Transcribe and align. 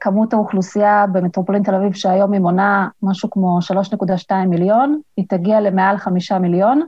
כמות 0.00 0.32
האוכלוסייה 0.32 1.06
במטרופולין 1.12 1.62
תל 1.62 1.74
אביב, 1.74 1.92
שהיום 1.92 2.32
היא 2.32 2.40
מונה 2.40 2.88
משהו 3.02 3.30
כמו 3.30 3.58
3.2 4.28 4.34
מיליון, 4.48 5.00
היא 5.16 5.24
תגיע 5.28 5.60
למעל 5.60 5.98
5 5.98 6.32
מיליון, 6.32 6.82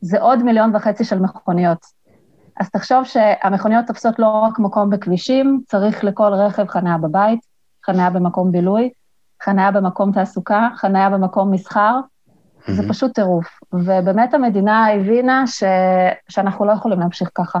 זה 0.00 0.20
עוד 0.20 0.42
מיליון 0.42 0.76
וחצי 0.76 1.04
של 1.04 1.18
מכוניות. 1.18 1.86
אז 2.60 2.70
תחשוב 2.70 3.04
שהמכוניות 3.04 3.86
תופסות 3.86 4.18
לא 4.18 4.28
רק 4.28 4.58
מקום 4.58 4.90
בכבישים, 4.90 5.60
צריך 5.66 6.04
לכל 6.04 6.32
רכב 6.32 6.68
חניה 6.68 6.98
בבית, 6.98 7.40
חניה 7.86 8.10
במקום 8.10 8.52
בילוי, 8.52 8.90
חניה 9.42 9.70
במקום 9.70 10.12
תעסוקה, 10.12 10.68
חניה 10.76 11.10
במקום 11.10 11.50
מסחר, 11.50 12.00
mm-hmm. 12.00 12.72
זה 12.72 12.88
פשוט 12.88 13.14
טירוף. 13.14 13.46
ובאמת 13.72 14.34
המדינה 14.34 14.92
הבינה 14.92 15.46
ש... 15.46 15.64
שאנחנו 16.28 16.64
לא 16.64 16.72
יכולים 16.72 17.00
להמשיך 17.00 17.30
ככה. 17.34 17.58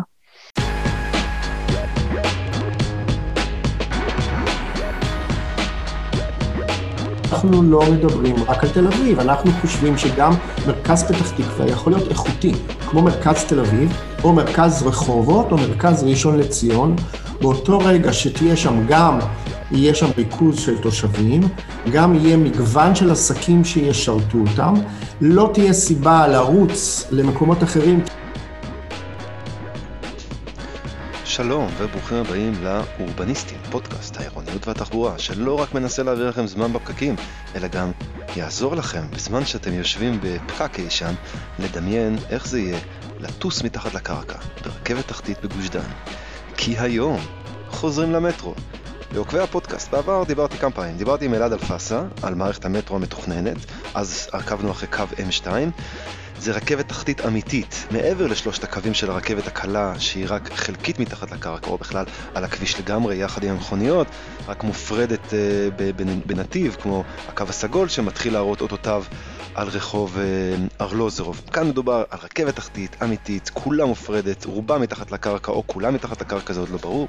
אנחנו 7.32 7.62
לא 7.62 7.82
מדברים 7.92 8.36
רק 8.48 8.64
על 8.64 8.70
תל 8.70 8.86
אביב, 8.86 9.20
אנחנו 9.20 9.50
חושבים 9.60 9.98
שגם 9.98 10.32
מרכז 10.66 11.02
פתח 11.02 11.30
תקווה 11.30 11.66
יכול 11.66 11.92
להיות 11.92 12.08
איכותי, 12.08 12.52
כמו 12.86 13.02
מרכז 13.02 13.44
תל 13.44 13.60
אביב, 13.60 13.96
או 14.24 14.32
מרכז 14.32 14.82
רחובות, 14.82 15.52
או 15.52 15.56
מרכז 15.56 16.04
ראשון 16.04 16.38
לציון, 16.38 16.96
באותו 17.40 17.78
רגע 17.78 18.12
שתהיה 18.12 18.56
שם 18.56 18.86
גם, 18.88 19.18
יהיה 19.70 19.94
שם 19.94 20.06
ריכוז 20.18 20.58
של 20.58 20.78
תושבים, 20.78 21.42
גם 21.92 22.14
יהיה 22.14 22.36
מגוון 22.36 22.94
של 22.94 23.10
עסקים 23.10 23.64
שישרתו 23.64 24.38
אותם, 24.38 24.74
לא 25.20 25.50
תהיה 25.54 25.72
סיבה 25.72 26.28
לרוץ 26.28 27.06
למקומות 27.10 27.62
אחרים. 27.62 28.00
שלום 31.36 31.66
וברוכים 31.78 32.16
הבאים 32.16 32.52
לאורבניסטים, 32.62 33.58
פודקאסט 33.70 34.16
העירוניות 34.16 34.68
והתחבורה, 34.68 35.18
שלא 35.18 35.60
רק 35.60 35.74
מנסה 35.74 36.02
להעביר 36.02 36.28
לכם 36.28 36.46
זמן 36.46 36.72
בפקקים, 36.72 37.16
אלא 37.54 37.68
גם 37.68 37.90
יעזור 38.36 38.76
לכם 38.76 39.10
בזמן 39.10 39.44
שאתם 39.44 39.72
יושבים 39.72 40.20
בפקק 40.22 40.78
אי 40.78 40.90
שם, 40.90 41.14
לדמיין 41.58 42.16
איך 42.30 42.46
זה 42.46 42.60
יהיה 42.60 42.78
לטוס 43.20 43.62
מתחת 43.62 43.94
לקרקע, 43.94 44.38
ברכבת 44.64 45.08
תחתית 45.08 45.44
בגוש 45.44 45.68
דן. 45.68 45.90
כי 46.56 46.78
היום 46.78 47.20
חוזרים 47.68 48.12
למטרו. 48.12 48.54
בעוקבי 49.12 49.40
הפודקאסט, 49.40 49.90
בעבר 49.90 50.24
דיברתי 50.24 50.58
כמה 50.58 50.70
פעמים, 50.70 50.96
דיברתי 50.96 51.24
עם 51.24 51.34
אלעד 51.34 51.52
אלפסה 51.52 52.02
על 52.22 52.34
מערכת 52.34 52.64
המטרו 52.64 52.96
המתוכננת, 52.96 53.56
אז 53.94 54.28
עקבנו 54.32 54.70
אחרי 54.70 54.88
קו 54.88 55.04
M2, 55.16 55.46
זה 56.42 56.52
רכבת 56.52 56.88
תחתית 56.88 57.20
אמיתית, 57.20 57.86
מעבר 57.90 58.26
לשלושת 58.26 58.64
הקווים 58.64 58.94
של 58.94 59.10
הרכבת 59.10 59.46
הקלה, 59.46 59.94
שהיא 59.98 60.26
רק 60.28 60.52
חלקית 60.52 60.98
מתחת 60.98 61.32
לקרקע, 61.32 61.70
או 61.70 61.78
בכלל 61.78 62.04
על 62.34 62.44
הכביש 62.44 62.80
לגמרי, 62.80 63.16
יחד 63.16 63.44
עם 63.44 63.50
המכוניות, 63.50 64.06
רק 64.48 64.64
מופרדת 64.64 65.26
uh, 65.26 65.32
בנתיב, 66.26 66.76
כמו 66.80 67.04
הקו 67.28 67.44
הסגול, 67.48 67.88
שמתחיל 67.88 68.32
להראות 68.32 68.60
אותותיו 68.60 69.04
על 69.54 69.68
רחוב 69.68 70.16
uh, 70.16 70.20
ארלוזרוב. 70.80 71.42
כאן 71.52 71.68
מדובר 71.68 72.04
על 72.10 72.18
רכבת 72.22 72.56
תחתית 72.56 72.96
אמיתית, 73.02 73.50
כולה 73.54 73.86
מופרדת, 73.86 74.44
רובה 74.44 74.78
מתחת 74.78 75.10
לקרקע, 75.10 75.52
או 75.52 75.62
כולה 75.66 75.90
מתחת 75.90 76.20
לקרקע, 76.20 76.52
זה 76.52 76.60
עוד 76.60 76.70
לא 76.70 76.78
ברור. 76.78 77.08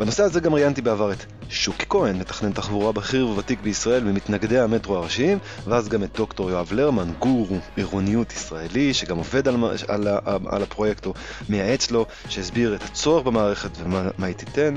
בנושא 0.00 0.22
הזה 0.22 0.40
גם 0.40 0.54
ראיינתי 0.54 0.82
בעבר 0.82 1.12
את 1.12 1.24
שוקי 1.48 1.86
כהן, 1.88 2.16
מתכנן 2.18 2.52
תחבורה 2.52 2.92
בכיר 2.92 3.28
וותיק 3.28 3.60
בישראל 3.60 4.04
ממתנגדי 4.04 4.58
המטרו 4.58 4.96
הראשיים, 4.96 5.38
ואז 5.66 5.88
גם 5.88 6.04
את 6.04 6.16
דוקטור 6.16 6.50
יואב 6.50 6.72
לרמן, 6.72 7.12
גורו 7.18 7.58
עירוניות 7.76 8.32
ישראלי, 8.32 8.94
שגם 8.94 9.16
עובד 9.16 9.48
על, 9.48 9.56
על, 9.88 10.08
על, 10.08 10.38
על 10.46 10.62
הפרויקט, 10.62 11.06
או 11.06 11.14
מייעץ 11.48 11.90
לו, 11.90 12.06
שהסביר 12.28 12.74
את 12.74 12.82
הצורך 12.82 13.26
במערכת 13.26 13.70
ומה 13.84 14.26
היא 14.26 14.34
תיתן. 14.34 14.76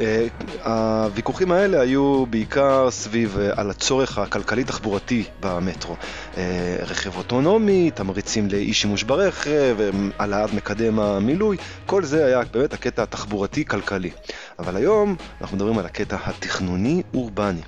אה, 0.00 0.26
הוויכוחים 0.64 1.52
האלה 1.52 1.80
היו 1.80 2.26
בעיקר 2.26 2.90
סביב 2.90 3.38
אה, 3.38 3.50
על 3.56 3.70
הצורך 3.70 4.18
הכלכלי-תחבורתי 4.18 5.24
במטרו. 5.40 5.96
אה, 6.36 6.76
רכב 6.80 7.16
אוטונומי, 7.16 7.90
תמריצים 7.90 8.48
לאי 8.48 8.72
שימוש 8.72 9.02
ברכב, 9.02 9.76
העלאת 10.18 10.52
מקדם 10.52 10.98
המילוי, 10.98 11.56
כל 11.86 12.04
זה 12.04 12.26
היה 12.26 12.40
באמת 12.52 12.72
הקטע 12.72 13.02
התחבורתי-כלכלי. 13.02 14.10
אבל 14.58 14.76
היום 14.76 15.16
אנחנו 15.40 15.56
מדברים 15.56 15.78
על 15.78 15.86
הקטע 15.86 16.16
התכנוני-אורבני. 16.24 17.60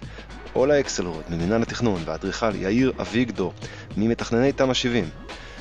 אולה 0.54 0.80
אקסלרוד 0.80 1.22
ממנהל 1.28 1.62
התכנון 1.62 2.02
והאדריכל 2.04 2.54
יאיר 2.54 2.92
אביגדור 3.00 3.52
ממתכנני 3.96 4.52
תמ"א 4.52 4.74
70 4.74 5.04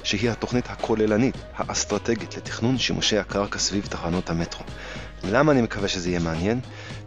שהיא 0.03 0.31
התוכנית 0.31 0.69
הכוללנית, 0.69 1.35
האסטרטגית 1.55 2.37
לתכנון 2.37 2.77
שימושי 2.77 3.17
הקרקע 3.17 3.59
סביב 3.59 3.85
תחנות 3.85 4.29
המטרו. 4.29 4.63
למה 5.23 5.51
אני 5.51 5.61
מקווה 5.61 5.87
שזה 5.87 6.09
יהיה 6.09 6.19
מעניין? 6.19 6.59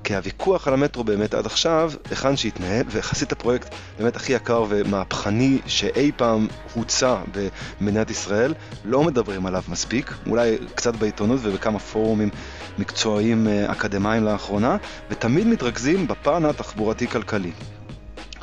כי 0.04 0.16
הוויכוח 0.16 0.68
על 0.68 0.74
המטרו 0.74 1.04
באמת 1.04 1.34
עד 1.34 1.46
עכשיו, 1.46 1.92
היכן 2.10 2.36
שהתנהל, 2.36 2.86
ויחסית 2.90 3.32
הפרויקט 3.32 3.74
באמת 3.98 4.16
הכי 4.16 4.32
יקר 4.32 4.64
ומהפכני 4.68 5.58
שאי 5.66 6.12
פעם 6.16 6.46
הוצע 6.74 7.16
במדינת 7.80 8.10
ישראל, 8.10 8.54
לא 8.84 9.02
מדברים 9.02 9.46
עליו 9.46 9.62
מספיק, 9.68 10.14
אולי 10.26 10.58
קצת 10.74 10.96
בעיתונות 10.96 11.40
ובכמה 11.42 11.78
פורומים 11.78 12.30
מקצועיים 12.78 13.48
אה, 13.48 13.72
אקדמיים 13.72 14.24
לאחרונה, 14.24 14.76
ותמיד 15.10 15.46
מתרכזים 15.46 16.06
בפן 16.06 16.44
התחבורתי-כלכלי. 16.44 17.52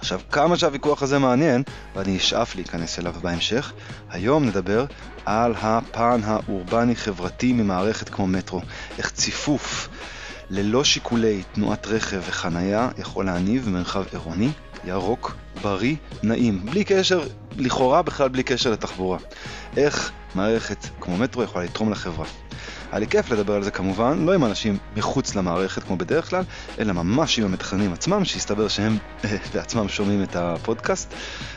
עכשיו, 0.07 0.22
כמה 0.31 0.57
שהוויכוח 0.57 1.03
הזה 1.03 1.19
מעניין, 1.19 1.63
ואני 1.95 2.18
אשאף 2.18 2.56
להיכנס 2.56 3.00
אליו 3.00 3.16
בהמשך, 3.22 3.73
היום 4.09 4.45
נדבר 4.45 4.85
על 5.25 5.53
הפן 5.62 6.22
האורבני-חברתי 6.23 7.53
ממערכת 7.53 8.09
כמו 8.09 8.28
מטרו. 8.28 8.62
איך 8.97 9.12
ציפוף 9.12 9.90
ללא 10.50 10.84
שיקולי 10.84 11.44
תנועת 11.51 11.88
רכב 11.88 12.22
וחנייה 12.28 12.90
יכול 12.97 13.25
להניב 13.25 13.69
מרחב 13.69 14.03
עירוני, 14.12 14.50
ירוק, 14.84 15.35
בריא, 15.62 15.95
נעים, 16.24 16.66
בלי 16.66 16.84
קשר, 16.84 17.24
לכאורה 17.57 18.01
בכלל 18.01 18.28
בלי 18.28 18.44
קשר 18.44 18.72
לתחבורה. 18.72 19.18
איך 19.78 20.12
מערכת 20.35 20.85
כמו 21.00 21.18
מטרו 21.18 21.44
יכולה 21.44 21.66
לתרום 21.66 21.91
לחברה. 21.91 22.25
היה 22.92 23.00
לי 23.00 23.08
כיף 23.08 23.31
לדבר 23.31 23.56
על 23.56 23.64
זה 23.64 23.72
כמובן, 23.72 24.25
לא 24.25 24.34
עם 24.34 24.46
אנשים 24.46 24.78
מחוץ 24.96 25.36
למערכת 25.36 25.84
כמו 25.84 25.98
בדרך 25.98 26.30
כלל, 26.30 26.44
אלא 26.80 26.94
ממש 26.94 27.40
עם 27.40 27.46
המתכננים 27.46 27.94
עצמם, 27.94 28.25
שהסתבר 28.25 28.68
שהם 28.68 28.98
בעצמם 29.53 29.90
שומעים 29.90 30.24
את 30.24 30.36
הפודקאסט. 30.36 31.14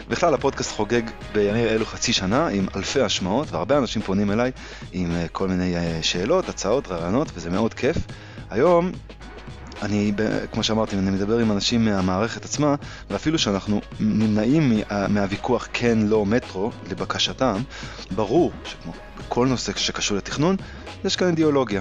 בכלל 0.09 0.35
הפודקאסט 0.35 0.73
חוגג 0.73 1.03
בימים 1.33 1.67
אלו 1.67 1.87
חצי 1.87 2.13
שנה 2.13 2.49
עם 2.49 2.67
אלפי 2.77 3.01
השמעות, 3.01 3.53
והרבה 3.53 3.79
אנשים 3.79 4.03
פונים 4.03 4.31
אליי 4.31 4.51
עם 4.93 5.11
אה, 5.11 5.27
כל 5.33 5.49
מיני 5.49 5.77
אה, 5.77 5.99
שאלות, 6.03 6.49
הצעות, 6.49 6.89
רעיונות, 6.89 7.29
וזה 7.35 7.51
מאוד 7.51 7.75
כיף. 7.75 7.97
היום 8.51 8.93
אני, 9.83 10.13
כמו 10.53 10.63
שאמרתי, 10.63 10.97
אני 10.97 11.11
מדבר 11.11 11.39
עם 11.39 11.53
אנשים 11.53 11.85
מהמערכת 11.85 12.45
עצמה, 12.45 12.75
ואפילו 13.11 13.39
שאנחנו 13.39 13.81
נמנעים 14.01 14.69
מה, 14.69 15.09
מהוויכוח 15.09 15.69
כן, 15.73 15.99
לא, 15.99 16.27
מטרו, 16.27 16.71
לבקשתם, 16.91 17.57
ברור 18.11 18.53
שכמו 18.65 18.93
בכל 19.19 19.47
נושא 19.47 19.73
שקשור 19.77 20.17
לתכנון, 20.17 20.57
יש 21.05 21.17
כאן 21.17 21.29
אידיאולוגיה. 21.29 21.81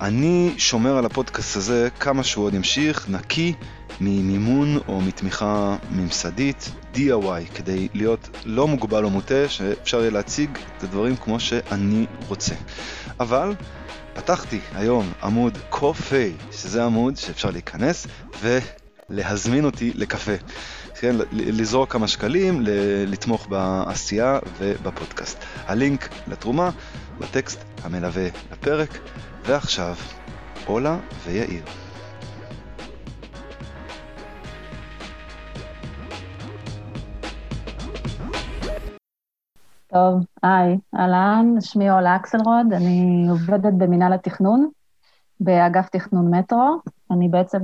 אני 0.00 0.54
שומר 0.58 0.96
על 0.96 1.06
הפודקאסט 1.06 1.56
הזה 1.56 1.88
כמה 2.00 2.24
שהוא 2.24 2.44
עוד 2.44 2.54
ימשיך, 2.54 3.08
נקי 3.08 3.54
ממימון 4.00 4.78
או 4.88 5.00
מתמיכה 5.00 5.76
ממסדית, 5.90 6.70
DIY, 6.94 7.54
כדי 7.54 7.88
להיות 7.94 8.28
לא 8.44 8.68
מוגבל 8.68 9.04
או 9.04 9.10
מוטה, 9.10 9.48
שאפשר 9.48 10.00
יהיה 10.00 10.10
להציג 10.10 10.58
את 10.76 10.82
הדברים 10.82 11.16
כמו 11.16 11.40
שאני 11.40 12.06
רוצה. 12.28 12.54
אבל 13.20 13.54
פתחתי 14.14 14.60
היום 14.74 15.12
עמוד 15.22 15.58
קופיי, 15.68 16.32
שזה 16.52 16.84
עמוד 16.84 17.16
שאפשר 17.16 17.50
להיכנס 17.50 18.06
ולהזמין 18.42 19.64
אותי 19.64 19.92
לקפה. 19.94 20.32
כן, 21.00 21.16
לזרוק 21.32 21.92
כמה 21.92 22.08
שקלים, 22.08 22.60
לתמוך 23.06 23.46
בעשייה 23.48 24.38
ובפודקאסט. 24.58 25.44
הלינק 25.66 26.08
לתרומה 26.26 26.70
בטקסט 27.20 27.64
המלווה 27.84 28.26
לפרק, 28.52 28.90
ועכשיו, 29.46 29.94
אולה 30.66 30.98
ויאיר. 31.24 31.64
טוב, 39.86 40.24
היי, 40.42 40.78
אהלן, 40.94 41.54
שמי 41.60 41.90
אולה 41.90 42.16
אקסלרוד, 42.16 42.72
אני 42.72 43.26
עובדת 43.30 43.72
במינהל 43.78 44.12
התכנון, 44.12 44.68
באגף 45.40 45.88
תכנון 45.88 46.34
מטרו. 46.34 46.80
אני 47.10 47.28
בעצם 47.28 47.58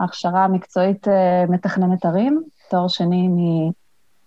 בהכשרה 0.00 0.44
המקצועית 0.44 1.08
אה, 1.08 1.44
מתכננת 1.48 2.04
ערים, 2.04 2.42
תואר 2.70 2.88
שני 2.88 3.28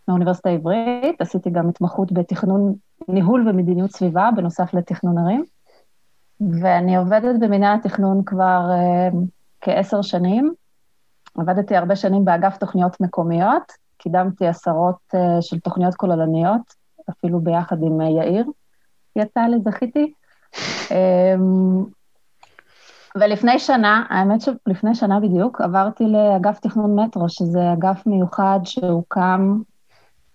מהאוניברסיטה 0.07 0.50
העברית, 0.50 1.21
עשיתי 1.21 1.50
גם 1.50 1.69
התמחות 1.69 2.12
בתכנון, 2.12 2.75
ניהול 3.07 3.50
ומדיניות 3.50 3.92
סביבה, 3.92 4.30
בנוסף 4.36 4.74
לתכנון 4.74 5.18
ערים, 5.18 5.44
ואני 6.62 6.98
עובדת 6.98 7.40
במינהל 7.40 7.78
התכנון 7.78 8.24
כבר 8.25 8.62
uh, 8.69 9.16
כעשר 9.62 10.01
שנים. 10.01 10.54
עבדתי 11.38 11.75
הרבה 11.75 11.96
שנים 11.96 12.25
באגף 12.25 12.57
תוכניות 12.57 13.01
מקומיות, 13.01 13.72
קידמתי 13.98 14.48
עשרות 14.48 14.98
uh, 15.16 15.42
של 15.42 15.60
תוכניות 15.60 15.96
כוללניות, 15.96 16.74
אפילו 17.10 17.40
ביחד 17.40 17.78
עם 17.84 18.01
uh, 18.01 18.04
יאיר, 18.04 18.46
יצא 19.16 19.42
לי, 19.42 19.57
זכיתי. 19.66 20.13
Um, 20.88 21.90
ולפני 23.16 23.60
שנה, 23.60 24.04
האמת 24.10 24.42
שלפני 24.42 24.96
שנה 24.96 25.19
בדיוק, 25.19 25.62
עברתי 25.62 26.04
לאגף 26.04 26.60
תכנון 26.60 27.00
מטרו, 27.00 27.30
שזה 27.30 27.74
אגף 27.74 28.07
מיוחד 28.07 28.60
שהוקם 28.63 29.60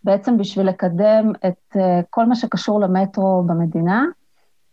בעצם 0.04 0.38
בשביל 0.38 0.68
לקדם 0.68 1.32
את 1.46 1.76
אה, 1.76 2.00
כל 2.10 2.26
מה 2.26 2.36
שקשור 2.36 2.80
למטרו 2.80 3.42
במדינה, 3.46 4.04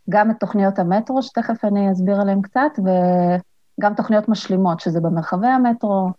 גם 0.09 0.31
את 0.31 0.35
תוכניות 0.39 0.79
המטרו, 0.79 1.23
שתכף 1.23 1.65
אני 1.65 1.91
אסביר 1.91 2.21
עליהן 2.21 2.41
קצת, 2.41 2.79
וגם 2.79 3.93
תוכניות 3.93 4.29
משלימות, 4.29 4.79
שזה 4.79 4.99
במרחבי 4.99 5.47
המטרו, 5.47 6.09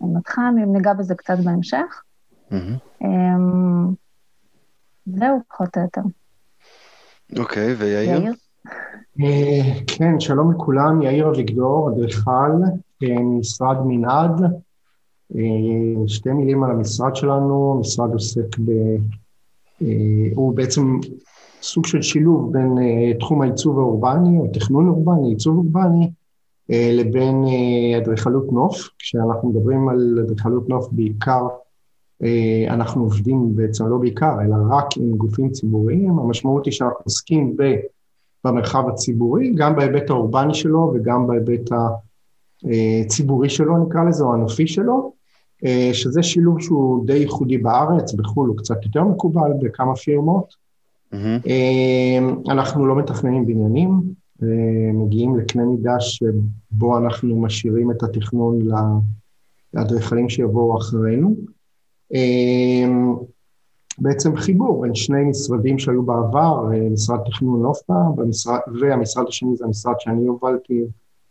מתחם, 0.00 0.54
אם 0.62 0.72
ניגע 0.72 0.92
בזה 0.92 1.14
קצת 1.14 1.36
בהמשך. 1.44 2.02
Mm-hmm. 2.50 3.04
זהו, 5.06 5.40
פחות 5.48 5.76
או 5.76 5.82
יותר. 5.82 6.00
אוקיי, 7.38 7.74
ויאיר? 7.74 8.20
יאיר? 8.20 8.32
אה, 9.20 9.80
כן, 9.86 10.20
שלום 10.20 10.52
לכולם, 10.52 11.02
יאיר 11.02 11.30
אביגדור, 11.30 11.90
אדריכל, 11.90 12.52
אה, 13.02 13.22
משרד 13.38 13.76
מנעד. 13.84 14.40
אה, 15.36 16.06
שתי 16.06 16.32
מילים 16.32 16.64
על 16.64 16.70
המשרד 16.70 17.16
שלנו, 17.16 17.74
המשרד 17.76 18.12
עוסק 18.12 18.58
ב... 18.64 18.70
הוא 20.34 20.54
בעצם 20.56 20.98
סוג 21.62 21.86
של 21.86 22.02
שילוב 22.02 22.52
בין 22.52 22.74
תחום 23.20 23.42
העיצוב 23.42 23.78
האורבני, 23.78 24.38
או 24.38 24.46
תכנון 24.52 24.88
אורבני, 24.88 25.28
עיצוב 25.28 25.56
אורבני, 25.56 26.10
לבין 26.68 27.44
אדריכלות 27.98 28.52
נוף. 28.52 28.88
כשאנחנו 28.98 29.48
מדברים 29.48 29.88
על 29.88 30.18
אדריכלות 30.24 30.68
נוף 30.68 30.88
בעיקר, 30.92 31.46
אנחנו 32.68 33.02
עובדים 33.02 33.56
בעצם 33.56 33.86
לא 33.86 33.96
בעיקר, 33.96 34.40
אלא 34.44 34.56
רק 34.70 34.86
עם 34.96 35.16
גופים 35.16 35.50
ציבוריים. 35.50 36.18
המשמעות 36.18 36.66
היא 36.66 36.72
שאנחנו 36.72 37.00
עוסקים 37.04 37.56
ב... 37.56 37.62
במרחב 38.44 38.88
הציבורי, 38.88 39.52
גם 39.54 39.76
בהיבט 39.76 40.10
האורבני 40.10 40.54
שלו 40.54 40.92
וגם 40.94 41.26
בהיבט 41.26 41.70
הציבורי 43.04 43.50
שלו, 43.50 43.86
נקרא 43.86 44.04
לזה, 44.04 44.24
או 44.24 44.34
הנופי 44.34 44.66
שלו, 44.66 45.12
שזה 45.92 46.22
שילוב 46.22 46.60
שהוא 46.60 47.06
די 47.06 47.12
ייחודי 47.12 47.58
בארץ, 47.58 48.12
בחו"ל 48.12 48.48
הוא 48.48 48.56
קצת 48.56 48.84
יותר 48.84 49.04
מקובל 49.04 49.50
בכמה 49.60 49.96
פירמות. 49.96 50.54
Mm-hmm. 51.14 52.50
אנחנו 52.50 52.86
לא 52.86 52.96
מתכננים 52.96 53.46
בניינים, 53.46 54.02
מגיעים 54.94 55.38
לקנה 55.38 55.64
מידה 55.64 56.00
שבו 56.00 56.98
אנחנו 56.98 57.40
משאירים 57.40 57.90
את 57.90 58.02
התכנון 58.02 58.58
לאדריכלים 59.74 60.28
שיבואו 60.28 60.78
אחרינו. 60.78 61.34
בעצם 63.98 64.36
חיבור 64.36 64.82
בין 64.82 64.94
שני 64.94 65.24
משרדים 65.24 65.78
שהיו 65.78 66.02
בעבר, 66.02 66.72
אה, 66.72 66.88
משרד 66.90 67.18
תכנון 67.26 67.62
נופפה, 67.62 68.00
והמשרד 68.80 69.24
השני 69.28 69.56
זה 69.56 69.64
המשרד 69.64 69.94
שאני 69.98 70.26
הובלתי 70.26 70.82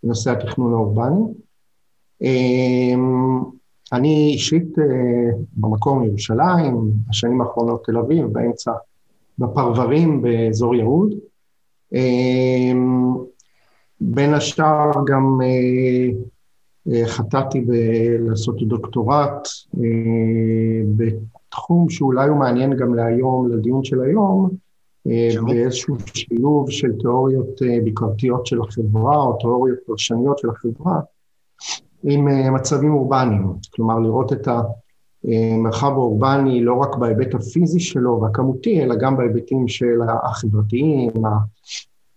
בנושא 0.03 0.31
התכנון 0.31 0.73
האורבני. 0.73 1.33
אני 3.93 4.31
אישית 4.33 4.79
אה, 4.79 4.85
במקום 5.57 6.01
מירושלים, 6.01 6.91
בשנים 7.09 7.41
האחרונות 7.41 7.85
תל 7.85 7.97
אביב, 7.97 8.25
באמצע, 8.25 8.71
בפרברים 9.39 10.21
באזור 10.21 10.75
יהוד. 10.75 11.13
אמ, 11.93 13.15
בין 14.01 14.33
השאר 14.33 14.91
גם 15.07 15.39
אה, 15.43 17.07
חטאתי 17.07 17.65
לעשות 18.19 18.67
דוקטורט 18.67 19.47
תחום 21.49 21.89
שאולי 21.89 22.29
הוא 22.29 22.37
מעניין 22.37 22.75
גם 22.75 22.95
להיום, 22.95 23.51
לדיון 23.51 23.83
של 23.83 24.01
היום, 24.01 24.49
אה, 25.07 25.29
באיזשהו 25.47 25.95
שילוב 26.13 26.71
של 26.71 26.91
תיאוריות 26.99 27.61
אה, 27.61 27.77
ביקורתיות 27.83 28.45
של 28.45 28.61
החברה, 28.61 29.17
או 29.17 29.37
תיאוריות 29.39 29.79
פרשניות 29.85 30.37
של 30.37 30.49
החברה, 30.49 30.99
עם 32.03 32.27
אה, 32.27 32.51
מצבים 32.51 32.93
אורבניים. 32.93 33.53
כלומר, 33.75 33.99
לראות 33.99 34.33
את 34.33 34.47
המרחב 35.23 35.91
האורבני 35.91 36.63
לא 36.63 36.73
רק 36.73 36.95
בהיבט 36.95 37.35
הפיזי 37.35 37.79
שלו 37.79 38.21
והכמותי, 38.21 38.83
אלא 38.83 38.95
גם 38.95 39.17
בהיבטים 39.17 39.67
של 39.67 39.99
החברתיים, 40.23 41.11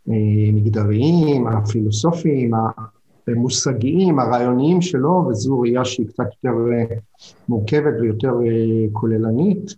המגדריים, 0.06 1.47
הפילוסופיים, 1.47 2.50
המושגיים, 3.29 4.19
הרעיוניים 4.19 4.83
שלו, 4.83 5.27
וזו 5.29 5.61
ראייה 5.61 5.85
שהיא 5.85 6.06
קצת 6.06 6.25
יותר 6.25 6.59
אה, 6.73 6.97
מורכבת 7.49 7.94
ויותר 8.00 8.33
אה, 8.47 8.87
כוללנית. 8.93 9.75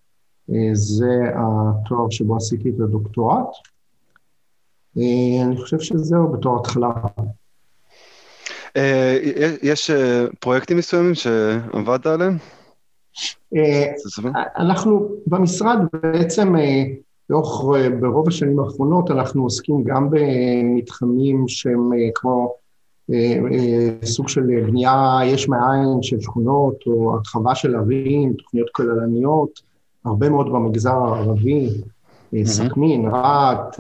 אה, 0.51 0.71
זה 0.73 1.23
התואר 1.35 2.11
שבו 2.11 2.37
עשיתי 2.37 2.71
את 2.71 2.81
הדוקטורט. 2.81 3.47
אני 5.43 5.57
חושב 5.57 5.79
שזהו 5.81 6.33
בתור 6.33 6.61
התחלה. 6.61 6.91
יש 9.63 9.91
פרויקטים 10.41 10.77
מסוימים 10.77 11.15
שעבדת 11.15 12.07
עליהם? 12.07 12.37
אנחנו 14.57 15.09
במשרד 15.27 15.79
בעצם, 16.03 16.55
ברוב 18.01 18.29
השנים 18.29 18.61
האחרונות, 18.61 19.11
אנחנו 19.11 19.43
עוסקים 19.43 19.85
גם 19.85 20.09
במתחמים 20.11 21.45
שהם 21.49 21.91
כמו 22.15 22.55
אה, 23.11 23.39
אה, 23.53 24.07
סוג 24.07 24.29
של 24.29 24.43
בנייה 24.67 25.19
יש 25.25 25.49
מאין 25.49 26.03
של 26.03 26.21
שכונות 26.21 26.75
או 26.87 27.15
הרחבה 27.15 27.55
של 27.55 27.77
ערים, 27.77 28.33
תוכניות 28.33 28.69
כוללניות, 28.73 29.61
הרבה 30.05 30.29
מאוד 30.29 30.53
במגזר 30.53 30.95
הערבי. 30.95 31.69
סכנין, 32.45 33.09
רהט, 33.09 33.77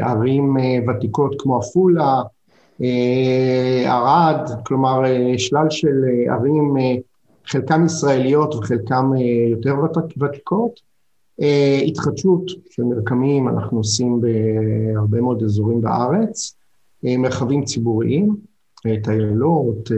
ערים 0.00 0.56
ותיקות 0.88 1.34
כמו 1.38 1.58
עפולה, 1.58 2.22
ערד, 3.86 4.50
כלומר 4.66 5.02
שלל 5.36 5.70
של 5.70 6.04
ערים, 6.30 6.76
חלקם 7.46 7.86
ישראליות 7.86 8.54
וחלקם 8.54 9.12
יותר 9.50 9.74
ותיקות. 10.20 10.80
התחדשות 11.86 12.42
של 12.70 12.82
מרקמים 12.82 13.48
אנחנו 13.48 13.78
עושים 13.78 14.20
בהרבה 14.20 15.20
מאוד 15.20 15.42
אזורים 15.42 15.80
בארץ, 15.80 16.56
מרחבים 17.02 17.64
ציבוריים. 17.64 18.36
טיילות, 19.02 19.92
אה, 19.92 19.96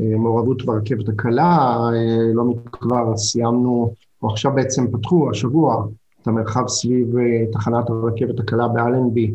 אה, 0.00 0.16
מעורבות 0.16 0.64
ברכבת 0.64 1.08
הקלה, 1.08 1.76
אה, 1.92 2.32
לא 2.34 2.44
מכבר 2.44 3.16
סיימנו, 3.16 3.94
או 4.22 4.30
עכשיו 4.30 4.52
בעצם 4.54 4.86
פתחו 4.92 5.30
השבוע 5.30 5.86
את 6.22 6.26
המרחב 6.26 6.68
סביב 6.68 7.14
תחנת 7.52 7.90
הרכבת 7.90 8.40
הקלה 8.40 8.68
באלנבי, 8.68 9.34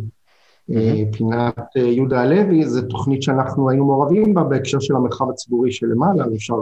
פינת 1.12 1.75
יהודה 1.75 2.21
הלוי, 2.21 2.66
זו 2.66 2.81
תוכנית 2.81 3.24
שאנחנו 3.24 3.69
היינו 3.69 3.86
מעורבים 3.86 4.33
בה 4.33 4.44
בהקשר 4.44 4.80
של 4.80 4.95
המרחב 4.95 5.30
הציבורי 5.30 5.71
שלמעלה, 5.71 6.26
אפשר 6.35 6.56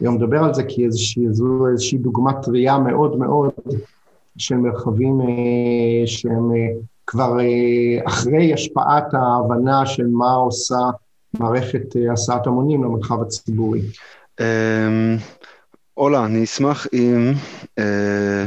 היום 0.00 0.16
לדבר 0.16 0.44
על 0.44 0.54
זה 0.54 0.62
כי 0.62 0.84
איזושהי, 0.84 1.26
זו 1.30 1.68
איזושהי 1.68 1.98
דוגמת 1.98 2.48
ראייה 2.48 2.78
מאוד 2.78 3.18
מאוד 3.18 3.50
של 4.38 4.56
מרחבים 4.56 5.20
שהם 6.06 6.50
כבר 7.06 7.36
אחרי 8.06 8.54
השפעת 8.54 9.14
ההבנה 9.14 9.86
של 9.86 10.06
מה 10.06 10.32
עושה 10.32 10.78
מערכת 11.40 11.96
אה, 11.96 12.12
הסעת 12.12 12.46
המונים 12.46 12.84
למרחב 12.84 13.22
הציבורי. 13.22 13.80
אמ, 14.40 15.16
אולה, 15.96 16.24
אני 16.24 16.44
אשמח 16.44 16.86
אם 16.92 17.32
אה, 17.78 18.44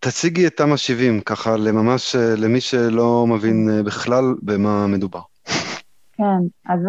תציגי 0.00 0.46
את 0.46 0.56
תמ"א 0.56 0.76
70, 0.76 1.20
ככה 1.20 1.56
לממש, 1.56 2.16
אה, 2.16 2.34
למי 2.36 2.60
שלא 2.60 3.26
מבין 3.26 3.84
בכלל 3.84 4.24
במה 4.42 4.86
מדובר. 4.86 5.20
כן, 6.12 6.38
אז 6.68 6.80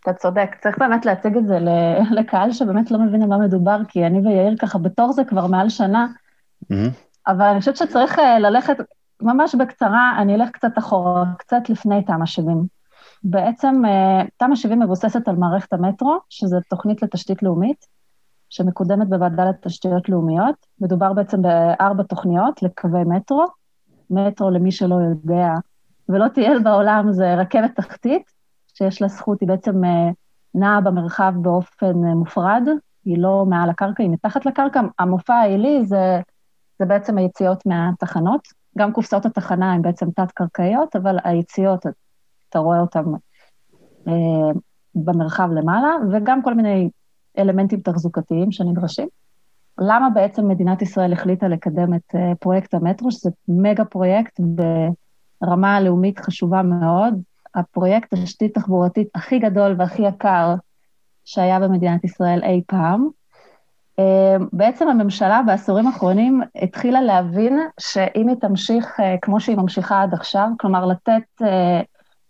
אתה 0.00 0.12
צודק, 0.12 0.56
צריך 0.62 0.78
באמת 0.78 1.06
להציג 1.06 1.36
את 1.36 1.46
זה 1.46 1.58
לקהל 2.10 2.52
שבאמת 2.52 2.90
לא 2.90 2.98
מבין 2.98 3.22
על 3.22 3.28
מה 3.28 3.38
מדובר, 3.38 3.80
כי 3.88 4.06
אני 4.06 4.18
ויאיר 4.18 4.56
ככה 4.56 4.78
בתור 4.78 5.12
זה 5.12 5.24
כבר 5.24 5.46
מעל 5.46 5.68
שנה, 5.68 6.06
אבל 7.26 7.44
אני 7.44 7.60
חושבת 7.60 7.76
שצריך 7.76 8.18
ללכת 8.40 8.76
ממש 9.22 9.54
בקצרה, 9.54 10.12
אני 10.18 10.34
אלך 10.34 10.50
קצת 10.50 10.78
אחורה, 10.78 11.24
קצת 11.38 11.68
לפני 11.68 12.04
תמ"א 12.04 12.26
70. 12.26 12.66
בעצם 13.24 13.82
אה, 13.84 14.22
תמ"א 14.36 14.56
70 14.56 14.80
מבוססת 14.80 15.28
על 15.28 15.36
מערכת 15.36 15.72
המטרו, 15.72 16.18
שזו 16.28 16.56
תוכנית 16.70 17.02
לתשתית 17.02 17.42
לאומית, 17.42 17.86
שמקודמת 18.50 19.08
בוועדה 19.08 19.44
לתשתיות 19.44 20.08
לאומיות. 20.08 20.54
מדובר 20.80 21.12
בעצם 21.12 21.42
בארבע 21.42 22.02
תוכניות 22.02 22.62
לקווי 22.62 23.04
מטרו. 23.04 23.46
מטרו, 24.10 24.50
למי 24.50 24.72
שלא 24.72 24.94
יודע 24.94 25.54
ולא 26.08 26.28
טייל 26.28 26.58
בעולם, 26.62 27.12
זה 27.12 27.34
רכבת 27.34 27.76
תחתית, 27.76 28.22
שיש 28.74 29.02
לה 29.02 29.08
זכות, 29.08 29.40
היא 29.40 29.48
בעצם 29.48 29.84
אה, 29.84 30.10
נעה 30.54 30.80
במרחב 30.80 31.32
באופן 31.36 32.04
אה, 32.04 32.14
מופרד, 32.14 32.62
היא 33.04 33.18
לא 33.18 33.44
מעל 33.48 33.70
הקרקע, 33.70 34.02
היא 34.02 34.10
מתחת 34.10 34.46
לקרקע. 34.46 34.80
המופע 34.98 35.34
העילי 35.34 35.84
זה, 35.84 36.20
זה 36.78 36.86
בעצם 36.86 37.18
היציאות 37.18 37.66
מהתחנות. 37.66 38.48
גם 38.78 38.92
קופסאות 38.92 39.26
התחנה 39.26 39.72
הן 39.72 39.82
בעצם 39.82 40.10
תת-קרקעיות, 40.10 40.96
אבל 40.96 41.16
היציאות, 41.24 41.86
אתה 42.48 42.58
רואה 42.58 42.80
אותם 42.80 43.04
אה, 44.08 44.12
במרחב 44.94 45.48
למעלה, 45.52 45.88
וגם 46.12 46.42
כל 46.42 46.54
מיני 46.54 46.90
אלמנטים 47.38 47.80
תחזוקתיים 47.80 48.52
שנדרשים. 48.52 49.08
למה 49.80 50.10
בעצם 50.10 50.48
מדינת 50.48 50.82
ישראל 50.82 51.12
החליטה 51.12 51.48
לקדם 51.48 51.94
את 51.94 52.14
אה, 52.14 52.32
פרויקט 52.40 52.74
המטרו, 52.74 53.10
שזה 53.10 53.30
מגה 53.48 53.84
פרויקט 53.84 54.40
ברמה 55.42 55.80
לאומית 55.80 56.18
חשובה 56.18 56.62
מאוד, 56.62 57.14
הפרויקט 57.54 58.14
תשתית 58.14 58.54
תחבורתית 58.54 59.08
הכי 59.14 59.38
גדול 59.38 59.74
והכי 59.78 60.02
יקר 60.02 60.54
שהיה 61.24 61.60
במדינת 61.60 62.04
ישראל 62.04 62.40
אי 62.44 62.62
פעם. 62.66 63.08
אה, 63.98 64.36
בעצם 64.52 64.88
הממשלה 64.88 65.42
בעשורים 65.46 65.86
האחרונים 65.86 66.42
התחילה 66.62 67.02
להבין 67.02 67.58
שאם 67.80 68.28
היא 68.28 68.36
תמשיך 68.40 69.00
אה, 69.00 69.16
כמו 69.22 69.40
שהיא 69.40 69.56
ממשיכה 69.56 70.02
עד 70.02 70.14
עכשיו, 70.14 70.48
כלומר 70.60 70.86
לתת, 70.86 71.42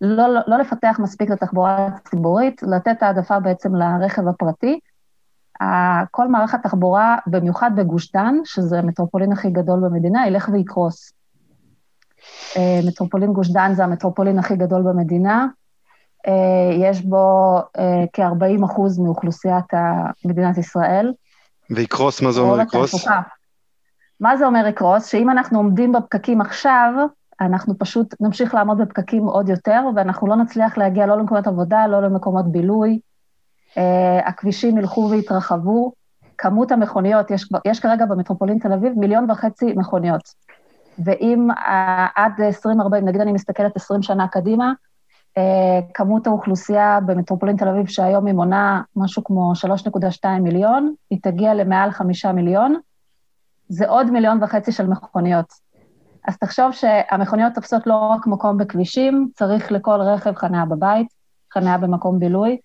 לא, 0.01 0.29
לא, 0.29 0.41
לא 0.47 0.59
לפתח 0.59 0.97
מספיק 1.03 1.31
לתחבורה 1.31 1.89
ציבורית, 2.05 2.63
לתת 2.63 3.03
העדפה 3.03 3.41
בעצם 3.41 3.75
לרכב 3.75 4.29
הפרטי, 4.29 4.81
כל 6.11 6.29
מערך 6.29 6.55
התחבורה, 6.55 7.17
במיוחד 7.27 7.71
בגוש 7.77 8.13
דן, 8.13 8.35
שזה 8.45 8.79
המטרופולין 8.79 9.33
הכי 9.33 9.51
גדול 9.51 9.81
במדינה, 9.81 10.27
ילך 10.27 10.49
ויקרוס. 10.53 11.13
מטרופולין 12.87 13.33
גוש 13.33 13.51
דן 13.51 13.73
זה 13.75 13.85
המטרופולין 13.85 14.39
הכי 14.39 14.57
גדול 14.57 14.83
במדינה, 14.83 15.47
יש 16.73 17.05
בו 17.05 17.57
כ-40 18.13 18.65
אחוז 18.65 18.99
מאוכלוסיית 18.99 19.65
מדינת 20.25 20.59
ישראל. 20.59 21.13
ויקרוס, 21.71 22.23
מה 22.23 22.33
זה 22.33 22.41
אומר 22.41 22.61
יקרוס? 22.61 23.07
מה 24.21 24.37
זה 24.37 24.47
אומר 24.47 24.67
יקרוס? 24.67 25.07
שאם 25.07 25.31
אנחנו 25.31 25.59
עומדים 25.59 25.93
בפקקים 25.93 26.41
עכשיו, 26.41 26.93
אנחנו 27.41 27.79
פשוט 27.79 28.15
נמשיך 28.21 28.55
לעמוד 28.55 28.79
בפקקים 28.79 29.25
עוד 29.25 29.49
יותר, 29.49 29.83
ואנחנו 29.97 30.27
לא 30.27 30.37
נצליח 30.37 30.79
להגיע 30.79 31.07
לא 31.07 31.19
למקומות 31.19 31.47
עבודה, 31.47 31.87
לא 31.87 32.03
למקומות 32.03 32.53
בילוי. 32.53 33.01
Uh, 33.75 33.81
הכבישים 34.29 34.79
ילכו 34.79 35.09
ויתרחבו. 35.11 35.93
כמות 36.39 36.73
המכוניות, 36.73 37.31
יש, 37.31 37.49
יש 37.65 37.81
כרגע 37.81 38.07
במטרופולין 38.07 38.59
תל 38.59 38.73
אביב 38.73 38.93
מיליון 38.97 39.31
וחצי 39.31 39.73
מכוניות. 39.77 40.23
ואם 41.05 41.49
uh, 41.51 41.61
עד 42.17 42.33
2040, 42.41 43.05
נגיד 43.05 43.21
אני 43.21 43.33
מסתכלת 43.33 43.77
20 43.77 44.03
שנה 44.03 44.29
קדימה, 44.29 44.73
אה, 45.39 45.81
כמות 45.95 46.27
האוכלוסייה 46.27 46.99
במטרופולין 47.07 47.57
תל 47.57 47.69
אביב, 47.69 47.87
שהיום 47.87 48.27
היא 48.27 48.35
מונה 48.35 48.83
משהו 48.97 49.25
כמו 49.25 49.53
3.2 50.23 50.29
מיליון, 50.41 50.95
היא 51.11 51.19
תגיע 51.23 51.55
למעל 51.55 51.91
5 51.91 52.25
מיליון, 52.25 52.75
זה 53.69 53.89
עוד 53.89 54.11
מיליון 54.11 54.43
וחצי 54.43 54.73
של 54.73 54.87
מכוניות. 54.87 55.47
אז 56.29 56.39
תחשוב 56.39 56.73
שהמכוניות 56.73 57.55
תופסות 57.55 57.87
לא 57.87 57.95
רק 57.95 58.27
מקום 58.27 58.59
בכבישים, 58.59 59.29
צריך 59.35 59.73
לכל 59.73 60.01
רכב 60.01 60.35
חניה 60.35 60.65
בבית, 60.65 61.09
חניה 61.55 61.79
במקום 61.79 62.19
בילוי, 62.19 62.59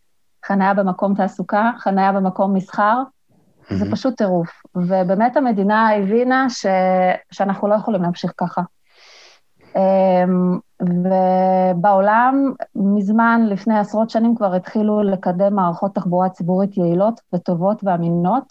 חניה 0.48 0.74
במקום 0.74 1.16
תעסוקה, 1.16 1.72
חניה 1.78 2.12
במקום 2.12 2.54
מסחר, 2.54 3.02
mm-hmm. 3.02 3.74
זה 3.74 3.92
פשוט 3.92 4.18
טירוף. 4.18 4.50
ובאמת 4.76 5.38
המדינה 5.38 5.96
הבינה 5.96 6.50
ש... 6.50 6.66
שאנחנו 7.32 7.68
לא 7.68 7.76
יכולים 7.76 8.02
להמשיך 8.02 8.34
ככה. 8.38 8.62
אמ, 9.76 10.60
ובעולם, 10.82 12.54
מזמן, 12.76 13.42
לפני 13.50 13.80
עשרות 13.80 14.10
שנים 14.10 14.36
כבר 14.36 14.56
התחילו 14.56 15.04
לקדם 15.04 15.56
מערכות 15.56 15.96
תחבורה 15.96 16.30
ציבורית 16.30 16.78
יעילות 16.78 17.22
וטובות 17.34 17.84
ואמינות, 17.84 18.44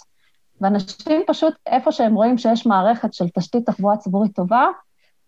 ואנשים 0.61 1.23
פשוט, 1.27 1.55
איפה 1.67 1.93
שהם 1.93 2.15
רואים 2.15 2.39
שיש 2.39 2.67
מערכת 2.67 3.15
של 3.15 3.29
תשתית 3.29 3.67
תחבורה 3.67 3.97
ציבורית 3.97 4.35
טובה 4.35 4.67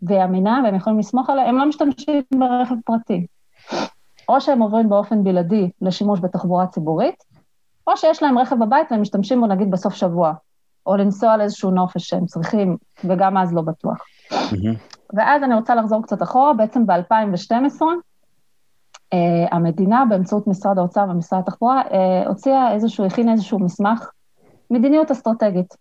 ואמינה, 0.03 0.61
והם 0.65 0.75
יכולים 0.75 0.99
לסמוך 0.99 1.31
עליה, 1.31 1.49
הם 1.49 1.59
לא 1.59 1.67
משתמשים 1.67 2.23
ברכב 2.35 2.75
פרטי. 2.85 3.27
או 4.29 4.41
שהם 4.41 4.63
עוברים 4.63 4.89
באופן 4.89 5.25
בלעדי 5.25 5.71
לשימוש 5.83 6.21
בתחבורה 6.21 6.67
ציבורית, 6.67 7.25
או 7.87 7.97
שיש 7.97 8.23
להם 8.23 8.39
רכב 8.39 8.57
בבית 8.65 8.87
והם 8.91 9.03
משתמשים 9.03 9.41
בו 9.41 9.47
נגיד 9.47 9.71
בסוף 9.71 9.95
שבוע, 9.95 10.33
או 10.87 10.97
לנסוע 10.97 11.33
על 11.33 11.41
איזשהו 11.41 11.71
נופש 11.71 12.09
שהם 12.09 12.27
צריכים, 12.27 12.77
וגם 13.05 13.37
אז 13.37 13.55
לא 13.55 13.63
בטוח. 13.63 13.99
ואז 15.17 15.43
אני 15.43 15.55
רוצה 15.55 15.75
לחזור 15.75 16.03
קצת 16.03 16.23
אחורה, 16.23 16.55
בעצם 16.55 16.87
ב-2012, 16.87 17.83
uh, 17.83 19.17
המדינה, 19.51 20.05
באמצעות 20.09 20.47
משרד 20.47 20.79
האוצר 20.79 21.05
ומשרד 21.11 21.39
התחבורה, 21.39 21.83
uh, 21.83 22.29
הוציאה 22.29 22.73
איזשהו, 22.73 23.07
הכינה 23.07 23.33
איזשהו 23.33 23.59
מסמך, 23.59 24.11
מדיניות 24.71 25.11
אסטרטגית. 25.11 25.75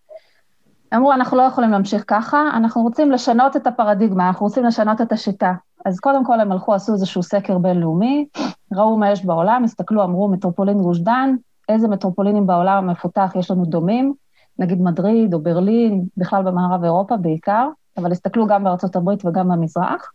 אמרו, 0.96 1.14
אנחנו 1.14 1.38
לא 1.38 1.42
יכולים 1.42 1.72
להמשיך 1.72 2.04
ככה, 2.08 2.50
אנחנו 2.54 2.82
רוצים 2.82 3.12
לשנות 3.12 3.56
את 3.56 3.68
הפרדיגמה, 3.68 4.28
אנחנו 4.28 4.46
רוצים 4.46 4.66
לשנות 4.66 5.02
את 5.02 5.12
השיטה. 5.12 5.54
אז 5.86 6.00
קודם 6.00 6.26
כל 6.26 6.40
הם 6.40 6.52
הלכו, 6.52 6.74
עשו 6.74 6.94
איזשהו 6.94 7.24
סקר 7.24 7.58
בינלאומי, 7.58 8.26
ראו 8.74 8.98
מה 8.98 9.12
יש 9.12 9.26
בעולם, 9.26 9.64
הסתכלו, 9.64 10.04
אמרו, 10.04 10.28
מטרופולין 10.28 10.78
גוש 10.78 11.00
דן, 11.00 11.36
איזה 11.70 11.88
מטרופולינים 11.88 12.48
בעולם 12.48 12.90
המפותח 12.90 13.32
יש 13.36 13.52
לנו 13.52 13.66
דומים, 13.66 14.14
נגיד 14.60 14.82
מדריד 14.82 15.34
או 15.34 15.40
ברלין, 15.40 16.06
בכלל 16.18 16.44
במערב 16.44 16.84
אירופה 16.84 17.18
בעיקר, 17.18 17.70
אבל 17.98 18.12
הסתכלו 18.12 18.48
גם 18.48 18.64
בארצות 18.64 18.96
הברית 18.96 19.26
וגם 19.26 19.50
במזרח, 19.50 20.12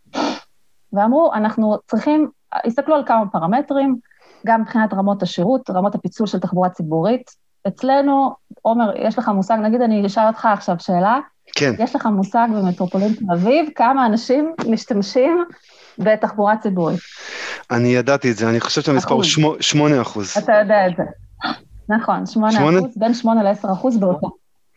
ואמרו, 0.93 1.33
אנחנו 1.33 1.77
צריכים, 1.87 2.29
הסתכלו 2.65 2.95
על 2.95 3.03
כמה 3.05 3.29
פרמטרים, 3.31 3.97
גם 4.45 4.61
מבחינת 4.61 4.93
רמות 4.93 5.23
השירות, 5.23 5.69
רמות 5.69 5.95
הפיצול 5.95 6.27
של 6.27 6.39
תחבורה 6.39 6.69
ציבורית. 6.69 7.31
אצלנו, 7.67 8.31
עומר, 8.61 8.91
יש 8.95 9.19
לך 9.19 9.27
מושג, 9.27 9.57
נגיד 9.61 9.81
אני 9.81 10.05
אשאל 10.05 10.27
אותך 10.27 10.45
עכשיו 10.45 10.75
שאלה, 10.79 11.19
כן. 11.55 11.73
יש 11.79 11.95
לך 11.95 12.05
מושג 12.05 12.47
במטרופולין 12.55 13.13
תל 13.13 13.25
אביב, 13.33 13.69
כמה 13.75 14.05
אנשים 14.05 14.53
משתמשים 14.69 15.45
בתחבורה 15.99 16.57
ציבורית? 16.57 16.99
אני 17.71 17.87
ידעתי 17.87 18.31
את 18.31 18.37
זה, 18.37 18.49
אני 18.49 18.59
חושבת 18.59 18.85
שהמספר 18.85 19.13
הוא 19.13 19.23
8 19.59 20.01
אחוז. 20.01 20.33
אתה 20.37 20.53
יודע 20.61 20.87
את 20.87 20.93
זה. 20.97 21.03
נכון, 21.89 22.25
8 22.25 22.77
אחוז, 22.77 22.97
בין 22.97 23.13
8 23.13 23.43
ל-10 23.43 23.73
אחוז. 23.73 23.97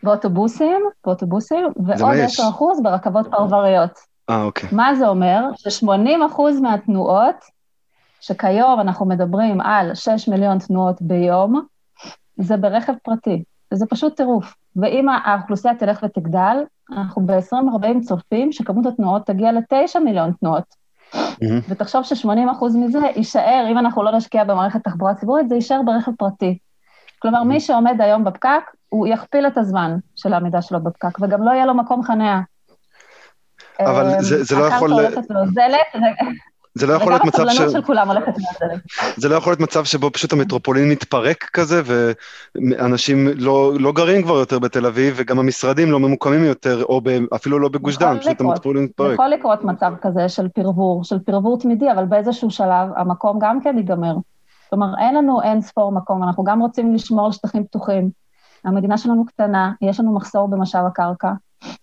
באוטובוסים, 0.03 0.81
באוטובוסים, 1.05 1.67
ועוד 1.85 2.15
10 2.15 2.49
אחוז 2.49 2.83
ברכבות 2.83 3.27
פרבריות. 3.31 3.99
אה, 4.29 4.43
אוקיי. 4.43 4.69
מה 4.71 4.95
זה 4.95 5.07
אומר? 5.07 5.41
ש-80 5.55 6.25
אחוז 6.25 6.59
מהתנועות, 6.59 7.35
שכיום 8.21 8.79
אנחנו 8.79 9.05
מדברים 9.05 9.61
על 9.61 9.95
6 9.95 10.27
מיליון 10.27 10.59
תנועות 10.59 11.01
ביום, 11.01 11.65
זה 12.37 12.57
ברכב 12.57 12.93
פרטי. 13.03 13.43
זה 13.73 13.85
פשוט 13.85 14.17
טירוף. 14.17 14.55
ואם 14.75 15.09
האוכלוסייה 15.09 15.75
תלך 15.75 16.03
ותגדל, 16.03 16.57
אנחנו 16.91 17.25
ב-2040 17.25 18.01
צופים 18.01 18.51
שכמות 18.51 18.85
התנועות 18.85 19.25
תגיע 19.25 19.51
ל-9 19.51 19.99
מיליון 19.99 20.31
תנועות. 20.39 20.85
Mm-hmm. 21.13 21.45
ותחשוב 21.69 22.03
ש-80% 22.03 22.51
אחוז 22.51 22.75
מזה 22.75 22.99
יישאר, 23.15 23.65
אם 23.71 23.77
אנחנו 23.77 24.03
לא 24.03 24.11
נשקיע 24.11 24.43
במערכת 24.43 24.83
תחבורה 24.83 25.15
ציבורית, 25.15 25.49
זה 25.49 25.55
יישאר 25.55 25.81
ברכב 25.85 26.11
פרטי. 26.17 26.57
כלומר, 27.19 27.43
מי 27.43 27.59
שעומד 27.59 28.01
היום 28.01 28.23
בפקק, 28.23 28.63
הוא 28.89 29.07
יכפיל 29.07 29.47
את 29.47 29.57
הזמן 29.57 29.97
של 30.15 30.33
העמידה 30.33 30.61
שלו 30.61 30.83
בפקק, 30.83 31.19
וגם 31.21 31.43
לא 31.43 31.51
יהיה 31.51 31.65
לו 31.65 31.73
מקום 31.73 32.03
חניה. 32.03 32.41
אבל 33.79 34.21
זה, 34.21 34.43
זה 34.43 34.55
לא 34.55 34.65
יכול... 34.65 34.93
הקרקע 34.93 35.07
הולכת 35.07 35.29
להוזלת, 35.29 35.87
זה 36.75 36.87
לא 36.87 36.93
יכול 36.93 37.11
להיות 37.11 37.25
מצב 37.25 37.37
ש... 37.37 37.41
וגם 37.41 37.49
הסבלנות 37.49 37.71
של 37.71 37.81
כולם 37.81 38.07
הולכת 38.07 38.33
להוזלת. 38.37 38.81
זה 39.17 39.29
לא 39.29 39.35
יכול 39.35 39.51
להיות 39.51 39.59
מצב 39.59 39.83
שבו 39.83 40.11
פשוט 40.11 40.33
המטרופולין 40.33 40.89
מתפרק 40.89 41.43
כזה, 41.43 41.81
ואנשים 41.85 43.27
לא, 43.35 43.73
לא 43.79 43.91
גרים 43.91 44.23
כבר 44.23 44.35
יותר 44.35 44.59
בתל 44.59 44.85
אביב, 44.85 45.13
וגם 45.17 45.39
המשרדים 45.39 45.91
לא 45.91 45.99
ממוקמים 45.99 46.43
יותר, 46.43 46.83
או 46.83 47.01
ב, 47.01 47.09
אפילו 47.35 47.59
לא 47.59 47.69
בגוש 47.69 47.97
דן, 47.97 48.19
פשוט 48.19 48.41
המטרופולין 48.41 48.83
מתפרק. 48.83 49.13
יכול 49.13 49.27
לקרות 49.27 49.63
מצב 49.63 49.93
כזה 50.01 50.29
של 50.29 50.47
פרבור, 50.47 51.03
של 51.03 51.19
פרבור 51.19 51.59
תמידי, 51.59 51.91
אבל 51.91 52.05
באיזשהו 52.05 52.51
שלב 52.51 52.89
המקום 52.95 53.39
גם 53.41 53.61
כן 53.61 53.77
ייגמר. 53.77 54.15
כלומר, 54.69 54.87
אין 54.99 55.15
לנו 55.15 55.41
אין 55.41 55.61
ספור 55.61 55.91
מקום, 55.91 56.23
אנחנו 56.23 56.43
גם 56.43 56.59
רוצים 56.59 56.93
לשמור 56.93 57.25
על 57.25 57.31
שטחים 57.31 57.63
פתוחים. 57.63 58.09
המדינה 58.65 58.97
שלנו 58.97 59.25
קטנה, 59.25 59.71
יש 59.81 59.99
לנו 59.99 60.15
מחסור 60.15 60.47
במשאב 60.47 60.85
הקרקע, 60.85 61.31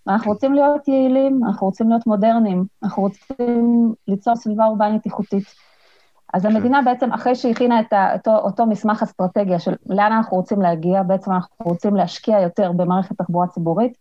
ואנחנו 0.06 0.32
רוצים 0.32 0.54
להיות 0.54 0.88
יעילים, 0.88 1.40
אנחנו 1.44 1.66
רוצים 1.66 1.88
להיות 1.88 2.06
מודרניים, 2.06 2.64
אנחנו 2.82 3.02
רוצים 3.02 3.94
ליצור 4.08 4.36
סביבה 4.36 4.66
אורבנית 4.66 5.06
איכותית. 5.06 5.44
אז 6.34 6.44
המדינה 6.44 6.82
בעצם, 6.82 7.12
אחרי 7.12 7.34
שהכינה 7.34 7.80
את 7.80 7.92
אותו, 8.14 8.36
אותו 8.36 8.66
מסמך 8.66 9.02
אסטרטגיה 9.02 9.58
של 9.58 9.74
לאן 9.86 10.12
אנחנו 10.12 10.36
רוצים 10.36 10.62
להגיע, 10.62 11.02
בעצם 11.02 11.32
אנחנו 11.32 11.66
רוצים 11.66 11.96
להשקיע 11.96 12.40
יותר 12.40 12.72
במערכת 12.72 13.18
תחבורה 13.18 13.46
ציבורית, 13.46 13.92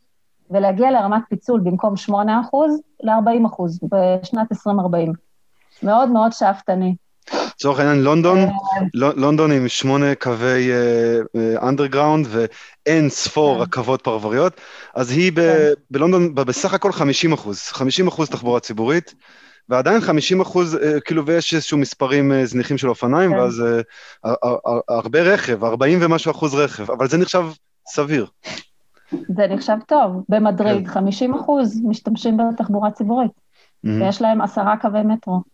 ולהגיע 0.49 0.91
לרמת 0.91 1.21
פיצול 1.29 1.59
במקום 1.59 1.93
8% 2.09 2.11
ל-40% 3.03 3.63
בשנת 3.91 4.51
2040. 4.51 5.13
מאוד 5.83 6.09
מאוד 6.09 6.31
שאפתני. 6.31 6.95
לצורך 7.61 7.79
העניין 7.79 8.03
לונדון, 8.03 8.37
אה. 8.39 8.49
לונדון 8.93 9.51
עם 9.51 9.67
שמונה 9.67 10.15
קווי 10.15 10.69
אנדרגראונד 11.61 12.27
אה, 12.27 12.45
ואין 12.85 13.09
ספור 13.09 13.55
כן. 13.55 13.61
רכבות 13.61 14.01
פרבריות, 14.01 14.61
אז 14.95 15.11
היא 15.11 15.31
כן. 15.35 15.41
בלונדון 15.91 16.35
בסך 16.35 16.73
הכל 16.73 16.91
50 16.91 17.33
אחוז, 17.33 17.59
50 17.59 18.07
אחוז 18.07 18.29
תחבורה 18.29 18.59
ציבורית, 18.59 19.13
ועדיין 19.69 20.01
50 20.01 20.41
אחוז, 20.41 20.75
אה, 20.75 20.99
כאילו, 20.99 21.25
ויש 21.25 21.53
איזשהו 21.53 21.77
מספרים 21.77 22.45
זניחים 22.45 22.77
של 22.77 22.89
אופניים, 22.89 23.31
כן. 23.31 23.37
ואז 23.37 23.63
הרבה 24.89 25.21
רכב, 25.21 25.63
40 25.63 25.99
ומשהו 26.01 26.31
אחוז 26.31 26.55
רכב, 26.55 26.91
אבל 26.91 27.07
זה 27.07 27.17
נחשב 27.17 27.43
סביר. 27.87 28.25
זה 29.11 29.47
נחשב 29.49 29.77
טוב. 29.87 30.23
במדריד 30.29 30.87
50 30.87 31.33
אחוז 31.33 31.81
משתמשים 31.83 32.37
בתחבורה 32.37 32.91
ציבורית, 32.91 33.31
ויש 33.83 34.21
להם 34.21 34.41
עשרה 34.41 34.77
קווי 34.77 35.01
מטרו. 35.03 35.51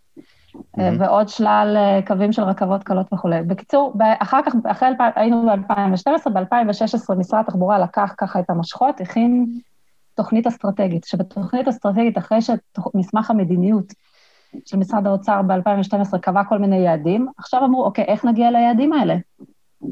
אה, 0.80 0.90
ועוד 1.00 1.30
שלל 1.30 1.74
אה, 1.78 2.00
קווים 2.08 2.32
של 2.32 2.42
רכבות 2.42 2.84
קלות 2.84 3.14
וכולי. 3.14 3.42
בקיצור, 3.42 3.94
אחר 4.20 4.40
כך, 4.46 4.54
אחרי, 4.64 4.90
היינו 5.16 5.46
ב-2012, 5.46 6.30
ב-2016 6.30 7.16
משרד 7.16 7.40
התחבורה 7.40 7.80
לקח 7.80 8.14
ככה 8.18 8.40
את 8.40 8.50
המושכות, 8.50 9.02
הכין 9.02 9.46
תוכנית 10.16 10.48
אסטרטגית, 10.48 11.04
שבתוכנית 11.04 11.68
אסטרטגית, 11.68 12.18
אחרי 12.18 12.40
שמסמך 12.42 13.32
המדיניות 13.32 13.94
של 14.66 14.78
משרד 14.78 15.08
האוצר 15.08 15.42
ב-2012 15.42 16.18
קבע 16.18 16.44
כל 16.44 16.58
מיני 16.58 16.78
יעדים, 16.78 17.28
עכשיו 17.38 17.66
אמרו, 17.66 17.84
אוקיי, 17.84 18.04
איך 18.04 18.26
נגיע 18.26 18.52
ליעדים 18.52 18.94
האלה? 18.94 19.16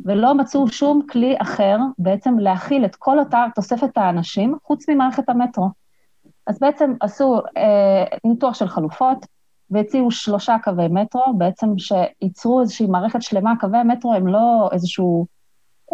ולא 0.06 0.34
מצאו 0.34 0.68
שום 0.68 1.02
כלי 1.10 1.36
אחר 1.42 1.78
בעצם 1.98 2.40
להכיל 2.40 2.86
את 2.86 2.96
כל 2.96 3.20
אותה 3.20 3.46
תוספת 3.56 3.98
האנשים, 3.98 4.56
חוץ 4.64 4.90
ממערכת 4.90 5.30
המטרו. 5.30 5.70
אז 6.48 6.60
בעצם 6.60 6.94
עשו 7.00 7.42
אה, 7.58 8.18
ניתוח 8.24 8.54
של 8.54 8.68
חלופות, 8.68 9.26
והציעו 9.72 10.12
שלושה 10.12 10.56
קווי 10.64 10.88
מטרו, 10.88 11.34
בעצם 11.38 11.68
שייצרו 11.78 12.62
איזושהי 12.62 12.88
מערכת 12.88 13.22
שלמה. 13.22 13.54
קווי 13.60 13.78
המטרו 13.78 14.14
הם 14.14 14.28
לא 14.28 14.70
איזשהו 14.72 15.26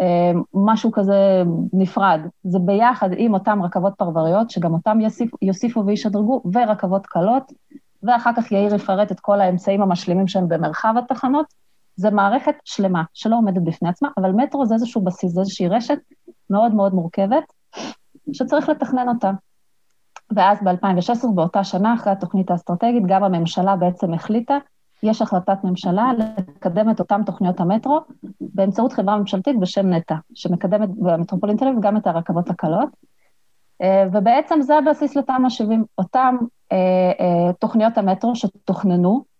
אה, 0.00 0.32
משהו 0.54 0.92
כזה 0.92 1.42
נפרד, 1.72 2.20
זה 2.44 2.58
ביחד 2.58 3.08
עם 3.16 3.34
אותן 3.34 3.58
רכבות 3.62 3.94
פרבריות, 3.98 4.50
שגם 4.50 4.72
אותן 4.72 5.00
יוסיפ, 5.00 5.30
יוסיפו 5.42 5.86
וישדרגו, 5.86 6.42
ורכבות 6.52 7.06
קלות, 7.06 7.52
ואחר 8.02 8.30
כך 8.36 8.52
יאיר 8.52 8.74
יפרט 8.74 9.12
את 9.12 9.20
כל 9.20 9.40
האמצעים 9.40 9.82
המשלימים 9.82 10.28
שהם 10.28 10.48
במרחב 10.48 10.94
התחנות. 10.98 11.46
זה 11.96 12.10
מערכת 12.10 12.54
שלמה 12.64 13.02
שלא 13.14 13.36
עומדת 13.36 13.62
בפני 13.62 13.88
עצמה, 13.88 14.08
אבל 14.18 14.30
מטרו 14.32 14.66
זה 14.66 14.74
איזשהו 14.74 15.00
בסיס, 15.00 15.32
זה 15.32 15.40
איזושהי 15.40 15.68
רשת 15.68 15.98
מאוד 16.50 16.74
מאוד 16.74 16.94
מורכבת, 16.94 17.44
שצריך 18.32 18.68
לתכנן 18.68 19.08
אותה. 19.08 19.30
ואז 20.36 20.58
ב-2016, 20.62 21.28
באותה 21.34 21.64
שנה, 21.64 21.94
אחרי 21.94 22.12
התוכנית 22.12 22.50
האסטרטגית, 22.50 23.06
גם 23.06 23.24
הממשלה 23.24 23.76
בעצם 23.76 24.14
החליטה, 24.14 24.58
יש 25.02 25.22
החלטת 25.22 25.64
ממשלה 25.64 26.10
לקדם 26.18 26.90
את 26.90 27.00
אותן 27.00 27.24
תוכניות 27.24 27.60
המטרו 27.60 28.00
באמצעות 28.40 28.92
חברה 28.92 29.16
ממשלתית 29.16 29.60
בשם 29.60 29.90
נטע, 29.90 30.14
שמקדמת 30.34 30.88
במטרופולין 30.88 31.56
תל 31.56 31.68
אביב 31.68 31.80
גם 31.80 31.96
את 31.96 32.06
הרכבות 32.06 32.50
הקלות. 32.50 32.88
אה, 33.82 34.04
ובעצם 34.12 34.60
זה 34.60 34.78
הבסיס 34.78 35.16
לתמ"א 35.16 35.48
70, 35.48 35.84
אותן 35.98 36.34
אה, 36.72 36.76
אה, 37.20 37.52
תוכניות 37.52 37.98
המטרו 37.98 38.36
שתוכננו, 38.36 39.32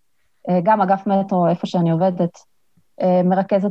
גם 0.63 0.81
אגף 0.81 1.07
מטרו, 1.07 1.49
איפה 1.49 1.67
שאני 1.67 1.91
עובדת, 1.91 2.39
מרכז 3.25 3.67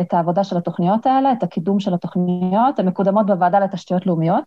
את 0.00 0.14
העבודה 0.14 0.44
של 0.44 0.56
התוכניות 0.56 1.06
האלה, 1.06 1.32
את 1.32 1.42
הקידום 1.42 1.80
של 1.80 1.94
התוכניות, 1.94 2.78
הן 2.78 2.88
מקודמות 2.88 3.26
בוועדה 3.26 3.60
לתשתיות 3.60 4.06
לאומיות. 4.06 4.44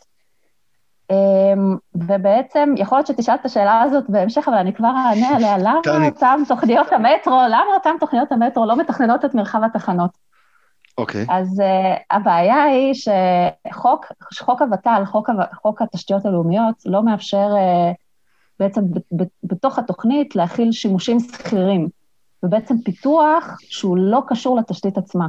אמ, 1.09 1.77
ובעצם, 1.95 2.73
יכול 2.77 2.97
להיות 2.97 3.07
שתשאל 3.07 3.35
את 3.35 3.45
השאלה 3.45 3.81
הזאת 3.81 4.09
בהמשך, 4.09 4.47
אבל 4.47 4.57
אני 4.57 4.73
כבר 4.73 4.87
אענה 4.87 5.35
עליה, 5.35 5.57
למה 5.57 6.05
אותן 6.05 6.41
תוכניות 6.47 6.91
המטרו, 6.91 7.41
למה 7.45 7.73
אותן 7.75 7.95
תוכניות 7.99 8.31
המטרו 8.31 8.65
לא 8.65 8.77
מתכננות 8.77 9.25
את 9.25 9.35
מרחב 9.35 9.59
התחנות? 9.63 10.11
אוקיי. 10.97 11.23
Okay. 11.23 11.33
אז 11.33 11.59
uh, 11.59 11.99
הבעיה 12.11 12.63
היא 12.63 12.93
שחוק, 12.93 14.05
חוק 14.39 14.61
הוות"ל, 14.61 15.03
חוק, 15.05 15.29
חוק 15.61 15.81
התשתיות 15.81 16.25
הלאומיות, 16.25 16.75
לא 16.85 17.03
מאפשר 17.03 17.47
uh, 17.47 17.95
בעצם 18.59 18.81
ב, 18.91 18.97
ב, 19.21 19.23
בתוך 19.43 19.79
התוכנית 19.79 20.35
להכיל 20.35 20.71
שימושים 20.71 21.19
שכירים, 21.19 21.87
ובעצם 22.43 22.75
פיתוח 22.85 23.57
שהוא 23.59 23.97
לא 23.97 24.21
קשור 24.27 24.57
לתשתית 24.57 24.97
עצמה. 24.97 25.27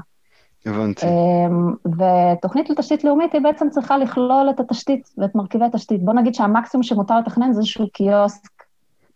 הבנתי. 0.67 1.07
אמ, 1.07 1.75
ותוכנית 1.85 2.71
לתשתית 2.71 3.05
לאומית 3.05 3.33
היא 3.33 3.43
בעצם 3.43 3.71
צריכה 3.71 3.99
לכלול 3.99 4.51
את 4.51 4.61
התשתית 4.61 5.09
ואת 5.19 5.35
מרכיבי 5.35 5.65
התשתית. 5.65 6.05
בוא 6.05 6.15
נגיד 6.15 6.35
שהמקסימום 6.35 6.83
שמותר 6.83 7.19
לתכנן 7.19 7.53
זה 7.53 7.59
איזשהו 7.59 7.91
קיוסק 7.93 8.51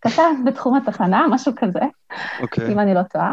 קטן 0.00 0.34
בתחום 0.46 0.74
התחנה, 0.74 1.26
משהו 1.30 1.52
כזה, 1.56 1.78
okay. 1.78 2.42
אוקיי. 2.42 2.72
אם 2.72 2.78
אני 2.78 2.94
לא 2.94 3.02
טועה. 3.02 3.32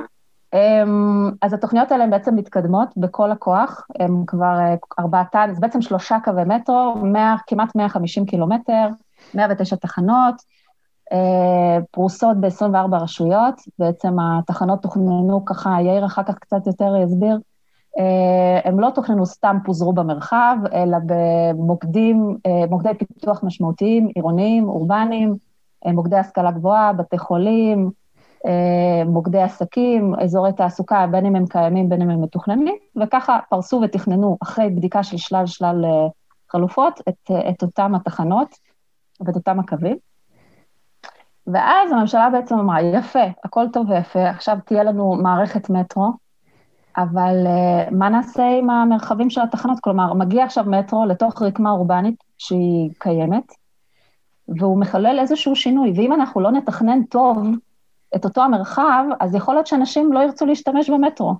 אמ, 0.53 1.32
אז 1.41 1.53
התוכניות 1.53 1.91
האלה 1.91 2.03
הן 2.03 2.10
בעצם 2.10 2.36
מתקדמות 2.36 2.89
בכל 2.98 3.32
הכוח, 3.32 3.88
הן 4.00 4.24
כבר 4.27 4.60
אה, 4.60 4.75
ארבעתן, 5.00 5.50
זה 5.53 5.62
בעצם 5.62 5.82
שלושה 5.82 6.18
קווי 6.24 6.44
מטרו, 6.44 6.96
100, 6.96 7.36
כמעט 7.48 7.75
150 7.75 8.25
קילומטר, 8.25 8.88
109 9.36 9.75
תחנות, 9.75 10.36
אה, 11.12 11.77
פרוסות 11.91 12.38
ב-24 12.39 12.96
רשויות, 13.01 13.62
בעצם 13.80 14.20
התחנות 14.20 14.82
תוכננו 14.82 15.46
ככה, 15.46 15.77
יאיר 15.82 16.06
אחר 16.06 16.24
כך 16.24 16.36
קצת 16.38 16.68
יותר 16.68 16.96
יסביר, 17.03 17.38
הם 18.63 18.79
לא 18.79 18.89
תוכננו 18.95 19.25
סתם 19.25 19.57
פוזרו 19.65 19.93
במרחב, 19.93 20.57
אלא 20.74 20.97
במוקדים, 21.06 22.38
אה, 22.45 22.65
מוקדי 22.69 22.89
פיתוח 22.97 23.43
משמעותיים, 23.43 24.08
עירוניים, 24.15 24.69
אורבניים, 24.69 25.36
אה, 25.86 25.91
מוקדי 25.91 26.15
השכלה 26.15 26.51
גבוהה, 26.51 26.93
בתי 26.93 27.17
חולים, 27.17 27.91
מוקדי 29.06 29.41
עסקים, 29.41 30.15
אזורי 30.15 30.54
תעסוקה, 30.54 31.08
בין 31.12 31.25
אם 31.25 31.36
הם 31.36 31.45
קיימים, 31.45 31.89
בין 31.89 32.01
אם 32.01 32.10
הם 32.10 32.21
מתוכננים, 32.21 32.75
וככה 33.01 33.39
פרסו 33.49 33.82
ותכננו, 33.84 34.38
אחרי 34.43 34.69
בדיקה 34.69 35.04
של 35.04 35.17
שלל 35.17 35.45
שלל 35.45 35.86
חלופות, 36.51 37.01
את, 37.10 37.32
את 37.49 37.63
אותם 37.63 37.95
התחנות 37.95 38.56
ואת 39.25 39.36
אותם 39.36 39.60
הקווים. 39.60 39.97
ואז 41.47 41.91
הממשלה 41.91 42.30
בעצם 42.30 42.60
אמרה, 42.60 42.82
יפה, 42.82 43.23
הכל 43.43 43.65
טוב 43.73 43.89
ויפה, 43.89 44.30
עכשיו 44.30 44.58
תהיה 44.65 44.84
לנו 44.84 45.13
מערכת 45.13 45.69
מטרו, 45.69 46.12
אבל 46.97 47.45
uh, 47.45 47.93
מה 47.93 48.10
נעשה 48.10 48.43
עם 48.60 48.69
המרחבים 48.69 49.30
של 49.30 49.41
התחנות? 49.41 49.80
כלומר, 49.80 50.13
מגיע 50.13 50.43
עכשיו 50.43 50.65
מטרו 50.67 51.06
לתוך 51.06 51.41
רקמה 51.41 51.71
אורבנית 51.71 52.15
שהיא 52.38 52.89
קיימת, 52.99 53.54
והוא 54.47 54.80
מחולל 54.80 55.19
איזשהו 55.19 55.56
שינוי, 55.56 55.93
ואם 55.95 56.13
אנחנו 56.13 56.41
לא 56.41 56.51
נתכנן 56.51 57.04
טוב 57.04 57.47
את 58.15 58.25
אותו 58.25 58.43
המרחב, 58.43 59.04
אז 59.19 59.36
יכול 59.36 59.54
להיות 59.54 59.67
שאנשים 59.67 60.13
לא 60.13 60.19
ירצו 60.19 60.45
להשתמש 60.45 60.89
במטרו. 60.89 61.34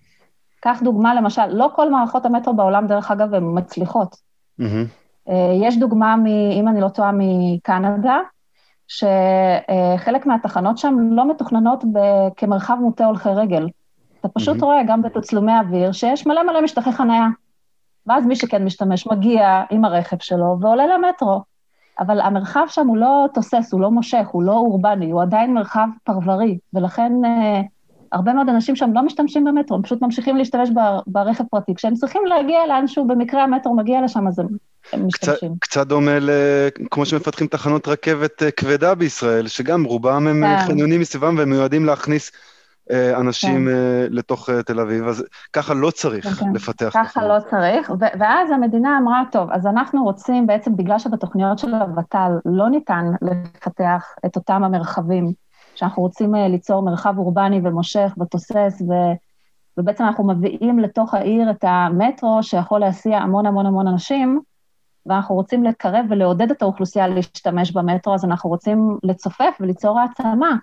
קח 0.60 0.82
דוגמה, 0.84 1.16
למשל, 1.16 1.46
לא 1.48 1.70
כל 1.76 1.92
מערכות 1.92 2.26
המטרו 2.26 2.54
בעולם, 2.54 2.88
דרך 2.88 3.12
אגב, 3.12 3.34
הן 3.34 3.44
מצליחות. 3.54 4.16
Mm-hmm. 4.62 4.64
Uh, 5.30 5.32
יש 5.62 5.78
דוגמה, 5.78 6.16
מ, 6.16 6.26
אם 6.26 6.68
אני 6.68 6.82
לא 6.82 6.90
טועה, 6.90 7.12
מקנדה, 7.14 8.20
שחלק 8.88 10.26
מהתחנות 10.26 10.78
שם 10.78 10.96
לא 11.12 11.30
מתוכננות 11.30 11.84
כמרחב 12.36 12.78
מוטה 12.82 13.06
הולכי 13.06 13.30
רגל. 13.30 13.68
אתה 14.22 14.30
פשוט 14.30 14.58
mm-hmm. 14.58 14.66
רואה 14.66 14.84
גם 14.88 15.02
בתצלומי 15.02 15.52
אוויר 15.60 15.92
שיש 15.92 16.28
מלא 16.28 16.44
מלא 16.44 16.62
משטחי 16.62 16.92
חניה. 16.92 17.28
ואז 18.08 18.26
מי 18.26 18.36
שכן 18.36 18.66
משתמש 18.66 19.08
מגיע 19.08 19.64
עם 19.70 19.86
הרכב 19.86 20.18
שלו 20.20 20.58
ועולה 20.62 20.84
למטרו. 20.88 21.42
אבל 22.00 22.22
המרחב 22.22 22.66
שם 22.68 22.88
הוא 22.88 22.98
לא 22.98 23.26
תוסס, 23.34 23.70
הוא 23.72 23.82
לא 23.82 23.92
מושך, 23.92 24.28
הוא 24.32 24.44
לא 24.44 24.52
אורבני, 24.52 25.12
הוא 25.12 25.22
עדיין 25.22 25.54
מרחב 25.54 25.88
פרברי, 26.04 26.58
ולכן 26.74 27.12
אה, 27.26 27.62
הרבה 28.12 28.34
מאוד 28.34 28.50
אנשים 28.50 28.76
שם 28.76 28.94
לא 28.94 29.02
משתמשים 29.02 29.44
במטרו, 29.44 29.78
הם 29.78 29.84
פשוט 29.84 30.02
ממשיכים 30.02 30.38
להשתמש 30.38 30.70
ב, 30.70 30.80
ברכב 31.08 31.44
פרטי. 31.52 31.76
כשהם 31.76 31.94
צריכים 31.94 32.26
להגיע 32.26 32.60
לאנשהו, 32.68 33.08
במקרה 33.08 33.44
המטרו 33.44 33.76
מגיע 33.76 34.02
לשם, 34.02 34.28
אז 34.28 34.40
הם, 34.40 34.48
הם 34.94 35.08
משתמשים. 35.08 35.56
קצת, 35.60 35.70
קצת 35.70 35.88
דומה 35.88 36.20
ל... 36.20 36.30
כמו 36.92 37.06
שמפתחים 37.06 37.48
תחנות 37.48 37.88
רכבת 37.88 38.44
אה, 38.44 38.52
כבדה 38.52 38.96
בישראל, 38.96 39.48
שגם 39.48 39.84
רובם 39.84 40.28
הם 40.28 40.44
כן. 40.44 40.68
חניונים 40.68 41.02
מסביבם 41.02 41.38
והם 41.38 41.50
מיועדים 41.50 41.86
להכניס 41.86 42.32
אה, 42.32 42.51
אנשים 43.18 43.66
כן. 43.66 43.68
אה, 43.68 44.06
לתוך 44.10 44.50
אה, 44.50 44.64
תל 44.64 44.80
אביב, 44.80 45.08
אז 45.08 45.26
ככה 45.54 45.74
לא 45.74 45.92
צריך 45.92 46.28
כן. 46.28 46.54
לפתח. 46.54 46.92
ככה 46.94 47.28
לא 47.28 47.40
צריך, 47.50 47.92
ואז 48.20 48.52
המדינה 48.52 48.98
אמרה, 48.98 49.24
טוב, 49.32 49.50
אז 49.52 49.68
אנחנו 49.68 50.04
רוצים 50.04 50.48
בעצם, 50.48 50.76
בגלל 50.76 51.00
שבתוכניות 51.00 51.60
של 51.60 51.74
הוות"ל 51.74 52.32
לא 52.46 52.70
ניתן 52.70 53.06
לפתח 53.22 54.16
את 54.26 54.36
אותם 54.36 54.64
המרחבים, 54.64 55.34
שאנחנו 55.76 56.02
רוצים 56.02 56.34
ליצור 56.36 56.82
מרחב 56.84 57.18
אורבני 57.18 57.62
ומושך 57.64 58.14
ותוסס, 58.22 58.82
ו... 58.90 58.94
ובעצם 59.78 60.04
אנחנו 60.04 60.28
מביאים 60.28 60.80
לתוך 60.80 61.14
העיר 61.14 61.52
את 61.52 61.64
המטרו 61.68 62.44
שיכול 62.44 62.80
להסיע 62.80 63.18
המון 63.18 63.46
המון 63.46 63.66
המון 63.66 63.88
אנשים, 63.88 64.42
ואנחנו 65.06 65.36
רוצים 65.36 65.64
לקרב 65.64 66.06
ולעודד 66.10 66.52
את 66.52 66.62
האוכלוסייה 66.62 67.08
להשתמש 67.08 67.72
במטרו, 67.72 68.14
אז 68.14 68.26
אנחנו 68.26 68.50
רוצים 68.50 68.98
לצופף 69.04 69.58
וליצור 69.60 70.00
העצמה. 70.00 70.56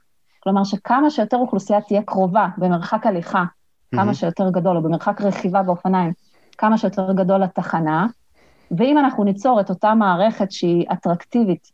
כלומר 0.48 0.64
שכמה 0.64 1.10
שיותר 1.10 1.36
אוכלוסייה 1.36 1.80
תהיה 1.80 2.02
קרובה 2.02 2.48
במרחק 2.58 3.06
הליכה, 3.06 3.42
mm-hmm. 3.42 3.96
כמה 3.96 4.14
שיותר 4.14 4.50
גדול, 4.50 4.76
או 4.76 4.82
במרחק 4.82 5.20
רכיבה 5.20 5.62
באופניים, 5.62 6.12
כמה 6.58 6.78
שיותר 6.78 7.12
גדול 7.12 7.42
לתחנה, 7.42 8.06
ואם 8.70 8.98
אנחנו 8.98 9.24
ניצור 9.24 9.60
את 9.60 9.70
אותה 9.70 9.94
מערכת 9.94 10.52
שהיא 10.52 10.86
אטרקטיבית 10.92 11.70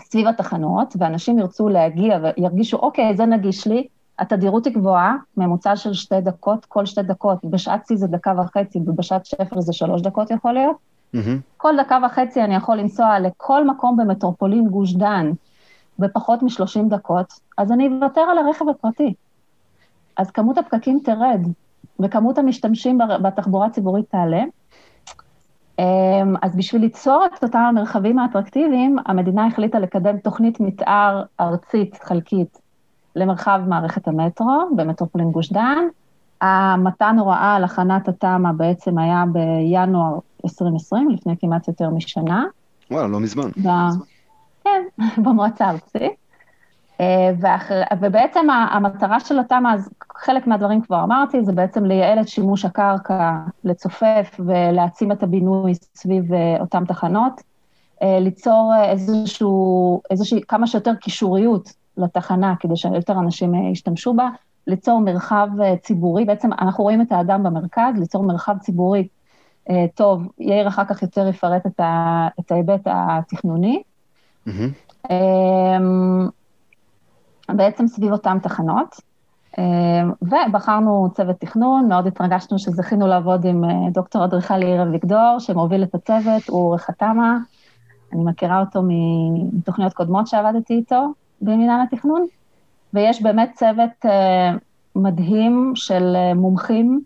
סביב 0.00 0.26
התחנות, 0.26 0.94
ואנשים 0.98 1.38
ירצו 1.38 1.68
להגיע 1.68 2.18
וירגישו, 2.22 2.76
אוקיי, 2.76 3.16
זה 3.16 3.26
נגיש 3.26 3.66
לי, 3.66 3.86
התדירות 4.18 4.64
היא 4.64 4.74
גבוהה, 4.74 5.16
ממוצע 5.36 5.76
של 5.76 5.94
שתי 5.94 6.20
דקות, 6.20 6.64
כל 6.64 6.86
שתי 6.86 7.02
דקות, 7.02 7.44
בשעת 7.44 7.86
שיא 7.86 7.96
זה 7.96 8.06
דקה 8.06 8.32
וחצי, 8.38 8.78
ובשעת 8.86 9.26
שפר 9.26 9.60
זה 9.60 9.72
שלוש 9.72 10.02
דקות 10.02 10.30
יכול 10.30 10.52
להיות. 10.52 10.76
Mm-hmm. 11.16 11.40
כל 11.56 11.74
דקה 11.80 11.98
וחצי 12.06 12.44
אני 12.44 12.54
יכול 12.54 12.76
לנסוע 12.76 13.18
לכל 13.18 13.66
מקום 13.66 13.96
במטרופולין 13.96 14.68
גוש 14.68 14.94
דן, 14.94 15.30
בפחות 15.98 16.42
מ-30 16.42 16.88
דקות, 16.88 17.40
אז 17.58 17.72
אני 17.72 17.88
אוותר 17.88 18.20
על 18.20 18.38
הרכב 18.38 18.68
הפרטי. 18.68 19.14
אז 20.16 20.30
כמות 20.30 20.58
הפקקים 20.58 21.00
תרד, 21.04 21.40
וכמות 22.00 22.38
המשתמשים 22.38 22.98
בתחבורה 23.22 23.66
הציבורית 23.66 24.10
תעלה. 24.10 24.42
אמ, 25.78 26.34
אז 26.42 26.56
בשביל 26.56 26.82
ליצור 26.82 27.24
את 27.26 27.42
אותם 27.42 27.58
המרחבים 27.58 28.18
האטרקטיביים, 28.18 28.96
המדינה 29.06 29.46
החליטה 29.46 29.78
לקדם 29.78 30.18
תוכנית 30.18 30.60
מתאר 30.60 31.22
ארצית 31.40 31.98
חלקית 32.02 32.58
למרחב 33.16 33.60
מערכת 33.68 34.08
המטרו 34.08 34.68
במטרופולין 34.76 35.30
גוש 35.30 35.52
דן. 35.52 35.84
המתן 36.40 37.16
הוראה 37.18 37.54
על 37.54 37.64
הכנת 37.64 38.08
התמ"א 38.08 38.52
בעצם 38.52 38.98
היה 38.98 39.24
בינואר 39.32 40.18
2020, 40.44 41.10
לפני 41.10 41.34
כמעט 41.40 41.68
יותר 41.68 41.90
משנה. 41.90 42.44
וואלה, 42.90 43.08
לא 43.08 43.20
מזמן. 43.20 43.48
כן, 44.66 45.04
במועצה 45.24 45.66
הארצית. 45.66 46.12
ואחר, 47.40 47.82
ובעצם 48.00 48.50
המטרה 48.50 49.20
של 49.20 49.38
התמ"א, 49.38 49.74
אז 49.74 49.90
חלק 50.16 50.46
מהדברים 50.46 50.82
כבר 50.82 51.02
אמרתי, 51.04 51.44
זה 51.44 51.52
בעצם 51.52 51.84
לייעל 51.84 52.20
את 52.20 52.28
שימוש 52.28 52.64
הקרקע, 52.64 53.32
לצופף 53.64 54.40
ולהעצים 54.46 55.12
את 55.12 55.22
הבינוי 55.22 55.72
סביב 55.94 56.24
אותן 56.60 56.84
תחנות, 56.84 57.40
ליצור 58.02 58.72
איזשהו, 58.84 60.00
איזושהי, 60.10 60.40
כמה 60.48 60.66
שיותר 60.66 60.94
קישוריות 60.94 61.72
לתחנה, 61.96 62.54
כדי 62.60 62.76
שיותר 62.76 63.12
אנשים 63.12 63.54
ישתמשו 63.54 64.14
בה, 64.14 64.28
ליצור 64.66 65.00
מרחב 65.00 65.48
ציבורי, 65.82 66.24
בעצם 66.24 66.52
אנחנו 66.52 66.84
רואים 66.84 67.00
את 67.00 67.12
האדם 67.12 67.42
במרכז, 67.42 67.94
ליצור 67.98 68.22
מרחב 68.22 68.58
ציבורי 68.58 69.08
טוב, 69.94 70.28
יאיר 70.38 70.68
אחר 70.68 70.84
כך 70.84 71.02
יותר 71.02 71.28
יפרט 71.28 71.66
את 72.40 72.52
ההיבט 72.52 72.80
התכנוני. 72.84 73.82
Mm-hmm. 74.46 75.10
בעצם 77.48 77.86
סביב 77.86 78.12
אותן 78.12 78.38
תחנות. 78.38 79.00
ובחרנו 80.22 81.08
צוות 81.14 81.36
תכנון, 81.36 81.88
מאוד 81.88 82.06
התרגשנו 82.06 82.58
שזכינו 82.58 83.06
לעבוד 83.06 83.44
עם 83.44 83.64
דוקטור 83.92 84.24
אדריכל 84.24 84.62
יאיר 84.62 84.82
אביגדור, 84.82 85.36
שמוביל 85.38 85.82
את 85.82 85.94
הצוות, 85.94 86.48
הוא 86.48 86.60
עורך 86.60 86.90
התמ"א, 86.90 87.36
אני 88.12 88.24
מכירה 88.24 88.60
אותו 88.60 88.82
מתוכניות 89.52 89.92
קודמות 89.92 90.26
שעבדתי 90.26 90.74
איתו 90.74 91.12
במנהל 91.40 91.80
התכנון, 91.80 92.26
ויש 92.94 93.22
באמת 93.22 93.50
צוות 93.54 94.04
מדהים 94.96 95.72
של 95.74 96.16
מומחים, 96.34 97.00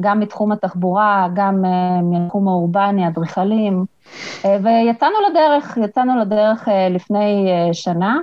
גם 0.00 0.20
מתחום 0.20 0.52
התחבורה, 0.52 1.28
גם 1.34 1.64
מתחום 2.02 2.48
האורבני, 2.48 3.08
אדריכלים, 3.08 3.84
ויצאנו 4.44 5.14
לדרך, 5.30 5.78
יצאנו 5.84 6.18
לדרך 6.18 6.68
לפני 6.90 7.48
שנה, 7.72 8.18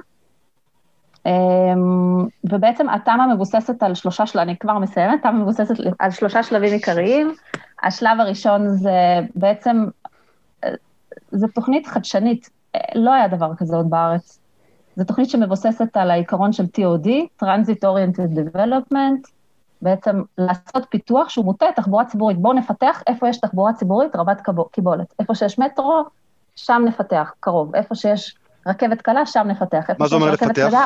ובעצם 2.43 2.89
התמ"א 2.89 3.33
מבוססת 3.33 3.83
על 3.83 3.93
שלושה 3.93 4.25
שלבים, 4.25 4.49
אני 4.49 4.57
כבר 4.57 4.77
מסיימת, 4.77 5.19
התמ"א 5.19 5.39
מבוססת 5.39 5.75
על 5.99 6.11
שלושה 6.11 6.43
שלבים 6.43 6.73
עיקריים. 6.73 7.33
השלב 7.83 8.19
הראשון 8.19 8.69
זה 8.69 9.19
בעצם, 9.35 9.85
זו 11.31 11.47
תוכנית 11.47 11.87
חדשנית, 11.87 12.49
לא 12.95 13.13
היה 13.13 13.27
דבר 13.27 13.55
כזה 13.57 13.75
עוד 13.75 13.89
בארץ. 13.89 14.39
זו 14.95 15.03
תוכנית 15.03 15.29
שמבוססת 15.29 15.97
על 15.97 16.11
העיקרון 16.11 16.53
של 16.53 16.63
TOD, 16.63 17.07
Transit 17.43 17.83
Oriented 17.83 18.37
Development, 18.37 19.36
בעצם 19.81 20.21
לעשות 20.37 20.85
פיתוח 20.89 21.29
שהוא 21.29 21.45
מוטה 21.45 21.65
תחבורה 21.75 22.05
ציבורית. 22.05 22.37
בואו 22.37 22.53
נפתח 22.53 23.03
איפה 23.07 23.29
יש 23.29 23.37
תחבורה 23.37 23.73
ציבורית 23.73 24.15
רבת 24.15 24.41
קיבולת. 24.71 25.13
איפה 25.19 25.35
שיש 25.35 25.59
מטרו, 25.59 26.03
שם 26.55 26.83
נפתח, 26.85 27.33
קרוב. 27.39 27.75
איפה 27.75 27.95
שיש 27.95 28.35
רכבת 28.67 29.01
קלה, 29.01 29.25
שם 29.25 29.47
נפתח. 29.47 29.89
מה 29.99 30.07
זה 30.07 30.15
אומר 30.15 30.31
לפתח? 30.31 30.53
קלה, 30.53 30.85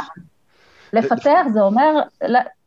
לפתח 0.93 1.41
זה 1.53 1.61
אומר 1.61 2.01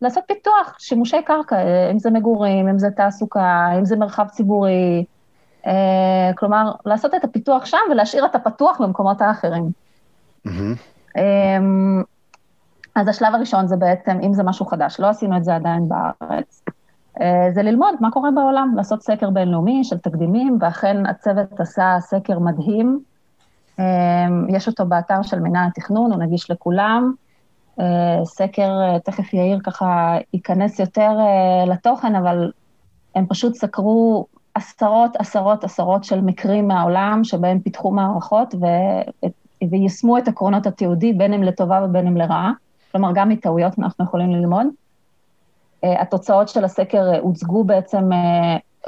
לעשות 0.01 0.25
פיתוח, 0.27 0.77
שימושי 0.79 1.23
קרקע, 1.23 1.57
אם 1.93 1.99
זה 1.99 2.11
מגורים, 2.11 2.69
אם 2.69 2.79
זה 2.79 2.89
תעסוקה, 2.97 3.69
אם 3.79 3.85
זה 3.85 3.97
מרחב 3.97 4.29
ציבורי, 4.29 5.05
כלומר, 6.37 6.73
לעשות 6.87 7.15
את 7.15 7.25
הפיתוח 7.25 7.65
שם 7.65 7.79
ולהשאיר 7.91 8.25
את 8.25 8.35
הפתוח 8.35 8.81
במקומות 8.81 9.21
האחרים. 9.21 9.71
אז 12.95 13.09
השלב 13.09 13.35
הראשון 13.35 13.67
זה 13.67 13.77
בעצם, 13.77 14.19
אם 14.23 14.35
זה 14.35 14.43
משהו 14.43 14.67
חדש, 14.67 15.01
לא 15.01 15.07
עשינו 15.07 15.37
את 15.37 15.45
זה 15.45 15.55
עדיין 15.55 15.89
בארץ, 15.89 16.65
זה 17.55 17.63
ללמוד 17.63 17.95
מה 18.01 18.11
קורה 18.11 18.31
בעולם, 18.31 18.75
לעשות 18.77 19.03
סקר 19.03 19.31
בינלאומי 19.31 19.85
של 19.85 19.99
תקדימים, 19.99 20.59
ואכן 20.61 21.07
הצוות 21.07 21.61
עשה 21.61 21.97
סקר 22.01 22.39
מדהים, 22.39 23.01
יש 24.49 24.69
אותו 24.69 24.87
באתר 24.87 25.23
של 25.23 25.41
מינהל 25.41 25.67
התכנון, 25.67 26.13
הוא 26.13 26.21
נגיש 26.21 26.51
לכולם, 26.51 27.13
סקר, 28.25 28.99
תכף 28.99 29.35
יאיר 29.35 29.61
ככה 29.65 30.17
ייכנס 30.33 30.81
יותר 30.81 31.11
לתוכן, 31.67 32.15
אבל 32.15 32.53
הם 33.15 33.27
פשוט 33.27 33.55
סקרו 33.55 34.27
עשרות, 34.55 35.17
עשרות, 35.17 35.65
עשרות 35.65 36.05
של 36.05 36.21
מקרים 36.21 36.69
מהעולם 36.69 37.21
שבהם 37.25 37.61
פיתחו 37.61 37.91
מערכות 37.91 38.55
ו... 38.55 38.67
ויישמו 39.71 40.19
את 40.19 40.29
עקרונות 40.29 40.67
התיעודי, 40.67 41.13
בין 41.13 41.33
אם 41.33 41.43
לטובה 41.43 41.85
ובין 41.85 42.07
אם 42.07 42.17
לרעה. 42.17 42.53
כלומר, 42.95 43.11
גם 43.15 43.29
מטעויות 43.29 43.79
אנחנו 43.79 44.05
יכולים 44.05 44.31
ללמוד. 44.31 44.67
התוצאות 45.83 46.49
של 46.49 46.65
הסקר 46.65 47.21
הוצגו 47.21 47.65
בעצם, 47.65 48.11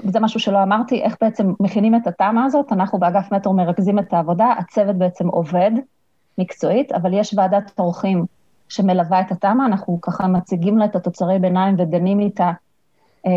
זה 0.04 0.20
משהו 0.20 0.40
שלא 0.40 0.62
אמרתי, 0.62 1.02
איך 1.02 1.16
בעצם 1.20 1.52
מכינים 1.60 1.94
את 1.94 2.06
התמ"א 2.06 2.44
הזאת, 2.44 2.72
אנחנו 2.72 2.98
באגף 2.98 3.32
מטרו 3.32 3.54
מרכזים 3.54 3.98
את 3.98 4.12
העבודה, 4.12 4.46
הצוות 4.58 4.96
בעצם 4.96 5.28
עובד 5.28 5.70
מקצועית, 6.38 6.92
אבל 6.92 7.14
יש 7.14 7.34
ועדת 7.36 7.78
עורכים 7.78 8.24
שמלווה 8.68 9.20
את 9.20 9.32
התמ"א, 9.32 9.66
אנחנו 9.66 9.98
ככה 10.00 10.26
מציגים 10.26 10.78
לה 10.78 10.84
את 10.84 10.96
התוצרי 10.96 11.38
ביניים 11.38 11.74
ודנים 11.78 12.20
איתה 12.20 12.52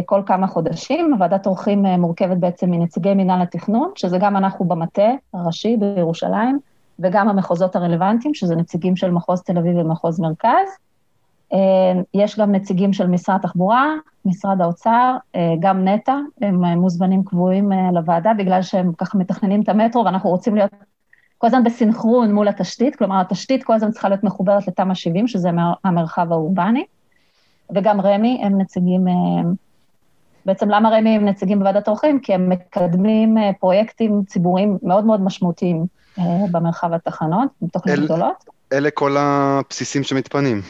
כל 0.06 0.22
כמה 0.26 0.48
חודשים. 0.48 1.16
ועדת 1.20 1.46
עורכים 1.46 1.86
מורכבת 1.86 2.38
בעצם 2.38 2.72
מנציגי 2.72 3.14
מינהל 3.14 3.42
התכנון, 3.42 3.92
שזה 3.96 4.18
גם 4.18 4.38
אנחנו 4.38 4.66
במטה 4.66 5.10
הראשי 5.34 5.78
בירושלים, 5.78 6.60
וגם 7.00 7.30
המחוזות 7.30 7.76
הרלוונטיים, 7.76 8.34
שזה 8.34 8.56
נציגים 8.56 8.96
של 8.96 9.12
מחוז 9.12 9.42
תל 9.42 9.58
אביב 9.58 9.78
ומחוז 9.78 10.20
מרכז. 10.20 10.68
יש 12.14 12.40
גם 12.40 12.52
נציגים 12.52 12.94
של 12.94 13.08
משרד 13.08 13.36
התחבורה, 13.36 13.94
משרד 14.26 14.62
האוצר, 14.62 15.16
גם 15.60 15.88
נטע, 15.88 16.16
הם 16.42 16.64
מוזמנים 16.64 17.24
קבועים 17.24 17.72
לוועדה, 17.94 18.32
בגלל 18.38 18.62
שהם 18.62 18.92
ככה 18.98 19.18
מתכננים 19.18 19.62
את 19.62 19.70
המטרו, 19.70 20.06
ואנחנו 20.06 20.30
רוצים 20.30 20.56
להיות 20.56 20.72
כל 21.38 21.48
הזמן 21.48 21.64
בסינכרון 21.64 22.34
מול 22.34 22.48
התשתית, 22.48 22.96
כלומר, 22.96 23.22
התשתית 23.22 23.64
כל 23.64 23.74
הזמן 23.74 23.92
צריכה 23.92 24.10
להיות 24.10 24.24
מחוברת 24.24 24.68
לתמ"א 24.68 24.94
70, 24.94 25.28
שזה 25.28 25.50
המרחב 25.84 26.32
האורבני, 26.32 26.86
וגם 27.76 28.02
רמ"י 28.02 28.42
הם 28.44 28.62
נציגים, 28.62 29.06
בעצם 30.46 30.70
למה 30.70 30.90
רמ"י 30.90 31.10
הם 31.10 31.26
נציגים 31.26 31.60
בוועדת 31.60 31.88
עורכים? 31.88 32.20
כי 32.20 32.34
הם 32.34 32.50
מקדמים 32.50 33.38
פרויקטים 33.60 34.22
ציבוריים 34.28 34.78
מאוד 34.84 35.06
מאוד 35.06 35.22
משמעותיים 35.22 35.86
במרחב 36.52 36.94
התחנות, 36.94 37.50
בתוכניות 37.62 38.00
גדולות. 38.00 38.46
אלה 38.74 38.92
כל 38.92 39.16
הבסיסים 39.20 40.04
שמתפנים. 40.04 40.62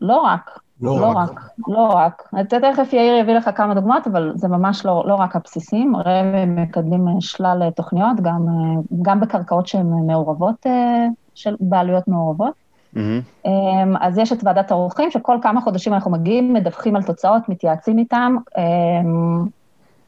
לא 0.00 0.20
רק, 0.20 0.58
לא, 0.80 1.00
לא 1.00 1.06
רק, 1.06 1.30
רק, 1.30 1.50
לא 1.68 1.90
רק. 1.94 2.30
תכף 2.48 2.92
יאיר 2.92 3.14
יביא 3.14 3.34
לך 3.34 3.50
כמה 3.54 3.74
דוגמאות, 3.74 4.06
אבל 4.06 4.32
זה 4.34 4.48
ממש 4.48 4.86
לא, 4.86 5.04
לא 5.06 5.14
רק 5.14 5.36
הבסיסים, 5.36 5.96
רמ"י 5.96 6.46
מקדמים 6.46 7.20
שלל 7.20 7.70
תוכניות, 7.70 8.20
גם, 8.22 8.46
גם 9.02 9.20
בקרקעות 9.20 9.66
שהן 9.66 9.86
מעורבות, 10.06 10.66
של 11.34 11.56
בעלויות 11.60 12.08
מעורבות. 12.08 12.52
Mm-hmm. 12.94 13.48
אז 14.00 14.18
יש 14.18 14.32
את 14.32 14.38
ועדת 14.44 14.70
העורכים, 14.70 15.10
שכל 15.10 15.38
כמה 15.42 15.60
חודשים 15.60 15.94
אנחנו 15.94 16.10
מגיעים, 16.10 16.52
מדווחים 16.52 16.96
על 16.96 17.02
תוצאות, 17.02 17.48
מתייעצים 17.48 17.98
איתם, 17.98 18.36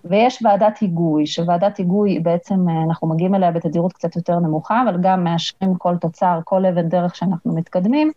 ויש 0.09 0.43
ועדת 0.43 0.79
היגוי, 0.79 1.27
שוועדת 1.27 1.77
היגוי 1.77 2.19
בעצם, 2.19 2.69
אנחנו 2.89 3.09
מגיעים 3.09 3.35
אליה 3.35 3.51
בתדירות 3.51 3.93
קצת 3.93 4.17
יותר 4.17 4.39
נמוכה, 4.39 4.83
אבל 4.83 4.97
גם 5.01 5.25
מאשרים 5.25 5.75
כל 5.75 5.97
תוצר, 5.97 6.41
כל 6.45 6.67
אבן 6.67 6.89
דרך 6.89 7.17
שאנחנו 7.17 7.55
מתקדמים. 7.55 8.13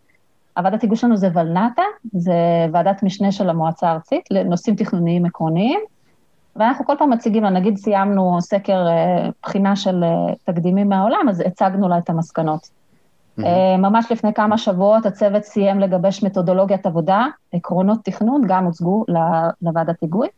הוועדת 0.56 0.82
היגוי 0.82 0.96
שלנו 0.96 1.16
זה 1.16 1.28
ולנטה, 1.34 1.82
זה 2.12 2.66
ועדת 2.72 3.02
משנה 3.02 3.32
של 3.32 3.50
המועצה 3.50 3.88
הארצית, 3.88 4.24
לנושאים 4.30 4.76
תכנוניים 4.76 5.26
עקרוניים, 5.26 5.80
ואנחנו 6.56 6.84
כל 6.84 6.94
פעם 6.98 7.10
מציגים 7.10 7.42
לה, 7.42 7.50
נגיד 7.50 7.76
סיימנו 7.76 8.38
סקר 8.40 8.86
בחינה 9.42 9.76
של 9.76 10.04
תקדימים 10.44 10.88
מהעולם, 10.88 11.26
אז 11.28 11.40
הצגנו 11.40 11.88
לה 11.88 11.98
את 11.98 12.10
המסקנות. 12.10 12.60
Mm-hmm. 13.38 13.42
ממש 13.78 14.12
לפני 14.12 14.34
כמה 14.34 14.58
שבועות 14.58 15.06
הצוות 15.06 15.42
סיים 15.42 15.80
לגבש 15.80 16.22
מתודולוגיית 16.22 16.86
עבודה, 16.86 17.26
עקרונות 17.52 17.98
תכנון, 18.04 18.42
גם 18.46 18.64
הוצגו 18.64 19.04
לוועדת 19.62 20.02
היגוי. 20.02 20.28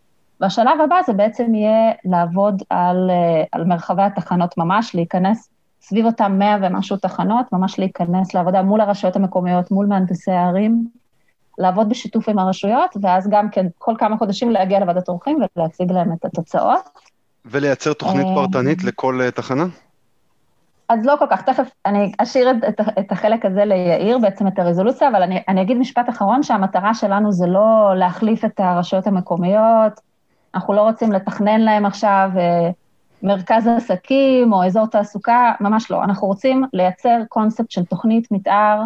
והשלב 0.41 0.81
הבא 0.85 0.97
זה 1.07 1.13
בעצם 1.13 1.55
יהיה 1.55 1.93
לעבוד 2.05 2.63
על, 2.71 3.11
על 3.53 3.65
מרחבי 3.65 4.03
התחנות 4.03 4.59
ממש, 4.59 4.95
להיכנס 4.95 5.49
סביב 5.81 6.07
אותם 6.07 6.37
100 6.39 6.57
ומשהו 6.63 6.97
תחנות, 6.97 7.53
ממש 7.53 7.79
להיכנס 7.79 8.35
לעבודה 8.35 8.63
מול 8.63 8.81
הרשויות 8.81 9.17
המקומיות, 9.17 9.71
מול 9.71 9.87
מהנדסי 9.87 10.31
הערים, 10.31 10.87
לעבוד 11.59 11.89
בשיתוף 11.89 12.29
עם 12.29 12.39
הרשויות, 12.39 12.97
ואז 13.03 13.29
גם 13.31 13.51
כן 13.51 13.67
כל 13.79 13.95
כמה 13.99 14.17
חודשים 14.17 14.51
להגיע 14.51 14.81
לוועדת 14.81 15.09
עורכים 15.09 15.39
ולהציג 15.57 15.93
להם 15.93 16.13
את 16.13 16.25
התוצאות. 16.25 16.89
ולייצר 17.45 17.93
תוכנית 17.93 18.27
פרטנית 18.35 18.85
לכל 18.85 19.31
תחנה? 19.35 19.65
אז 20.89 21.07
לא 21.07 21.15
כל 21.19 21.27
כך, 21.31 21.43
תכף 21.43 21.71
אני 21.87 22.13
אשאיר 22.19 22.51
את, 22.51 22.57
את, 22.69 22.81
את 22.99 23.13
החלק 23.13 23.45
הזה 23.45 23.65
ליאיר, 23.65 24.19
בעצם 24.19 24.47
את 24.47 24.59
הרזולוציה, 24.59 25.09
אבל 25.09 25.23
אני, 25.23 25.43
אני 25.49 25.63
אגיד 25.63 25.77
משפט 25.77 26.09
אחרון, 26.09 26.43
שהמטרה 26.43 26.95
שלנו 26.95 27.33
זה 27.33 27.47
לא 27.47 27.93
להחליף 27.97 28.45
את 28.45 28.61
הרשויות 28.61 29.07
המקומיות, 29.07 30.01
אנחנו 30.55 30.75
לא 30.75 30.83
רוצים 30.83 31.13
לתכנן 31.13 31.61
להם 31.61 31.87
עכשיו 31.87 32.31
אה, 32.37 32.71
מרכז 33.23 33.67
עסקים 33.67 34.53
או 34.53 34.65
אזור 34.65 34.87
תעסוקה, 34.87 35.53
ממש 35.61 35.91
לא. 35.91 36.05
אנחנו 36.05 36.27
רוצים 36.27 36.65
לייצר 36.73 37.19
קונספט 37.29 37.71
של 37.71 37.85
תוכנית 37.85 38.33
מתאר, 38.33 38.83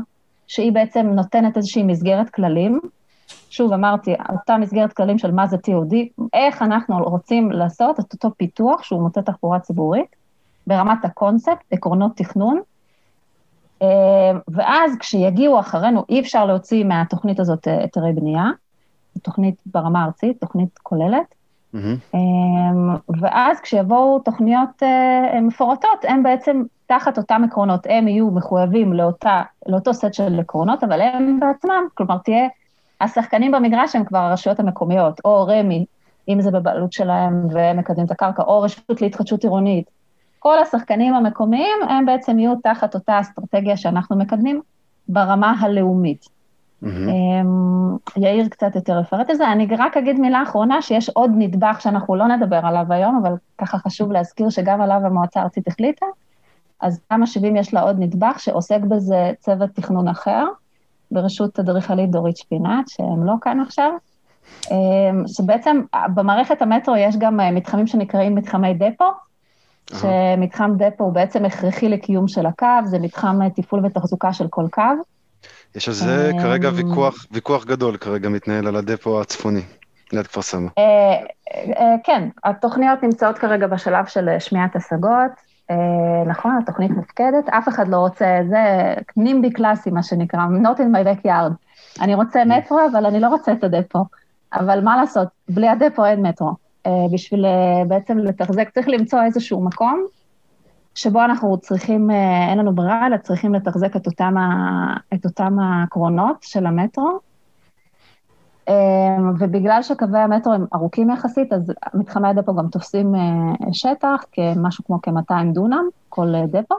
שהיא 0.46 0.72
בעצם 0.72 1.07
נותנת 1.07 1.57
איזושהי 1.57 1.83
מסגרת 1.83 2.31
כללים. 2.31 2.81
שוב, 3.50 3.72
אמרתי, 3.72 4.14
אותה 4.28 4.57
מסגרת 4.57 4.92
כללים 4.92 5.18
של 5.18 5.31
מה 5.31 5.46
זה 5.46 5.57
TOD, 5.57 6.24
איך 6.35 6.62
אנחנו 6.62 6.98
רוצים 6.98 7.52
לעשות 7.52 8.00
את 8.00 8.12
אותו 8.12 8.31
פיתוח 8.37 8.83
שהוא 8.83 9.02
מוטה 9.02 9.22
תחבורה 9.22 9.61
ציבורית, 9.61 10.16
ברמת 10.66 11.04
הקונספט, 11.04 11.64
עקרונות 11.70 12.16
תכנון, 12.16 12.61
ואז 14.48 14.92
כשיגיעו 15.00 15.61
אחרינו, 15.61 16.04
אי 16.09 16.20
אפשר 16.20 16.44
להוציא 16.44 16.85
מהתוכנית 16.85 17.40
הזאת 17.40 17.66
היתרי 17.66 18.12
בנייה, 18.12 18.44
תוכנית 19.22 19.62
ברמה 19.66 20.04
ארצית, 20.04 20.40
תוכנית 20.40 20.78
כוללת, 20.83 21.35
Mm-hmm. 21.74 22.16
ואז 23.20 23.61
כשיבואו 23.61 24.18
תוכניות 24.18 24.83
מפורטות, 25.42 26.04
הם 26.09 26.22
בעצם 26.22 26.62
תחת 26.87 27.18
אותם 27.18 27.42
עקרונות, 27.44 27.87
הם 27.88 28.09
יהיו 28.09 28.31
מחויבים 28.31 28.92
לאותה, 28.92 29.42
לאותו 29.66 29.94
סט 29.94 30.14
של 30.14 30.40
עקרונות, 30.40 30.85
אבל 30.85 31.00
הם 31.00 31.40
בעצמם, 31.40 31.83
כלומר 31.94 32.18
תהיה, 32.18 32.48
השחקנים 33.00 33.52
במגרש 33.52 33.96
הם 33.96 34.04
כבר 34.04 34.18
הרשויות 34.18 34.61
המקומיות, 34.61 35.20
או 35.24 35.46
רמ"י, 35.46 35.85
אם 36.28 36.40
זה 36.40 36.50
בבעלות 36.50 36.92
שלהם 36.92 37.46
והם 37.50 37.76
מקדמים 37.76 38.07
את 38.07 38.11
הקרקע, 38.11 38.42
או 38.42 38.61
רשות 38.61 39.02
להתחדשות 39.02 39.42
עירונית. 39.42 39.90
כל 40.38 40.59
השחקנים 40.59 41.14
המקומיים 41.14 41.76
הם 41.88 42.07
בעצם 42.07 42.38
יהיו 42.38 42.54
תחת 42.62 42.94
אותה 42.94 43.20
אסטרטגיה 43.20 43.76
שאנחנו 43.76 44.16
מקדמים 44.16 44.61
ברמה 45.09 45.54
הלאומית. 45.61 46.38
Mm-hmm. 46.84 46.88
יאיר 48.16 48.48
קצת 48.48 48.74
יותר 48.74 49.00
יפרט 49.00 49.30
את 49.30 49.36
זה. 49.36 49.52
אני 49.52 49.66
רק 49.78 49.96
אגיד 49.96 50.20
מילה 50.20 50.42
אחרונה, 50.42 50.82
שיש 50.82 51.08
עוד 51.08 51.30
נדבך 51.34 51.80
שאנחנו 51.80 52.16
לא 52.16 52.28
נדבר 52.28 52.60
עליו 52.62 52.86
היום, 52.90 53.20
אבל 53.22 53.32
ככה 53.58 53.78
חשוב 53.78 54.12
להזכיר 54.12 54.50
שגם 54.50 54.80
עליו 54.80 55.00
המועצה 55.04 55.40
הארצית 55.40 55.68
החליטה, 55.68 56.06
אז 56.80 57.00
כמה 57.10 57.26
70 57.26 57.56
יש 57.56 57.74
לה 57.74 57.80
עוד 57.80 57.96
נדבך 57.98 58.40
שעוסק 58.40 58.80
בזה 58.80 59.32
צוות 59.38 59.70
תכנון 59.70 60.08
אחר, 60.08 60.44
בראשות 61.10 61.58
אדריכלית 61.58 62.10
דורית 62.10 62.36
שפינת, 62.36 62.88
שהם 62.88 63.26
לא 63.26 63.34
כאן 63.40 63.60
עכשיו, 63.60 63.92
אמ, 64.70 65.26
שבעצם 65.26 65.80
במערכת 66.14 66.62
המטרו 66.62 66.96
יש 66.96 67.16
גם 67.16 67.40
אה, 67.40 67.50
מתחמים 67.50 67.86
שנקראים 67.86 68.34
מתחמי 68.34 68.74
דפו, 68.74 69.04
שמתחם 69.90 70.70
דפו 70.76 71.04
הוא 71.04 71.12
בעצם 71.12 71.44
הכרחי 71.44 71.88
לקיום 71.88 72.28
של 72.28 72.46
הקו, 72.46 72.66
זה 72.84 72.98
מתחם 72.98 73.42
אה, 73.42 73.50
תפעול 73.50 73.86
ותחזוקה 73.86 74.32
של 74.32 74.48
כל 74.48 74.64
קו. 74.70 74.82
יש 75.74 75.88
על 75.88 75.94
זה 75.94 76.31
כרגע 76.42 76.68
אמ, 76.68 76.74
ויכוח, 76.74 77.26
ויכוח 77.31 77.64
גדול 77.64 77.96
כרגע 77.96 78.28
מתנהל 78.28 78.66
על 78.66 78.76
הדפו 78.76 79.20
הצפוני, 79.20 79.62
ליד 80.12 80.26
כפר 80.26 80.42
סבא. 80.42 80.68
אה, 80.78 81.94
כן, 82.04 82.28
התוכניות 82.44 83.02
נמצאות 83.02 83.38
כרגע 83.38 83.66
בשלב 83.66 84.07
של 84.07 84.28
שמיעת 84.38 84.76
השגות. 84.76 85.48
אה, 85.70 85.76
נכון, 86.26 86.59
התוכנית 86.62 86.90
מופקדת, 86.90 87.48
אף 87.48 87.68
אחד 87.68 87.88
לא 87.88 87.96
רוצה, 87.96 88.38
זה 88.48 88.94
נימבי 89.16 89.50
קלאסי, 89.50 89.90
מה 89.90 90.02
שנקרא, 90.02 90.40
not 90.62 90.78
in 90.78 90.96
my 90.96 91.24
backyard. 91.24 91.52
אני 92.00 92.14
רוצה 92.14 92.44
מטרו, 92.44 92.78
אבל 92.92 93.07
אני 93.07 93.20
לא 93.20 93.28
רוצה 93.28 93.52
את 93.52 93.64
הדפו. 93.64 94.04
אבל 94.54 94.81
מה 94.85 94.96
לעשות, 94.96 95.28
בלי 95.48 95.68
הדפו 95.68 96.04
אין 96.04 96.26
מטרו. 96.26 96.52
אה, 96.87 96.92
בשביל 97.12 97.44
אה, 97.44 97.85
בעצם 97.88 98.18
לתחזק, 98.18 98.68
צריך 98.74 98.88
למצוא 98.88 99.22
איזשהו 99.22 99.64
מקום 99.64 100.04
שבו 100.98 101.24
אנחנו 101.24 101.58
צריכים, 101.58 102.11
אין 102.50 102.58
לנו 102.58 102.74
ברירה, 102.74 103.06
אלא 103.06 103.16
צריכים 103.16 103.54
לתחזק 103.54 103.96
את 103.96 104.06
אותם, 104.06 104.34
את 105.14 105.24
אותם 105.24 105.56
הקרונות 105.61 106.37
של 106.42 106.66
המטרו, 106.66 107.18
אמ, 108.68 109.34
ובגלל 109.38 109.82
שקווי 109.82 110.18
המטרו 110.18 110.52
הם 110.52 110.66
ארוכים 110.74 111.11
יחסית, 111.11 111.52
אז 111.52 111.72
מתחמי 111.94 112.28
הדפו 112.28 112.54
גם 112.54 112.68
תופסים 112.68 113.14
אה, 113.14 113.72
שטח, 113.72 114.24
כמשהו 114.32 114.84
כמו 114.84 114.98
כ-200 115.02 115.52
דונם, 115.52 115.84
כל 116.08 116.34
אה, 116.34 116.46
דפו. 116.46 116.74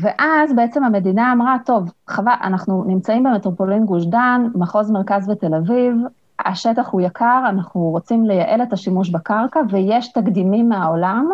ואז 0.00 0.52
בעצם 0.56 0.84
המדינה 0.84 1.32
אמרה, 1.32 1.56
טוב, 1.66 1.92
חבל, 2.08 2.32
אנחנו 2.42 2.84
נמצאים 2.84 3.22
במטרופולין 3.22 3.86
גוש 3.86 4.06
דן, 4.06 4.46
מחוז 4.54 4.90
מרכז 4.90 5.28
ותל 5.28 5.54
אביב, 5.54 5.96
השטח 6.44 6.88
הוא 6.88 7.00
יקר, 7.00 7.42
אנחנו 7.48 7.80
רוצים 7.80 8.26
לייעל 8.26 8.62
את 8.62 8.72
השימוש 8.72 9.10
בקרקע, 9.10 9.60
ויש 9.70 10.12
תקדימים 10.12 10.68
מהעולם 10.68 11.30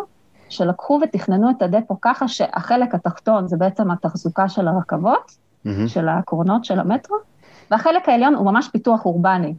שלקחו 0.53 1.01
ותכננו 1.03 1.51
את 1.51 1.63
הדפו 1.63 2.01
ככה 2.01 2.29
שהחלק 2.29 2.95
התחתון 2.95 3.49
זה 3.49 3.57
בעצם 3.57 3.91
התחזוקה 3.91 4.49
של 4.49 4.69
הרכבות, 4.69 5.31
mm-hmm. 5.67 5.69
של 5.87 6.09
הקרונות 6.09 6.65
של 6.65 6.81
המטרו, 6.81 7.17
והחלק 7.71 8.09
העליון 8.09 8.35
הוא 8.35 8.47
ממש 8.47 8.69
פיתוח 8.69 9.07
אורבני, 9.07 9.55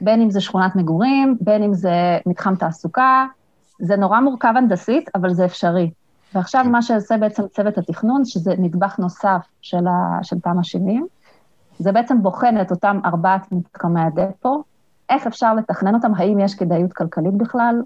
בין 0.00 0.20
אם 0.20 0.30
זה 0.30 0.40
שכונת 0.40 0.76
מגורים, 0.76 1.36
בין 1.40 1.62
אם 1.62 1.74
זה 1.74 2.18
מתחם 2.26 2.54
תעסוקה, 2.54 3.26
זה 3.78 3.96
נורא 3.96 4.20
מורכב 4.20 4.52
הנדסית, 4.56 5.10
אבל 5.14 5.34
זה 5.34 5.44
אפשרי. 5.44 5.90
ועכשיו 6.34 6.64
מה 6.64 6.82
שעושה 6.82 7.16
בעצם 7.16 7.42
צוות 7.48 7.78
התכנון, 7.78 8.24
שזה 8.24 8.54
נדבך 8.58 8.98
נוסף 8.98 9.46
של, 9.60 9.86
ה, 9.86 10.18
של 10.22 10.40
תמ"א 10.40 10.62
70, 10.62 11.06
זה 11.78 11.92
בעצם 11.92 12.22
בוחן 12.22 12.60
את 12.60 12.70
אותם 12.70 13.00
ארבעת 13.04 13.52
מתחמי 13.52 14.00
הדפו, 14.00 14.62
איך 15.10 15.26
אפשר 15.26 15.54
לתכנן 15.54 15.94
אותם, 15.94 16.12
האם 16.16 16.38
יש 16.38 16.54
כדאיות 16.54 16.92
כלכלית 16.92 17.34
בכלל, 17.34 17.82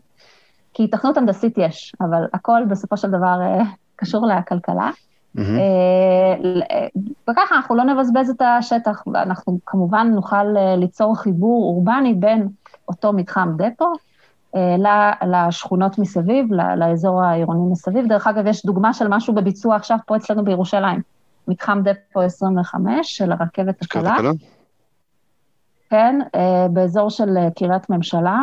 כי 0.77 0.85
התכנות 0.85 1.17
הנדסית 1.17 1.59
יש, 1.59 1.95
אבל 2.01 2.25
הכל 2.35 2.63
בסופו 2.69 2.97
של 2.97 3.09
דבר 3.09 3.39
אה, 3.43 3.63
קשור 3.97 4.27
לכלכלה. 4.27 4.91
אה, 5.39 5.45
וככה 7.31 7.55
אנחנו 7.57 7.75
לא 7.75 7.85
נבזבז 7.85 8.31
את 8.31 8.43
השטח, 8.43 9.03
ואנחנו 9.13 9.59
כמובן 9.67 10.11
נוכל 10.15 10.57
אה, 10.57 10.77
ליצור 10.77 11.17
חיבור 11.17 11.65
אורבני 11.65 12.15
בין 12.15 12.49
אותו 12.89 13.13
מתחם 13.13 13.53
דפו 13.57 13.93
לשכונות 15.27 15.99
מסביב, 15.99 16.53
לאזור 16.77 17.23
העירוני 17.23 17.73
מסביב. 17.73 18.09
דרך 18.09 18.27
אגב, 18.27 18.47
יש 18.47 18.67
דוגמה 18.67 18.95
של 18.95 19.09
משהו 19.09 19.35
בביצוע 19.35 19.77
עכשיו 19.77 19.99
פה 20.07 20.17
אצלנו 20.17 20.45
בירושלים, 20.45 21.01
מתחם 21.49 21.83
דפו 21.85 22.21
25 22.21 23.17
של 23.17 23.33
הרכבת 23.33 23.83
הקלה. 23.83 24.17
כן, 25.91 26.21
באזור 26.71 27.11
של 27.11 27.29
קריית 27.57 27.91
ממשלה, 27.91 28.41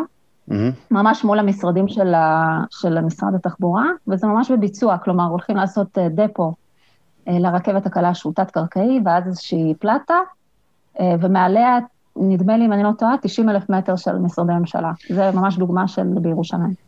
mm-hmm. 0.50 0.54
ממש 0.92 1.24
מול 1.24 1.40
המשרדים 1.40 1.88
של, 1.88 2.14
ה, 2.14 2.60
של 2.70 3.02
משרד 3.02 3.36
התחבורה, 3.36 3.86
וזה 4.08 4.28
ממש 4.28 4.52
בביצוע, 4.52 4.98
כלומר, 4.98 5.26
הולכים 5.26 5.58
לעשות 5.58 5.98
דפו 5.98 6.54
אה, 7.28 7.40
לרכבת 7.40 7.86
הקלה 7.86 8.14
שהוא 8.14 8.34
תת-קרקעי, 8.34 9.00
ואז 9.06 9.28
איזושהי 9.28 9.74
פלטה, 9.80 10.18
אה, 11.00 11.16
ומעליה, 11.22 11.80
נדמה 12.16 12.58
לי, 12.58 12.66
אם 12.66 12.74
אני 12.74 12.84
לא 12.84 12.92
טועה, 13.00 13.16
90 13.22 13.50
אלף 13.50 13.70
מטר 13.70 13.96
של 13.96 14.18
משרדי 14.18 14.54
ממשלה. 14.54 14.92
זה 15.10 15.32
ממש 15.32 15.58
דוגמה 15.58 15.88
של 15.88 16.08
בירושלים. 16.22 16.83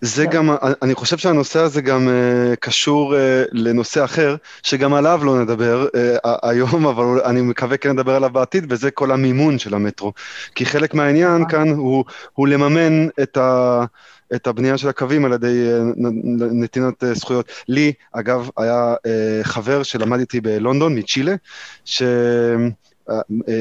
זה 0.00 0.26
גם, 0.26 0.50
אני 0.82 0.94
חושב 0.94 1.18
שהנושא 1.18 1.60
הזה 1.60 1.80
גם 1.80 2.08
uh, 2.08 2.56
קשור 2.56 3.14
uh, 3.14 3.18
לנושא 3.52 4.04
אחר, 4.04 4.36
שגם 4.62 4.94
עליו 4.94 5.20
לא 5.24 5.42
נדבר 5.42 5.86
uh, 5.86 6.28
היום, 6.42 6.86
אבל 6.86 7.20
אני 7.24 7.40
מקווה 7.40 7.76
כן 7.76 7.90
נדבר 7.90 8.14
עליו 8.14 8.30
בעתיד, 8.30 8.66
וזה 8.68 8.90
כל 8.90 9.10
המימון 9.10 9.58
של 9.58 9.74
המטרו. 9.74 10.12
כי 10.54 10.66
חלק 10.66 10.94
מהעניין. 10.94 11.48
כאן 11.48 11.68
הוא, 11.68 12.04
הוא 12.32 12.48
לממן 12.48 13.08
את 13.22 13.36
ה... 13.36 13.84
את 14.34 14.46
הבנייה 14.46 14.78
של 14.78 14.88
הקווים 14.88 15.24
על 15.24 15.32
ידי 15.32 15.68
אה, 15.72 15.80
נתינת 16.52 17.04
אה, 17.04 17.14
זכויות. 17.14 17.52
לי, 17.68 17.92
אגב, 18.12 18.48
היה 18.56 18.94
אה, 19.06 19.40
חבר 19.42 19.82
שלמד 19.82 20.18
איתי 20.18 20.40
בלונדון, 20.40 20.98
מצ'ילה, 20.98 21.34
ש... 21.84 22.02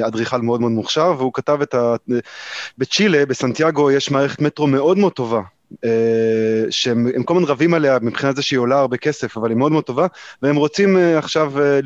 אדריכל 0.08 0.42
מאוד 0.42 0.62
מאוד 0.62 0.72
מוכשר, 0.72 1.14
והוא 1.18 1.34
כתב 1.34 1.62
את 1.62 1.74
ה... 1.74 1.96
בצ'ילה, 2.78 3.26
בסנטיאגו, 3.26 3.92
יש 3.92 4.12
מערכת 4.12 4.42
מטרו 4.42 4.68
מאוד 4.68 4.98
מאוד 4.98 5.14
טובה, 5.14 5.38
אה, 5.38 5.61
שהם 6.70 7.24
כל 7.26 7.34
הזמן 7.36 7.48
רבים 7.48 7.74
עליה 7.74 7.98
מבחינת 8.02 8.36
זה 8.36 8.42
שהיא 8.42 8.60
עולה 8.60 8.80
הרבה 8.80 8.98
כסף, 8.98 9.38
אבל 9.38 9.50
היא 9.50 9.58
מאוד 9.58 9.72
מאוד 9.72 9.84
טובה, 9.84 10.08
והם 10.42 10.56
רוצים 10.56 10.98
אה, 10.98 11.18
עכשיו, 11.18 11.54
אה, 11.62 11.80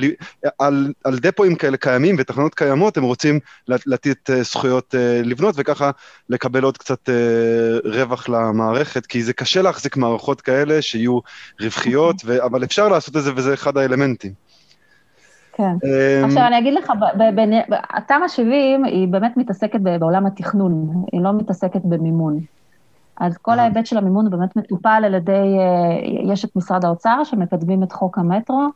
על, 0.60 0.94
על 1.04 1.20
דפואים 1.20 1.56
כאלה 1.56 1.78
קיימים 1.78 2.16
ותחנות 2.20 2.56
קיימות, 2.56 2.98
הם 2.98 3.04
רוצים 3.04 3.40
לתת 3.68 4.30
זכויות 4.42 4.96
לבנות, 5.24 5.56
וככה 5.58 5.92
לקבל 6.30 6.64
עוד 6.64 6.78
קצת 6.78 7.10
רווח 7.86 8.30
למערכת, 8.30 9.06
כי 9.06 9.24
זה 9.24 9.34
קשה 9.34 9.62
להחזיק 9.62 9.98
מערכות 9.98 10.42
כאלה 10.42 10.82
שיהיו 10.82 11.20
רווחיות, 11.62 12.16
ו, 12.26 12.44
אבל 12.46 12.64
אפשר 12.64 12.88
לעשות 12.88 13.18
את 13.18 13.24
זה, 13.24 13.32
וזה 13.36 13.54
אחד 13.54 13.78
האלמנטים. 13.78 14.32
כן. 15.54 15.88
עכשיו 16.26 16.48
אני 16.48 16.58
אגיד 16.58 16.74
לך, 16.74 16.92
התמ"א 17.90 18.28
70 18.28 18.86
היא 18.86 19.08
באמת 19.08 19.38
מתעסקת 19.38 19.80
בעולם 19.82 20.26
התכנון, 20.26 21.06
היא 21.12 21.22
לא 21.22 21.34
מתעסקת 21.34 21.82
במימון. 21.84 22.40
אז 23.20 23.38
כל 23.38 23.60
ההיבט 23.60 23.86
של 23.86 23.98
המימון 23.98 24.30
באמת 24.30 24.56
מטופל 24.56 25.02
על 25.06 25.14
ידי, 25.14 25.32
אה, 25.32 26.32
יש 26.34 26.46
את 26.46 26.56
משרד 26.56 26.86
האוצר 26.86 27.24
שמקדמים 27.24 27.84
את 27.84 27.92
חוק 27.92 28.18
המטרו, 28.18 28.70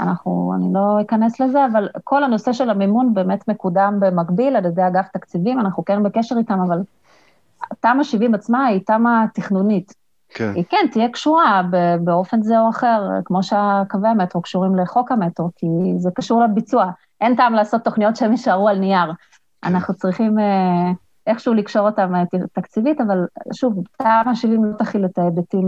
אנחנו, 0.00 0.52
אני 0.56 0.74
לא 0.74 1.00
אכנס 1.00 1.40
לזה, 1.40 1.66
אבל 1.66 1.88
כל 2.04 2.24
הנושא 2.24 2.52
של 2.52 2.70
המימון 2.70 3.14
באמת 3.14 3.48
מקודם 3.48 3.96
במקביל 4.00 4.56
על 4.56 4.64
ידי 4.64 4.86
אגף 4.86 5.08
תקציבים, 5.12 5.60
אנחנו 5.60 5.84
כן 5.84 6.02
בקשר 6.02 6.38
איתם, 6.38 6.60
אבל 6.60 6.78
תמ"א 7.80 8.04
70 8.04 8.34
עצמה 8.34 8.66
היא 8.66 8.80
תמ"א 8.86 9.24
תכנונית. 9.34 9.94
כן. 10.28 10.52
היא 10.54 10.64
כן 10.68 10.86
תהיה 10.92 11.08
קשורה 11.08 11.62
באופן 12.00 12.42
זה 12.42 12.60
או 12.60 12.70
אחר, 12.70 13.02
כמו 13.24 13.42
שהקווי 13.42 14.08
המטרו 14.08 14.42
קשורים 14.42 14.76
לחוק 14.76 15.12
המטרו, 15.12 15.50
כי 15.56 15.66
זה 15.96 16.10
קשור 16.14 16.42
לביצוע. 16.42 16.90
אין 17.20 17.36
טעם 17.36 17.52
לעשות 17.52 17.84
תוכניות 17.84 18.16
שהם 18.16 18.30
יישארו 18.30 18.68
על 18.68 18.78
נייר. 18.78 19.12
כן. 19.62 19.68
אנחנו 19.68 19.94
צריכים... 19.94 20.38
איכשהו 21.28 21.54
לקשור 21.54 21.86
אותם 21.86 22.14
אה, 22.14 22.22
תקציבית, 22.52 23.00
אבל 23.00 23.18
שוב, 23.54 23.74
תמ"א 23.98 24.34
70 24.34 24.64
לא 24.64 24.76
תכיל 24.78 25.04
את 25.04 25.18
ההיבטים 25.18 25.66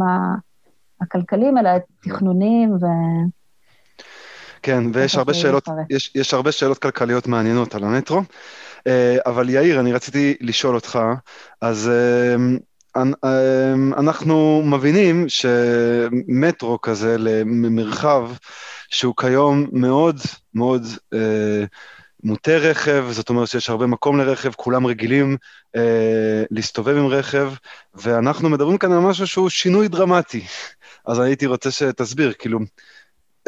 הכלכליים, 1.01 1.59
אלא 1.59 1.77
את 1.77 1.83
תכנונים 2.03 2.73
ו... 2.73 2.87
כן, 4.63 4.85
ויש 4.93 5.15
הרבה 5.15 5.35
שאלות, 5.35 5.69
יש, 5.91 6.13
יש 6.15 6.35
הרבה 6.35 6.53
שאלות 6.53 6.79
כלכליות 6.79 7.27
מעניינות 7.27 7.75
על 7.75 7.85
המטרו, 7.85 8.23
אה, 8.87 9.17
אבל 9.27 9.49
יאיר, 9.49 9.81
אני 9.81 9.93
רציתי 9.93 10.37
לשאול 10.41 10.75
אותך, 10.75 10.99
אז 11.61 11.89
אה, 11.89 12.35
אנחנו 13.99 14.63
מבינים 14.65 15.25
שמטרו 15.29 16.81
כזה 16.81 17.17
למרחב 17.19 18.31
שהוא 18.89 19.15
כיום 19.17 19.67
מאוד 19.73 20.17
מאוד 20.55 20.87
אה, 21.15 21.65
מוטה 22.25 22.57
רכב, 22.57 23.05
זאת 23.11 23.29
אומרת 23.29 23.49
שיש 23.49 23.71
הרבה 23.71 23.87
מקום 23.87 24.19
לרכב, 24.19 24.53
כולם 24.53 24.87
רגילים 24.87 25.37
אה, 25.77 26.45
להסתובב 26.51 26.97
עם 26.97 27.07
רכב, 27.07 27.53
ואנחנו 27.95 28.49
מדברים 28.49 28.79
כאן 28.79 28.93
על 28.93 28.99
משהו 28.99 29.27
שהוא 29.27 29.49
שינוי 29.49 29.89
דרמטי. 29.89 30.45
אז 31.07 31.19
הייתי 31.19 31.47
רוצה 31.47 31.71
שתסביר, 31.71 32.33
כאילו, 32.39 32.59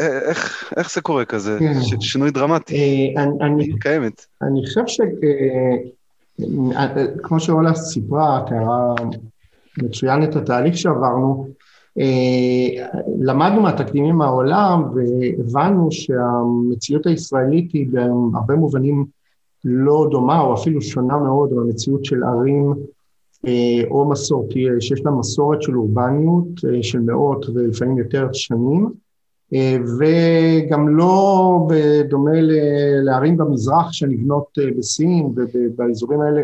אה, 0.01 0.29
איך, 0.29 0.73
איך 0.77 0.95
זה 0.95 1.01
קורה 1.01 1.25
כזה, 1.25 1.59
כן. 1.59 1.83
ש, 1.83 1.95
שינוי 2.01 2.31
דרמטי, 2.31 3.15
אה, 3.17 3.23
אני, 3.23 3.79
קיימת. 3.81 4.27
אני 4.43 4.67
חושב 4.67 4.83
ש... 4.87 5.01
אה, 5.01 5.07
שאולה 7.39 7.75
סיפרה, 7.75 8.45
תיארה 8.49 8.95
מצוין 9.79 10.25
את 10.25 10.37
התהליך 10.37 10.77
שעברנו, 10.77 11.49
למדנו 13.21 13.63
מהתקדימים 13.63 14.17
מהעולם 14.17 14.83
והבנו 14.95 15.89
שהמציאות 15.91 17.07
הישראלית 17.07 17.73
היא 17.73 17.87
בהרבה 18.33 18.55
מובנים 18.55 19.05
לא 19.65 20.07
דומה 20.11 20.41
או 20.41 20.55
אפילו 20.55 20.83
שונה 20.83 21.17
מאוד 21.17 21.53
מהמציאות 21.53 22.05
של 22.05 22.23
ערים 22.25 22.75
או 23.91 24.09
מסורתי, 24.11 24.67
שיש 24.81 25.03
לה 25.05 25.11
מסורת 25.11 25.63
של 25.63 25.77
אורבניות 25.77 26.47
של 26.83 27.01
מאות 27.01 27.47
ולפעמים 27.55 27.99
יותר 27.99 28.29
שנים, 28.33 28.89
וגם 29.99 30.97
לא 30.97 31.67
בדומה 31.69 32.41
לערים 33.03 33.37
במזרח 33.37 33.93
שנבנות 33.93 34.59
בסין 34.79 35.33
ובאזורים 35.37 36.21
האלה 36.21 36.43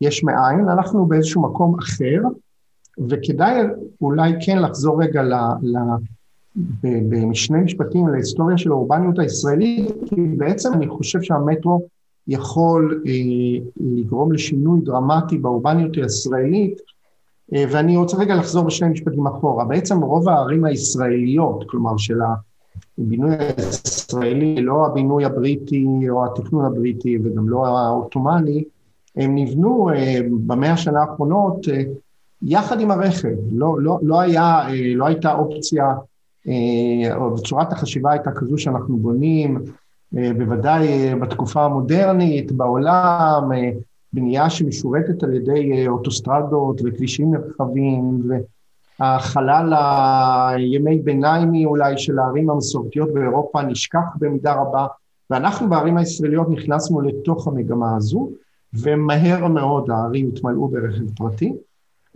יש 0.00 0.24
מאין, 0.24 0.68
אנחנו 0.68 1.06
באיזשהו 1.06 1.42
מקום 1.42 1.78
אחר, 1.78 2.22
וכדאי 3.08 3.62
אולי 4.00 4.32
כן 4.46 4.62
לחזור 4.62 5.02
רגע 5.02 5.22
ל, 5.22 5.34
ל, 5.62 5.76
במשני 6.82 7.60
משפטים 7.60 8.08
להיסטוריה 8.08 8.58
של 8.58 8.70
האורבניות 8.70 9.18
הישראלית, 9.18 9.88
כי 10.06 10.20
בעצם 10.36 10.72
אני 10.72 10.88
חושב 10.88 11.22
שהמטרו 11.22 11.86
יכול 12.28 13.02
אה, 13.06 13.12
לגרום 13.80 14.32
לשינוי 14.32 14.80
דרמטי 14.80 15.38
באורבניות 15.38 15.96
הישראלית, 15.96 16.80
אה, 17.54 17.64
ואני 17.72 17.96
רוצה 17.96 18.16
רגע 18.16 18.34
לחזור 18.34 18.64
בשני 18.64 18.88
משפטים 18.88 19.26
אחורה. 19.26 19.64
בעצם 19.64 20.02
רוב 20.02 20.28
הערים 20.28 20.64
הישראליות, 20.64 21.64
כלומר 21.66 21.96
של 21.96 22.18
הבינוי 22.98 23.34
הישראלי, 23.56 24.62
לא 24.62 24.86
הבינוי 24.86 25.24
הבריטי 25.24 25.86
או 26.08 26.26
התכנון 26.26 26.64
הבריטי 26.64 27.18
וגם 27.24 27.48
לא 27.48 27.66
העות'מאני, 27.66 28.64
הם 29.16 29.34
נבנו 29.34 29.90
אה, 29.90 30.20
במאה 30.46 30.72
השנה 30.72 31.00
האחרונות 31.00 31.68
אה, 31.68 31.82
יחד 32.42 32.80
עם 32.80 32.90
הרכב, 32.90 33.36
לא, 33.52 33.80
לא, 33.80 33.98
לא, 34.02 34.20
היה, 34.20 34.68
אה, 34.68 34.94
לא 34.94 35.06
הייתה 35.06 35.32
אופציה, 35.32 35.94
אה, 36.48 37.16
או 37.16 37.42
צורת 37.42 37.72
החשיבה 37.72 38.12
הייתה 38.12 38.30
כזו 38.30 38.58
שאנחנו 38.58 38.96
בונים, 38.96 39.62
אה, 40.16 40.30
בוודאי 40.38 41.14
בתקופה 41.20 41.64
המודרנית, 41.64 42.52
בעולם, 42.52 43.50
בנייה 44.12 44.50
שמשורתת 44.50 45.22
על 45.22 45.34
ידי 45.34 45.88
אוטוסטרדות 45.88 46.80
וכבישים 46.84 47.30
מרחבים, 47.30 48.22
והחלל 49.00 49.72
הימי 49.76 50.98
ביניימי 50.98 51.64
אולי 51.64 51.98
של 51.98 52.18
הערים 52.18 52.50
המסורתיות 52.50 53.14
באירופה 53.14 53.62
נשכח 53.62 54.06
במידה 54.18 54.54
רבה, 54.54 54.86
ואנחנו 55.30 55.68
בערים 55.68 55.96
הישראליות 55.96 56.48
נכנסנו 56.50 57.00
לתוך 57.00 57.48
המגמה 57.48 57.96
הזו, 57.96 58.30
ומהר 58.74 59.46
מאוד 59.46 59.90
הערים 59.90 60.30
התמלאו 60.34 60.68
ברכב 60.68 61.14
פרטי. 61.16 61.54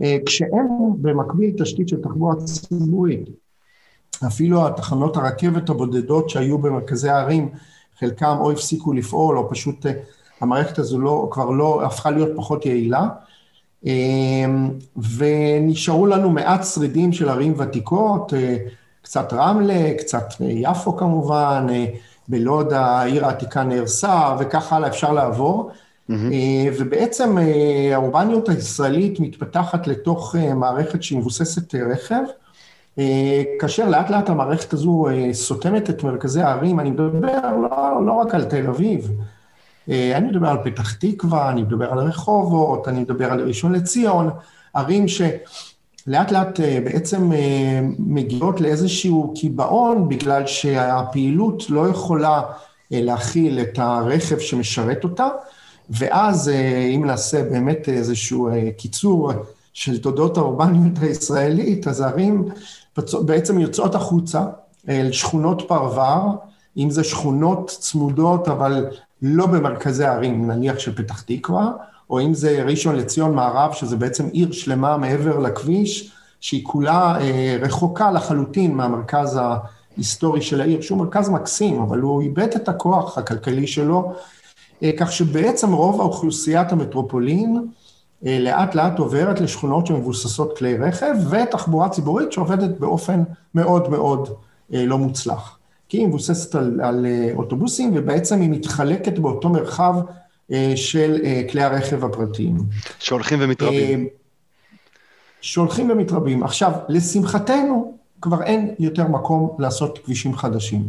אה, 0.02 0.16
כשאין 0.26 0.68
במקביל 1.00 1.54
תשתית 1.58 1.88
של 1.88 2.02
תחבורה 2.02 2.34
ציבורית. 2.36 3.28
אפילו 4.26 4.66
התחנות 4.66 5.16
הרכבת 5.16 5.68
הבודדות 5.68 6.30
שהיו 6.30 6.58
במרכזי 6.58 7.08
הערים, 7.08 7.48
חלקם 7.98 8.36
או 8.40 8.52
הפסיקו 8.52 8.92
לפעול, 8.92 9.38
או 9.38 9.50
פשוט 9.50 9.86
אה, 9.86 9.92
המערכת 10.40 10.78
הזו 10.78 10.98
לא, 10.98 11.28
כבר 11.30 11.50
לא, 11.50 11.82
הפכה 11.84 12.10
להיות 12.10 12.30
פחות 12.36 12.66
יעילה. 12.66 13.08
אה, 13.86 14.44
ונשארו 15.16 16.06
לנו 16.06 16.30
מעט 16.30 16.64
שרידים 16.64 17.12
של 17.12 17.28
ערים 17.28 17.54
ותיקות, 17.58 18.32
קצת 19.02 19.32
רמלה, 19.32 19.90
קצת 19.98 20.24
יפו 20.40 20.96
כמובן, 20.96 21.66
בלוד 22.28 22.72
העיר 22.72 23.26
העתיקה 23.26 23.64
נהרסה, 23.64 24.36
וכך 24.40 24.72
הלאה 24.72 24.88
אפשר 24.88 25.12
לעבור. 25.12 25.70
Mm-hmm. 26.10 26.14
ובעצם 26.78 27.38
אה, 27.38 27.90
האורבניות 27.94 28.48
הישראלית 28.48 29.20
מתפתחת 29.20 29.86
לתוך 29.86 30.36
אה, 30.36 30.54
מערכת 30.54 31.02
שהיא 31.02 31.18
מבוססת 31.18 31.74
רכב, 31.74 32.22
כאשר 33.60 33.88
לאט 33.88 34.10
לאט 34.10 34.28
המערכת 34.28 34.72
הזו 34.72 35.06
סותמת 35.32 35.90
את 35.90 36.04
מרכזי 36.04 36.42
הערים, 36.42 36.80
אני 36.80 36.90
מדבר 36.90 37.56
לא, 37.62 38.06
לא 38.06 38.12
רק 38.12 38.34
על 38.34 38.44
תל 38.44 38.66
אביב, 38.66 39.10
אני 39.88 40.28
מדבר 40.28 40.48
על 40.48 40.56
פתח 40.64 40.92
תקווה, 40.92 41.50
אני 41.50 41.62
מדבר 41.62 41.92
על 41.92 41.98
רחובות, 41.98 42.88
אני 42.88 43.00
מדבר 43.00 43.32
על 43.32 43.40
ראשון 43.40 43.72
לציון, 43.72 44.30
ערים 44.74 45.08
שלאט 45.08 46.32
לאט 46.32 46.60
בעצם 46.84 47.30
מגיעות 47.98 48.60
לאיזשהו 48.60 49.34
קיבעון 49.36 50.08
בגלל 50.08 50.46
שהפעילות 50.46 51.70
לא 51.70 51.88
יכולה 51.88 52.42
להכיל 52.90 53.60
את 53.60 53.78
הרכב 53.78 54.38
שמשרת 54.38 55.04
אותה, 55.04 55.28
ואז 55.90 56.48
אה, 56.48 56.88
אם 56.94 57.04
נעשה 57.04 57.42
באמת 57.42 57.88
איזשהו 57.88 58.48
אה, 58.48 58.68
קיצור 58.76 59.32
של 59.72 59.98
תולדות 59.98 60.36
האורבניות 60.36 60.98
הישראלית, 61.00 61.88
אז 61.88 62.00
הערים 62.00 62.48
בעצם 63.24 63.60
יוצאות 63.60 63.94
החוצה 63.94 64.44
אל 64.88 65.12
שכונות 65.12 65.62
פרבר, 65.68 66.20
אם 66.76 66.90
זה 66.90 67.04
שכונות 67.04 67.76
צמודות, 67.80 68.48
אבל 68.48 68.86
לא 69.22 69.46
במרכזי 69.46 70.04
הערים, 70.04 70.50
נניח 70.50 70.78
של 70.78 70.96
פתח 70.96 71.20
תקווה, 71.20 71.70
או 72.10 72.20
אם 72.20 72.34
זה 72.34 72.62
ראשון 72.62 72.96
לציון 72.96 73.34
מערב, 73.34 73.72
שזה 73.72 73.96
בעצם 73.96 74.26
עיר 74.26 74.52
שלמה 74.52 74.96
מעבר 74.96 75.38
לכביש, 75.38 76.12
שהיא 76.40 76.64
כולה 76.64 77.16
אה, 77.20 77.56
רחוקה 77.60 78.10
לחלוטין 78.10 78.74
מהמרכז 78.74 79.40
ההיסטורי 79.96 80.42
של 80.42 80.60
העיר, 80.60 80.80
שהוא 80.80 80.98
מרכז 80.98 81.28
מקסים, 81.28 81.82
אבל 81.82 82.00
הוא 82.00 82.22
איבד 82.22 82.48
את 82.56 82.68
הכוח 82.68 83.18
הכלכלי 83.18 83.66
שלו, 83.66 84.12
אה, 84.12 84.20
כך 84.96 85.12
שבעצם 85.12 85.72
רוב 85.72 86.00
האוכלוסיית 86.00 86.72
המטרופולין 86.72 87.66
אה, 88.26 88.38
לאט 88.38 88.74
לאט 88.74 88.98
עוברת 88.98 89.40
לשכונות 89.40 89.86
שמבוססות 89.86 90.58
כלי 90.58 90.76
רכב 90.76 91.14
ותחבורה 91.30 91.88
ציבורית 91.88 92.32
שעובדת 92.32 92.78
באופן 92.78 93.22
מאוד 93.54 93.90
מאוד 93.90 94.28
אה, 94.74 94.86
לא 94.86 94.98
מוצלח. 94.98 95.58
כי 95.88 95.98
היא 95.98 96.06
מבוססת 96.06 96.54
על, 96.54 96.80
על 96.80 97.06
אוטובוסים 97.34 97.90
ובעצם 97.94 98.40
היא 98.40 98.50
מתחלקת 98.50 99.18
באותו 99.18 99.48
מרחב 99.48 99.94
של 100.74 101.16
כלי 101.50 101.62
הרכב 101.62 102.04
הפרטיים. 102.04 102.56
שהולכים 102.98 103.38
ומתרבים. 103.42 104.08
שהולכים 105.40 105.90
ומתרבים. 105.90 106.42
עכשיו, 106.42 106.72
לשמחתנו, 106.88 107.94
כבר 108.20 108.42
אין 108.42 108.74
יותר 108.78 109.08
מקום 109.08 109.56
לעשות 109.58 109.98
כבישים 109.98 110.36
חדשים. 110.36 110.88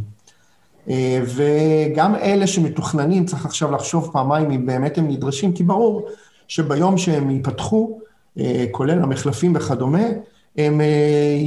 אה, 0.89 1.19
וגם 1.25 2.15
אלה 2.15 2.47
שמתוכננים, 2.47 3.25
צריך 3.25 3.45
עכשיו 3.45 3.71
לחשוב 3.71 4.09
פעמיים 4.13 4.51
אם 4.51 4.65
באמת 4.65 4.97
הם 4.97 5.07
נדרשים, 5.07 5.53
כי 5.53 5.63
ברור 5.63 6.09
שביום 6.47 6.97
שהם 6.97 7.29
ייפתחו, 7.29 7.99
אה, 8.39 8.65
כולל 8.71 9.03
המחלפים 9.03 9.53
וכדומה, 9.55 10.03
הם 10.57 10.81
אה, 10.81 11.37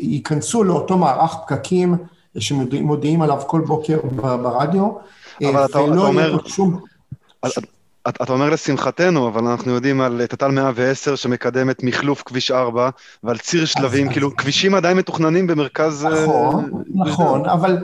ייכנסו 0.00 0.64
לאותו 0.64 0.98
מערך 0.98 1.34
פקקים 1.34 1.94
שמודיעים 2.38 3.22
עליו 3.22 3.40
כל 3.46 3.60
בוקר 3.60 3.98
ברדיו. 4.16 4.90
אבל 5.42 5.64
אתה, 5.64 5.66
אתה 5.66 5.78
אומר... 5.78 6.38
שום... 6.46 6.80
אתה 8.08 8.32
אומר 8.32 8.50
לשמחתנו, 8.50 9.28
אבל 9.28 9.46
אנחנו 9.46 9.72
יודעים 9.72 10.00
על 10.00 10.26
תת"ל 10.26 10.48
110 10.50 11.16
שמקדמת 11.16 11.82
מחלוף 11.82 12.22
כביש 12.26 12.50
4 12.50 12.90
ועל 13.24 13.38
ציר 13.38 13.64
שלבים, 13.64 14.12
כאילו 14.12 14.36
כבישים 14.36 14.74
עדיין 14.74 14.96
מתוכננים 14.96 15.46
במרכז... 15.46 16.04
נכון, 16.04 16.70
נכון, 16.94 17.48
אבל 17.48 17.78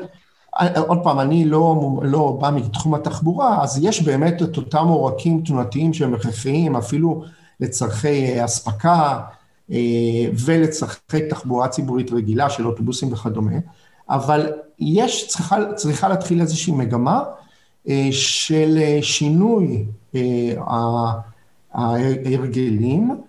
עוד 0.86 0.98
פעם, 1.02 1.20
אני 1.20 1.44
לא, 1.44 2.00
לא 2.02 2.38
בא 2.40 2.50
מתחום 2.50 2.94
התחבורה, 2.94 3.62
אז 3.62 3.78
יש 3.82 4.02
באמת 4.02 4.42
את 4.42 4.56
אותם 4.56 4.86
עורקים 4.88 5.42
תנועתיים 5.42 5.94
שהם 5.94 6.14
הכרחיים, 6.14 6.76
אפילו 6.76 7.24
לצורכי 7.60 8.44
אספקה 8.44 9.20
אה, 9.72 9.76
ולצורכי 10.44 11.28
תחבורה 11.30 11.68
ציבורית 11.68 12.12
רגילה 12.12 12.50
של 12.50 12.66
אוטובוסים 12.66 13.12
וכדומה, 13.12 13.52
אבל 14.10 14.52
יש, 14.78 15.28
צריכה, 15.28 15.72
צריכה 15.74 16.08
להתחיל 16.08 16.40
איזושהי 16.40 16.72
מגמה 16.72 17.22
אה, 17.88 18.08
של 18.10 18.78
שינוי 19.02 19.84
אה, 20.14 20.52
ההרגלים, 21.74 23.20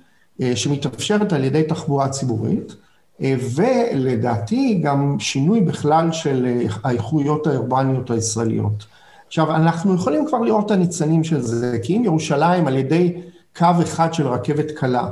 שמתאפשרת 0.56 1.34
על 1.34 1.44
ידי 1.44 1.64
תחבורה 1.64 2.10
ציבורית. 2.10 2.76
אה, 3.22 3.36
ולדעתי 3.55 4.74
גם 4.84 5.15
שינוי 5.20 5.61
בכלל 5.61 6.11
של 6.11 6.45
אה, 6.45 6.65
האיכויות 6.84 7.47
האורבניות 7.47 8.11
הישראליות. 8.11 8.86
עכשיו, 9.28 9.55
אנחנו 9.55 9.95
יכולים 9.95 10.26
כבר 10.28 10.39
לראות 10.39 10.65
את 10.65 10.72
הניצנים 10.72 11.24
של 11.24 11.41
זה, 11.41 11.80
כי 11.84 11.97
אם 11.97 12.03
ירושלים 12.05 12.68
על 12.68 12.78
ידי 12.78 13.22
קו 13.57 13.68
אחד 13.84 14.13
של 14.13 14.28
רכבת 14.28 14.72
קלה 14.72 15.09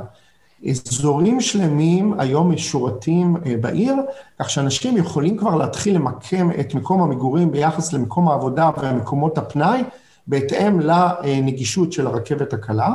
אזורים 0.70 1.40
שלמים 1.40 2.20
היום 2.20 2.52
משורתים 2.52 3.36
אה, 3.46 3.54
בעיר, 3.60 3.94
כך 4.38 4.50
שאנשים 4.50 4.96
יכולים 4.96 5.36
כבר 5.36 5.54
להתחיל 5.54 5.94
למקם 5.94 6.50
את 6.60 6.74
מקום 6.74 7.02
המגורים 7.02 7.50
ביחס 7.52 7.92
למקום 7.92 8.28
העבודה 8.28 8.70
ומקומות 8.82 9.38
הפנאי, 9.38 9.82
בהתאם 10.26 10.80
לנגישות 10.80 11.92
של 11.92 12.06
הרכבת 12.06 12.52
הקלה. 12.52 12.94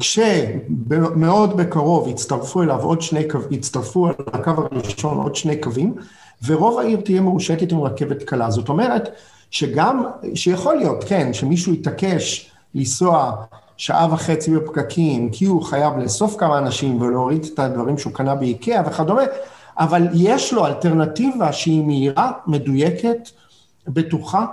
כשמאוד 0.00 1.56
בקרוב 1.56 2.08
יצטרפו 2.08 2.62
אליו 2.62 2.82
עוד 2.82 3.02
שני 3.02 3.28
קווים, 3.28 3.48
יצטרפו 3.50 4.06
על 4.06 4.14
הקו 4.32 4.50
הראשון 4.50 5.18
עוד 5.18 5.36
שני 5.36 5.56
קווים, 5.56 5.94
ורוב 6.46 6.78
העיר 6.78 7.00
תהיה 7.00 7.20
מרושתת 7.20 7.72
עם 7.72 7.80
רכבת 7.80 8.22
קלה. 8.22 8.50
זאת 8.50 8.68
אומרת, 8.68 9.08
שגם, 9.50 10.04
שיכול 10.34 10.76
להיות, 10.76 11.04
כן, 11.04 11.32
שמישהו 11.32 11.74
יתעקש 11.74 12.50
לנסוע 12.74 13.32
שעה 13.76 14.06
וחצי 14.12 14.56
בפקקים, 14.56 15.30
כי 15.30 15.44
הוא 15.44 15.62
חייב 15.62 15.98
לאסוף 15.98 16.36
כמה 16.36 16.58
אנשים 16.58 17.00
ולהוריד 17.00 17.46
את 17.54 17.58
הדברים 17.58 17.98
שהוא 17.98 18.12
קנה 18.12 18.34
באיקאה 18.34 18.82
וכדומה, 18.86 19.22
אבל 19.78 20.08
יש 20.14 20.52
לו 20.52 20.66
אלטרנטיבה 20.66 21.52
שהיא 21.52 21.82
מהירה, 21.82 22.32
מדויקת, 22.46 23.30
בטוחה, 23.88 24.46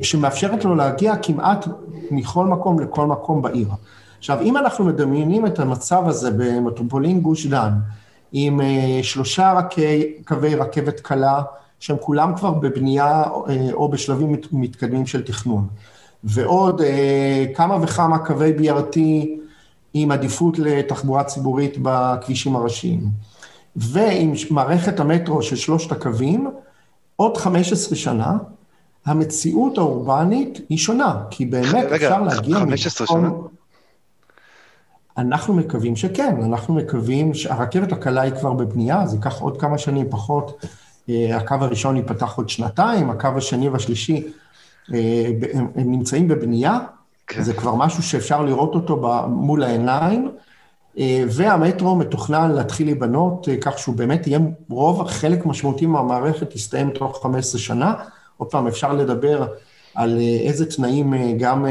ושמאפשרת 0.00 0.64
לו 0.64 0.74
להגיע 0.74 1.16
כמעט 1.16 1.66
מכל 2.10 2.44
מקום 2.44 2.80
לכל 2.80 3.06
מקום 3.06 3.42
בעיר. 3.42 3.68
עכשיו, 4.18 4.40
אם 4.42 4.56
אנחנו 4.56 4.84
מדמיינים 4.84 5.46
את 5.46 5.58
המצב 5.58 6.08
הזה 6.08 6.30
במטרופולין 6.30 7.20
גוש 7.20 7.46
דן, 7.46 7.72
עם 8.32 8.60
אה, 8.60 9.00
שלושה 9.02 9.60
קווי 10.24 10.54
רכבת 10.54 11.00
קלה, 11.00 11.42
שהם 11.80 11.96
כולם 12.00 12.36
כבר 12.36 12.50
בבנייה 12.50 13.22
אה, 13.48 13.68
או 13.72 13.88
בשלבים 13.88 14.36
מתקדמים 14.52 15.06
של 15.06 15.24
תכנון. 15.24 15.66
ועוד 16.24 16.80
אה, 16.80 17.44
כמה 17.54 17.78
וכמה 17.82 18.18
קווי 18.18 18.52
BRT 18.58 18.98
עם 19.94 20.10
עדיפות 20.10 20.58
לתחבורה 20.58 21.24
ציבורית 21.24 21.76
בכבישים 21.82 22.56
הראשיים. 22.56 23.00
ועם 23.76 24.32
מערכת 24.50 25.00
המטרו 25.00 25.42
של 25.42 25.56
שלושת 25.56 25.92
הקווים, 25.92 26.50
עוד 27.20 27.36
15 27.36 27.96
שנה, 27.96 28.36
המציאות 29.06 29.78
האורבנית 29.78 30.60
היא 30.68 30.78
שונה, 30.78 31.22
כי 31.30 31.46
באמת 31.46 31.84
רגע, 31.84 31.94
אפשר 31.94 32.22
להגיע... 32.22 32.56
רגע, 32.56 32.64
15 32.64 33.06
שנה? 33.06 33.30
אנחנו 35.18 35.54
מקווים 35.54 35.96
שכן, 35.96 36.42
אנחנו 36.42 36.74
מקווים 36.74 37.34
שהרכבת 37.34 37.92
הקלה 37.92 38.20
היא 38.20 38.32
כבר 38.32 38.52
בבנייה, 38.52 39.06
זה 39.06 39.16
ייקח 39.16 39.40
עוד 39.40 39.60
כמה 39.60 39.78
שנים 39.78 40.06
פחות 40.10 40.64
אה, 41.08 41.36
הקו 41.36 41.54
הראשון 41.60 41.96
ייפתח 41.96 42.36
עוד 42.36 42.48
שנתיים, 42.48 43.10
הקו 43.10 43.28
השני 43.36 43.68
והשלישי 43.68 44.26
אה, 44.94 45.30
הם 45.54 45.92
נמצאים 45.92 46.28
בבנייה, 46.28 46.78
כן. 47.26 47.42
זה 47.42 47.54
כבר 47.54 47.74
משהו 47.74 48.02
שאפשר 48.02 48.42
לראות 48.42 48.74
אותו 48.74 49.26
מול 49.28 49.62
העיניים, 49.62 50.30
והמטרו 51.28 51.96
מתוכנן 51.96 52.50
להתחיל 52.50 52.86
להיבנות 52.86 53.48
כך 53.60 53.78
שהוא 53.78 53.94
באמת 53.94 54.26
יהיה 54.26 54.38
רוב, 54.70 55.08
חלק 55.08 55.46
משמעותי 55.46 55.86
מהמערכת 55.86 56.54
יסתיים 56.54 56.90
תוך 56.90 57.22
15 57.22 57.60
שנה. 57.60 57.94
עוד 58.36 58.50
פעם, 58.50 58.66
אפשר 58.66 58.92
לדבר 58.92 59.46
על 59.94 60.18
איזה 60.44 60.66
תנאים 60.66 61.14
גם 61.38 61.66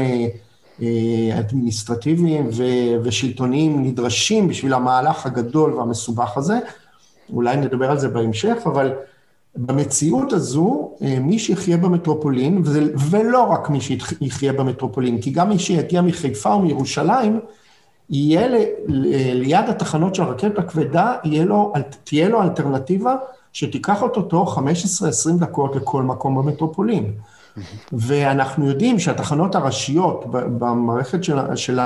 אדמיניסטרטיביים 1.38 2.48
ושלטוניים 3.02 3.82
נדרשים 3.84 4.48
בשביל 4.48 4.74
המהלך 4.74 5.26
הגדול 5.26 5.74
והמסובך 5.74 6.36
הזה. 6.36 6.58
אולי 7.32 7.56
נדבר 7.56 7.90
על 7.90 7.98
זה 7.98 8.08
בהמשך, 8.08 8.56
אבל 8.66 8.92
במציאות 9.56 10.32
הזו, 10.32 10.90
אה, 11.02 11.18
מי 11.20 11.38
שיחיה 11.38 11.76
במטרופולין, 11.76 12.62
ולא 13.10 13.42
רק 13.42 13.70
מי 13.70 13.80
שיחיה 13.80 14.52
במטרופולין, 14.52 15.20
כי 15.20 15.30
גם 15.30 15.48
מי 15.48 15.58
שיגיע 15.58 16.02
מחיפה 16.02 16.52
או 16.52 16.60
מירושלים, 16.60 17.40
יהיה 18.10 18.48
ל, 18.48 18.56
ליד 19.34 19.68
התחנות 19.68 20.14
של 20.14 20.22
הרכבת 20.22 20.58
הכבדה, 20.58 21.16
לו, 21.24 21.72
תהיה 22.04 22.28
לו 22.28 22.42
אלטרנטיבה 22.42 23.16
שתיקח 23.52 24.02
אותו 24.02 24.22
תוך 24.22 24.58
15-20 24.58 24.62
דקות 25.38 25.76
לכל 25.76 26.02
מקום 26.02 26.34
במטרופולין. 26.34 27.12
ואנחנו 27.92 28.68
יודעים 28.68 28.98
שהתחנות 28.98 29.54
הראשיות 29.54 30.24
במערכת 30.30 31.24
של, 31.24 31.56
של 31.56 31.80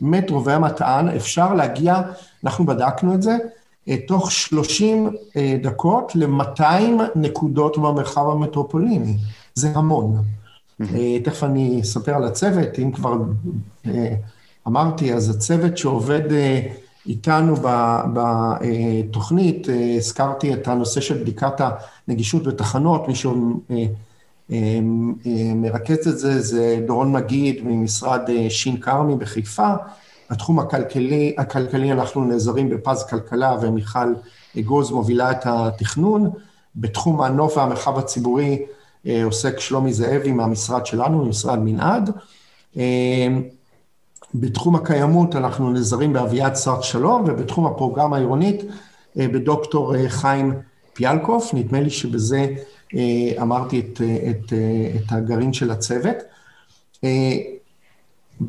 המטרו 0.00 0.44
והמטען, 0.44 1.08
אפשר 1.08 1.54
להגיע, 1.54 2.02
אנחנו 2.44 2.66
בדקנו 2.66 3.14
את 3.14 3.22
זה, 3.22 3.36
אה, 3.88 3.96
תוך 4.06 4.32
30 4.32 5.10
אה, 5.36 5.56
דקות 5.62 6.12
ל-200 6.14 7.02
נקודות 7.16 7.78
במרחב 7.78 8.28
המטרופוליני. 8.30 9.16
זה 9.54 9.70
המון. 9.74 10.22
אה, 10.80 11.16
תכף 11.24 11.44
אני 11.44 11.80
אספר 11.80 12.14
על 12.14 12.24
הצוות, 12.24 12.78
אם 12.78 12.92
כבר 12.92 13.16
אמרתי, 14.68 15.14
אז 15.14 15.30
הצוות 15.30 15.78
שעובד 15.78 16.20
איתנו 17.06 17.54
בתוכנית, 18.14 19.66
הזכרתי 19.96 20.54
את 20.54 20.68
הנושא 20.68 21.00
של 21.00 21.22
בדיקת 21.22 21.60
הנגישות 22.08 22.42
בתחנות, 22.42 23.08
מי 23.08 23.14
שמרכז 24.50 26.08
את 26.08 26.18
זה 26.18 26.40
זה 26.40 26.80
דורון 26.86 27.12
מגיד 27.12 27.56
ממשרד 27.64 28.20
שין 28.48 28.80
כרמי 28.80 29.16
בחיפה, 29.16 29.74
בתחום 30.30 30.58
הכלכלי, 30.58 31.34
הכלכלי 31.38 31.92
אנחנו 31.92 32.24
נעזרים 32.24 32.70
בפז 32.70 33.04
כלכלה 33.04 33.56
ומיכל 33.62 34.14
אגוז 34.58 34.90
מובילה 34.90 35.30
את 35.30 35.46
התכנון. 35.46 36.30
בתחום 36.76 37.20
הנוף 37.20 37.56
והמרחב 37.56 37.98
הציבורי 37.98 38.62
אה, 39.06 39.24
עוסק 39.24 39.60
שלומי 39.60 39.92
זאבי 39.92 40.32
מהמשרד 40.32 40.86
שלנו, 40.86 41.24
ממשרד 41.24 41.58
מנעד. 41.58 42.10
אה, 44.34 44.40
בתחום 44.40 44.74
הקיימות 44.74 45.36
אנחנו 45.36 45.70
נעזרים 45.70 46.12
באביעד 46.12 46.56
שר 46.56 46.80
שלום, 46.80 47.24
ובתחום 47.26 47.66
הפרוגרמה 47.66 48.16
העירונית 48.16 48.62
אה, 49.18 49.28
בדוקטור 49.28 49.94
חיים 50.08 50.54
פיאלקוף, 50.92 51.54
נדמה 51.54 51.80
לי 51.80 51.90
שבזה 51.90 52.46
אמרתי 53.42 53.80
את, 53.80 54.00
את, 54.30 54.52
את 54.96 55.12
הגרעין 55.12 55.52
של 55.52 55.70
הצוות. 55.70 56.16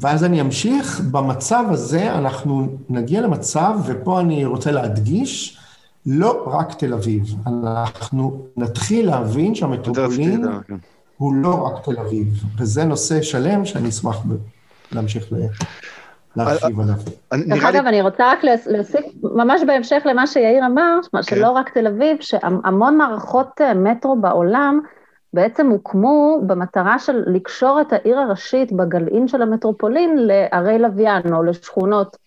ואז 0.02 0.24
אני 0.24 0.42
אמשיך, 0.42 1.02
במצב 1.12 1.64
הזה 1.70 2.14
אנחנו 2.14 2.78
נגיע 2.90 3.22
למצב, 3.22 3.80
ופה 3.86 4.20
אני 4.20 4.46
רוצה 4.46 4.72
להדגיש, 4.72 5.58
לא 6.06 6.44
רק 6.48 6.74
תל 6.74 6.94
אביב, 6.94 7.36
אנחנו 7.46 8.46
נתחיל 8.58 9.06
להבין 9.06 9.56
שהמטרופולין 9.56 10.46
כן. 10.68 10.76
הוא 11.18 11.34
לא 11.34 11.54
רק 11.56 11.86
תל 11.86 12.00
אביב, 12.00 12.44
וזה 12.58 12.84
נושא 12.84 13.22
שלם 13.22 13.66
שאני 13.66 13.90
אשמח 13.90 14.18
להמשיך 14.92 15.34
להרחיב 16.36 16.80
עליו. 16.80 16.96
דרך 17.48 17.64
אגב, 17.64 17.86
אני 17.86 18.02
רוצה 18.02 18.32
רק 18.32 18.44
להוסיף, 18.66 19.06
ממש 19.24 19.62
בהמשך 19.68 20.02
למה 20.06 20.28
שיאיר 20.28 20.66
אמר, 20.66 21.00
כן. 21.12 21.22
שלא 21.22 21.50
רק 21.50 21.70
תל 21.70 21.88
אביב, 21.88 22.18
שהמון 22.22 22.98
מערכות 22.98 23.62
אה, 23.62 23.74
מטרו 23.74 24.16
בעולם, 24.16 24.80
בעצם 25.34 25.70
הוקמו 25.70 26.42
במטרה 26.48 27.00
של 27.00 27.24
לקשור 27.28 27.82
את 27.82 27.94
העיר 27.94 28.20
הראשית 28.20 28.72
בגלעין 28.72 29.28
של 29.28 29.42
המטרופולין 29.42 30.18
לערי 30.18 30.80
לוויין 30.80 31.34
או 31.34 31.44
לשכונות, 31.44 32.18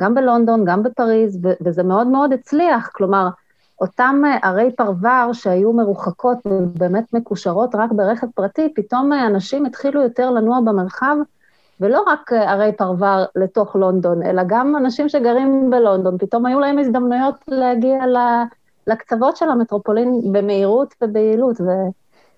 גם 0.00 0.14
בלונדון, 0.14 0.64
גם 0.64 0.82
בפריז, 0.82 1.38
וזה 1.64 1.82
מאוד 1.82 2.06
מאוד 2.06 2.32
הצליח, 2.32 2.90
כלומר, 2.92 3.28
אותם 3.80 4.22
ערי 4.42 4.70
פרבר 4.76 5.30
שהיו 5.32 5.72
מרוחקות 5.72 6.38
ובאמת 6.46 7.04
מקושרות 7.12 7.74
רק 7.74 7.92
ברכב 7.92 8.26
פרטי, 8.34 8.72
פתאום 8.74 9.12
אנשים 9.12 9.66
התחילו 9.66 10.02
יותר 10.02 10.30
לנוע 10.30 10.60
במרחב, 10.60 11.16
ולא 11.82 12.02
רק 12.06 12.32
ערי 12.32 12.72
פרבר 12.76 13.24
לתוך 13.36 13.76
לונדון, 13.76 14.22
אלא 14.22 14.42
גם 14.46 14.76
אנשים 14.76 15.08
שגרים 15.08 15.70
בלונדון, 15.70 16.18
פתאום 16.18 16.46
היו 16.46 16.60
להם 16.60 16.78
הזדמנויות 16.78 17.34
להגיע 17.48 18.04
לקצוות 18.86 19.36
של 19.36 19.48
המטרופולין 19.48 20.32
במהירות 20.32 20.94
וביעילות, 21.02 21.60
ו... 21.60 21.64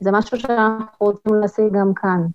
זה 0.00 0.10
משהו 0.12 0.38
שאנחנו 0.38 0.86
רוצים 0.98 1.34
להשיג 1.34 1.72
גם 1.72 1.94
כאן. 1.94 2.26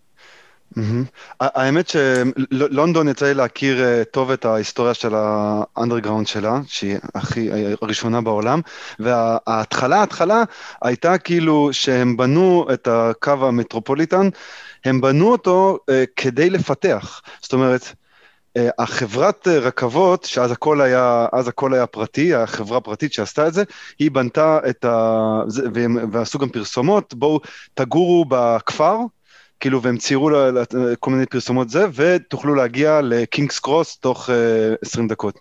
האמת 1.40 1.90
שלונדון 1.90 3.08
יצא 3.08 3.26
לי 3.26 3.34
להכיר 3.34 3.84
אה, 3.84 4.04
טוב 4.04 4.32
את 4.32 4.46
ההיסטוריה 4.46 4.94
של 4.94 5.14
האנדרגראונד 5.16 6.28
שלה, 6.28 6.60
שהיא 6.68 6.98
הכי 7.16 7.50
הראשונה 7.82 8.22
בעולם, 8.22 8.62
וההתחלה, 9.00 10.00
ההתחלה 10.00 10.44
הייתה 10.82 11.18
כאילו 11.18 11.70
שהם 11.72 12.18
בנו 12.18 12.68
את 12.74 12.88
הקו 12.92 13.48
המטרופוליטן, 13.48 14.30
הם 14.86 15.02
בנו 15.02 15.32
אותו 15.32 15.78
uh, 15.82 15.94
כדי 16.16 16.50
לפתח. 16.50 17.22
זאת 17.42 17.54
אומרת, 17.54 17.94
אה, 18.58 18.70
החברת 18.80 19.48
אה, 19.48 19.60
רכבות, 19.60 20.24
שאז 20.24 20.52
הכל 20.52 20.82
היה, 20.82 21.28
אז 21.34 21.48
הכל 21.48 21.74
היה 21.74 21.88
פרטי, 21.88 22.34
החברה 22.36 22.82
פרטית 22.82 23.14
שעשתה 23.14 23.48
את 23.48 23.54
זה, 23.54 23.64
היא 24.00 24.12
בנתה 24.12 24.60
את 24.70 24.86
ה... 24.86 25.42
ועשו 26.12 26.40
גם 26.40 26.50
פרסומות, 26.50 27.14
בואו 27.14 27.40
תגורו 27.74 28.26
בכפר, 28.30 28.98
כאילו, 29.60 29.82
והם 29.82 29.98
ציירו 29.98 30.30
כל 31.00 31.12
מיני 31.12 31.26
פרסומות 31.26 31.70
זה, 31.70 31.86
ותוכלו 31.94 32.56
להגיע 32.56 33.02
לקינגס 33.04 33.60
קרוס 33.60 33.98
תוך 33.98 34.30
uh, 34.30 34.32
אה, 34.32 34.76
20 34.82 35.08
דקות. 35.08 35.40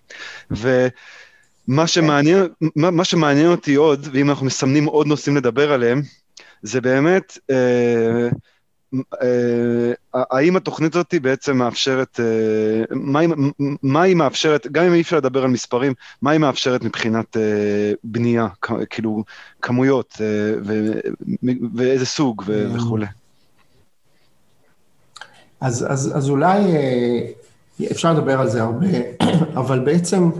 ומה 0.51 1.87
שמעניין, 1.87 2.47
מה, 2.77 2.91
מה 2.91 3.05
שמעניין 3.05 3.51
אותי 3.51 3.75
עוד, 3.75 4.09
ואם 4.13 4.31
אנחנו 4.31 4.47
מסמנים 4.47 4.85
עוד 4.85 5.07
נושאים 5.07 5.37
לדבר 5.37 5.73
עליהם, 5.73 6.03
זה 6.63 6.81
באמת, 6.81 7.39
uh, 7.53 7.55
האם 10.15 10.57
התוכנית 10.57 10.95
הזאת 10.95 11.15
בעצם 11.23 11.57
מאפשרת, 11.57 12.21
מה 12.91 13.21
היא, 13.21 13.29
מה 13.83 14.03
היא 14.03 14.17
מאפשרת, 14.17 14.67
גם 14.73 14.85
אם 14.85 14.95
אי 14.95 15.01
אפשר 15.01 15.17
לדבר 15.17 15.45
על 15.45 15.51
מספרים, 15.51 15.93
מה 16.23 16.31
היא 16.31 16.41
מאפשרת 16.41 16.83
מבחינת 16.83 17.37
בנייה, 18.05 18.49
כאילו 18.91 19.25
כמויות 19.63 20.21
ואיזה 21.75 22.07
סוג 22.07 22.43
וכולי? 22.47 23.07
אז, 25.61 25.87
אז, 25.89 26.13
אז 26.17 26.31
אולי 26.31 26.65
אפשר 27.91 28.13
לדבר 28.13 28.41
על 28.41 28.51
זה 28.51 28.63
הרבה, 28.63 28.87
אבל 29.61 29.79
בעצם 29.79 30.31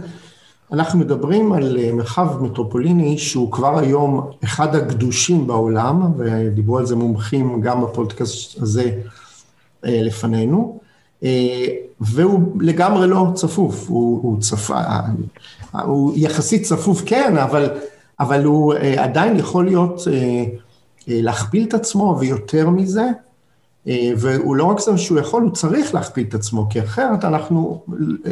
אנחנו 0.71 0.99
מדברים 0.99 1.53
על 1.53 1.91
מרחב 1.93 2.43
מטרופוליני 2.43 3.17
שהוא 3.17 3.51
כבר 3.51 3.79
היום 3.79 4.31
אחד 4.43 4.75
הקדושים 4.75 5.47
בעולם, 5.47 6.11
ודיברו 6.17 6.77
על 6.77 6.85
זה 6.85 6.95
מומחים 6.95 7.61
גם 7.61 7.81
בפודקאסט 7.81 8.61
הזה 8.61 8.91
אה, 9.85 10.01
לפנינו, 10.01 10.79
אה, 11.23 11.65
והוא 12.01 12.61
לגמרי 12.61 13.07
לא 13.07 13.27
צפוף, 13.35 13.89
הוא, 13.89 14.19
הוא, 14.23 14.41
צפ... 14.41 14.71
הוא 15.83 16.13
יחסית 16.15 16.63
צפוף 16.63 17.01
כן, 17.05 17.37
אבל, 17.37 17.69
אבל 18.19 18.43
הוא 18.43 18.73
אה, 18.73 19.03
עדיין 19.03 19.35
יכול 19.39 19.65
להיות, 19.65 20.01
להכפיל 21.07 21.67
את 21.67 21.73
עצמו 21.73 22.17
ויותר 22.19 22.69
מזה, 22.69 23.01
אה, 23.01 23.11
והוא 24.17 24.55
לא 24.55 24.63
רק 24.63 24.79
זה 24.79 24.97
שהוא 24.97 25.19
יכול, 25.19 25.43
הוא 25.43 25.51
צריך 25.51 25.93
להכפיל 25.93 26.25
את 26.29 26.33
עצמו, 26.33 26.67
כי 26.69 26.81
אחרת 26.81 27.25
אנחנו, 27.25 27.83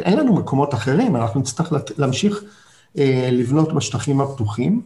אין 0.02 0.18
לנו 0.18 0.34
מקומות 0.34 0.74
אחרים, 0.74 1.16
אנחנו 1.16 1.40
נצטרך 1.40 1.72
להמשיך 1.98 2.44
אה, 2.98 3.28
לבנות 3.32 3.74
בשטחים 3.74 4.20
הפתוחים, 4.20 4.82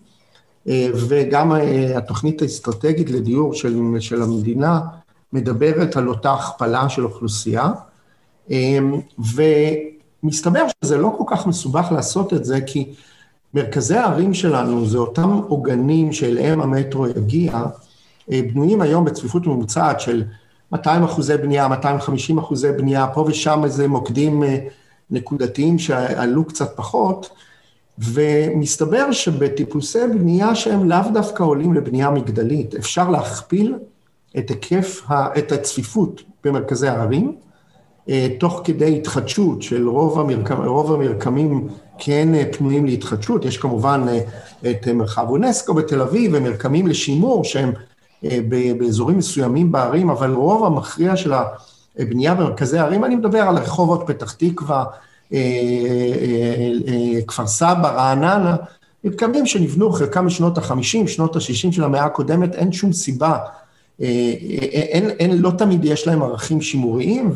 אה, 0.69 0.89
וגם 1.09 1.53
התוכנית 1.97 2.43
האסטרטגית 2.43 3.11
לדיור 3.11 3.55
של, 3.55 3.81
של 4.01 4.23
המדינה 4.23 4.81
מדברת 5.33 5.97
על 5.97 6.09
אותה 6.09 6.33
הכפלה 6.33 6.89
של 6.89 7.05
אוכלוסייה, 7.05 7.71
ומסתבר 9.19 10.67
שזה 10.85 10.97
לא 10.97 11.15
כל 11.19 11.25
כך 11.27 11.47
מסובך 11.47 11.89
לעשות 11.93 12.33
את 12.33 12.45
זה, 12.45 12.61
כי 12.61 12.95
מרכזי 13.55 13.97
הערים 13.97 14.35
שלנו 14.35 14.87
זה 14.87 14.99
אותם 14.99 15.31
עוגנים 15.49 16.13
שאליהם 16.13 16.61
המטרו 16.61 17.07
יגיע, 17.07 17.65
בנויים 18.29 18.81
היום 18.81 19.05
בצפיפות 19.05 19.47
ממוצעת 19.47 20.01
של 20.01 20.25
200 20.73 21.05
אחוזי 21.05 21.37
בנייה, 21.37 21.69
250 21.69 22.39
אחוזי 22.39 22.73
בנייה, 22.73 23.07
פה 23.07 23.21
ושם 23.21 23.65
איזה 23.65 23.89
מוקדים 23.89 24.43
אה, 24.43 24.59
נקודתיים 25.11 25.79
שעלו 25.79 26.45
קצת 26.45 26.77
פחות, 26.77 27.31
ומסתבר 27.99 29.13
שבטיפוסי 29.13 29.99
בנייה 30.19 30.55
שהם 30.55 30.89
לאו 30.89 30.99
דווקא 31.15 31.43
עולים 31.43 31.75
לבנייה 31.75 32.11
מגדלית, 32.11 32.75
אפשר 32.75 33.11
להכפיל 33.11 33.75
את 34.39 34.51
היקף, 34.51 35.03
את 35.39 35.53
הצפיפות 35.53 36.23
במרכזי 36.45 36.89
הערים, 36.89 37.37
אה, 38.09 38.29
תוך 38.41 38.61
כדי 38.65 38.97
התחדשות 38.97 39.63
של 39.63 39.89
רוב, 39.89 40.19
המרקם, 40.19 40.65
רוב 40.65 40.93
המרקמים 40.93 41.69
כן 41.99 42.35
אה, 42.35 42.45
פנויים 42.53 42.87
להתחדשות, 42.87 43.45
יש 43.45 43.59
כמובן 43.59 44.07
את 44.71 44.89
מרחב 44.89 45.27
אונסקו 45.29 45.75
בתל 45.75 46.01
אביב 46.01 46.33
ומרקמים 46.35 46.87
לשימור 46.87 47.45
שהם 47.45 47.73
באזורים 48.79 49.19
מסוימים 49.19 49.73
בערים, 49.73 50.11
אבל 50.11 50.35
רוב 50.35 50.65
המכריע 50.65 51.17
של 51.17 51.33
הבנייה 51.99 52.35
במרכזי 52.35 52.79
הערים, 52.79 53.05
אני 53.05 53.17
מדבר 53.17 53.39
על 53.39 53.57
רחובות, 53.57 54.05
פתח 54.07 54.33
תקווה, 54.33 54.85
אה, 55.33 55.39
אה, 56.89 57.23
כפר 57.27 57.47
סבא, 57.47 57.89
רעננה, 57.89 58.57
מתקדמים 59.05 59.47
שנבנו 59.47 59.93
חלקם 59.93 60.27
בשנות 60.27 60.59
ה-50, 60.59 61.07
שנות 61.07 61.37
ה-60 61.37 61.73
של 61.73 61.85
המאה 61.85 62.05
הקודמת, 62.05 62.55
אין 62.55 62.73
שום 62.73 62.93
סיבה, 62.93 63.39
אין, 64.01 65.11
אין, 65.11 65.43
לא 65.43 65.51
תמיד 65.59 65.85
יש 65.85 66.07
להם 66.07 66.23
ערכים 66.23 66.61
שימוריים, 66.61 67.33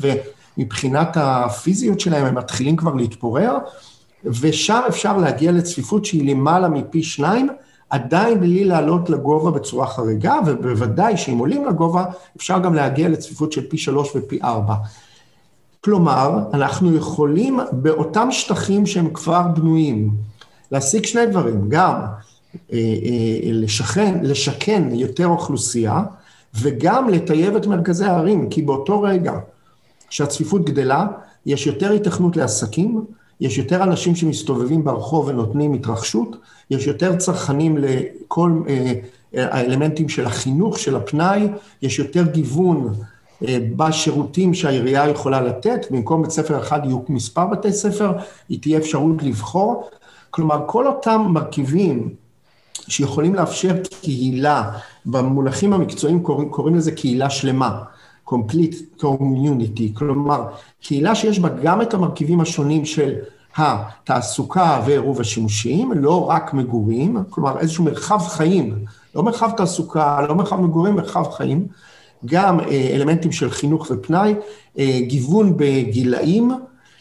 ומבחינת 0.59 1.09
הפיזיות 1.15 2.01
שלהם 2.01 2.27
הם 2.27 2.35
מתחילים 2.35 2.77
כבר 2.77 2.95
להתפורר, 2.95 3.57
ושם 4.25 4.81
אפשר 4.89 5.17
להגיע 5.17 5.53
לצפיפות 5.53 6.05
שהיא 6.05 6.31
למעלה 6.31 6.69
מפי 6.69 7.03
שניים, 7.03 7.49
עדיין 7.91 8.41
בלי 8.41 8.65
לעלות 8.65 9.11
לגובה 9.11 9.51
בצורה 9.51 9.87
חריגה, 9.87 10.35
ובוודאי 10.47 11.17
שאם 11.17 11.39
עולים 11.39 11.67
לגובה, 11.67 12.05
אפשר 12.37 12.59
גם 12.59 12.75
להגיע 12.75 13.09
לצפיפות 13.09 13.53
של 13.53 13.69
פי 13.69 13.79
שלוש 13.79 14.13
ופי 14.17 14.39
ארבע. 14.43 14.75
כלומר, 15.81 16.39
אנחנו 16.55 16.97
יכולים 16.97 17.61
באותם 17.73 18.29
שטחים 18.31 18.87
שהם 18.87 19.11
כבר 19.11 19.43
בנויים, 19.55 20.11
להשיג 20.71 21.05
שני 21.05 21.27
דברים, 21.27 21.69
גם 21.69 21.95
אה, 22.73 22.79
אה, 22.79 23.51
לשכן, 23.53 24.19
לשכן 24.23 24.89
יותר 24.93 25.27
אוכלוסייה, 25.27 26.03
וגם 26.55 27.09
לטייב 27.09 27.57
את 27.57 27.67
מרכזי 27.67 28.05
הערים, 28.05 28.49
כי 28.51 28.63
באותו 28.63 29.03
רגע 29.03 29.33
שהצפיפות 30.11 30.65
גדלה, 30.65 31.07
יש 31.47 31.67
יותר 31.67 31.93
התכנות 31.93 32.37
לעסקים, 32.37 33.05
יש 33.41 33.59
יותר 33.59 33.83
אנשים 33.83 34.17
שמסתובבים 34.17 34.85
ברחוב 34.85 35.29
ונותנים 35.29 35.73
התרחשות, 35.73 36.37
יש 36.71 36.87
יותר 36.87 37.17
צרכנים 37.17 37.79
לכל 37.79 38.63
אה, 38.69 38.93
האלמנטים 39.35 40.09
של 40.09 40.27
החינוך, 40.27 40.79
של 40.79 40.97
הפנאי, 40.97 41.49
יש 41.83 41.99
יותר 41.99 42.23
גיוון 42.27 42.95
אה, 43.49 43.59
בשירותים 43.77 44.55
שהעירייה 44.55 45.09
יכולה 45.09 45.41
לתת, 45.41 45.87
במקום 45.91 46.23
בית 46.23 46.31
ספר 46.31 46.59
אחד 46.59 46.81
יהיו 46.85 47.01
מספר 47.09 47.47
בתי 47.47 47.73
ספר, 47.73 48.13
היא 48.49 48.61
תהיה 48.63 48.79
אפשרות 48.79 49.23
לבחור. 49.23 49.91
כלומר, 50.31 50.61
כל 50.67 50.87
אותם 50.87 51.27
מרכיבים 51.29 52.15
שיכולים 52.89 53.35
לאפשר 53.35 53.75
קהילה, 54.01 54.71
במונחים 55.07 55.73
המקצועיים 55.73 56.23
קוראים, 56.23 56.49
קוראים 56.49 56.77
לזה 56.77 56.93
קהילה 56.93 57.31
שלמה, 57.31 57.83
complete 58.31 59.01
community, 59.03 59.95
כלומר, 59.95 60.45
קהילה 60.83 61.15
שיש 61.15 61.39
בה 61.39 61.49
גם 61.49 61.83
את 61.83 61.95
המרכיבים 61.95 62.41
השונים 62.41 62.85
של 62.85 63.15
התעסוקה 63.57 64.83
ועירוב 64.87 65.21
השימושים, 65.21 65.93
לא 65.93 66.31
רק 66.31 66.55
מגורים, 66.55 67.17
כלומר 67.31 67.59
איזשהו 67.59 67.85
מרחב 67.85 68.19
חיים, 68.19 68.85
לא 69.15 69.23
מרחב 69.23 69.51
תעסוקה, 69.57 70.27
לא 70.29 70.35
מרחב 70.35 70.61
מגורים, 70.61 70.95
מרחב 70.95 71.31
חיים, 71.31 71.67
גם 72.25 72.61
אה, 72.61 72.91
אלמנטים 72.95 73.33
של 73.33 73.51
חינוך 73.51 73.87
ופנאי, 73.91 74.35
אה, 74.79 74.99
גיוון 75.01 75.57
בגילאים, 75.57 76.51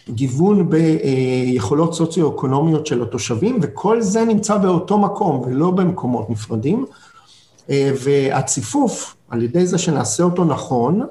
גיוון 0.09 0.69
ביכולות 0.69 1.93
סוציו-אקונומיות 1.93 2.86
של 2.86 3.03
התושבים, 3.03 3.59
וכל 3.61 4.01
זה 4.01 4.26
נמצא 4.26 4.57
באותו 4.57 4.97
מקום 4.97 5.41
ולא 5.41 5.71
במקומות 5.71 6.30
נפרדים. 6.30 6.86
אה, 7.69 7.91
והציפוף, 8.03 9.14
על 9.30 9.43
ידי 9.43 9.67
זה 9.67 9.78
שנעשה 9.78 10.23
אותו 10.23 10.45
נכון, 10.45 11.01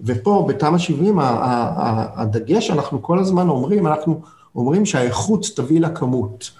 ופה 0.00 0.46
בתמ"א 0.48 0.78
70 0.78 1.18
הדגש, 1.20 2.70
אנחנו 2.70 3.02
כל 3.02 3.18
הזמן 3.18 3.48
אומרים, 3.48 3.86
אנחנו 3.86 4.20
אומרים 4.54 4.86
שהאיכות 4.86 5.46
תביא 5.56 5.80
לכמות, 5.80 6.50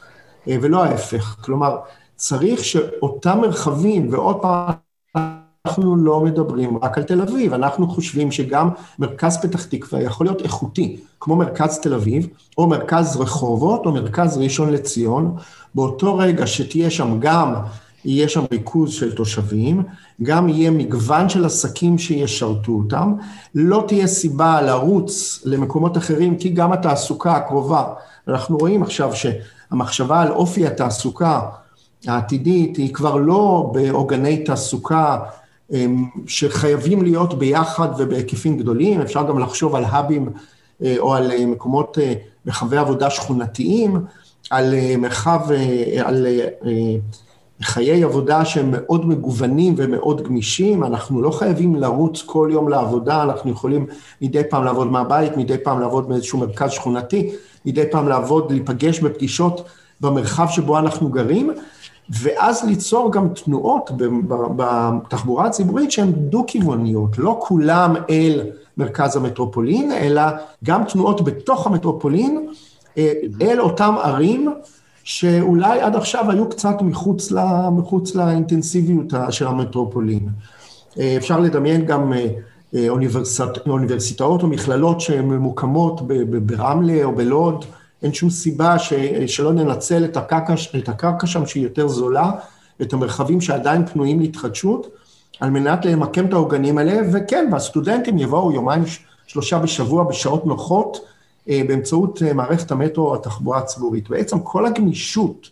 אה, 0.49 0.57
ולא 0.63 0.85
ההפך. 0.85 1.37
כלומר, 1.41 1.77
צריך 2.17 2.65
שאותם 2.65 3.39
מרחבים, 3.41 4.09
ועוד 4.13 4.43
פעם, 4.43 4.73
אנחנו 5.67 5.97
לא 5.97 6.21
מדברים 6.21 6.79
רק 6.83 6.99
על 6.99 7.05
תל 7.05 7.21
אביב, 7.21 7.55
אנחנו 7.55 7.89
חושבים 7.89 8.33
שגם 8.33 8.69
מרכז 8.99 9.43
פתח 9.43 9.65
תקווה 9.65 10.03
יכול 10.03 10.27
להיות 10.27 10.43
איכותי, 10.43 11.01
כמו 11.21 11.37
מרכז 11.37 11.79
תל 11.79 11.95
אביב, 11.95 12.29
או 12.59 12.67
מרכז 12.67 13.17
רחובות, 13.17 13.87
או 13.87 13.93
מרכז 13.93 14.39
ראשון 14.39 14.71
לציון, 14.71 15.37
באותו 15.75 16.17
רגע 16.17 16.47
שתהיה 16.47 16.91
שם 16.91 17.17
גם 17.21 17.55
יהיה 18.05 18.29
שם 18.29 18.45
ריכוז 18.53 18.93
של 18.93 19.13
תושבים, 19.13 19.83
גם 20.23 20.49
יהיה 20.49 20.71
מגוון 20.71 21.29
של 21.29 21.45
עסקים 21.45 21.99
שישרתו 21.99 22.73
אותם, 22.73 23.15
לא 23.55 23.85
תהיה 23.89 24.07
סיבה 24.07 24.63
לרוץ 24.63 25.43
למקומות 25.45 25.97
אחרים, 25.97 26.37
כי 26.37 26.49
גם 26.49 26.73
התעסוקה 26.73 27.37
הקרובה, 27.37 27.85
אנחנו 28.29 28.59
רואים 28.59 28.83
עכשיו 28.83 29.11
שהמחשבה 29.15 30.21
על 30.21 30.33
אופי 30.33 30.67
התעסוקה 30.67 31.41
העתידית 32.07 32.77
היא 32.77 32.95
כבר 32.95 33.17
לא 33.17 33.71
בעוגני 33.73 34.45
תעסוקה 34.45 35.19
שחייבים 36.27 37.03
להיות 37.03 37.39
ביחד 37.39 37.89
ובהיקפים 37.99 38.59
גדולים, 38.59 39.01
אפשר 39.01 39.29
גם 39.29 39.39
לחשוב 39.39 39.75
על 39.75 39.85
האבים 39.85 40.29
אה, 40.83 40.95
או 40.99 41.15
על 41.15 41.33
אה, 41.33 41.47
מקומות, 41.47 41.99
אה, 41.99 42.15
מרחבי 42.47 42.77
עבודה 42.77 43.11
שכונתיים, 43.11 44.05
על 44.51 44.75
מרחב, 44.99 45.41
על 46.05 46.27
חיי 47.63 48.05
עבודה 48.05 48.45
שהם 48.45 48.69
מאוד 48.73 49.07
מגוונים 49.07 49.75
ומאוד 49.77 50.23
גמישים, 50.23 50.85
אנחנו 50.85 51.23
לא 51.23 51.31
חייבים 51.31 51.75
לרוץ 51.75 52.23
כל 52.27 52.49
יום 52.53 52.69
לעבודה, 52.69 53.23
אנחנו 53.23 53.51
יכולים 53.51 53.87
מדי 54.23 54.43
פעם 54.51 54.65
לעבוד 54.65 54.87
מהבית, 54.87 55.37
מדי 55.37 55.59
פעם 55.59 55.81
לעבוד 55.81 56.09
באיזשהו 56.09 56.39
מרכז 56.39 56.71
שכונתי, 56.71 57.31
מדי 57.67 57.85
פעם 57.91 58.09
לעבוד, 58.09 58.51
להיפגש 58.51 59.01
בפגישות 59.01 59.65
במרחב 60.01 60.47
שבו 60.51 60.79
אנחנו 60.79 61.09
גרים, 61.09 61.51
ואז 62.11 62.65
ליצור 62.65 63.13
גם 63.13 63.29
תנועות 63.29 63.91
בתחבורה 64.57 65.47
הציבורית 65.47 65.93
שהן 65.93 66.13
דו-כיווניות, 66.13 67.19
לא 67.19 67.41
כולם 67.43 67.95
אל 68.11 68.41
מרכז 68.77 69.17
המטרופולין, 69.17 69.93
אלא 69.93 70.23
גם 70.65 70.85
תנועות 70.85 71.25
בתוך 71.25 71.67
המטרופולין 71.67 72.47
אה, 72.99 73.13
אל 73.41 73.61
אותם 73.61 73.95
ערים 74.03 74.49
שאולי 75.05 75.81
עד 75.81 75.97
עכשיו 75.97 76.31
היו 76.31 76.49
קצת 76.49 76.77
מחוץ, 76.81 77.31
לה, 77.31 77.71
מחוץ 77.71 78.15
לאינטנסיביות 78.15 79.13
של 79.31 79.47
המטרופולין. 79.47 80.29
אה, 80.99 81.15
אפשר 81.17 81.41
לדמיין 81.41 81.85
גם 81.87 82.13
אה, 82.75 82.89
אוניברסיטאות 83.67 84.43
או 84.43 84.49
מכללות 84.49 85.01
שהן 85.01 85.25
ממוקמות 85.25 86.01
ברמלה 86.47 87.05
או 87.05 87.15
בלוד, 87.15 87.65
אין 88.03 88.13
שום 88.13 88.31
סיבה 88.31 88.79
ש, 88.79 88.93
שלא 89.27 89.53
ננצל 89.53 90.05
את 90.05 90.17
הקרקע, 90.17 90.55
את 90.79 90.89
הקרקע 90.89 91.27
שם 91.27 91.47
שהיא 91.47 91.63
יותר 91.63 91.89
זולה, 91.89 92.31
את 92.83 92.93
המרחבים 92.93 93.41
שעדיין 93.41 93.87
פנויים 93.87 94.21
להתחדשות, 94.21 94.89
על 95.41 95.51
מנת 95.51 95.85
למקם 95.85 96.27
את 96.27 96.33
העוגנים 96.33 96.79
האלה, 96.79 97.01
וכן, 97.13 97.49
והסטודנטים 97.53 98.19
יבואו 98.19 98.53
יומיים, 98.53 98.83
שלושה 99.27 99.59
בשבוע 99.59 100.05
בשעות 100.05 100.47
נוחות, 100.47 100.97
אה, 100.97 101.12
באמצעות 101.47 102.23
אה, 102.23 102.33
מערכת 102.33 102.71
המטרו, 102.71 103.15
התחבורה 103.15 103.59
הציבורית. 103.59 104.09
בעצם 104.09 104.41
כל 104.41 104.67
הגמישות 104.67 105.51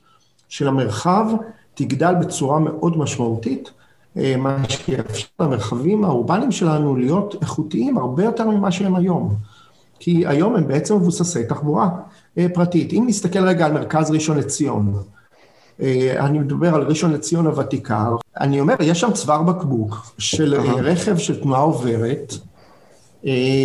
של 0.49 0.68
המרחב 0.68 1.26
תגדל 1.74 2.14
בצורה 2.20 2.59
מאוד 2.59 2.99
משמעותית, 2.99 3.70
אה, 4.16 4.34
מה 4.36 4.57
שיאפשר 4.68 5.26
למרחבים 5.41 6.05
האורבניים 6.05 6.53
שלנו 6.53 6.97
להיות 6.97 7.34
איכותיים 7.43 7.99
הרבה 7.99 8.24
יותר 8.24 8.49
ממה 8.49 8.72
שהם 8.72 8.95
היום. 8.95 9.34
כי 9.99 10.26
היום 10.26 10.57
הם 10.57 10.68
בעצם 10.68 10.97
מבוססי 10.97 11.45
תחבורה 11.45 11.88
פרטית. 12.55 12.93
אם 12.93 13.05
נסתכל 13.07 13.38
רגע 13.38 13.66
על 13.66 13.72
מרכז 13.72 14.11
ראשון 14.11 14.38
לציון, 14.38 14.95
אני 16.18 16.38
מדבר 16.38 16.74
על 16.74 16.82
ראשון 16.82 17.12
לציון 17.12 17.47
הוותיקה, 17.47 18.09
אני 18.41 18.61
אומר, 18.61 18.74
יש 18.80 19.01
שם 19.01 19.12
צוואר 19.12 19.43
בקבוק 19.43 20.14
של 20.18 20.55
רכב 20.61 21.16
של 21.16 21.43
תנועה 21.43 21.61
עוברת, 21.61 22.34
אה, 22.34 22.49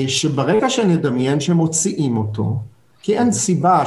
שברגע 0.07 0.69
שנדמיין 0.69 1.39
שמוציאים 1.39 2.17
אותו, 2.17 2.55
כי 3.01 3.17
אין 3.17 3.31
סיבה 3.31 3.83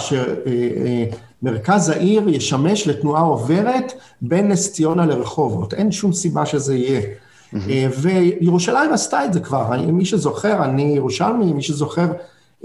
שמרכז 1.43 1.89
העיר 1.89 2.29
ישמש 2.29 2.87
לתנועה 2.87 3.23
עוברת 3.23 3.93
בין 4.23 4.49
נס 4.49 4.73
ציונה 4.73 5.07
לרחובות, 5.07 5.75
אין 5.75 5.93
שום 5.93 6.13
סיבה 6.13 6.47
שזה 6.47 6.77
יהיה. 6.77 7.01
Mm-hmm. 7.01 7.59
וירושלים 8.01 8.93
עשתה 8.93 9.25
את 9.25 9.33
זה 9.33 9.41
כבר, 9.41 9.71
מי 9.93 10.05
שזוכר, 10.05 10.65
אני 10.65 10.83
ירושלמי, 10.83 11.53
מי 11.53 11.63
שזוכר 11.63 12.07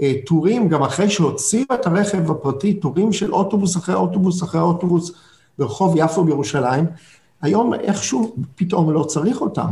אה, 0.00 0.12
טורים, 0.26 0.68
גם 0.68 0.82
אחרי 0.82 1.10
שהוציאו 1.10 1.74
את 1.74 1.86
הרכב 1.86 2.30
הפרטי, 2.30 2.74
טורים 2.74 3.12
של 3.12 3.32
אוטובוס 3.32 3.76
אחרי 3.76 3.94
אוטובוס 3.94 4.42
אחרי 4.42 4.60
אוטובוס 4.60 5.12
ברחוב 5.58 5.94
יפו 5.96 6.24
בירושלים, 6.24 6.86
היום 7.42 7.74
איכשהו 7.74 8.36
פתאום 8.54 8.92
לא 8.92 9.02
צריך 9.02 9.40
אותם. 9.40 9.68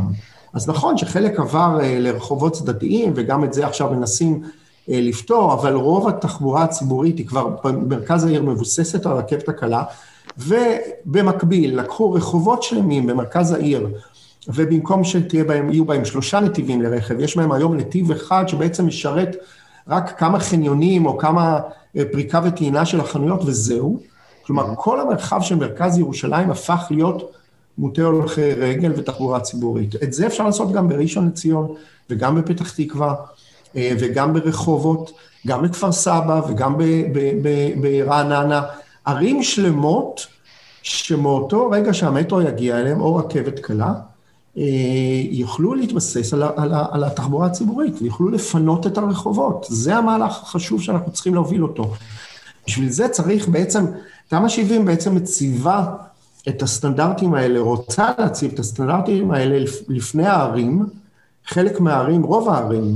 אז 0.53 0.69
נכון 0.69 0.97
שחלק 0.97 1.39
עבר 1.39 1.79
אה, 1.81 1.99
לרחובות 1.99 2.53
צדדיים, 2.53 3.13
וגם 3.15 3.43
את 3.43 3.53
זה 3.53 3.67
עכשיו 3.67 3.93
מנסים 3.93 4.41
אה, 4.89 4.99
לפתור, 5.01 5.53
אבל 5.53 5.73
רוב 5.73 6.07
התחבורה 6.07 6.63
הציבורית 6.63 7.17
היא 7.17 7.27
כבר 7.27 7.47
במרכז 7.63 8.23
העיר 8.23 8.43
מבוססת 8.43 9.05
על 9.05 9.11
הרכבת 9.11 9.49
הקלה, 9.49 9.83
ובמקביל 10.37 11.79
לקחו 11.79 12.11
רחובות 12.11 12.63
שלמים 12.63 13.07
במרכז 13.07 13.51
העיר, 13.51 13.87
ובמקום 14.47 15.03
שיהיו 15.03 15.47
בהם, 15.47 15.85
בהם 15.85 16.05
שלושה 16.05 16.39
נתיבים 16.39 16.81
לרכב, 16.81 17.19
יש 17.19 17.37
בהם 17.37 17.51
היום 17.51 17.77
נתיב 17.77 18.11
אחד 18.11 18.47
שבעצם 18.47 18.87
משרת 18.87 19.35
רק 19.87 20.19
כמה 20.19 20.39
חניונים 20.39 21.05
או 21.05 21.17
כמה 21.17 21.59
אה, 21.97 22.03
פריקה 22.11 22.41
וטעינה 22.43 22.85
של 22.85 22.99
החנויות 22.99 23.43
וזהו. 23.45 23.99
כלומר, 24.45 24.75
כל 24.75 24.99
המרחב 24.99 25.41
של 25.41 25.55
מרכז 25.55 25.97
ירושלים 25.97 26.51
הפך 26.51 26.87
להיות 26.89 27.31
מוטה 27.77 28.01
הולכי 28.01 28.53
רגל 28.53 28.91
ותחבורה 28.95 29.39
ציבורית. 29.39 29.95
את 30.03 30.13
זה 30.13 30.27
אפשר 30.27 30.45
לעשות 30.45 30.71
גם 30.71 30.89
בראשון 30.89 31.27
לציון 31.27 31.73
וגם 32.09 32.35
בפתח 32.35 32.71
תקווה 32.71 33.15
אה, 33.75 33.91
וגם 33.99 34.33
ברחובות, 34.33 35.11
גם 35.47 35.61
בכפר 35.61 35.91
סבא 35.91 36.41
וגם 36.49 36.75
ברעננה. 37.81 38.61
ערים 39.05 39.43
שלמות 39.43 40.27
שמאותו 40.81 41.69
רגע 41.69 41.93
שהמטרו 41.93 42.41
יגיע 42.41 42.79
אליהם, 42.79 43.01
או 43.01 43.15
רכבת 43.15 43.59
קלה, 43.59 43.93
אה, 44.57 44.63
יוכלו 45.29 45.73
להתבסס 45.73 46.33
על, 46.33 46.43
על, 46.43 46.73
על 46.91 47.03
התחבורה 47.03 47.47
הציבורית, 47.47 48.01
ויוכלו 48.01 48.29
לפנות 48.29 48.87
את 48.87 48.97
הרחובות. 48.97 49.65
זה 49.69 49.95
המהלך 49.95 50.43
החשוב 50.43 50.81
שאנחנו 50.81 51.11
צריכים 51.11 51.33
להוביל 51.33 51.63
אותו. 51.63 51.93
בשביל 52.67 52.89
זה 52.89 53.07
צריך 53.07 53.47
בעצם, 53.47 53.85
תמ"א 54.27 54.49
70 54.49 54.85
בעצם 54.85 55.15
מציבה 55.15 55.85
את 56.49 56.61
הסטנדרטים 56.61 57.33
האלה, 57.33 57.59
רוצה 57.59 58.11
להציב 58.17 58.51
את 58.53 58.59
הסטנדרטים 58.59 59.31
האלה 59.31 59.65
לפני 59.87 60.25
הערים, 60.25 60.85
חלק 61.45 61.79
מהערים, 61.79 62.23
רוב 62.23 62.49
הערים, 62.49 62.95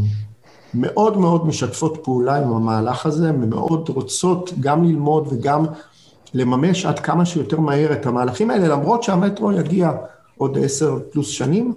מאוד 0.74 1.18
מאוד 1.18 1.48
משתפות 1.48 2.00
פעולה 2.04 2.38
עם 2.38 2.54
המהלך 2.54 3.06
הזה, 3.06 3.30
ומאוד 3.30 3.89
רוצות 3.89 4.54
גם 4.60 4.84
ללמוד 4.84 5.28
וגם 5.32 5.66
לממש 6.34 6.86
עד 6.86 7.00
כמה 7.00 7.26
שיותר 7.26 7.60
מהר 7.60 7.93
את 7.93 8.06
המהלכים 8.06 8.50
האלה, 8.50 8.68
למרות 8.68 9.04
שהמטרו 9.04 9.52
יגיע 9.52 9.91
עוד 10.38 10.58
עשר 10.62 11.00
פלוס 11.12 11.28
שנים, 11.28 11.74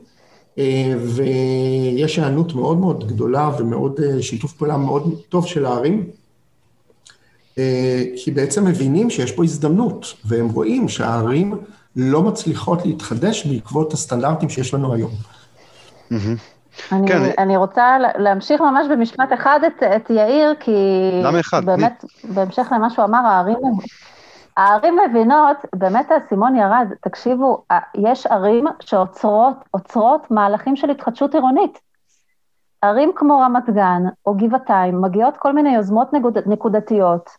אה, 0.59 0.95
ויש 0.99 2.18
היענות 2.18 2.55
מאוד 2.55 2.79
מאוד 2.79 3.07
גדולה 3.09 3.51
ומאוד 3.59 4.01
אה, 4.01 4.23
שיתוף 4.23 4.53
פעולה 4.53 4.77
מאוד 4.77 5.14
טוב 5.29 5.47
של 5.47 5.66
הערים. 5.66 6.11
אה, 7.61 8.05
כי 8.17 8.31
בעצם 8.31 8.65
מבינים 8.65 9.11
שיש 9.11 9.33
פה 9.33 9.45
הזדמנות, 9.45 10.15
והם 10.25 10.49
רואים 10.49 10.89
שהערים 10.89 11.59
לא 11.97 12.23
מצליחות 12.23 12.87
להתחדש 12.87 13.47
בעקבות 13.47 13.93
הסטנדרטים 13.93 14.49
שיש 14.49 14.75
לנו 14.75 14.95
היום. 14.95 15.11
אני, 16.93 17.09
כן. 17.09 17.21
אני 17.39 17.57
רוצה 17.57 17.97
להמשיך 18.19 18.61
ממש 18.61 18.87
במשפט 18.91 19.33
אחד 19.35 19.61
את, 19.67 19.83
את 19.83 20.11
יאיר, 20.11 20.55
כי... 20.61 20.73
למה 21.23 21.41
אחד? 21.41 21.65
באמת, 21.65 22.05
מי? 22.25 22.35
בהמשך 22.35 22.67
למה 22.73 22.91
שהוא 22.91 23.05
אמר, 23.05 23.19
הערים, 23.19 23.59
הערים 24.57 24.99
מבינות, 25.09 25.57
באמת 25.75 26.11
האסימון 26.11 26.57
ירד, 26.57 26.87
תקשיבו, 27.03 27.65
יש 27.95 28.27
ערים 28.27 28.65
שעוצרות 28.81 30.31
מהלכים 30.31 30.77
של 30.77 30.91
התחדשות 30.91 31.35
עירונית. 31.35 31.79
ערים 32.83 33.13
כמו 33.17 33.39
רמת 33.39 33.71
גן 33.71 34.03
או 34.27 34.35
גבעתיים, 34.35 35.01
מגיעות 35.03 35.37
כל 35.37 35.53
מיני 35.53 35.75
יוזמות 35.75 36.13
נקוד, 36.13 36.39
נקודתיות, 36.47 37.31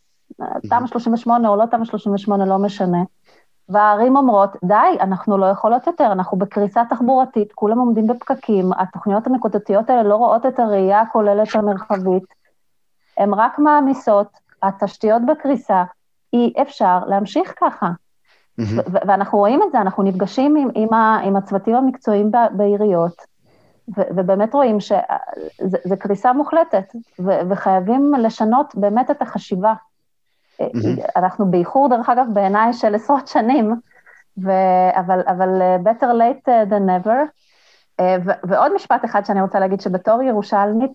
תמ"א 0.69 0.87
38 0.87 1.49
או 1.49 1.55
לא 1.55 1.65
תמ"א 1.65 1.85
38, 1.85 2.45
לא 2.45 2.57
משנה. 2.57 3.03
והערים 3.69 4.15
אומרות, 4.15 4.55
די, 4.63 4.97
אנחנו 4.99 5.37
לא 5.37 5.45
יכולות 5.45 5.87
יותר, 5.87 6.11
אנחנו 6.11 6.37
בקריסה 6.37 6.83
תחבורתית, 6.89 7.51
כולם 7.51 7.79
עומדים 7.79 8.07
בפקקים, 8.07 8.73
התוכניות 8.77 9.27
הנקודתיות 9.27 9.89
האלה 9.89 10.03
לא 10.03 10.15
רואות 10.15 10.45
את 10.45 10.59
הראייה 10.59 11.01
הכוללת 11.01 11.55
המרחבית, 11.55 12.23
הן 13.17 13.33
רק 13.33 13.59
מעמיסות, 13.59 14.27
התשתיות 14.63 15.21
בקריסה, 15.25 15.83
אי 16.33 16.53
אפשר 16.61 16.99
להמשיך 17.07 17.53
ככה. 17.59 17.89
ואנחנו 18.91 19.37
רואים 19.37 19.61
את 19.63 19.71
זה, 19.71 19.81
אנחנו 19.81 20.03
נפגשים 20.03 20.55
עם, 20.55 20.69
עם, 20.75 20.93
ה- 20.93 21.19
עם 21.23 21.35
הצוותים 21.35 21.75
המקצועיים 21.75 22.31
בעיריות, 22.51 23.15
ו- 23.97 24.09
ובאמת 24.15 24.53
רואים 24.53 24.79
שזה 24.79 25.95
קריסה 25.99 26.33
מוחלטת, 26.33 26.95
ו- 27.19 27.39
וחייבים 27.49 28.13
לשנות 28.17 28.75
באמת 28.75 29.11
את 29.11 29.21
החשיבה. 29.21 29.73
Mm-hmm. 30.67 31.11
אנחנו 31.15 31.51
באיחור, 31.51 31.89
דרך 31.89 32.09
אגב, 32.09 32.25
בעיניי 32.33 32.73
של 32.73 32.95
עשרות 32.95 33.27
שנים, 33.27 33.75
ו... 34.43 34.51
אבל, 34.99 35.21
אבל 35.27 35.61
uh, 35.61 35.87
better 35.87 36.05
late 36.05 36.47
uh, 36.47 36.71
than 36.71 37.05
never. 37.05 37.17
ו- 38.01 38.39
ועוד 38.49 38.73
משפט 38.73 39.05
אחד 39.05 39.25
שאני 39.25 39.41
רוצה 39.41 39.59
להגיד, 39.59 39.81
שבתור 39.81 40.21
ירושלמית, 40.21 40.91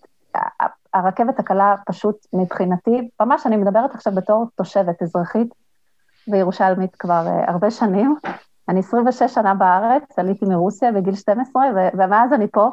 הרכבת 0.93 1.39
הקלה 1.39 1.75
פשוט 1.85 2.15
מבחינתי, 2.33 3.09
ממש 3.19 3.47
אני 3.47 3.57
מדברת 3.57 3.95
עכשיו 3.95 4.15
בתור 4.15 4.45
תושבת 4.55 5.01
אזרחית 5.01 5.53
וירושלמית 6.27 6.95
כבר 6.95 7.27
uh, 7.27 7.51
הרבה 7.51 7.71
שנים. 7.71 8.15
אני 8.69 8.79
26 8.79 9.33
שנה 9.33 9.53
בארץ, 9.53 10.19
עליתי 10.19 10.45
מרוסיה 10.45 10.91
בגיל 10.91 11.15
12, 11.15 11.63
ו- 11.75 11.97
ומאז 11.97 12.33
אני 12.33 12.47
פה, 12.47 12.69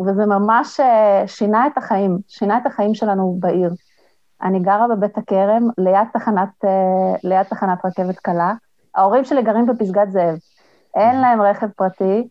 וזה 0.00 0.26
ממש 0.26 0.80
uh, 0.80 1.26
שינה 1.26 1.66
את 1.66 1.78
החיים, 1.78 2.18
שינה 2.28 2.58
את 2.58 2.66
החיים 2.66 2.94
שלנו 2.94 3.36
בעיר. 3.40 3.70
אני 4.42 4.60
גרה 4.60 4.88
בבית 4.88 5.18
הכרם, 5.18 5.68
ליד 5.78 6.08
תחנת, 6.12 6.48
uh, 6.64 6.68
ליד 7.24 7.42
תחנת 7.42 7.84
רכבת 7.84 8.18
קלה. 8.18 8.52
ההורים 8.94 9.24
שלי 9.24 9.42
גרים 9.42 9.66
בפסגת 9.66 10.10
זאב. 10.10 10.36
אין 10.96 11.20
להם 11.20 11.42
רכב 11.42 11.68
פרטי. 11.76 12.28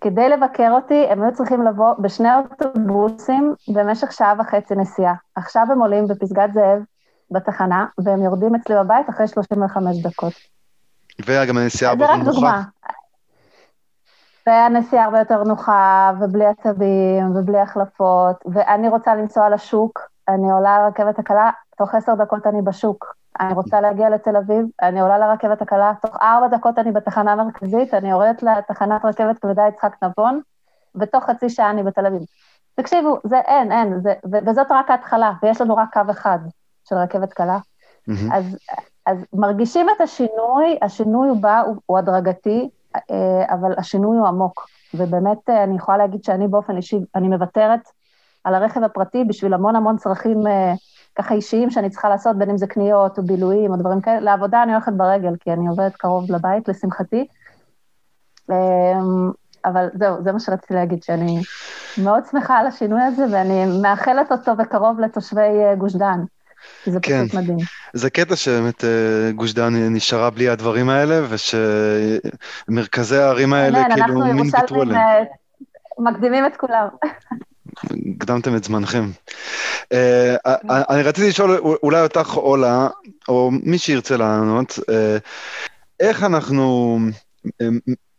כדי 0.00 0.28
לבקר 0.28 0.70
אותי, 0.72 1.06
הם 1.10 1.22
היו 1.22 1.32
צריכים 1.34 1.62
לבוא 1.62 1.94
בשני 1.98 2.28
אוטובוסים 2.34 3.54
במשך 3.68 4.12
שעה 4.12 4.34
וחצי 4.38 4.74
נסיעה. 4.74 5.14
עכשיו 5.34 5.66
הם 5.70 5.80
עולים 5.80 6.06
בפסגת 6.08 6.52
זאב 6.54 6.82
בתחנה, 7.30 7.86
והם 7.98 8.22
יורדים 8.22 8.54
אצלי 8.54 8.76
בבית 8.76 9.10
אחרי 9.10 9.28
35 9.28 10.02
דקות. 10.02 10.32
וגם 11.26 11.58
הנסיעה 11.58 11.90
הרבה 11.90 12.04
יותר 12.04 12.16
נוחה. 12.16 12.60
והנסיעה 14.46 15.04
הרבה 15.04 15.18
יותר 15.18 15.42
נוחה, 15.42 16.12
ובלי 16.20 16.46
עצבים, 16.46 17.36
ובלי 17.36 17.58
החלפות, 17.58 18.44
ואני 18.52 18.88
רוצה 18.88 19.14
לנסוע 19.14 19.48
לשוק, 19.50 20.11
אני 20.28 20.52
עולה 20.52 20.76
על 20.76 20.82
הרכבת 20.82 21.18
הקלה, 21.18 21.50
תוך 21.78 21.94
עשר 21.94 22.14
דקות 22.14 22.46
אני 22.46 22.62
בשוק. 22.62 23.14
אני 23.40 23.52
רוצה 23.52 23.80
להגיע 23.80 24.10
לתל 24.10 24.36
אביב, 24.36 24.66
אני 24.82 25.00
עולה 25.00 25.18
לרכבת 25.18 25.62
הקלה, 25.62 25.92
תוך 26.02 26.16
ארבע 26.22 26.48
דקות 26.48 26.78
אני 26.78 26.92
בתחנה 26.92 27.32
המרכזית, 27.32 27.94
אני 27.94 28.10
יורדת 28.10 28.42
לתחנת 28.42 29.04
רכבת 29.04 29.38
כבדה 29.38 29.62
יצחק 29.68 29.96
נבון, 30.02 30.40
ותוך 30.94 31.24
חצי 31.24 31.50
שעה 31.50 31.70
אני 31.70 31.82
בתל 31.82 32.06
אביב. 32.06 32.22
תקשיבו, 32.74 33.18
זה 33.24 33.38
אין, 33.38 33.72
אין, 33.72 34.00
זה, 34.00 34.14
וזאת 34.46 34.66
רק 34.70 34.90
ההתחלה, 34.90 35.32
ויש 35.42 35.60
לנו 35.60 35.76
רק 35.76 35.92
קו 35.92 36.00
אחד 36.10 36.38
של 36.84 36.96
רכבת 36.96 37.32
קלה. 37.32 37.58
Mm-hmm. 37.58 38.34
אז, 38.34 38.58
אז 39.06 39.24
מרגישים 39.32 39.86
את 39.96 40.00
השינוי, 40.00 40.78
השינוי 40.82 41.28
הוא 41.28 41.42
בא, 41.42 41.60
הוא, 41.60 41.76
הוא 41.86 41.98
הדרגתי, 41.98 42.70
אבל 43.48 43.74
השינוי 43.78 44.18
הוא 44.18 44.26
עמוק, 44.26 44.68
ובאמת 44.94 45.50
אני 45.50 45.76
יכולה 45.76 45.98
להגיד 45.98 46.24
שאני 46.24 46.48
באופן 46.48 46.76
אישי, 46.76 47.00
אני 47.14 47.28
מוותרת 47.28 47.80
על 48.44 48.54
הרכב 48.54 48.82
הפרטי 48.82 49.24
בשביל 49.24 49.54
המון 49.54 49.76
המון 49.76 49.96
צרכים 49.96 50.38
ככה 51.18 51.34
אישיים 51.34 51.70
שאני 51.70 51.90
צריכה 51.90 52.08
לעשות, 52.08 52.38
בין 52.38 52.50
אם 52.50 52.58
זה 52.58 52.66
קניות 52.66 53.18
או 53.18 53.22
בילויים 53.22 53.70
או 53.70 53.76
דברים 53.76 54.00
כאלה. 54.00 54.20
לעבודה 54.20 54.62
אני 54.62 54.72
הולכת 54.72 54.92
ברגל, 54.92 55.32
כי 55.40 55.52
אני 55.52 55.68
עובדת 55.68 55.96
קרוב 55.96 56.32
לבית, 56.32 56.68
לשמחתי. 56.68 57.26
אבל 59.64 59.88
זהו, 59.94 60.22
זה 60.24 60.32
מה 60.32 60.40
שרציתי 60.40 60.74
להגיד, 60.74 61.02
שאני 61.02 61.42
מאוד 61.98 62.22
שמחה 62.30 62.58
על 62.58 62.66
השינוי 62.66 63.02
הזה, 63.02 63.24
ואני 63.32 63.64
מאחלת 63.82 64.32
אותו 64.32 64.56
בקרוב 64.56 65.00
לתושבי 65.00 65.74
גוש 65.78 65.96
דן. 65.96 66.20
זה 66.86 66.98
כן. 67.02 67.26
פשוט 67.26 67.40
מדהים. 67.40 67.58
זה 67.92 68.10
קטע 68.10 68.36
שבאמת 68.36 68.84
אה, 68.84 69.32
גוש 69.32 69.54
דן 69.54 69.74
נשארה 69.74 70.30
בלי 70.30 70.48
הדברים 70.48 70.88
האלה, 70.88 71.20
ושמרכזי 72.68 73.16
הערים 73.16 73.52
האלה 73.52 73.84
כן, 73.84 73.94
כאילו 73.94 74.20
מין 74.20 74.40
ויתרו 74.40 74.82
עליהם. 74.82 75.00
אנחנו 75.00 75.24
ירושלמים 75.24 75.32
מקדימים 75.98 76.46
את 76.46 76.56
כולם. 76.56 76.88
הקדמתם 78.16 78.56
את 78.56 78.64
זמנכם. 78.64 79.10
אה, 79.92 80.36
אני 80.90 81.02
רציתי 81.02 81.28
לשאול 81.28 81.58
אולי 81.82 82.02
אותך, 82.02 82.36
אולה, 82.36 82.88
או 83.28 83.50
מי 83.50 83.78
שירצה 83.78 84.16
לענות, 84.16 84.78
אה, 84.90 85.16
איך 86.00 86.22
אנחנו 86.22 86.98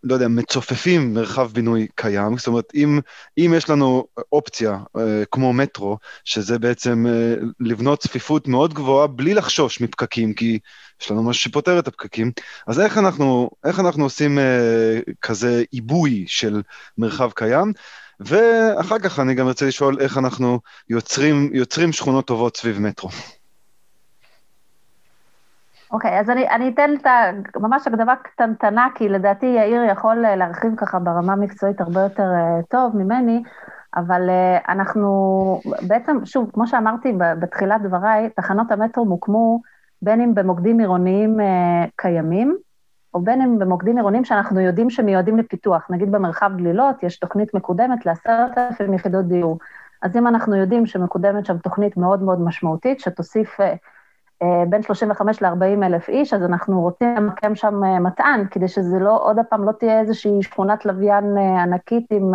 לא 0.04 0.14
יודע, 0.14 0.28
מצופפים 0.28 1.14
מרחב 1.14 1.52
בינוי 1.54 1.88
קיים, 1.96 2.38
זאת 2.38 2.48
אומרת, 2.48 2.72
אם, 2.76 3.00
אם 3.38 3.54
יש 3.58 3.70
לנו 3.70 4.08
אופציה 4.32 4.78
אה, 4.98 5.24
כמו 5.32 5.54
מטרו, 5.54 5.98
שזה 6.26 6.60
בעצם 6.60 7.06
אה, 7.08 7.36
לבנות 7.60 8.00
צפיפות 8.00 8.48
מאוד 8.48 8.74
גבוהה 8.74 9.08
בלי 9.08 9.34
לחשוש 9.34 9.82
מפקקים, 9.82 10.34
כי 10.34 10.60
יש 11.02 11.12
לנו 11.12 11.24
משהו 11.24 11.44
שפותר 11.44 11.80
את 11.80 11.88
הפקקים, 11.88 12.32
אז 12.68 12.80
איך 12.80 12.98
אנחנו, 12.98 13.50
איך 13.66 13.80
אנחנו 13.80 14.04
עושים 14.04 14.40
אה, 14.40 15.00
כזה 15.22 15.64
עיבוי 15.72 16.24
של 16.28 16.62
מרחב 16.98 17.32
קיים? 17.36 17.74
ואחר 18.20 19.00
כך 19.00 19.20
אני 19.20 19.34
גם 19.34 19.48
רוצה 19.48 19.66
לשאול 19.66 19.98
איך 20.00 20.18
אנחנו 20.18 20.60
יוצרים, 20.90 21.50
יוצרים 21.54 21.92
שכונות 21.92 22.28
טובות 22.28 22.58
סביב 22.58 22.80
מטרו. 22.80 23.10
אוקיי, 25.94 26.20
אז 26.20 26.30
אני, 26.30 26.50
אני 26.50 26.70
אתן 26.70 26.92
את 27.02 27.06
ה... 27.06 27.32
ממש 27.56 27.88
הקדמה 27.88 28.16
קטנטנה, 28.16 28.88
כי 28.96 29.10
לדעתי 29.10 29.46
יאיר 29.46 29.84
יכול 29.92 30.26
אה, 30.26 30.36
להרחיב 30.36 30.72
ככה 30.78 31.00
ברמה 31.00 31.36
מקצועית 31.36 31.82
הרבה 31.82 32.02
יותר 32.02 32.24
uh, 32.24 32.66
טוב 32.70 32.98
ממני, 32.98 33.44
אבל 33.96 34.30
uh, 34.30 34.72
אנחנו 34.72 35.62
בעצם, 35.88 36.26
שוב, 36.26 36.50
כמו 36.54 36.68
שאמרתי 36.68 37.14
בתחילת 37.40 37.82
דבריי, 37.82 38.30
תחנות 38.30 38.72
המטרו 38.72 39.06
מוקמו 39.06 39.62
בין 40.02 40.22
אם 40.22 40.36
במוקדים 40.36 40.80
עירוניים 40.80 41.38
קיימים, 41.96 42.58
או 43.14 43.22
בין 43.22 43.42
אם 43.42 43.60
במוקדים 43.60 43.98
עירוניים 43.98 44.26
שאנחנו 44.26 44.60
יודעים 44.60 44.90
שמיועדים 44.90 45.38
לפיתוח. 45.38 45.88
נגיד 45.90 46.12
במרחב 46.12 46.52
גלילות 46.58 47.04
יש 47.04 47.20
תוכנית 47.20 47.54
מקודמת 47.54 48.06
לעשרת 48.06 48.58
אלפים 48.58 48.94
יחידות 48.94 49.28
דיור. 49.28 49.60
אז 50.02 50.18
אם 50.18 50.28
אנחנו 50.28 50.56
יודעים 50.56 50.86
שמקודמת 50.86 51.46
שם 51.46 51.58
תוכנית 51.58 51.98
מאוד 51.98 52.24
מאוד 52.24 52.42
משמעותית, 52.42 53.00
שתוסיף... 53.00 53.60
Uh, 53.60 53.64
אה, 54.44 54.64
בין 54.70 54.82
35 54.82 55.42
ל-40 55.42 55.86
אלף 55.86 56.10
איש, 56.10 56.34
אז 56.34 56.44
אנחנו 56.44 56.82
רוצים 56.82 57.16
למקם 57.16 57.56
שם 57.56 57.84
אה, 57.84 58.00
מטען, 58.00 58.46
כדי 58.52 58.68
שזה 58.68 59.00
לא, 59.00 59.20
עוד 59.24 59.38
פעם, 59.50 59.64
לא 59.64 59.72
תהיה 59.72 60.00
איזושהי 60.00 60.44
שכונת 60.44 60.86
לוויין 60.86 61.38
אה, 61.38 61.64
ענקית 61.64 62.06
עם, 62.12 62.32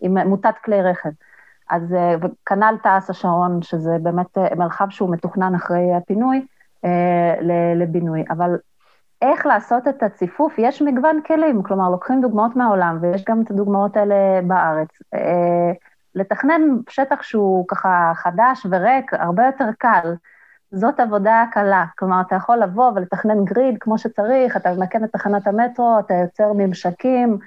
עם 0.00 0.18
מוטת 0.18 0.54
כלי 0.64 0.82
רכב. 0.82 1.10
אז 1.70 1.96
כנ"ל 2.46 2.76
תעש 2.82 3.10
השרון, 3.10 3.62
שזה 3.62 3.96
באמת 4.02 4.38
מרחב 4.56 4.86
שהוא 4.90 5.10
מתוכנן 5.10 5.54
אחרי 5.54 5.94
הפינוי 5.94 6.46
לבינוי. 7.76 8.24
אבל 8.30 8.56
איך 9.32 9.46
לעשות 9.46 9.88
את 9.88 10.02
הציפוף? 10.02 10.54
יש 10.58 10.82
מגוון 10.82 11.20
כלים, 11.26 11.62
כלומר, 11.62 11.90
לוקחים 11.90 12.20
דוגמאות 12.20 12.56
מהעולם, 12.56 12.98
ויש 13.00 13.24
גם 13.24 13.42
את 13.42 13.50
הדוגמאות 13.50 13.96
האלה 13.96 14.14
בארץ. 14.46 14.88
לתכנן 16.14 16.62
שטח 16.88 17.22
שהוא 17.22 17.64
ככה 17.68 18.12
חדש 18.14 18.66
וריק, 18.70 19.14
הרבה 19.14 19.46
יותר 19.46 19.68
קל. 19.78 20.14
זאת 20.72 21.00
עבודה 21.00 21.44
קלה. 21.52 21.84
כלומר, 21.98 22.20
אתה 22.20 22.34
יכול 22.34 22.56
לבוא 22.56 22.92
ולתכנן 22.94 23.44
גריד 23.44 23.76
כמו 23.80 23.98
שצריך, 23.98 24.56
אתה 24.56 24.74
ממקם 24.74 25.04
את 25.04 25.12
תחנת 25.12 25.46
המטרו, 25.46 25.98
אתה 25.98 26.14
יוצר 26.14 26.52
ממשקים 26.52 27.38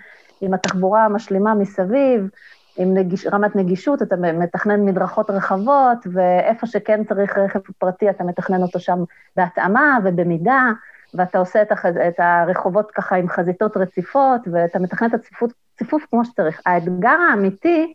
עם 0.41 0.53
התחבורה 0.53 1.05
המשלימה 1.05 1.53
מסביב, 1.53 2.29
עם 2.77 2.93
נגיש, 2.93 3.27
רמת 3.27 3.55
נגישות, 3.55 4.01
אתה 4.01 4.15
מתכנן 4.15 4.85
מדרכות 4.85 5.29
רחבות, 5.29 6.07
ואיפה 6.13 6.67
שכן 6.67 7.03
צריך 7.03 7.37
רכב 7.37 7.59
פרטי, 7.77 8.09
אתה 8.09 8.23
מתכנן 8.23 8.61
אותו 8.61 8.79
שם 8.79 9.03
בהתאמה 9.35 9.97
ובמידה, 10.03 10.71
ואתה 11.13 11.37
עושה 11.37 11.61
את, 11.61 11.71
הח, 11.71 11.85
את 11.85 12.19
הרחובות 12.19 12.91
ככה 12.91 13.15
עם 13.15 13.29
חזיתות 13.29 13.77
רציפות, 13.77 14.41
ואתה 14.51 14.79
מתכנן 14.79 15.09
את 15.09 15.13
הציפוף 15.13 15.51
ציפוף 15.77 16.05
כמו 16.09 16.25
שצריך. 16.25 16.61
האתגר 16.65 17.17
האמיתי 17.29 17.93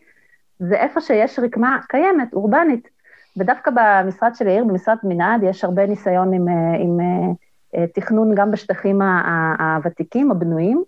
זה 0.59 0.75
איפה 0.75 1.01
שיש 1.01 1.39
רקמה 1.39 1.79
קיימת, 1.89 2.33
אורבנית. 2.33 2.87
ודווקא 3.37 3.71
במשרד 3.75 4.35
של 4.35 4.47
יאיר, 4.47 4.63
במשרד 4.63 4.97
מנעד, 5.03 5.43
יש 5.43 5.63
הרבה 5.63 5.85
ניסיון 5.85 6.33
עם, 6.33 6.47
אה, 6.47 6.75
עם 6.79 6.99
אה, 6.99 7.31
אה, 7.75 7.87
תכנון 7.87 8.35
גם 8.35 8.51
בשטחים 8.51 9.01
הוותיקים, 9.59 10.31
הבנויים, 10.31 10.83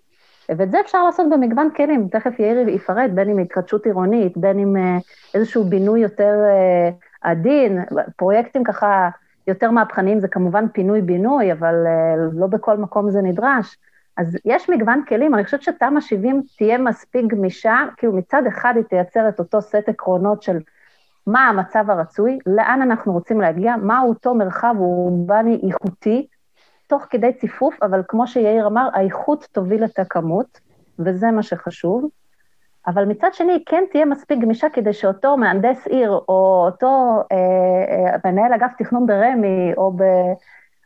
ואת 0.48 0.70
זה 0.70 0.80
אפשר 0.80 1.04
לעשות 1.04 1.26
במגוון 1.30 1.70
כלים, 1.76 2.08
תכף 2.08 2.38
יאיר 2.38 2.68
יפרט, 2.68 3.10
בין 3.10 3.30
אם 3.30 3.38
התחדשות 3.38 3.86
עירונית, 3.86 4.36
בין 4.36 4.58
אם 4.58 4.98
איזשהו 5.34 5.64
בינוי 5.64 6.00
יותר 6.00 6.34
עדין, 7.22 7.84
פרויקטים 8.16 8.64
ככה 8.64 9.08
יותר 9.46 9.70
מהפכניים 9.70 10.20
זה 10.20 10.28
כמובן 10.28 10.68
פינוי-בינוי, 10.72 11.52
אבל 11.52 11.74
לא 12.32 12.46
בכל 12.46 12.76
מקום 12.76 13.10
זה 13.10 13.22
נדרש. 13.22 13.76
אז 14.16 14.36
יש 14.44 14.70
מגוון 14.70 15.02
כלים, 15.08 15.34
אני 15.34 15.44
חושבת 15.44 15.62
שתמ"א 15.62 16.00
70 16.00 16.42
תהיה 16.58 16.78
מספיק 16.78 17.26
גמישה, 17.26 17.76
כאילו 17.96 18.12
מצד 18.12 18.42
אחד 18.48 18.72
היא 18.76 18.84
תייצר 18.84 19.28
את 19.28 19.38
אותו 19.38 19.62
סט 19.62 19.88
עקרונות 19.88 20.42
של 20.42 20.58
מה 21.26 21.48
המצב 21.48 21.90
הרצוי, 21.90 22.38
לאן 22.46 22.82
אנחנו 22.82 23.12
רוצים 23.12 23.40
להגיע, 23.40 23.76
מהו 23.76 24.08
אותו 24.08 24.34
מרחב 24.34 24.74
אורבני 24.78 25.60
איכותי, 25.66 26.26
תוך 26.86 27.06
כדי 27.10 27.32
ציפוף, 27.32 27.82
אבל 27.82 28.02
כמו 28.08 28.26
שיאיר 28.26 28.66
אמר, 28.66 28.88
האיכות 28.94 29.48
תוביל 29.52 29.84
את 29.84 29.98
הכמות, 29.98 30.60
וזה 30.98 31.30
מה 31.30 31.42
שחשוב. 31.42 32.08
אבל 32.86 33.04
מצד 33.04 33.28
שני, 33.32 33.62
כן 33.66 33.84
תהיה 33.90 34.04
מספיק 34.04 34.38
גמישה 34.38 34.68
כדי 34.72 34.92
שאותו 34.92 35.36
מהנדס 35.36 35.86
עיר, 35.86 36.10
או 36.28 36.62
אותו 36.66 37.22
אה, 37.32 37.36
אה, 38.14 38.32
מנהל 38.32 38.52
אגף 38.52 38.70
תכנון 38.78 39.06
ברמ"י, 39.06 39.72
או, 39.76 39.92
ב, 39.92 40.02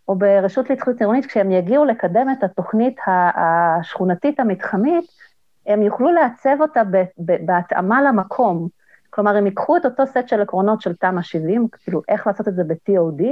או 0.08 0.14
ברשות 0.14 0.70
להתחדשות 0.70 1.00
עירונית, 1.00 1.26
כשהם 1.26 1.50
יגיעו 1.50 1.84
לקדם 1.84 2.26
את 2.38 2.44
התוכנית 2.44 2.96
השכונתית 3.34 4.40
המתחמית, 4.40 5.04
הם 5.66 5.82
יוכלו 5.82 6.12
לעצב 6.12 6.56
אותה 6.60 6.82
בהתאמה 7.18 8.02
למקום. 8.02 8.68
כלומר, 9.10 9.36
הם 9.36 9.46
ייקחו 9.46 9.76
את 9.76 9.84
אותו 9.84 10.06
סט 10.06 10.28
של 10.28 10.40
עקרונות 10.42 10.80
של 10.80 10.94
תמ"א 10.94 11.22
70, 11.22 11.68
כאילו 11.84 12.02
איך 12.08 12.26
לעשות 12.26 12.48
את 12.48 12.54
זה 12.54 12.64
ב-TOD, 12.64 13.22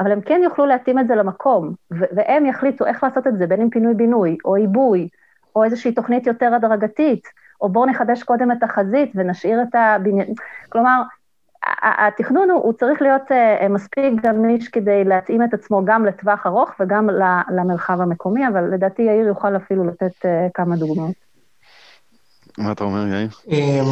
אבל 0.00 0.12
הם 0.12 0.20
כן 0.20 0.40
יוכלו 0.44 0.66
להתאים 0.66 0.98
את 0.98 1.08
זה 1.08 1.14
למקום, 1.14 1.72
והם 1.90 2.46
יחליטו 2.46 2.86
איך 2.86 3.04
לעשות 3.04 3.26
את 3.26 3.38
זה, 3.38 3.46
בין 3.46 3.60
אם 3.60 3.70
פינוי-בינוי, 3.70 4.36
או 4.44 4.54
עיבוי, 4.54 5.08
או 5.56 5.64
איזושהי 5.64 5.92
תוכנית 5.92 6.26
יותר 6.26 6.54
הדרגתית, 6.54 7.28
או 7.64 7.68
בואו 7.68 7.86
נחדש 7.86 8.22
קודם 8.22 8.52
את 8.52 8.62
החזית 8.62 9.12
ונשאיר 9.14 9.62
את 9.62 9.74
הבניין... 9.74 10.34
כלומר, 10.68 11.02
התכנון 11.82 12.50
הוא, 12.50 12.62
הוא 12.62 12.72
צריך 12.72 13.02
להיות 13.02 13.22
uh, 13.30 13.68
מספיק 13.68 14.22
גמיש 14.22 14.68
כדי 14.68 15.04
להתאים 15.04 15.44
את 15.44 15.54
עצמו 15.54 15.84
גם 15.84 16.06
לטווח 16.06 16.46
ארוך 16.46 16.70
וגם 16.80 17.08
למרחב 17.56 18.00
המקומי, 18.00 18.48
אבל 18.48 18.74
לדעתי 18.74 19.02
יאיר 19.02 19.26
יוכל 19.26 19.56
אפילו 19.56 19.84
לתת 19.84 20.12
uh, 20.22 20.50
כמה 20.54 20.76
דוגמאות. 20.76 21.14
מה 22.58 22.72
אתה 22.72 22.84
אומר, 22.84 23.06
יאיר? 23.06 23.28
אמ, 23.48 23.84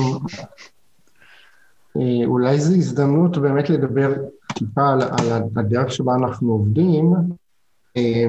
אה, 1.96 2.26
אולי 2.26 2.60
זו 2.60 2.74
הזדמנות 2.74 3.38
באמת 3.38 3.70
לדבר 3.70 4.14
טיפה 4.54 4.88
על, 4.88 5.02
על 5.02 5.42
הדרך 5.56 5.92
שבה 5.92 6.14
אנחנו 6.14 6.52
עובדים. 6.52 7.12
אה, 7.96 8.26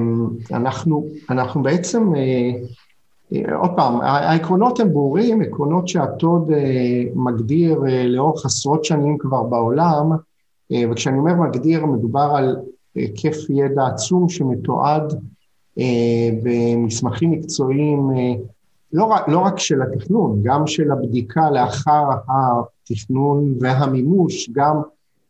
אנחנו, 0.51 1.07
אנחנו 1.29 1.63
בעצם, 1.63 2.15
אה, 2.15 2.51
עוד 3.55 3.71
פעם, 3.75 4.01
העקרונות 4.01 4.79
הם 4.79 4.93
ברורים, 4.93 5.41
עקרונות 5.41 5.87
שהטוד 5.87 6.51
מגדיר 7.15 7.81
לאורך 8.05 8.45
עשרות 8.45 8.85
שנים 8.85 9.17
כבר 9.17 9.43
בעולם, 9.43 10.11
וכשאני 10.91 11.17
אומר 11.17 11.33
מגדיר, 11.33 11.85
מדובר 11.85 12.33
על 12.35 12.55
היקף 12.95 13.37
ידע 13.49 13.85
עצום 13.85 14.29
שמתועד 14.29 15.13
במסמכים 16.43 17.31
מקצועיים 17.31 18.09
לא 18.93 19.03
רק, 19.03 19.27
לא 19.27 19.39
רק 19.39 19.59
של 19.59 19.81
התכנון, 19.81 20.39
גם 20.43 20.67
של 20.67 20.91
הבדיקה 20.91 21.51
לאחר 21.51 22.03
התכנון 22.27 23.55
והמימוש, 23.59 24.49
גם 24.51 24.81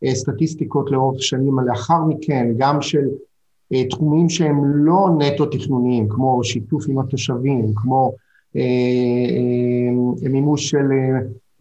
אה, 0.04 0.14
סטטיסטיקות 0.14 0.90
לאורך 0.90 1.22
שנים 1.22 1.60
לאחר 1.60 2.00
מכן, 2.08 2.54
גם 2.56 2.82
של 2.82 2.98
אה, 2.98 3.08
תחומים 3.90 4.28
שהם 4.28 4.64
לא 4.64 5.08
נטו 5.18 5.46
תכנוניים, 5.46 6.08
כמו 6.08 6.44
שיתוף 6.44 6.84
עם 6.88 6.98
התושבים, 6.98 7.72
כמו 7.76 8.12
אה, 8.56 8.60
אה, 10.22 10.28
מימוש 10.30 10.70
של 10.70 10.88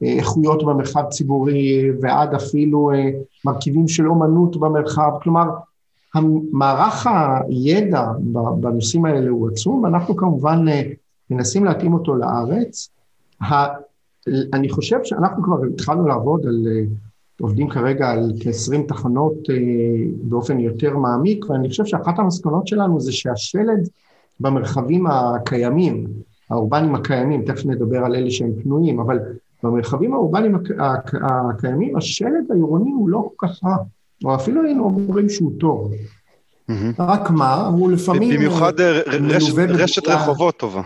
אה, 0.04 0.18
איכויות 0.18 0.66
במרחב 0.66 1.04
ציבורי 1.10 1.92
ועד 2.02 2.34
אפילו 2.34 2.92
אה, 2.92 3.10
מרכיבים 3.46 3.88
של 3.88 4.08
אומנות 4.08 4.60
במרחב, 4.60 5.12
כלומר 5.24 5.46
מערך 6.52 7.08
הידע 7.08 8.08
בנושאים 8.60 9.06
האלה 9.06 9.30
הוא 9.30 9.50
עצום, 9.50 9.84
ואנחנו 9.84 10.16
כמובן 10.16 10.66
אה, 10.68 10.82
מנסים 11.30 11.66
להתאים 11.66 11.94
אותו 11.94 12.16
לארץ. 12.16 12.90
אני 14.54 14.70
חושב 14.70 14.98
שאנחנו 15.04 15.44
כבר 15.44 15.58
התחלנו 15.74 16.08
לעבוד 16.08 16.46
על, 16.46 16.68
עובדים 17.42 17.70
כרגע 17.70 18.10
על 18.10 18.34
כ-20 18.40 18.88
תחנות 18.88 19.34
באופן 20.24 20.60
יותר 20.60 20.98
מעמיק, 20.98 21.50
ואני 21.50 21.70
חושב 21.70 21.86
שאחת 21.86 22.20
המסקנות 22.20 22.68
שלנו 22.68 23.00
זה 23.00 23.12
שהשלד 23.12 23.90
במרחבים 24.40 25.08
הקיימים, 25.08 26.08
האורבניים 26.50 26.96
הקיימים, 26.96 27.42
תכף 27.46 27.66
נדבר 27.66 27.98
על 27.98 28.16
אלה 28.16 28.32
שהם 28.32 28.52
פנויים, 28.64 29.00
אבל 29.00 29.20
במרחבים 29.64 30.14
האורבניים 30.14 30.56
הקיימים, 31.22 31.98
השלד 31.98 32.52
העירוני 32.52 32.92
הוא 32.92 33.10
לא 33.10 33.30
כל 33.36 33.48
כך 33.48 33.64
רע, 33.64 33.76
או 34.26 34.36
אפילו 34.36 34.64
היינו 34.64 34.84
אומרים 34.84 35.30
שהוא 35.30 35.52
טוב. 35.60 35.92
רק 37.00 37.30
מה, 37.30 37.68
הוא 37.68 37.92
לפעמים... 37.92 38.38
במיוחד 38.38 38.80
אה, 38.80 39.02
רשת, 39.08 39.54
רשת 39.58 40.08
רחובות 40.08 40.58
טובה. 40.58 40.82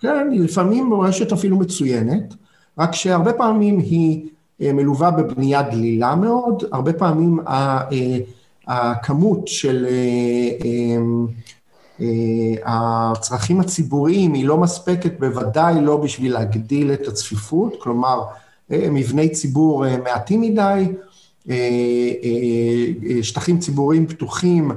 כן, 0.00 0.28
היא 0.32 0.40
לפעמים 0.40 0.94
רשת 0.94 1.32
אפילו 1.32 1.56
מצוינת, 1.56 2.34
רק 2.78 2.94
שהרבה 2.94 3.32
פעמים 3.32 3.78
היא 3.78 4.22
אה, 4.24 4.35
מלווה 4.60 5.10
בבנייה 5.10 5.62
דלילה 5.62 6.14
מאוד, 6.14 6.64
הרבה 6.72 6.92
פעמים 6.92 7.40
אה, 7.48 7.80
הכמות 8.66 9.48
של 9.48 9.86
הצרכים 12.64 13.60
הציבוריים 13.60 14.32
היא 14.32 14.46
לא 14.46 14.58
מספקת, 14.58 15.20
בוודאי 15.20 15.80
לא 15.80 15.96
בשביל 15.96 16.32
להגדיל 16.32 16.92
את 16.92 17.08
הצפיפות, 17.08 17.74
כלומר, 17.78 18.22
מבני 18.70 19.28
ציבור 19.28 19.84
מעטים 20.04 20.40
מדי, 20.40 20.92
שטחים 23.22 23.58
ציבוריים 23.58 24.06
פתוחים 24.06 24.70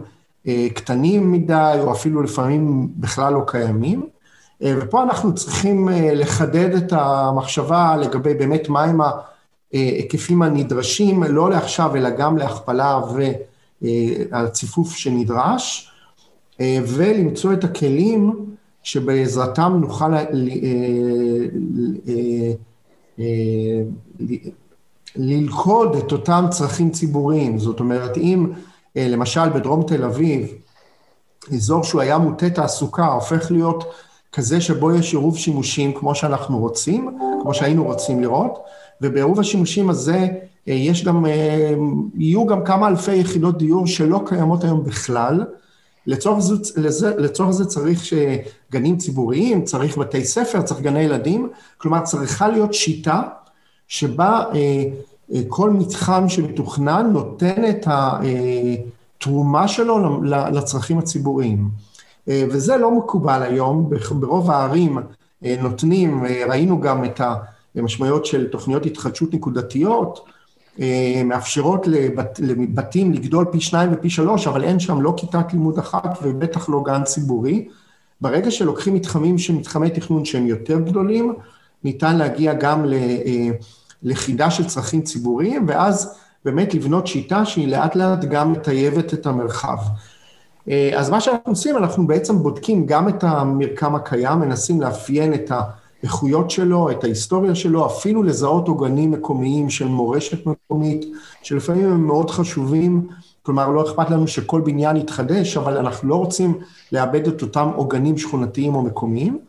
קטנים 0.74 1.32
מדי, 1.32 1.78
או 1.80 1.92
אפילו 1.92 2.22
לפעמים 2.22 2.88
בכלל 2.98 3.34
לא 3.34 3.42
קיימים. 3.48 4.08
ופה 4.62 5.04
אנחנו 5.04 5.36
צריכים 5.36 5.90
לחדד 6.14 6.76
את 6.76 6.94
המחשבה 6.94 7.98
לגבי 7.98 8.34
באמת 8.34 8.70
מהם 8.70 9.02
ההיקפים 9.74 10.42
הנדרשים, 10.42 11.24
לא 11.24 11.50
לעכשיו, 11.50 11.96
אלא 11.96 12.10
גם 12.10 12.38
להכפלה 12.38 13.02
והציפוף 13.82 14.96
שנדרש, 14.96 15.92
ולמצוא 16.62 17.54
את 17.54 17.64
הכלים 17.64 18.46
שבעזרתם 18.84 19.78
נוכל 19.82 20.14
ללכוד 25.16 25.96
את 25.96 26.12
אותם 26.12 26.46
צרכים 26.50 26.92
ציבוריים. 26.92 27.60
זאת 27.60 27.80
אומרת, 27.80 28.18
אם 28.18 28.52
למשל 28.96 29.50
בדרום 29.50 29.84
תל 29.84 30.04
אביב, 30.04 30.54
אזור 31.54 31.84
שהוא 31.84 32.02
היה 32.02 32.18
מוטה 32.18 32.50
תעסוקה, 32.50 33.06
הופך 33.06 33.52
להיות 33.52 33.84
כזה 34.32 34.62
שבו 34.62 34.96
יש 34.96 35.14
עירוב 35.14 35.38
שימושים 35.38 35.94
כמו 35.94 36.16
שאנחנו 36.16 36.58
רוצים, 36.58 37.18
כמו 37.42 37.54
שהיינו 37.54 37.84
רוצים 37.84 38.22
לראות, 38.22 38.60
ובעירוב 39.02 39.40
השימושים 39.40 39.90
הזה 39.90 40.28
יש 40.68 41.06
גם, 41.06 41.26
יהיו 42.16 42.46
גם 42.46 42.64
כמה 42.66 42.88
אלפי 42.88 43.16
יחידות 43.16 43.58
דיור 43.58 43.88
שלא 43.88 44.22
קיימות 44.26 44.64
היום 44.64 44.84
בכלל. 44.84 45.44
לצורך 46.08 46.40
זה, 46.40 47.16
לצורך 47.18 47.52
זה 47.52 47.66
צריך 47.66 48.14
גנים 48.72 48.98
ציבוריים, 48.98 49.64
צריך 49.64 49.98
בתי 49.98 50.26
ספר, 50.26 50.62
צריך 50.62 50.82
גני 50.82 51.00
ילדים, 51.00 51.50
כלומר 51.78 52.04
צריכה 52.04 52.48
להיות 52.48 52.74
שיטה 52.74 53.22
שבה 53.88 54.44
אה, 54.54 54.84
אה, 55.34 55.42
כל 55.48 55.70
מתחם 55.70 56.30
שמתוכנן 56.30 57.10
נותן 57.14 57.70
את 57.70 57.88
התרומה 57.88 59.68
שלו 59.68 60.24
לצרכים 60.24 60.98
הציבוריים. 60.98 61.70
אה, 62.30 62.44
וזה 62.50 62.78
לא 62.78 62.92
מקובל 62.98 63.44
היום, 63.44 63.90
ברוב 64.20 64.52
הערים 64.52 64.98
נותנים, 65.42 66.24
ראינו 66.50 66.80
גם 66.80 67.06
את 67.06 67.22
המשמעויות 67.80 68.26
של 68.26 68.48
תוכניות 68.48 68.86
התחדשות 68.86 69.34
נקודתיות, 69.34 70.26
מאפשרות 71.26 71.88
לבת, 71.88 72.40
לבתים 72.44 73.14
לגדול 73.14 73.46
פי 73.52 73.62
שניים 73.62 73.90
ופי 73.94 74.10
שלוש, 74.10 74.48
אבל 74.48 74.64
אין 74.64 74.80
שם 74.80 75.02
לא 75.02 75.14
כיתת 75.18 75.54
לימוד 75.54 75.80
אחת 75.80 76.20
ובטח 76.24 76.70
לא 76.70 76.84
גן 76.86 77.04
ציבורי. 77.04 77.68
ברגע 78.22 78.52
שלוקחים 78.52 78.94
מתחמים 78.94 79.38
שמתחמי 79.38 79.90
תכנון 79.90 80.26
שהם 80.26 80.48
יותר 80.48 80.80
גדולים, 80.80 81.34
ניתן 81.84 82.18
להגיע 82.18 82.54
גם 82.54 82.86
לכידה 84.04 84.52
של 84.52 84.68
צרכים 84.68 85.02
ציבוריים, 85.02 85.66
ואז 85.68 86.20
באמת 86.46 86.74
לבנות 86.74 87.08
שיטה 87.08 87.46
שהיא 87.46 87.68
לאט 87.68 87.96
לאט 87.96 88.26
גם 88.26 88.52
מטייבת 88.52 89.14
את 89.14 89.26
המרחב. 89.26 89.78
אה, 90.70 90.92
אז 90.96 91.10
מה 91.10 91.22
שאנחנו 91.22 91.52
עושים, 91.52 91.78
אנחנו 91.78 92.08
בעצם 92.08 92.38
בודקים 92.38 92.86
גם 92.86 93.10
את 93.10 93.24
המרקם 93.24 93.96
הקיים, 93.96 94.40
מנסים 94.40 94.82
לאפיין 94.82 95.34
את 95.34 95.52
האיכויות 96.04 96.52
שלו, 96.52 96.92
את 96.92 97.04
ההיסטוריה 97.04 97.56
שלו, 97.56 97.86
אפילו 97.86 98.24
לזהות 98.24 98.68
עוגנים 98.68 99.12
מקומיים 99.12 99.70
של 99.70 99.88
מורשת 99.88 100.46
מקומית, 100.46 101.06
שלפעמים 101.44 101.92
הם 101.92 102.08
מאוד 102.08 102.30
חשובים, 102.30 103.08
כלומר, 103.42 103.70
לא 103.70 103.84
אכפת 103.84 104.10
לנו 104.10 104.28
שכל 104.28 104.62
בניין 104.62 104.96
יתחדש, 104.98 105.58
אבל 105.58 105.78
אנחנו 105.78 106.10
לא 106.10 106.16
רוצים 106.16 106.60
לאבד 106.92 107.28
את 107.28 107.42
אותם 107.42 107.70
עוגנים 107.76 108.18
שכונתיים 108.18 108.76
או 108.76 108.82
מקומיים. 108.82 109.40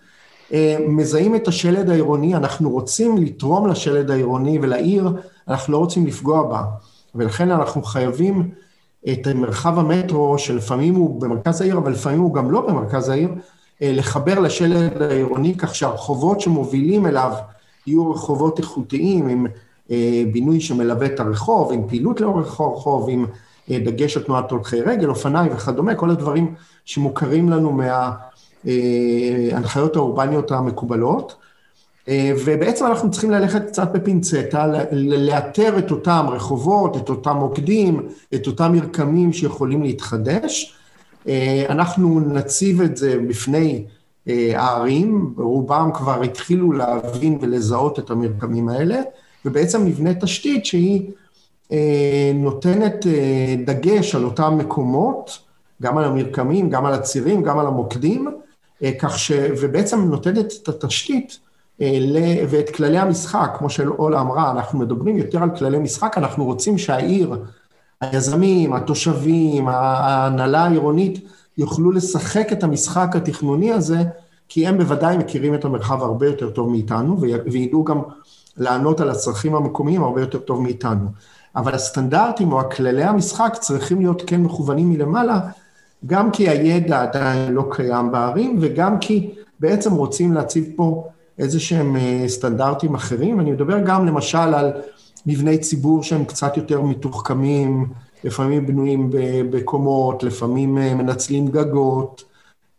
אה, 0.53 0.77
מזהים 0.89 1.37
את 1.37 1.49
השלד 1.49 1.91
העירוני, 1.91 2.35
אנחנו 2.35 2.71
רוצים 2.71 3.19
לתרום 3.19 3.67
לשלד 3.67 4.11
העירוני 4.11 4.59
ולעיר, 4.63 5.09
אנחנו 5.49 5.73
לא 5.73 5.79
רוצים 5.79 6.07
לפגוע 6.07 6.43
בה. 6.43 6.63
ולכן 7.15 7.51
אנחנו 7.51 7.83
חייבים 7.83 8.51
את 9.13 9.27
מרחב 9.35 9.79
המטרו, 9.79 10.39
שלפעמים 10.39 10.95
הוא 10.95 11.21
במרכז 11.21 11.61
העיר, 11.61 11.79
אבל 11.79 11.93
לפעמים 11.93 12.21
הוא 12.21 12.35
גם 12.35 12.51
לא 12.51 12.61
במרכז 12.61 13.09
העיר, 13.09 13.29
לחבר 13.81 14.39
לשלד 14.39 15.03
העירוני, 15.03 15.55
כך 15.59 15.75
שהרחובות 15.75 16.41
שמובילים 16.41 17.07
אליו 17.07 17.33
יהיו 17.87 18.11
רחובות 18.11 18.59
איכותיים, 18.59 19.29
עם 19.29 19.47
אה, 19.91 20.23
בינוי 20.33 20.61
שמלווה 20.61 21.07
את 21.07 21.21
הרחוב, 21.21 21.73
עם 21.73 21.89
פעילות 21.89 22.21
לאורך 22.21 22.61
הרחוב, 22.61 23.09
עם 23.11 23.27
דגש 23.69 24.17
על 24.17 24.23
תנועת 24.23 24.51
הולכי 24.51 24.81
רגל, 24.81 25.09
אופניים 25.09 25.53
וכדומה, 25.53 25.95
כל 25.95 26.11
הדברים 26.11 26.55
שמוכרים 26.85 27.51
לנו 27.51 27.73
מה... 27.73 28.11
ההנחיות 29.53 29.97
אה, 29.97 30.01
האורבניות 30.03 30.51
המקובלות, 30.51 31.37
אה, 32.09 32.33
ובעצם 32.45 32.87
אנחנו 32.87 33.11
צריכים 33.11 33.31
ללכת 33.31 33.67
קצת 33.67 33.93
בפינצטה, 33.93 34.67
לאתר 34.93 35.79
את 35.79 35.91
אותם 35.91 36.27
רחובות, 36.29 36.97
את 36.97 37.09
אותם 37.09 37.37
מוקדים, 37.37 38.09
את 38.35 38.47
אותם 38.47 38.73
מרקמים 38.73 39.33
שיכולים 39.33 39.83
להתחדש. 39.83 40.77
אה, 41.29 41.65
אנחנו 41.69 42.21
נציב 42.21 42.81
את 42.81 42.97
זה 42.97 43.19
בפני 43.29 43.85
הערים, 44.55 45.35
רובם 45.37 45.91
כבר 45.95 46.23
התחילו 46.23 46.73
להבין 46.73 47.39
ולזהות 47.41 47.99
את 47.99 48.11
המרקמים 48.11 48.69
האלה, 48.69 49.01
ובעצם 49.45 49.85
נבנה 49.85 50.15
תשתית 50.15 50.67
שהיא 50.67 51.11
נותנת 52.35 53.07
דגש 53.65 54.15
על 54.15 54.25
אותם 54.25 54.59
מקומות, 54.59 55.39
גם 55.83 55.99
על 55.99 56.05
המרקמים, 56.05 56.71
גם 56.71 56.87
על 56.87 56.95
הצירים, 56.95 57.43
גם 57.43 57.59
על 57.59 57.67
המוקדים, 57.67 58.29
אה, 58.83 58.93
כך 58.99 59.19
ש... 59.19 59.33
ובעצם 59.61 60.01
נותנת 60.01 60.53
את 60.63 60.69
התשתית 60.69 61.39
אה, 61.81 61.99
ואת 62.49 62.71
כללי 62.71 62.99
המשחק, 62.99 63.55
כמו 63.59 63.71
שאולה 63.71 64.21
אמרה, 64.21 64.51
אנחנו 64.51 64.79
מדברים 64.79 65.17
יותר 65.17 65.43
על 65.43 65.57
כללי 65.59 65.79
משחק, 65.79 66.19
אנחנו 66.19 66.45
רוצים 66.45 66.79
שהעיר, 66.79 67.37
היזמים, 68.01 68.73
התושבים, 68.73 69.69
ההנהלה 69.69 70.65
העירונית, 70.65 71.21
יוכלו 71.59 71.91
לשחק 71.91 72.53
את 72.53 72.65
המשחק 72.65 73.17
התכנוני 73.17 73.73
הזה, 73.73 74.03
כי 74.49 74.67
הם 74.67 74.79
בוודאי 74.79 75.17
מכירים 75.17 75.55
את 75.55 75.65
המרחב 75.65 76.03
הרבה 76.03 76.27
יותר 76.27 76.51
טוב 76.51 76.71
מאיתנו, 76.71 77.21
וידעו 77.21 77.85
גם 77.85 78.01
לענות 78.57 79.01
על 79.01 79.11
הצרכים 79.11 79.55
המקומיים 79.55 80.03
הרבה 80.03 80.21
יותר 80.21 80.39
טוב 80.39 80.63
מאיתנו. 80.63 81.07
אבל 81.57 81.75
הסטנדרטים 81.75 82.53
או 82.53 82.61
הכללי 82.61 83.05
המשחק 83.05 83.57
צריכים 83.61 83.99
להיות 83.99 84.23
כן 84.27 84.43
מכוונים 84.43 84.91
מלמעלה, 84.91 85.41
גם 86.07 86.31
כי 86.31 86.49
הידע 86.49 87.03
עדיין 87.03 87.53
לא 87.53 87.65
קיים 87.71 88.13
בערים, 88.13 88.59
וגם 88.61 88.99
כי 88.99 89.35
בעצם 89.61 89.93
רוצים 89.93 90.33
להציב 90.33 90.65
פה 90.77 91.09
איזה 91.39 91.61
שהם 91.61 91.97
אה, 91.97 92.25
סטנדרטים 92.27 92.95
אחרים. 92.95 93.39
ואני 93.39 93.53
מדבר 93.53 93.79
גם 93.79 94.07
למשל 94.07 94.39
על 94.39 94.73
מבני 95.27 95.59
ציבור 95.59 96.03
שהם 96.03 96.25
קצת 96.25 96.57
יותר 96.57 96.81
מתוחכמים, 96.81 97.87
לפעמים 98.25 98.67
בנויים 98.67 99.11
בקומות, 99.51 100.23
לפעמים 100.23 100.79
אה, 100.79 100.95
מנצלים 100.95 101.49
גגות, 101.49 102.25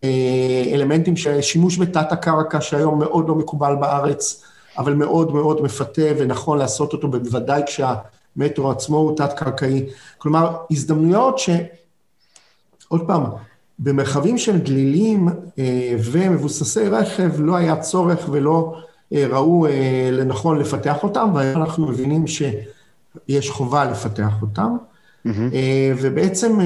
אה, 0.04 0.64
אלמנטים 0.74 1.16
של 1.18 1.42
שימוש 1.42 1.78
בתת 1.78 2.12
הקרקע 2.12 2.62
שהיום 2.62 3.00
מאוד 3.00 3.30
לא 3.30 3.36
מקובל 3.36 3.76
בארץ, 3.76 4.44
אבל 4.78 4.94
מאוד 4.94 5.34
מאוד 5.34 5.62
מפתה 5.62 6.02
ונכון 6.18 6.58
לעשות 6.58 6.94
אותו 6.94 7.08
בוודאי 7.08 7.62
כשהמטרו 7.66 8.72
עצמו 8.72 8.98
הוא 8.98 9.18
תת-קרקעי. 9.18 9.86
כלומר, 10.18 10.58
הזדמנויות 10.72 11.40
ש... 11.40 11.50
עוד 12.88 13.08
פעם, 13.08 13.24
במרחבים 13.80 14.38
שהם 14.38 14.58
דלילים 14.58 15.28
אה, 15.60 15.96
ומבוססי 16.04 16.88
רכב 16.88 17.32
לא 17.38 17.56
היה 17.56 17.80
צורך 17.80 18.30
ולא 18.32 18.82
ראו 19.12 19.66
אה, 19.68 20.10
לנכון 20.12 20.60
לפתח 20.60 21.04
אותם, 21.04 21.30
והיום 21.36 21.62
אנחנו 21.62 21.88
מבינים 21.88 22.26
שיש 22.28 23.50
חובה 23.50 23.86
לפתח 23.86 24.42
אותם. 24.42 24.76
Mm-hmm. 25.28 25.30
ובעצם 26.02 26.60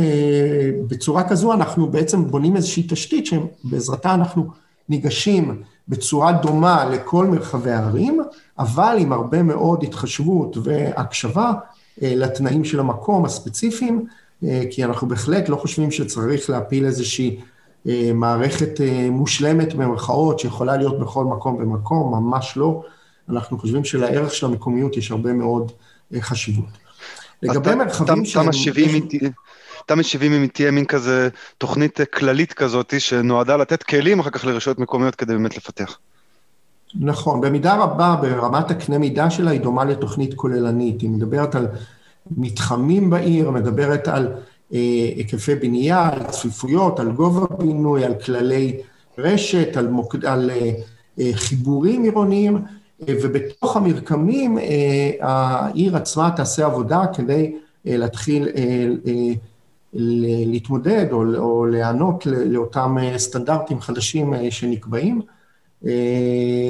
בצורה 0.87 1.29
כזו 1.29 1.53
אנחנו 1.53 1.87
בעצם 1.87 2.27
בונים 2.27 2.55
איזושהי 2.55 2.83
תשתית 2.89 3.25
שבעזרתה 3.25 4.13
אנחנו 4.13 4.47
ניגשים 4.89 5.61
בצורה 5.87 6.31
דומה 6.31 6.85
לכל 6.85 7.25
מרחבי 7.25 7.71
הערים, 7.71 8.21
אבל 8.59 8.97
עם 8.99 9.13
הרבה 9.13 9.43
מאוד 9.43 9.83
התחשבות 9.83 10.57
והקשבה 10.63 11.53
לתנאים 12.01 12.63
של 12.63 12.79
המקום 12.79 13.25
הספציפיים, 13.25 14.05
כי 14.69 14.83
אנחנו 14.83 15.07
בהחלט 15.07 15.49
לא 15.49 15.55
חושבים 15.55 15.91
שצריך 15.91 16.49
להפיל 16.49 16.85
איזושהי 16.85 17.39
מערכת 18.13 18.79
מושלמת 19.11 19.73
במרכאות 19.73 20.39
שיכולה 20.39 20.77
להיות 20.77 20.99
בכל 20.99 21.25
מקום 21.25 21.55
ומקום, 21.55 22.11
ממש 22.11 22.57
לא. 22.57 22.81
אנחנו 23.29 23.59
חושבים 23.59 23.85
שלערך 23.85 24.33
של 24.33 24.45
המקומיות 24.45 24.97
יש 24.97 25.11
הרבה 25.11 25.33
מאוד 25.33 25.71
חשיבות. 26.19 26.65
לגבי 27.43 27.75
מרחבים 27.75 28.25
שהם... 28.25 28.51
תמ"א 29.85 30.03
70 30.03 30.33
אם 30.33 30.47
תהיה 30.53 30.71
מין 30.71 30.85
כזה 30.85 31.29
תוכנית 31.57 31.99
כללית 32.13 32.53
כזאת 32.53 32.93
שנועדה 32.99 33.57
לתת 33.57 33.83
כלים 33.83 34.19
אחר 34.19 34.29
כך 34.29 34.45
לרשויות 34.45 34.79
מקומיות 34.79 35.15
כדי 35.15 35.33
באמת 35.33 35.57
לפתח. 35.57 35.97
נכון, 36.99 37.41
במידה 37.41 37.75
רבה 37.75 38.15
ברמת 38.21 38.71
הקנה 38.71 38.97
מידה 38.97 39.29
שלה 39.29 39.51
היא 39.51 39.61
דומה 39.61 39.85
לתוכנית 39.85 40.33
כוללנית, 40.33 41.01
היא 41.01 41.09
מדברת 41.09 41.55
על 41.55 41.67
מתחמים 42.37 43.09
בעיר, 43.09 43.51
מדברת 43.51 44.07
על 44.07 44.27
אה, 44.27 44.39
היקפי 44.71 45.55
בנייה, 45.55 46.09
על 46.09 46.23
צפיפויות, 46.23 46.99
על 46.99 47.11
גובה 47.11 47.55
בינוי, 47.55 48.05
על 48.05 48.13
כללי 48.25 48.77
רשת, 49.17 49.77
על, 49.77 49.87
מוקד, 49.87 50.25
על 50.25 50.49
אה, 50.49 50.71
אה, 51.19 51.31
חיבורים 51.33 52.03
עירוניים, 52.03 52.57
אה, 53.01 53.13
ובתוך 53.23 53.77
המרקמים 53.77 54.57
אה, 54.57 55.11
העיר 55.21 55.97
עצמה 55.97 56.31
תעשה 56.35 56.65
עבודה 56.65 57.05
כדי 57.13 57.55
אה, 57.87 57.97
להתחיל 57.97 58.47
להתמודד 60.47 61.05
או, 61.11 61.23
או 61.37 61.65
להיענות 61.65 62.25
לאותם 62.25 62.97
סטנדרטים 63.17 63.81
חדשים 63.81 64.33
שנקבעים. 64.49 65.21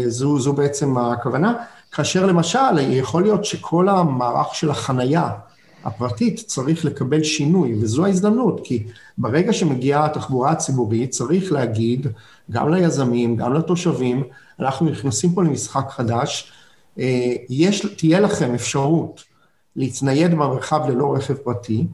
זו, 0.08 0.40
זו 0.40 0.54
בעצם 0.54 0.98
הכוונה. 0.98 1.54
כאשר 1.92 2.26
למשל, 2.26 2.80
יכול 2.80 3.24
להיות 3.24 3.46
שכל 3.46 3.90
המערך 3.90 4.56
של 4.56 4.70
החנייה 4.70 5.30
הפרטית 5.86 6.44
צריך 6.48 6.86
לקבל 6.86 7.24
שינוי, 7.24 7.74
וזו 7.82 8.06
ההזדמנות, 8.06 8.62
כי 8.64 8.84
ברגע 9.18 9.54
שמגיעה 9.54 10.06
התחבורה 10.06 10.52
הציבורית, 10.52 11.10
צריך 11.10 11.52
להגיד 11.52 12.08
גם 12.52 12.74
ליזמים, 12.74 13.36
גם 13.36 13.54
לתושבים, 13.54 14.24
אנחנו 14.60 14.86
נכנסים 14.86 15.34
פה 15.34 15.44
למשחק 15.44 15.86
חדש, 15.90 16.52
יש, 17.50 17.86
תהיה 17.98 18.20
לכם 18.20 18.54
אפשרות 18.54 19.24
להתנייד 19.76 20.32
במרחב 20.32 20.90
ללא 20.90 21.14
רכב 21.16 21.34
פרטי, 21.34 21.88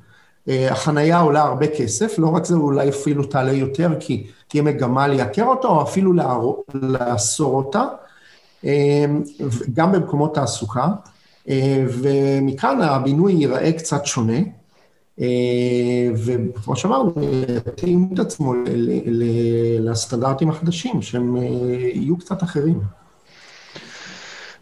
החנייה 0.47 1.19
עולה 1.19 1.41
הרבה 1.41 1.67
כסף, 1.67 2.19
לא 2.19 2.27
רק 2.27 2.45
זה, 2.45 2.55
אולי 2.55 2.89
אפילו 2.89 3.23
תעלה 3.23 3.51
יותר, 3.51 3.89
כי 3.99 4.27
תהיה 4.47 4.63
מגמה 4.63 5.07
לייקר 5.07 5.45
אותה, 5.45 5.67
או 5.67 5.83
אפילו 5.83 6.13
לאסור 6.73 7.55
אותה, 7.57 7.85
גם 9.73 9.91
במקומות 9.91 10.35
תעסוקה, 10.35 10.87
ומכאן 11.87 12.81
הבינוי 12.81 13.33
ייראה 13.33 13.71
קצת 13.71 14.05
שונה, 14.05 14.37
וכמו 16.25 16.75
שאמרנו, 16.75 17.13
יתאים 17.67 18.09
את 18.13 18.19
עצמו 18.19 18.53
לסטנדרטים 19.79 20.49
החדשים, 20.49 21.01
שהם 21.01 21.37
יהיו 21.93 22.17
קצת 22.17 22.43
אחרים. 22.43 22.79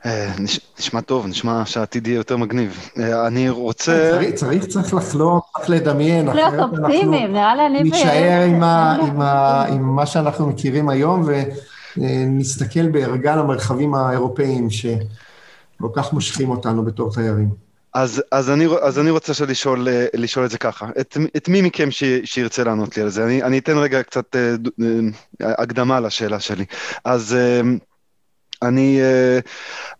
אה, 0.05 0.31
נשמע 0.79 1.01
טוב, 1.01 1.27
נשמע 1.27 1.65
שהעתיד 1.65 2.07
יהיה 2.07 2.17
יותר 2.17 2.37
מגניב. 2.37 2.89
אה, 2.99 3.27
אני 3.27 3.49
רוצה... 3.49 4.19
צריך, 4.35 4.65
צריך 4.65 4.93
לחלום, 4.93 5.39
צריך 5.57 5.69
לדמיין, 5.69 6.29
אחרת 6.29 6.53
אנחנו 6.53 7.11
נישאר 7.83 8.41
עם 9.69 9.95
מה 9.95 10.05
שאנחנו 10.05 10.47
מכירים 10.47 10.89
היום 10.89 11.23
ונסתכל 11.97 12.87
בערגה 12.87 13.35
למרחבים 13.35 13.95
האירופאיים 13.95 14.67
שכל 15.79 15.89
כך 15.93 16.13
מושכים 16.13 16.49
אותנו 16.49 16.85
בתור 16.85 17.13
תיירים. 17.13 17.49
אז, 17.93 18.23
אז, 18.31 18.49
אני, 18.49 18.67
אז 18.81 18.99
אני 18.99 19.09
רוצה 19.09 19.45
לשאול, 19.45 19.87
לשאול 20.13 20.45
את 20.45 20.49
זה 20.51 20.57
ככה, 20.57 20.89
את, 20.99 21.17
את 21.37 21.49
מי 21.49 21.61
מכם 21.61 21.91
ש, 21.91 22.03
שירצה 22.23 22.63
לענות 22.63 22.97
לי 22.97 23.03
על 23.03 23.09
זה? 23.09 23.25
אני, 23.25 23.43
אני 23.43 23.57
אתן 23.57 23.77
רגע 23.77 24.03
קצת 24.03 24.35
אה, 24.35 24.55
הקדמה 25.41 25.99
לשאלה 25.99 26.39
שלי. 26.39 26.65
אז 27.05 27.33
אה, 27.33 27.61
אה, 28.63 29.39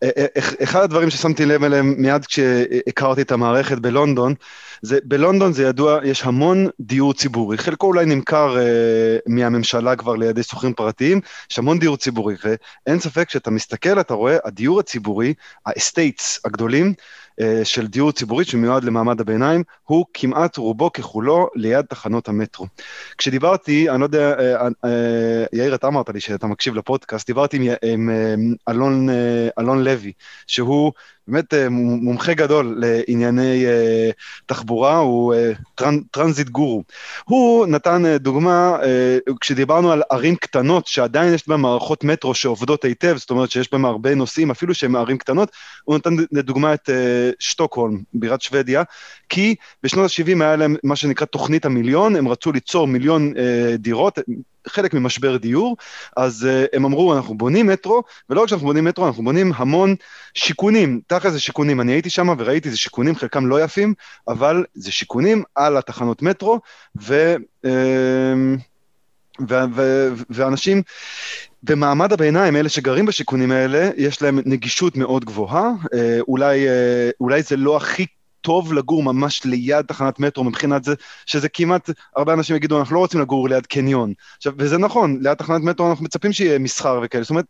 אה, 0.04 0.26
אחד 0.64 0.82
הדברים 0.82 1.10
ששמתי 1.10 1.46
לב 1.46 1.64
אליהם 1.64 1.96
מיד 1.98 2.26
כשהכרתי 2.26 3.22
את 3.22 3.32
המערכת 3.32 3.78
בלונדון, 3.78 4.34
זה, 4.82 5.00
בלונדון 5.04 5.54
זה 5.54 5.64
ידוע, 5.64 6.00
יש 6.04 6.24
המון 6.24 6.68
דיור 6.80 7.14
ציבורי, 7.14 7.58
חלקו 7.58 7.88
אולי 7.88 8.06
נמכר 8.06 8.58
אה, 8.60 9.18
מהממשלה 9.28 9.96
כבר 9.96 10.16
לידי 10.16 10.44
שוכרים 10.44 10.74
פרטיים, 10.74 11.22
יש 11.52 11.60
המון 11.60 11.80
דיור 11.80 11.98
ציבורי, 11.98 12.36
ואין 12.44 13.00
ספק 13.00 13.30
שאתה 13.30 13.52
מסתכל, 13.52 14.00
אתה 14.00 14.14
רואה, 14.14 14.38
הדיור 14.46 14.80
הציבורי, 14.80 15.34
האסטייטס 15.66 16.40
הגדולים, 16.46 16.86
אה, 16.86 16.94
של 17.64 17.88
דיור 17.88 18.12
ציבורי 18.12 18.46
שמיועד 18.46 18.84
למעמד 18.84 19.22
הביניים, 19.22 19.64
הוא 19.84 20.06
כמעט 20.14 20.58
רובו 20.58 20.92
ככולו 20.92 21.50
ליד 21.56 21.86
תחנות 21.86 22.28
המטרו. 22.28 22.68
כשדיברתי, 23.18 23.90
אני 23.90 24.00
לא 24.00 24.06
יודע, 24.06 24.40
אה, 24.40 24.68
אה, 24.86 25.46
יאיר, 25.54 25.76
אתה 25.76 25.88
אמרת 25.88 26.10
לי 26.10 26.20
שאתה 26.20 26.48
מקשיב 26.48 26.76
לפודקאסט, 26.76 27.28
דיברתי 27.28 27.58
עם, 27.58 27.64
עם 27.84 28.10
אלון, 28.70 29.08
אלון 29.60 29.84
לוי, 29.84 30.12
שהוא 30.48 30.92
באמת 31.30 31.54
אה, 31.54 31.70
מומחה 31.70 32.34
גדול 32.34 32.78
לענייני 32.78 33.66
אה, 33.66 34.10
תחבורה, 34.46 34.98
הוא 34.98 35.34
אה, 35.34 35.52
טרנזיט 36.12 36.50
גורו. 36.50 36.84
הוא 37.26 37.68
נתן 37.68 38.18
דוגמה, 38.18 38.78
כשדיברנו 39.42 39.92
על 39.92 40.02
ערים 40.12 40.36
קטנות, 40.36 40.88
שעדיין 40.88 41.34
יש 41.34 41.48
בהן 41.48 41.60
מערכות 41.60 42.04
מטרו 42.04 42.34
שעובדות 42.34 42.86
היטב, 42.86 43.18
זאת 43.18 43.30
אומרת 43.30 43.52
שיש 43.52 43.72
בהן 43.72 43.86
הרבה 43.86 44.16
נוסעים, 44.16 44.52
אפילו 44.52 44.74
שהן 44.74 44.96
ערים 44.96 45.18
קטנות, 45.18 45.52
הוא 45.84 45.96
נתן 45.96 46.16
לדוגמה 46.32 46.74
את 46.74 46.90
שטוקהולם, 47.40 47.98
בירת 48.14 48.42
שוודיה, 48.42 48.84
כי 49.30 49.56
בשנות 49.84 50.12
ה-70 50.12 50.44
היה 50.44 50.56
להם 50.56 50.76
מה 50.84 50.96
שנקרא 50.96 51.26
תוכנית 51.26 51.66
המיליון, 51.66 52.16
הם 52.16 52.28
רצו 52.28 52.52
ליצור 52.52 52.88
מיליון 52.88 53.34
דירות, 53.78 54.20
חלק 54.68 54.94
ממשבר 54.94 55.38
דיור, 55.38 55.78
אז 56.18 56.48
uh, 56.48 56.68
הם 56.74 56.86
אמרו, 56.86 57.14
אנחנו 57.14 57.38
בונים 57.38 57.68
מטרו, 57.68 58.04
ולא 58.30 58.42
רק 58.42 58.48
שאנחנו 58.48 58.68
בונים 58.68 58.86
מטרו, 58.86 59.08
אנחנו 59.08 59.24
בונים 59.24 59.52
המון 59.56 59.96
שיכונים, 60.34 61.02
תכף 61.08 61.30
זה 61.30 61.40
שיכונים, 61.40 61.82
אני 61.82 61.92
הייתי 61.92 62.10
שם 62.10 62.36
וראיתי, 62.38 62.70
זה 62.70 62.78
שיכונים, 62.78 63.16
חלקם 63.16 63.48
לא 63.48 63.64
יפים, 63.64 63.94
אבל 64.28 64.66
זה 64.74 64.92
שיכונים 64.92 65.44
על 65.56 65.78
התחנות 65.78 66.22
מטרו, 66.22 66.60
ו... 67.02 67.36
Uh, 67.66 67.70
ו- 69.50 69.64
ו- 69.76 70.08
ואנשים 70.30 70.82
במעמד 71.64 72.14
הביניים, 72.14 72.56
אלה 72.56 72.70
שגרים 72.70 73.06
בשיכונים 73.06 73.52
האלה, 73.52 73.90
יש 73.98 74.22
להם 74.22 74.40
נגישות 74.46 74.98
מאוד 74.98 75.26
גבוהה, 75.26 75.70
אה, 75.94 76.20
אולי, 76.28 76.66
אולי 77.20 77.42
זה 77.42 77.58
לא 77.58 77.78
הכי 77.78 78.06
טוב 78.42 78.74
לגור 78.74 79.04
ממש 79.04 79.46
ליד 79.46 79.86
תחנת 79.86 80.20
מטרו 80.20 80.44
מבחינת 80.44 80.84
זה, 80.84 80.94
שזה 81.26 81.50
כמעט, 81.50 81.90
הרבה 82.16 82.34
אנשים 82.34 82.56
יגידו, 82.56 82.80
אנחנו 82.80 82.96
לא 82.96 83.00
רוצים 83.00 83.22
לגור 83.22 83.50
ליד 83.50 83.66
קניון. 83.66 84.14
עכשיו, 84.38 84.54
וזה 84.58 84.78
נכון, 84.78 85.20
ליד 85.22 85.34
תחנת 85.34 85.62
מטרו 85.62 85.90
אנחנו 85.90 86.06
מצפים 86.06 86.34
שיהיה 86.34 86.60
מסחר 86.60 87.00
וכאלה, 87.04 87.24
זאת 87.24 87.30
אומרת, 87.30 87.46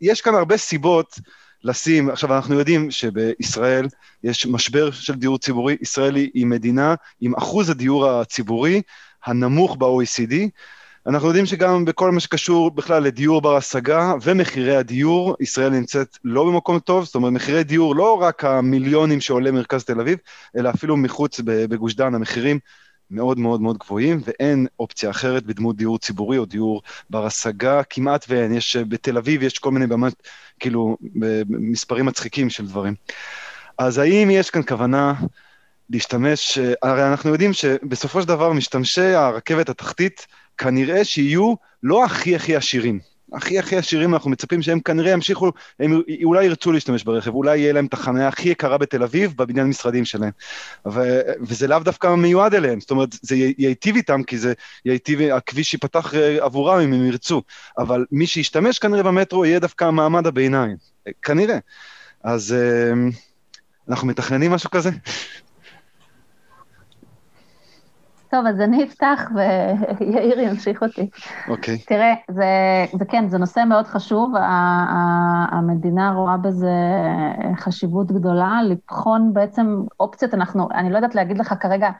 יש 0.00 0.20
כאן 0.20 0.34
הרבה 0.34 0.56
סיבות 0.56 1.18
לשים, 1.64 2.10
עכשיו 2.10 2.36
אנחנו 2.36 2.58
יודעים 2.58 2.90
שבישראל 2.90 3.86
יש 4.24 4.46
משבר 4.46 4.90
של 4.90 5.14
דיור 5.14 5.38
ציבורי, 5.38 5.76
ישראל 5.80 6.14
היא 6.14 6.46
מדינה 6.46 6.94
עם 7.20 7.34
אחוז 7.34 7.70
הדיור 7.70 8.10
הציבורי 8.10 8.82
הנמוך 9.26 9.76
ב-OECD, 9.76 10.34
אנחנו 11.08 11.28
יודעים 11.28 11.46
שגם 11.46 11.84
בכל 11.84 12.10
מה 12.10 12.20
שקשור 12.20 12.70
בכלל 12.70 13.02
לדיור 13.02 13.40
בר 13.40 13.56
השגה 13.56 14.14
ומחירי 14.22 14.76
הדיור, 14.76 15.36
ישראל 15.40 15.70
נמצאת 15.70 16.18
לא 16.24 16.44
במקום 16.44 16.78
טוב, 16.78 17.04
זאת 17.04 17.14
אומרת 17.14 17.32
מחירי 17.32 17.64
דיור 17.64 17.96
לא 17.96 18.22
רק 18.22 18.44
המיליונים 18.44 19.20
שעולה 19.20 19.50
מרכז 19.50 19.84
תל 19.84 20.00
אביב, 20.00 20.18
אלא 20.56 20.70
אפילו 20.70 20.96
מחוץ 20.96 21.40
בגוש 21.44 21.94
דן 21.94 22.14
המחירים 22.14 22.58
מאוד 23.10 23.38
מאוד 23.38 23.60
מאוד 23.60 23.78
גבוהים, 23.78 24.20
ואין 24.24 24.66
אופציה 24.80 25.10
אחרת 25.10 25.46
בדמות 25.46 25.76
דיור 25.76 25.98
ציבורי 25.98 26.38
או 26.38 26.44
דיור 26.44 26.82
בר 27.10 27.26
השגה, 27.26 27.82
כמעט 27.82 28.26
ואין. 28.28 28.54
יש, 28.54 28.76
בתל 28.76 29.16
אביב 29.16 29.42
יש 29.42 29.58
כל 29.58 29.70
מיני 29.70 29.86
באמת, 29.86 30.14
כאילו, 30.60 30.96
מספרים 31.48 32.06
מצחיקים 32.06 32.50
של 32.50 32.66
דברים. 32.66 32.94
אז 33.78 33.98
האם 33.98 34.30
יש 34.30 34.50
כאן 34.50 34.62
כוונה 34.68 35.14
להשתמש, 35.90 36.58
הרי 36.82 37.08
אנחנו 37.08 37.30
יודעים 37.30 37.52
שבסופו 37.52 38.22
של 38.22 38.28
דבר 38.28 38.52
משתמשי 38.52 39.14
הרכבת 39.14 39.68
התחתית, 39.68 40.26
כנראה 40.58 41.04
שיהיו 41.04 41.54
לא 41.82 42.04
הכי 42.04 42.36
הכי 42.36 42.56
עשירים. 42.56 42.98
הכי 43.32 43.58
הכי 43.58 43.76
עשירים 43.76 44.14
אנחנו 44.14 44.30
מצפים 44.30 44.62
שהם 44.62 44.80
כנראה 44.80 45.10
ימשיכו, 45.10 45.52
הם 45.80 46.02
אולי 46.24 46.44
ירצו 46.44 46.72
להשתמש 46.72 47.04
ברכב, 47.04 47.34
אולי 47.34 47.58
יהיה 47.58 47.72
להם 47.72 47.86
את 47.86 47.94
החניה 47.94 48.28
הכי 48.28 48.48
יקרה 48.48 48.78
בתל 48.78 49.02
אביב 49.02 49.34
בבניין 49.36 49.66
משרדים 49.66 50.04
שלהם. 50.04 50.30
ו, 50.86 51.20
וזה 51.40 51.68
לאו 51.68 51.78
דווקא 51.78 52.14
מיועד 52.14 52.54
אליהם, 52.54 52.80
זאת 52.80 52.90
אומרת, 52.90 53.08
זה 53.22 53.36
ייטיב 53.58 53.96
איתם, 53.96 54.22
כי 54.22 54.38
זה 54.38 54.52
ייטיב, 54.84 55.20
הכביש 55.20 55.72
ייפתח 55.74 56.14
אה, 56.14 56.44
עבורם 56.44 56.80
אם 56.80 56.92
הם 56.92 57.06
ירצו, 57.06 57.42
אבל 57.78 58.04
מי 58.12 58.26
שישתמש 58.26 58.78
כנראה 58.78 59.02
במטרו 59.02 59.44
יהיה 59.44 59.58
דווקא 59.58 59.90
מעמד 59.90 60.26
הביניים, 60.26 60.76
כנראה. 61.22 61.58
אז 62.24 62.52
אה, 62.52 62.92
אנחנו 63.88 64.06
מתכננים 64.06 64.50
משהו 64.50 64.70
כזה? 64.70 64.90
טוב, 68.36 68.46
אז 68.46 68.60
אני 68.60 68.84
אפתח 68.84 69.30
ויאיר 69.34 70.40
ימשיך 70.40 70.82
אותי. 70.82 71.10
אוקיי. 71.48 71.74
Okay. 71.74 71.86
תראה, 71.86 72.14
זה, 72.28 72.44
זה 72.98 73.04
כן, 73.04 73.28
זה 73.28 73.38
נושא 73.38 73.64
מאוד 73.68 73.86
חשוב. 73.86 74.32
המדינה 75.50 76.12
רואה 76.12 76.36
בזה 76.36 76.72
חשיבות 77.56 78.12
גדולה, 78.12 78.60
לבחון 78.62 79.32
בעצם 79.32 79.82
אופציות. 80.00 80.34
אנחנו, 80.34 80.68
אני 80.74 80.90
לא 80.90 80.96
יודעת 80.96 81.14
להגיד 81.14 81.38
לך 81.38 81.54
כרגע 81.60 81.90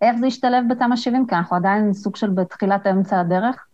איך 0.00 0.16
זה 0.16 0.26
ישתלב 0.26 0.64
בתמ"א 0.70 0.96
70, 0.96 1.26
כי 1.26 1.34
אנחנו 1.34 1.56
עדיין 1.56 1.92
סוג 1.92 2.16
של 2.16 2.30
בתחילת 2.30 2.86
אמצע 2.86 3.20
הדרך, 3.20 3.66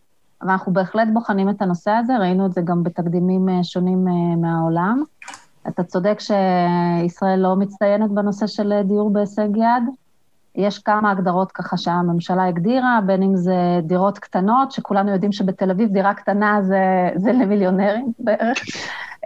אבל 0.42 0.50
אנחנו 0.50 0.72
בהחלט 0.72 1.08
בוחנים 1.12 1.50
את 1.50 1.62
הנושא 1.62 1.90
הזה, 1.90 2.18
ראינו 2.18 2.46
את 2.46 2.52
זה 2.52 2.60
גם 2.64 2.82
בתקדימים 2.82 3.48
אה, 3.48 3.64
שונים 3.64 4.08
אה, 4.08 4.36
מהעולם. 4.36 5.02
אתה 5.68 5.84
צודק 5.84 6.18
שישראל 6.20 7.38
לא 7.38 7.56
מצטיינת 7.56 8.10
בנושא 8.10 8.46
של 8.46 8.72
דיור 8.84 9.10
בהישג 9.12 9.56
יד. 9.56 10.09
יש 10.55 10.78
כמה 10.78 11.11
הגדרות 11.11 11.53
ככה 11.53 11.76
שהממשלה 11.76 12.46
הגדירה, 12.46 13.01
בין 13.07 13.22
אם 13.22 13.36
זה 13.36 13.80
דירות 13.82 14.18
קטנות, 14.18 14.72
שכולנו 14.72 15.11
יודעים 15.11 15.32
שבתל 15.32 15.70
אביב 15.70 15.92
דירה 15.92 16.14
קטנה 16.14 16.62
זה, 16.62 17.11
זה 17.16 17.32
למיליונרים 17.32 18.12
בערך, 18.18 18.59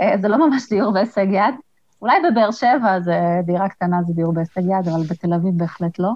אה, 0.01 0.15
זה 0.21 0.29
לא 0.29 0.49
ממש 0.49 0.69
דיור 0.69 0.93
בהישג 0.93 1.27
יד. 1.31 1.55
אולי 2.03 2.17
בבאר 2.31 2.51
שבע 2.51 3.01
זה 3.01 3.41
דירה 3.45 3.69
קטנה 3.69 4.03
זה 4.07 4.13
דיור 4.13 4.33
בהישג 4.33 4.63
יד, 4.63 4.89
אבל 4.89 5.03
בתל 5.11 5.35
אביב 5.35 5.59
בהחלט 5.59 5.99
לא. 5.99 6.11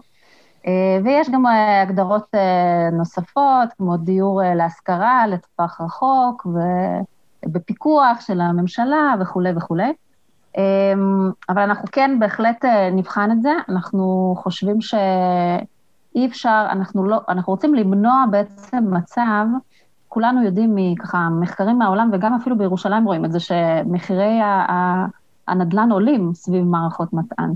אה, 0.67 0.99
ויש 1.05 1.31
גם 1.31 1.47
אה, 1.47 1.83
הגדרות 1.83 2.35
נוספות, 2.93 3.69
כמו 3.79 3.97
דיור 3.97 4.43
להשכרה, 4.55 5.27
לטווח 5.27 5.81
רחוק, 5.81 6.47
ובפיקוח 7.47 8.21
של 8.21 8.41
הממשלה 8.41 9.15
וכולי 9.21 9.51
וכולי. 9.57 9.93
אמ, 10.59 11.31
אבל 11.49 11.63
אנחנו 11.63 11.89
כן 11.93 12.17
בהחלט 12.21 12.65
אה, 12.65 12.91
נבחן 12.91 13.31
את 13.33 13.43
זה, 13.43 13.53
אנחנו 13.69 14.35
חושבים 14.39 14.81
שאי 14.81 16.27
אפשר, 16.27 16.67
אנחנו 16.71 17.05
לא, 17.07 17.21
אנחנו 17.29 17.53
רוצים 17.53 17.75
למנוע 17.75 18.25
בעצם 18.31 18.95
מצב, 18.95 19.47
כולנו 20.09 20.43
יודעים 20.43 20.73
מככה 20.75 21.29
מחקרים 21.41 21.79
מהעולם, 21.79 22.11
וגם 22.13 22.35
אפילו 22.35 22.59
בירושלים 22.59 23.05
רואים 23.05 23.25
את 23.25 23.33
זה, 23.33 23.41
שמחירי 23.41 24.39
הנדל"ן 25.49 25.93
עולים 25.93 26.35
סביב 26.35 26.65
מערכות 26.65 27.13
מטען. 27.13 27.53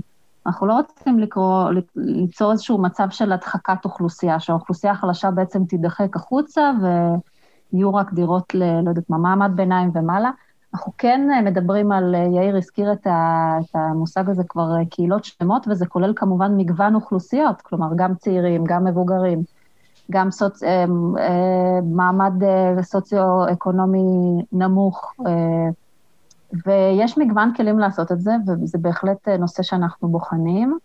אנחנו 0.47 0.67
לא 0.67 0.73
רוצים 0.73 1.19
לקרוא, 1.19 1.69
ליצור 1.95 2.51
איזשהו 2.51 2.81
מצב 2.81 3.09
של 3.09 3.31
הדחקת 3.31 3.85
אוכלוסייה, 3.85 4.39
שהאוכלוסייה 4.39 4.93
החלשה 4.93 5.31
בעצם 5.31 5.65
תידחק 5.65 6.15
החוצה 6.15 6.71
ויהיו 7.73 7.95
רק 7.95 8.13
דירות 8.13 8.55
ל, 8.55 8.63
לא 8.83 8.89
יודעת 8.89 9.09
מה, 9.09 9.17
מעמד 9.17 9.51
ביניים 9.55 9.91
ומעלה. 9.93 10.31
אנחנו 10.73 10.91
כן 10.97 11.29
אה, 11.33 11.41
מדברים 11.41 11.91
על, 11.91 12.15
אה, 12.15 12.23
יאיר 12.23 12.57
הזכיר 12.57 12.93
את, 12.93 13.07
ה, 13.07 13.57
את 13.61 13.75
המושג 13.75 14.29
הזה 14.29 14.43
כבר 14.49 14.75
אה, 14.79 14.85
קהילות 14.89 15.25
שלמות, 15.25 15.67
וזה 15.69 15.85
כולל 15.85 16.13
כמובן 16.15 16.57
מגוון 16.57 16.95
אוכלוסיות, 16.95 17.61
כלומר 17.61 17.87
גם 17.95 18.15
צעירים, 18.15 18.63
גם 18.67 18.85
מבוגרים, 18.85 19.43
גם 20.11 20.31
סוצ... 20.31 20.63
מעמד 21.83 22.33
סוציו-אקונומי 22.81 24.43
נמוך, 24.51 25.13
ויש 26.65 27.17
מגוון 27.17 27.53
כלים 27.55 27.79
לעשות 27.79 28.11
את 28.11 28.21
זה, 28.21 28.31
וזה 28.47 28.77
בהחלט 28.77 29.27
נושא 29.27 29.63
שאנחנו 29.63 30.07
בוחנים, 30.07 30.77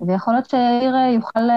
ויכול 0.00 0.34
להיות 0.34 0.46
שיאיר 0.46 0.94
יוכל 0.96 1.48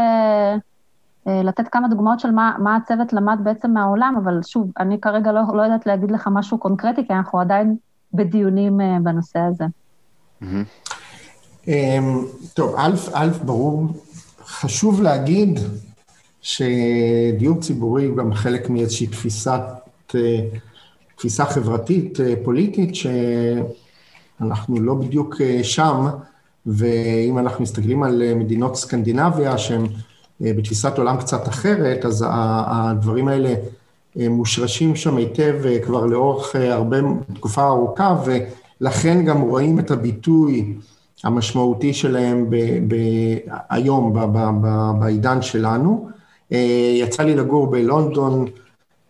לתת 1.43 1.67
כמה 1.71 1.87
דוגמאות 1.87 2.19
של 2.19 2.31
מה, 2.31 2.55
מה 2.59 2.75
הצוות 2.75 3.13
למד 3.13 3.39
בעצם 3.43 3.71
מהעולם, 3.71 4.15
אבל 4.23 4.39
שוב, 4.43 4.71
אני 4.79 5.01
כרגע 5.01 5.31
לא, 5.31 5.41
לא 5.53 5.61
יודעת 5.61 5.85
להגיד 5.85 6.11
לך 6.11 6.29
משהו 6.31 6.57
קונקרטי, 6.57 7.07
כי 7.07 7.13
אנחנו 7.13 7.39
עדיין 7.39 7.75
בדיונים 8.13 8.79
uh, 8.79 8.83
בנושא 9.03 9.39
הזה. 9.39 9.65
Mm-hmm. 10.41 11.69
טוב, 12.53 12.75
א', 13.13 13.27
ברור, 13.45 13.87
חשוב 14.45 15.01
להגיד 15.01 15.59
שדיור 16.41 17.59
ציבורי 17.59 18.05
הוא 18.05 18.17
גם 18.17 18.33
חלק 18.33 18.69
מאיזושהי 18.69 19.07
תפיסת, 19.07 19.61
אה, 20.15 20.39
תפיסה 21.15 21.45
חברתית, 21.45 22.17
פוליטית, 22.43 22.95
שאנחנו 22.95 24.79
לא 24.79 24.93
בדיוק 24.93 25.35
שם, 25.63 26.07
ואם 26.65 27.37
אנחנו 27.39 27.63
מסתכלים 27.63 28.03
על 28.03 28.33
מדינות 28.35 28.75
סקנדינביה, 28.75 29.57
שהן 29.57 29.85
אה, 29.85 29.89
בתפיסת 30.41 30.97
עולם 30.97 31.17
קצת 31.17 31.47
אחרת, 31.47 32.05
אז 32.05 32.25
הדברים 32.29 33.27
האלה 33.27 33.53
אה, 34.19 34.29
מושרשים 34.29 34.95
שם 34.95 35.17
היטב 35.17 35.55
אה, 35.65 35.79
כבר 35.79 36.05
לאורך 36.05 36.55
הרבה, 36.55 36.97
תקופה 37.33 37.67
ארוכה, 37.67 38.15
ולכן 38.25 39.25
גם 39.25 39.41
רואים 39.41 39.79
את 39.79 39.91
הביטוי 39.91 40.73
המשמעותי 41.23 41.93
שלהם 41.93 42.49
ב, 42.49 42.55
ב, 42.87 42.95
היום, 43.69 44.13
ב, 44.13 44.19
ב, 44.19 44.49
ב, 44.61 44.91
בעידן 44.99 45.41
שלנו. 45.41 46.09
יצא 46.99 47.23
לי 47.23 47.35
לגור 47.35 47.67
בלונדון, 47.67 48.45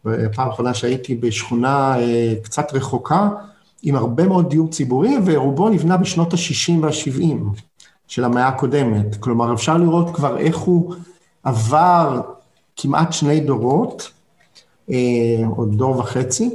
בפעם 0.05 0.47
האחרונה 0.47 0.73
שהייתי 0.73 1.15
בשכונה 1.15 1.95
קצת 2.43 2.73
רחוקה, 2.73 3.29
עם 3.83 3.95
הרבה 3.95 4.27
מאוד 4.27 4.49
דיור 4.49 4.69
ציבורי, 4.69 5.15
ורובו 5.25 5.69
נבנה 5.69 5.97
בשנות 5.97 6.33
ה-60 6.33 6.71
וה-70 6.81 7.61
של 8.07 8.23
המאה 8.23 8.47
הקודמת. 8.47 9.15
כלומר, 9.19 9.53
אפשר 9.53 9.77
לראות 9.77 10.15
כבר 10.15 10.37
איך 10.37 10.57
הוא 10.57 10.95
עבר 11.43 12.21
כמעט 12.75 13.13
שני 13.13 13.39
דורות, 13.39 14.11
אה, 14.89 14.95
עוד 15.55 15.77
דור 15.77 15.97
וחצי, 15.97 16.49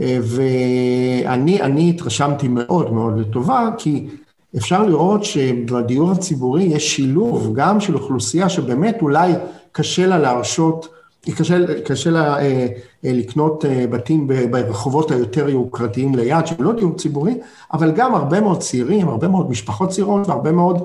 אה, 0.00 0.18
ואני 0.22 1.90
התרשמתי 1.90 2.48
מאוד 2.48 2.92
מאוד 2.92 3.18
לטובה, 3.18 3.68
כי 3.78 4.08
אפשר 4.56 4.82
לראות 4.82 5.24
שבדיור 5.24 6.10
הציבורי 6.10 6.62
יש 6.62 6.96
שילוב 6.96 7.50
גם 7.54 7.80
של 7.80 7.94
אוכלוסייה 7.94 8.48
שבאמת 8.48 9.02
אולי 9.02 9.32
קשה 9.72 10.06
לה 10.06 10.18
להרשות, 10.18 10.88
קשה, 11.36 11.82
קשה 11.84 12.10
לה 12.10 12.38
אה, 12.38 12.66
אה, 13.04 13.12
לקנות 13.12 13.64
אה, 13.64 13.86
בתים 13.86 14.26
ברחובות 14.50 15.10
היותר 15.10 15.48
יוקרתיים 15.48 16.14
ליד, 16.14 16.46
שהם 16.46 16.62
לא 16.62 16.72
דיור 16.72 16.96
ציבורי, 16.96 17.34
אבל 17.72 17.92
גם 17.92 18.14
הרבה 18.14 18.40
מאוד 18.40 18.58
צעירים, 18.58 19.08
הרבה 19.08 19.28
מאוד 19.28 19.50
משפחות 19.50 19.88
צעירות 19.88 20.28
והרבה 20.28 20.52
מאוד 20.52 20.76
אה, 20.76 20.84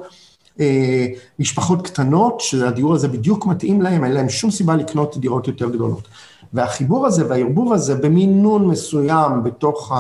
משפחות 1.40 1.88
קטנות, 1.88 2.40
שהדיור 2.40 2.94
הזה 2.94 3.08
בדיוק 3.08 3.46
מתאים 3.46 3.82
להם, 3.82 4.04
אין 4.04 4.12
להם 4.12 4.30
שום 4.30 4.52
סיבה 4.52 4.76
לקנות 4.76 5.18
דירות 5.18 5.48
יותר 5.48 5.70
גדולות. 5.70 6.08
והחיבור 6.54 7.06
הזה 7.06 7.30
והערבוב 7.30 7.74
הזה 7.74 7.96
במינון 7.96 8.68
מסוים 8.68 9.44
בתוך 9.44 9.94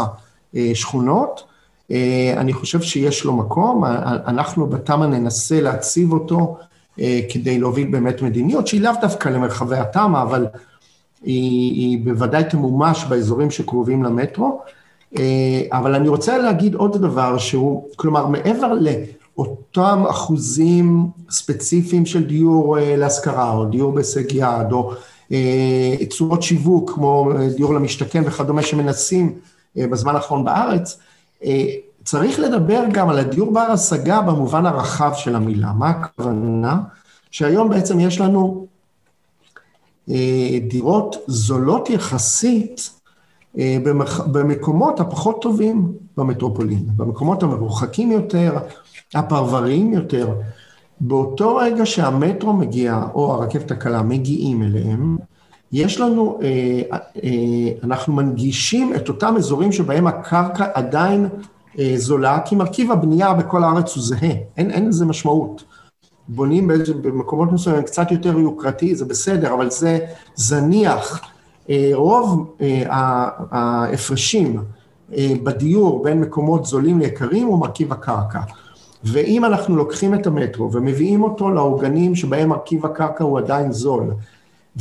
השכונות, 0.53 1.43
אה, 1.91 2.33
אני 2.37 2.53
חושב 2.53 2.81
שיש 2.81 3.25
לו 3.25 3.33
מקום, 3.33 3.85
אנחנו 4.27 4.67
בתמ"א 4.67 5.05
ננסה 5.05 5.61
להציב 5.61 6.13
אותו 6.13 6.57
אה, 6.99 7.19
כדי 7.29 7.59
להוביל 7.59 7.87
באמת 7.87 8.21
מדיניות, 8.21 8.67
שהיא 8.67 8.81
לאו 8.81 8.91
דווקא 9.01 9.29
למרחבי 9.29 9.77
התמ"א, 9.77 10.21
אבל 10.21 10.45
היא, 11.23 11.71
היא 11.71 12.05
בוודאי 12.05 12.43
תמומש 12.43 13.05
באזורים 13.09 13.51
שקרובים 13.51 14.03
למטרו. 14.03 14.61
אבל 15.71 15.95
אני 15.95 16.09
רוצה 16.09 16.37
להגיד 16.37 16.75
עוד 16.75 17.01
דבר 17.01 17.37
שהוא, 17.37 17.87
כלומר, 17.95 18.27
מעבר 18.27 18.73
ל... 18.73 18.87
אותם 19.37 20.03
אחוזים 20.09 21.09
ספציפיים 21.29 22.05
של 22.05 22.23
דיור 22.23 22.79
אה, 22.79 22.95
להשכרה, 22.95 23.51
או 23.53 23.65
דיור 23.65 23.91
בהישג 23.91 24.31
יד, 24.31 24.71
או 24.71 24.93
אה, 25.31 25.95
צורות 26.09 26.43
שיווק, 26.43 26.91
כמו 26.93 27.31
אה, 27.31 27.49
דיור 27.49 27.73
למשתכן 27.73 28.23
וכדומה, 28.25 28.63
שמנסים 28.63 29.39
בזמן 29.75 30.15
האחרון 30.15 30.45
בארץ, 30.45 30.99
צריך 32.03 32.39
לדבר 32.39 32.83
גם 32.91 33.09
על 33.09 33.19
הדיור 33.19 33.51
בר 33.51 33.59
השגה 33.59 34.21
במובן 34.21 34.65
הרחב 34.65 35.11
של 35.15 35.35
המילה. 35.35 35.71
מה 35.73 35.89
הכוונה? 35.89 36.79
שהיום 37.31 37.69
בעצם 37.69 37.99
יש 37.99 38.19
לנו 38.19 38.67
דירות 40.67 41.15
זולות 41.27 41.89
יחסית 41.89 42.94
במקומות 44.31 44.99
הפחות 44.99 45.41
טובים 45.41 45.91
במטרופולין, 46.17 46.85
במקומות 46.95 47.43
המרוחקים 47.43 48.11
יותר, 48.11 48.57
הפרבריים 49.15 49.93
יותר, 49.93 50.35
באותו 50.99 51.55
רגע 51.55 51.85
שהמטרו 51.85 52.53
מגיע, 52.53 53.03
או 53.13 53.33
הרכבת 53.33 53.71
הקלה 53.71 54.01
מגיעים 54.01 54.63
אליהם, 54.63 55.17
יש 55.71 55.99
לנו, 55.99 56.39
אה, 56.41 56.97
אה, 57.23 57.29
אנחנו 57.83 58.13
מנגישים 58.13 58.95
את 58.95 59.09
אותם 59.09 59.33
אזורים 59.37 59.71
שבהם 59.71 60.07
הקרקע 60.07 60.65
עדיין 60.73 61.27
אה, 61.79 61.93
זולה, 61.97 62.39
כי 62.45 62.55
מרכיב 62.55 62.91
הבנייה 62.91 63.33
בכל 63.33 63.63
הארץ 63.63 63.95
הוא 63.95 64.03
זהה, 64.03 64.31
אין, 64.57 64.71
אין 64.71 64.87
לזה 64.87 65.05
משמעות. 65.05 65.63
בונים 66.27 66.67
במקומות 67.01 67.51
מסוימים 67.51 67.83
קצת 67.83 68.11
יותר 68.11 68.39
יוקרתי, 68.39 68.95
זה 68.95 69.05
בסדר, 69.05 69.53
אבל 69.53 69.69
זה 69.69 69.99
זניח. 70.35 71.21
רוב 71.93 72.55
ההפרשים 73.51 74.63
בדיור 75.19 76.03
בין 76.03 76.21
מקומות 76.21 76.65
זולים 76.65 76.99
ליקרים 76.99 77.47
הוא 77.47 77.59
מרכיב 77.59 77.93
הקרקע. 77.93 78.39
ואם 79.03 79.45
אנחנו 79.45 79.75
לוקחים 79.75 80.13
את 80.13 80.27
המטרו 80.27 80.71
ומביאים 80.71 81.23
אותו 81.23 81.49
לעוגנים 81.49 82.15
שבהם 82.15 82.49
מרכיב 82.49 82.85
הקרקע 82.85 83.23
הוא 83.23 83.39
עדיין 83.39 83.71
זול, 83.71 84.13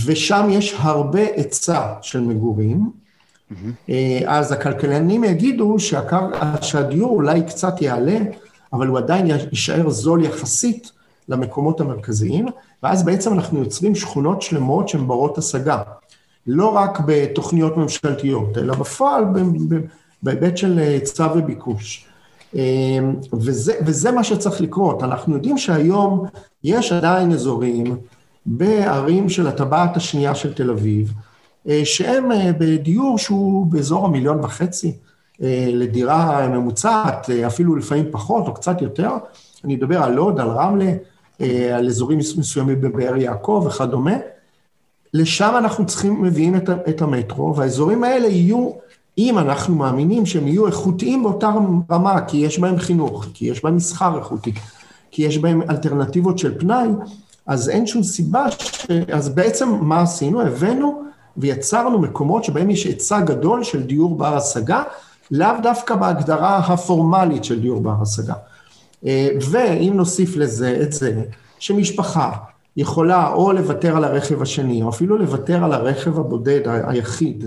ושם 0.06 0.46
יש 0.50 0.74
הרבה 0.78 1.20
היצע 1.36 1.92
של 2.02 2.20
מגורים, 2.20 2.90
mm-hmm. 3.50 3.54
אז 4.26 4.52
הכלכלנים 4.52 5.24
יגידו 5.24 5.78
שהקר... 5.78 6.28
שהדיור 6.60 7.10
אולי 7.10 7.42
קצת 7.42 7.82
יעלה, 7.82 8.18
אבל 8.72 8.86
הוא 8.86 8.98
עדיין 8.98 9.26
יישאר 9.26 9.90
זול 9.90 10.24
יחסית 10.24 10.92
למקומות 11.28 11.80
המרכזיים, 11.80 12.46
ואז 12.82 13.02
בעצם 13.02 13.32
אנחנו 13.32 13.58
יוצרים 13.58 13.94
שכונות 13.94 14.42
שלמות 14.42 14.88
שהן 14.88 15.06
ברות 15.06 15.38
השגה. 15.38 15.82
לא 16.46 16.68
רק 16.68 17.00
בתוכניות 17.06 17.76
ממשלתיות, 17.76 18.58
אלא 18.58 18.74
בפועל 18.74 19.24
בהיבט 20.22 20.56
של 20.56 20.78
היצע 20.78 21.28
וביקוש. 21.36 22.06
וזה, 23.32 23.74
וזה 23.86 24.12
מה 24.12 24.24
שצריך 24.24 24.60
לקרות. 24.60 25.02
אנחנו 25.02 25.34
יודעים 25.34 25.58
שהיום 25.58 26.26
יש 26.64 26.92
עדיין 26.92 27.32
אזורים 27.32 27.96
בערים 28.46 29.28
של 29.28 29.46
הטבעת 29.46 29.96
השנייה 29.96 30.34
של 30.34 30.54
תל 30.54 30.70
אביב, 30.70 31.12
שהם 31.84 32.28
בדיור 32.58 33.18
שהוא 33.18 33.66
באזור 33.66 34.06
המיליון 34.06 34.40
וחצי 34.44 34.92
לדירה 35.72 36.48
ממוצעת, 36.48 37.30
אפילו 37.46 37.76
לפעמים 37.76 38.06
פחות 38.10 38.48
או 38.48 38.54
קצת 38.54 38.82
יותר. 38.82 39.10
אני 39.64 39.76
מדבר 39.76 40.02
על 40.02 40.12
לוד, 40.12 40.40
על 40.40 40.48
רמלה, 40.48 40.92
על 41.74 41.86
אזורים 41.86 42.18
מסוימים 42.18 42.80
בבאר 42.80 43.16
יעקב 43.16 43.64
וכדומה. 43.66 44.16
לשם 45.14 45.54
אנחנו 45.58 45.86
צריכים, 45.86 46.22
מביאים 46.22 46.56
את, 46.56 46.70
את 46.88 47.02
המטרו, 47.02 47.56
והאזורים 47.56 48.04
האלה 48.04 48.28
יהיו, 48.28 48.70
אם 49.18 49.38
אנחנו 49.38 49.74
מאמינים 49.74 50.26
שהם 50.26 50.46
יהיו 50.46 50.66
איכותיים 50.66 51.22
באותה 51.22 51.50
רמה, 51.90 52.20
כי 52.20 52.36
יש 52.36 52.58
בהם 52.58 52.78
חינוך, 52.78 53.26
כי 53.34 53.46
יש 53.46 53.64
בהם 53.64 53.76
מסחר 53.76 54.18
איכותי, 54.18 54.52
כי 55.10 55.22
יש 55.22 55.38
בהם 55.38 55.62
אלטרנטיבות 55.70 56.38
של 56.38 56.58
פנאי, 56.58 56.88
אז 57.46 57.68
אין 57.68 57.86
שום 57.86 58.02
סיבה 58.02 58.50
ש... 58.50 58.86
אז 59.12 59.28
בעצם 59.28 59.68
מה 59.80 60.02
עשינו? 60.02 60.40
הבאנו 60.40 61.02
ויצרנו 61.36 61.98
מקומות 61.98 62.44
שבהם 62.44 62.70
יש 62.70 62.84
היצע 62.84 63.20
גדול 63.20 63.64
של 63.64 63.82
דיור 63.82 64.18
בר 64.18 64.36
השגה, 64.36 64.82
לאו 65.30 65.52
דווקא 65.62 65.94
בהגדרה 65.94 66.56
הפורמלית 66.56 67.44
של 67.44 67.60
דיור 67.60 67.80
בר 67.80 67.94
השגה. 68.02 68.34
אה, 69.06 69.28
ואם 69.50 69.92
נוסיף 69.96 70.36
לזה 70.36 70.78
את 70.82 70.92
זה, 70.92 71.22
שמשפחה 71.58 72.32
יכולה 72.76 73.32
או 73.32 73.52
לוותר 73.52 73.96
על 73.96 74.04
הרכב 74.04 74.42
השני, 74.42 74.82
או 74.82 74.88
אפילו 74.88 75.18
לוותר 75.18 75.64
על 75.64 75.72
הרכב 75.72 76.18
הבודד, 76.18 76.60
היחיד, 76.66 77.44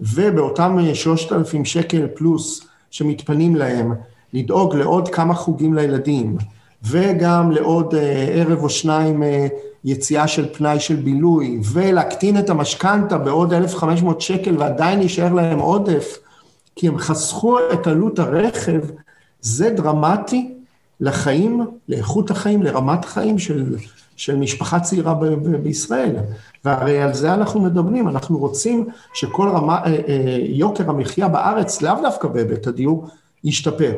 ובאותם 0.00 0.78
3,000 0.94 1.64
שקל 1.64 2.06
פלוס 2.14 2.66
שמתפנים 2.90 3.56
להם, 3.56 3.94
לדאוג 4.32 4.74
לעוד 4.74 5.08
כמה 5.08 5.34
חוגים 5.34 5.74
לילדים, 5.74 6.36
וגם 6.82 7.50
לעוד 7.50 7.94
אה, 7.94 8.28
ערב 8.32 8.62
או 8.62 8.70
שניים 8.70 9.22
אה, 9.22 9.46
יציאה 9.84 10.28
של 10.28 10.46
פנאי 10.52 10.80
של 10.80 10.96
בילוי, 10.96 11.60
ולהקטין 11.72 12.38
את 12.38 12.50
המשכנתה 12.50 13.18
בעוד 13.18 13.52
1,500 13.52 14.20
שקל 14.20 14.56
ועדיין 14.58 15.02
יישאר 15.02 15.32
להם 15.32 15.58
עודף, 15.58 16.18
כי 16.76 16.88
הם 16.88 16.98
חסכו 16.98 17.58
את 17.72 17.86
עלות 17.86 18.18
הרכב, 18.18 18.80
זה 19.40 19.70
דרמטי 19.70 20.59
לחיים, 21.00 21.66
לאיכות 21.88 22.30
החיים, 22.30 22.62
לרמת 22.62 23.04
החיים 23.04 23.38
של, 23.38 23.76
של 24.16 24.36
משפחה 24.36 24.80
צעירה 24.80 25.14
ב- 25.14 25.26
ב- 25.26 25.56
בישראל. 25.56 26.16
והרי 26.64 27.02
על 27.02 27.14
זה 27.14 27.34
אנחנו 27.34 27.60
מדברים, 27.60 28.08
אנחנו 28.08 28.38
רוצים 28.38 28.86
שכל 29.14 29.48
רמה, 29.48 29.78
אה, 29.78 29.86
אה, 29.86 30.38
יוקר 30.40 30.90
המחיה 30.90 31.28
בארץ, 31.28 31.82
לאו 31.82 31.94
דווקא 32.02 32.28
בהיבט 32.28 32.66
הדיור, 32.66 33.08
ישתפר. 33.44 33.92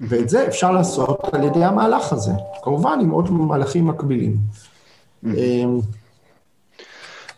ואת 0.00 0.28
זה 0.28 0.46
אפשר 0.46 0.72
לעשות 0.72 1.20
על 1.32 1.44
ידי 1.44 1.64
המהלך 1.64 2.12
הזה, 2.12 2.32
כמובן 2.62 2.98
עם 3.02 3.10
עוד 3.10 3.30
מהלכים 3.30 3.86
מקבילים. 3.86 4.36
אמ, 5.24 5.80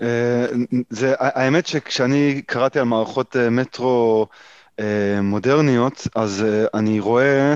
אה, 0.03 0.47
זה, 0.91 1.15
האמת 1.19 1.67
שכשאני 1.67 2.43
קראתי 2.47 2.79
על 2.79 2.85
מערכות 2.85 3.37
מטרו 3.51 4.27
מודרניות, 5.23 6.09
אז 6.15 6.45
אני 6.75 7.01
רואה 7.01 7.55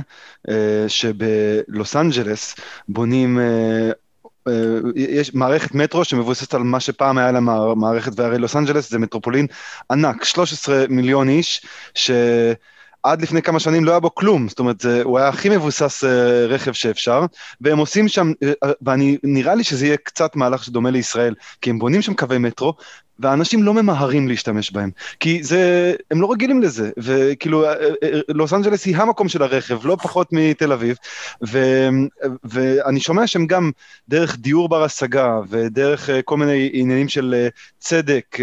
שבלוס 0.88 1.96
אנג'לס 1.96 2.54
בונים 2.88 3.40
יש 4.96 5.34
מערכת 5.34 5.74
מטרו 5.74 6.04
שמבוססת 6.04 6.54
על 6.54 6.62
מה 6.62 6.80
שפעם 6.80 7.18
היה 7.18 7.32
לה 7.32 7.40
מערכת, 7.76 8.12
והרי 8.16 8.38
לוס 8.38 8.56
אנג'לס 8.56 8.90
זה 8.90 8.98
מטרופולין 8.98 9.46
ענק, 9.90 10.24
13 10.24 10.84
מיליון 10.88 11.28
איש, 11.28 11.66
ש... 11.94 12.10
עד 13.02 13.22
לפני 13.22 13.42
כמה 13.42 13.60
שנים 13.60 13.84
לא 13.84 13.90
היה 13.90 14.00
בו 14.00 14.14
כלום, 14.14 14.48
זאת 14.48 14.58
אומרת, 14.58 14.84
הוא 15.04 15.18
היה 15.18 15.28
הכי 15.28 15.48
מבוסס 15.48 16.04
אה, 16.04 16.46
רכב 16.46 16.72
שאפשר, 16.72 17.26
והם 17.60 17.78
עושים 17.78 18.08
שם, 18.08 18.32
אה, 18.42 18.72
ואני, 18.82 19.18
נראה 19.22 19.54
לי 19.54 19.64
שזה 19.64 19.86
יהיה 19.86 19.96
קצת 19.96 20.36
מהלך 20.36 20.64
שדומה 20.64 20.90
לישראל, 20.90 21.34
כי 21.60 21.70
הם 21.70 21.78
בונים 21.78 22.02
שם 22.02 22.14
קווי 22.14 22.38
מטרו, 22.38 22.74
ואנשים 23.18 23.62
לא 23.62 23.74
ממהרים 23.74 24.28
להשתמש 24.28 24.70
בהם, 24.70 24.90
כי 25.20 25.42
זה, 25.42 25.94
הם 26.10 26.20
לא 26.20 26.32
רגילים 26.32 26.62
לזה, 26.62 26.90
וכאילו, 26.96 27.64
אה, 27.64 27.74
לוס 28.28 28.52
אנג'לס 28.52 28.84
היא 28.84 28.96
המקום 28.96 29.28
של 29.28 29.42
הרכב, 29.42 29.86
לא 29.86 29.96
פחות 30.02 30.28
מתל 30.32 30.72
אביב, 30.72 30.96
ו, 31.48 31.88
ואני 32.44 33.00
שומע 33.00 33.26
שהם 33.26 33.46
גם 33.46 33.70
דרך 34.08 34.36
דיור 34.36 34.68
בר 34.68 34.84
השגה, 34.84 35.38
ודרך 35.48 36.10
כל 36.24 36.36
מיני 36.36 36.70
עניינים 36.72 37.08
של 37.08 37.48
צדק, 37.78 38.36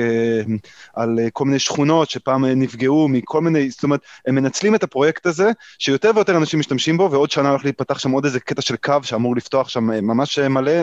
על 0.94 1.20
כל 1.34 1.46
מיני 1.46 1.60
שכונות 1.60 2.10
שפעם 2.10 2.46
נפגעו 2.46 3.08
מכל 3.08 3.42
מיני, 3.42 3.70
זאת 3.70 3.84
אומרת, 3.84 4.00
הם 4.28 4.36
מנצלים 4.36 4.76
את 4.76 4.84
הפרויקט 4.84 5.26
הזה, 5.26 5.52
שיותר 5.80 6.12
ויותר 6.16 6.38
אנשים 6.38 6.60
משתמשים 6.60 6.98
בו, 6.98 7.12
ועוד 7.12 7.32
שנה 7.32 7.50
הולך 7.50 7.64
להיפתח 7.64 8.00
שם 8.00 8.12
עוד 8.12 8.26
איזה 8.26 8.40
קטע 8.40 8.62
של 8.62 8.76
קו 8.76 8.96
שאמור 9.04 9.36
לפתוח 9.36 9.70
שם 9.70 9.92
אה, 9.92 10.02
ממש 10.02 10.40
אה, 10.40 10.50
מלא, 10.50 10.72
אה, 10.72 10.82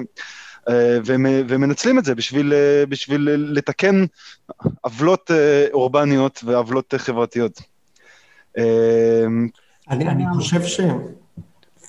ומנצלים 1.48 1.98
את 1.98 2.04
זה 2.04 2.14
בשביל, 2.14 2.52
בשביל 2.88 3.28
לתקן 3.30 4.04
עוולות 4.80 5.30
אורבניות 5.72 6.40
ועוולות 6.44 6.94
חברתיות. 6.96 7.60
אני, 9.90 10.08
אני 10.08 10.24
חושב 10.34 10.62
ש... 10.62 10.80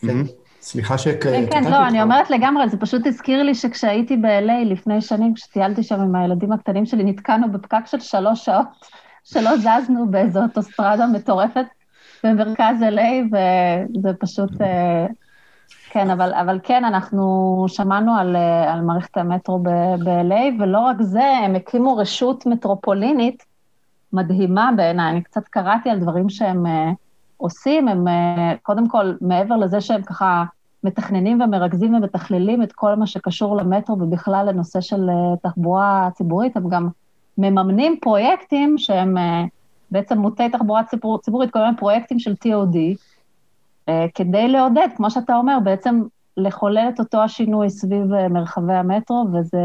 כן, 0.01 0.17
סליחה 0.61 0.97
ש... 0.97 1.07
כן, 1.07 1.45
כן, 1.51 1.63
לא, 1.63 1.87
אני 1.87 2.01
אומרת 2.01 2.29
לגמרי, 2.29 2.69
זה 2.69 2.77
פשוט 2.77 3.07
הזכיר 3.07 3.43
לי 3.43 3.55
שכשהייתי 3.55 4.17
ב-LA 4.17 4.65
לפני 4.65 5.01
שנים, 5.01 5.33
כשטיילתי 5.33 5.83
שם 5.83 5.99
עם 5.99 6.15
הילדים 6.15 6.51
הקטנים 6.51 6.85
שלי, 6.85 7.03
נתקענו 7.03 7.51
בפקק 7.51 7.85
של 7.85 7.99
שלוש 7.99 8.45
שעות. 8.45 8.65
שלא 9.31 9.51
זזנו 9.57 10.11
באיזו 10.11 10.43
אוטוסטרדה 10.43 11.07
מטורפת 11.07 11.65
במרכז 12.23 12.75
LA, 12.81 13.35
וזה 13.35 14.09
פשוט... 14.19 14.51
כן, 15.89 16.09
אבל, 16.09 16.33
אבל 16.33 16.59
כן, 16.63 16.85
אנחנו 16.85 17.65
שמענו 17.67 18.15
על, 18.15 18.35
אה, 18.35 18.73
על 18.73 18.81
מערכת 18.81 19.17
המטרו 19.17 19.59
ב-LA, 19.59 20.61
ולא 20.61 20.79
רק 20.79 21.01
זה, 21.01 21.23
הם 21.45 21.55
הקימו 21.55 21.97
רשות 21.97 22.45
מטרופולינית 22.45 23.45
מדהימה 24.13 24.69
בעיניי. 24.75 25.11
אני 25.11 25.21
קצת 25.21 25.47
קראתי 25.47 25.89
על 25.89 25.99
דברים 25.99 26.29
שהם 26.29 26.65
uh, 26.65 26.69
עושים, 27.37 27.87
הם 27.87 28.07
uh, 28.07 28.57
קודם 28.61 28.87
כל, 28.87 29.13
מעבר 29.21 29.55
לזה 29.55 29.81
שהם 29.81 30.01
ככה 30.01 30.43
מתכננים 30.83 31.41
ומרכזים 31.41 31.93
ומתכללים 31.93 32.63
את 32.63 32.71
כל 32.71 32.95
מה 32.95 33.07
שקשור 33.07 33.57
למטרו 33.57 33.97
ובכלל 33.99 34.49
לנושא 34.49 34.81
של 34.81 35.09
uh, 35.09 35.49
תחבורה 35.49 36.09
ציבורית, 36.13 36.57
הם 36.57 36.69
גם 36.69 36.89
מממנים 37.37 37.97
פרויקטים 38.01 38.77
שהם 38.77 39.17
אה, 39.17 39.43
בעצם 39.91 40.17
מוטי 40.17 40.49
תחבורה 40.49 40.83
ציבור, 40.83 41.19
ציבורית, 41.21 41.51
כל 41.51 41.59
מיני 41.59 41.77
פרויקטים 41.77 42.19
של 42.19 42.33
TOD, 42.45 42.77
כדי 44.15 44.47
לעודד, 44.47 44.87
כמו 44.95 45.11
שאתה 45.11 45.35
אומר, 45.35 45.57
בעצם 45.63 46.01
לחולל 46.37 46.89
את 46.95 46.99
אותו 46.99 47.23
השינוי 47.23 47.69
סביב 47.69 48.13
אה, 48.13 48.27
מרחבי 48.27 48.73
המטרו, 48.73 49.27
וזה 49.33 49.57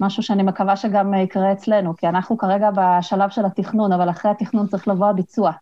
משהו 0.00 0.22
שאני 0.22 0.42
מקווה 0.42 0.76
שגם 0.76 1.14
יקרה 1.14 1.52
אצלנו, 1.52 1.96
כי 1.96 2.08
אנחנו 2.08 2.38
כרגע 2.38 2.70
בשלב 2.76 3.30
של 3.30 3.44
התכנון, 3.44 3.92
אבל 3.92 4.10
אחרי 4.10 4.30
התכנון 4.30 4.66
צריך 4.66 4.88
לבוא 4.88 5.06
הביצוע, 5.06 5.52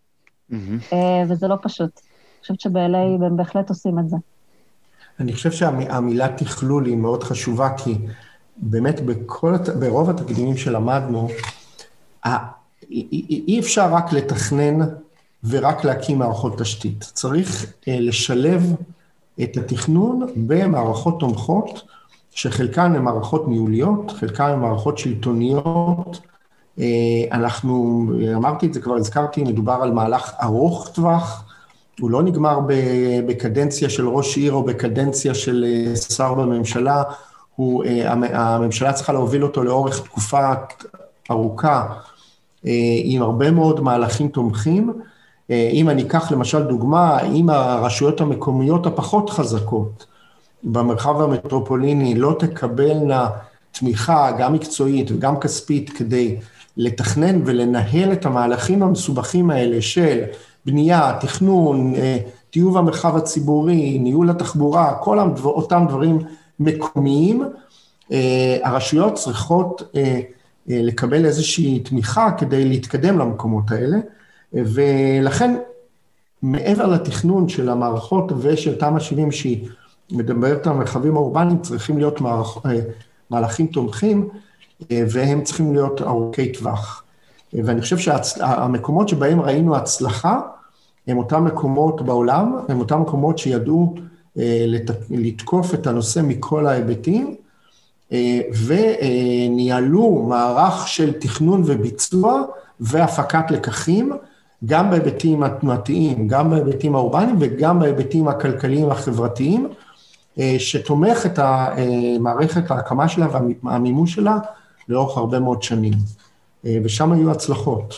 mm-hmm. 0.51 0.94
וזה 1.28 1.48
לא 1.48 1.56
פשוט. 1.62 1.90
אני 1.90 2.40
חושבת 2.40 2.60
שב-LA 2.60 3.24
הם 3.24 3.36
בהחלט 3.36 3.68
עושים 3.68 3.98
את 3.98 4.09
זה. 4.09 4.16
אני 5.20 5.32
חושב 5.32 5.52
שהמילה 5.52 6.28
תכלול 6.28 6.86
היא 6.86 6.97
מאוד 6.97 7.22
חשובה, 7.24 7.68
כי 7.76 7.98
באמת 8.56 9.01
בכל, 9.01 9.55
ברוב 9.81 10.10
התקדימים 10.10 10.56
שלמדנו, 10.56 11.28
אי 12.90 13.60
אפשר 13.60 13.94
רק 13.94 14.12
לתכנן 14.12 14.86
ורק 15.49 15.85
להקים 15.85 16.19
מערכות 16.19 16.59
תשתית. 16.59 17.11
צריך 17.12 17.66
אה, 17.89 18.01
לשלב 18.01 18.75
את 19.43 19.57
התכנון 19.57 20.27
במערכות 20.37 21.21
תומכות, 21.21 21.83
שחלקן 22.31 22.95
הן 22.97 23.03
מערכות 23.03 23.49
ניהוליות, 23.49 24.11
חלקן 24.11 24.45
הן 24.45 24.59
מערכות 24.59 24.99
שלטוניות. 24.99 26.21
אה, 26.81 26.85
אנחנו, 27.33 28.07
אמרתי 28.35 28.66
את 28.66 28.75
זה, 28.75 28.81
כבר 28.81 28.95
הזכרתי, 28.95 29.43
מדובר 29.43 29.79
על 29.83 29.93
מהלך 29.93 30.33
ארוך 30.43 30.89
טווח, 30.95 31.45
הוא 32.01 32.11
לא 32.11 32.23
נגמר 32.23 32.61
בקדנציה 33.27 33.91
של 33.91 34.09
ראש 34.09 34.37
עיר 34.37 34.53
או 34.53 34.62
בקדנציה 34.62 35.35
של 35.35 35.65
אה, 35.69 35.97
שר 35.97 36.35
בממשלה, 36.35 37.03
הוא, 37.57 37.85
הממשלה 38.33 38.93
צריכה 38.93 39.12
להוביל 39.12 39.45
אותו 39.45 39.65
לאורך 39.65 40.05
תקופה 40.05 40.53
ארוכה, 41.31 41.87
עם 43.05 43.23
הרבה 43.23 43.51
מאוד 43.51 43.81
מהלכים 43.81 44.29
תומכים. 44.29 44.93
אה, 45.51 45.71
אם 45.73 45.91
אני 45.91 46.03
אקח 46.03 46.33
למשל 46.33 46.62
דוגמה, 46.62 47.21
אם 47.23 47.51
הרשויות 47.51 48.21
המקומיות 48.21 48.87
הפחות 48.87 49.31
חזקות 49.31 50.07
במרחב 50.62 51.21
המטרופוליני 51.21 52.15
לא 52.15 52.37
תקבלנה 52.39 53.29
תמיכה, 53.73 54.33
גם 54.39 54.53
מקצועית 54.53 55.11
וגם 55.11 55.41
כספית, 55.41 55.91
כדי 55.91 56.37
לתכנן 56.77 57.41
ולנהל 57.45 58.12
את 58.12 58.27
המהלכים 58.27 58.83
המסובכים 58.83 59.51
האלה 59.51 59.83
של 59.83 60.23
בנייה, 60.66 61.19
תכנון, 61.21 61.95
טיוב 62.51 62.77
המרחב 62.77 63.16
הציבורי, 63.16 63.99
ניהול 63.99 64.31
התחבורה, 64.31 64.95
כל 64.95 65.19
אותם 65.45 65.85
דברים 65.89 66.19
מקומיים, 66.61 67.43
אה, 68.12 68.59
הרשויות 68.62 69.15
צריכות 69.15 69.83
אה, 69.97 70.21
אה, 70.71 70.81
לקבל 70.83 71.25
איזושהי 71.25 71.81
תמיכה 71.81 72.31
כדי 72.39 72.65
להתקדם 72.65 73.19
למקומות 73.19 73.71
האלה, 73.71 73.97
ולכן 74.55 75.56
מעבר 76.43 76.86
לתכנון 76.86 77.48
של 77.48 77.68
המערכות 77.68 78.32
ושל 78.39 78.74
תמ"א 78.74 79.01
70 79.01 79.32
שהיא 79.32 79.68
מדברת 80.12 80.66
על 80.66 80.72
המרחבים 80.72 81.16
האורבניים, 81.16 81.62
צריכים 81.62 81.98
להיות 81.98 82.20
מערכ... 82.20 82.59
מהלכים 83.31 83.66
תומכים, 83.66 84.28
והם 84.90 85.43
צריכים 85.43 85.72
להיות 85.72 86.02
ארוכי 86.02 86.52
טווח. 86.52 87.05
ואני 87.52 87.81
חושב 87.81 87.98
שהמקומות 87.98 89.09
שבהם 89.09 89.40
ראינו 89.40 89.76
הצלחה, 89.76 90.40
הם 91.06 91.18
אותם 91.18 91.44
מקומות 91.44 92.02
בעולם, 92.02 92.59
הם 92.68 92.81
אותם 92.81 93.01
מקומות 93.01 93.39
שידעו 93.39 93.94
לתקוף 95.10 95.74
את 95.74 95.86
הנושא 95.86 96.20
מכל 96.24 96.66
ההיבטים, 96.66 97.35
אה, 98.12 98.40
וניהלו 98.66 100.26
מערך 100.28 100.89
של 100.89 101.12
תכנון 101.12 101.62
וביצוע 101.66 102.43
והפקת 102.81 103.51
לקחים, 103.51 104.12
גם 104.66 104.91
בהיבטים 104.91 105.43
התנועתיים, 105.43 106.28
גם 106.28 106.51
בהיבטים 106.51 106.95
האורבניים 106.95 107.36
וגם 107.41 107.78
בהיבטים 107.78 108.28
הכלכליים 108.28 108.91
החברתיים, 108.91 109.69
אה, 110.39 110.57
שתומך 110.59 111.27
את 111.27 111.39
המערכת 111.39 112.70
ההקמה 112.70 113.09
שלה 113.09 113.27
והמימוש 113.62 114.15
שלה 114.15 114.39
לאורך 114.89 115.16
הרבה 115.16 115.41
מאוד 115.41 115.62
שנים. 115.62 115.93
אה, 116.66 116.78
ושם 116.85 117.12
היו 117.12 117.31
הצלחות. 117.31 117.95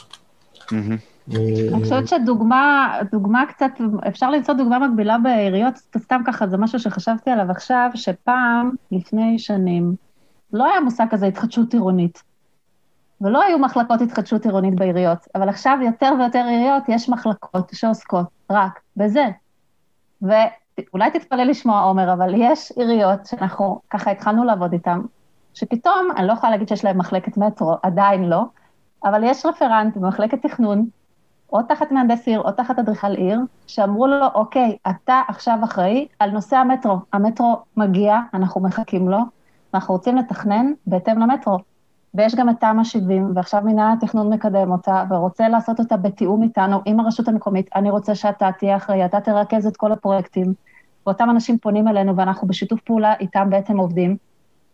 אני 1.30 1.82
חושבת 1.82 2.08
שדוגמה, 2.08 2.92
דוגמה 3.12 3.44
קצת, 3.48 3.70
אפשר 4.08 4.30
למצוא 4.30 4.54
דוגמה 4.54 4.78
מקבילה 4.78 5.18
בעיריות, 5.18 5.74
סתם 5.98 6.20
ככה, 6.26 6.46
זה 6.46 6.56
משהו 6.56 6.78
שחשבתי 6.78 7.30
עליו 7.30 7.50
עכשיו, 7.50 7.90
שפעם, 7.94 8.70
לפני 8.92 9.38
שנים, 9.38 9.94
לא 10.52 10.66
היה 10.70 10.80
מושג 10.80 11.06
כזה 11.10 11.26
התחדשות 11.26 11.74
עירונית. 11.74 12.22
ולא 13.20 13.42
היו 13.42 13.58
מחלקות 13.58 14.00
התחדשות 14.00 14.44
עירונית 14.44 14.74
בעיריות, 14.74 15.18
אבל 15.34 15.48
עכשיו 15.48 15.78
יותר 15.82 16.12
ויותר 16.18 16.44
עיריות 16.48 16.82
יש 16.88 17.08
מחלקות 17.08 17.70
שעוסקות 17.72 18.26
רק 18.50 18.80
בזה. 18.96 19.24
ואולי 20.22 21.10
תתפלא 21.10 21.42
לשמוע, 21.42 21.80
עומר, 21.80 22.12
אבל 22.12 22.34
יש 22.36 22.72
עיריות 22.76 23.26
שאנחנו 23.26 23.80
ככה 23.90 24.10
התחלנו 24.10 24.44
לעבוד 24.44 24.72
איתן, 24.72 25.00
שפתאום, 25.54 26.08
אני 26.16 26.26
לא 26.26 26.32
יכולה 26.32 26.50
להגיד 26.52 26.68
שיש 26.68 26.84
להם 26.84 26.98
מחלקת 26.98 27.36
מטרו, 27.36 27.74
עדיין 27.82 28.24
לא, 28.24 28.44
אבל 29.04 29.24
יש 29.24 29.46
רפרנט 29.46 29.96
במחלקת 29.96 30.42
תכנון, 30.42 30.88
או 31.52 31.62
תחת 31.62 31.92
מהנדס 31.92 32.26
עיר 32.26 32.40
או 32.40 32.52
תחת 32.52 32.78
אדריכל 32.78 33.12
עיר, 33.12 33.40
שאמרו 33.66 34.06
לו, 34.06 34.26
אוקיי, 34.34 34.76
אתה 34.90 35.22
עכשיו 35.28 35.58
אחראי 35.64 36.06
על 36.18 36.30
נושא 36.30 36.56
המטרו. 36.56 36.96
המטרו 37.12 37.56
מגיע, 37.76 38.18
אנחנו 38.34 38.60
מחכים 38.60 39.08
לו, 39.08 39.18
ואנחנו 39.72 39.94
רוצים 39.94 40.16
לתכנן 40.16 40.72
בהתאם 40.86 41.18
למטרו. 41.18 41.58
ויש 42.14 42.34
גם 42.34 42.50
את 42.50 42.54
תמ"א 42.60 42.84
70, 42.84 43.32
ועכשיו 43.34 43.62
מנהל 43.64 43.92
התכנון 43.92 44.32
מקדם 44.32 44.72
אותה, 44.72 45.04
ורוצה 45.10 45.48
לעשות 45.48 45.80
אותה 45.80 45.96
בתיאום 45.96 46.42
איתנו, 46.42 46.80
עם 46.84 47.00
הרשות 47.00 47.28
המקומית. 47.28 47.70
אני 47.74 47.90
רוצה 47.90 48.14
שאתה 48.14 48.50
תהיה 48.58 48.76
אחראי, 48.76 49.04
אתה 49.04 49.20
תרכז 49.20 49.66
את 49.66 49.76
כל 49.76 49.92
הפרויקטים. 49.92 50.54
ואותם 51.06 51.30
אנשים 51.30 51.58
פונים 51.58 51.88
אלינו, 51.88 52.16
ואנחנו 52.16 52.48
בשיתוף 52.48 52.80
פעולה 52.80 53.14
איתם 53.20 53.50
בעצם 53.50 53.78
עובדים, 53.78 54.16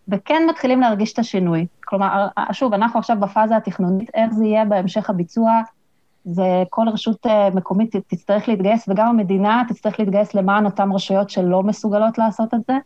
וכן 0.08 0.42
מתחילים 0.50 0.80
להרגיש 0.80 1.12
את 1.12 1.18
השינוי. 1.18 1.66
כלומר, 1.84 2.28
שוב, 2.52 2.74
אנחנו 2.74 2.98
עכשיו 2.98 3.16
בפאזה 3.20 3.56
התכנונית, 3.56 4.10
איך 4.14 4.32
זה 4.32 4.44
יהיה 4.44 4.64
בהמשך 4.64 5.10
הביצוע, 5.10 5.60
וכל 6.26 6.88
רשות 6.92 7.26
אה, 7.26 7.50
מקומית 7.50 7.96
תצטרך 8.06 8.48
להתגייס, 8.48 8.88
וגם 8.88 9.06
המדינה 9.06 9.62
תצטרך 9.68 10.00
להתגייס 10.00 10.34
למען 10.34 10.64
אותן 10.64 10.92
רשויות 10.92 11.30
שלא 11.30 11.62
מסוגלות 11.62 12.18
לעשות 12.18 12.54
את 12.54 12.60
זה. 12.66 12.76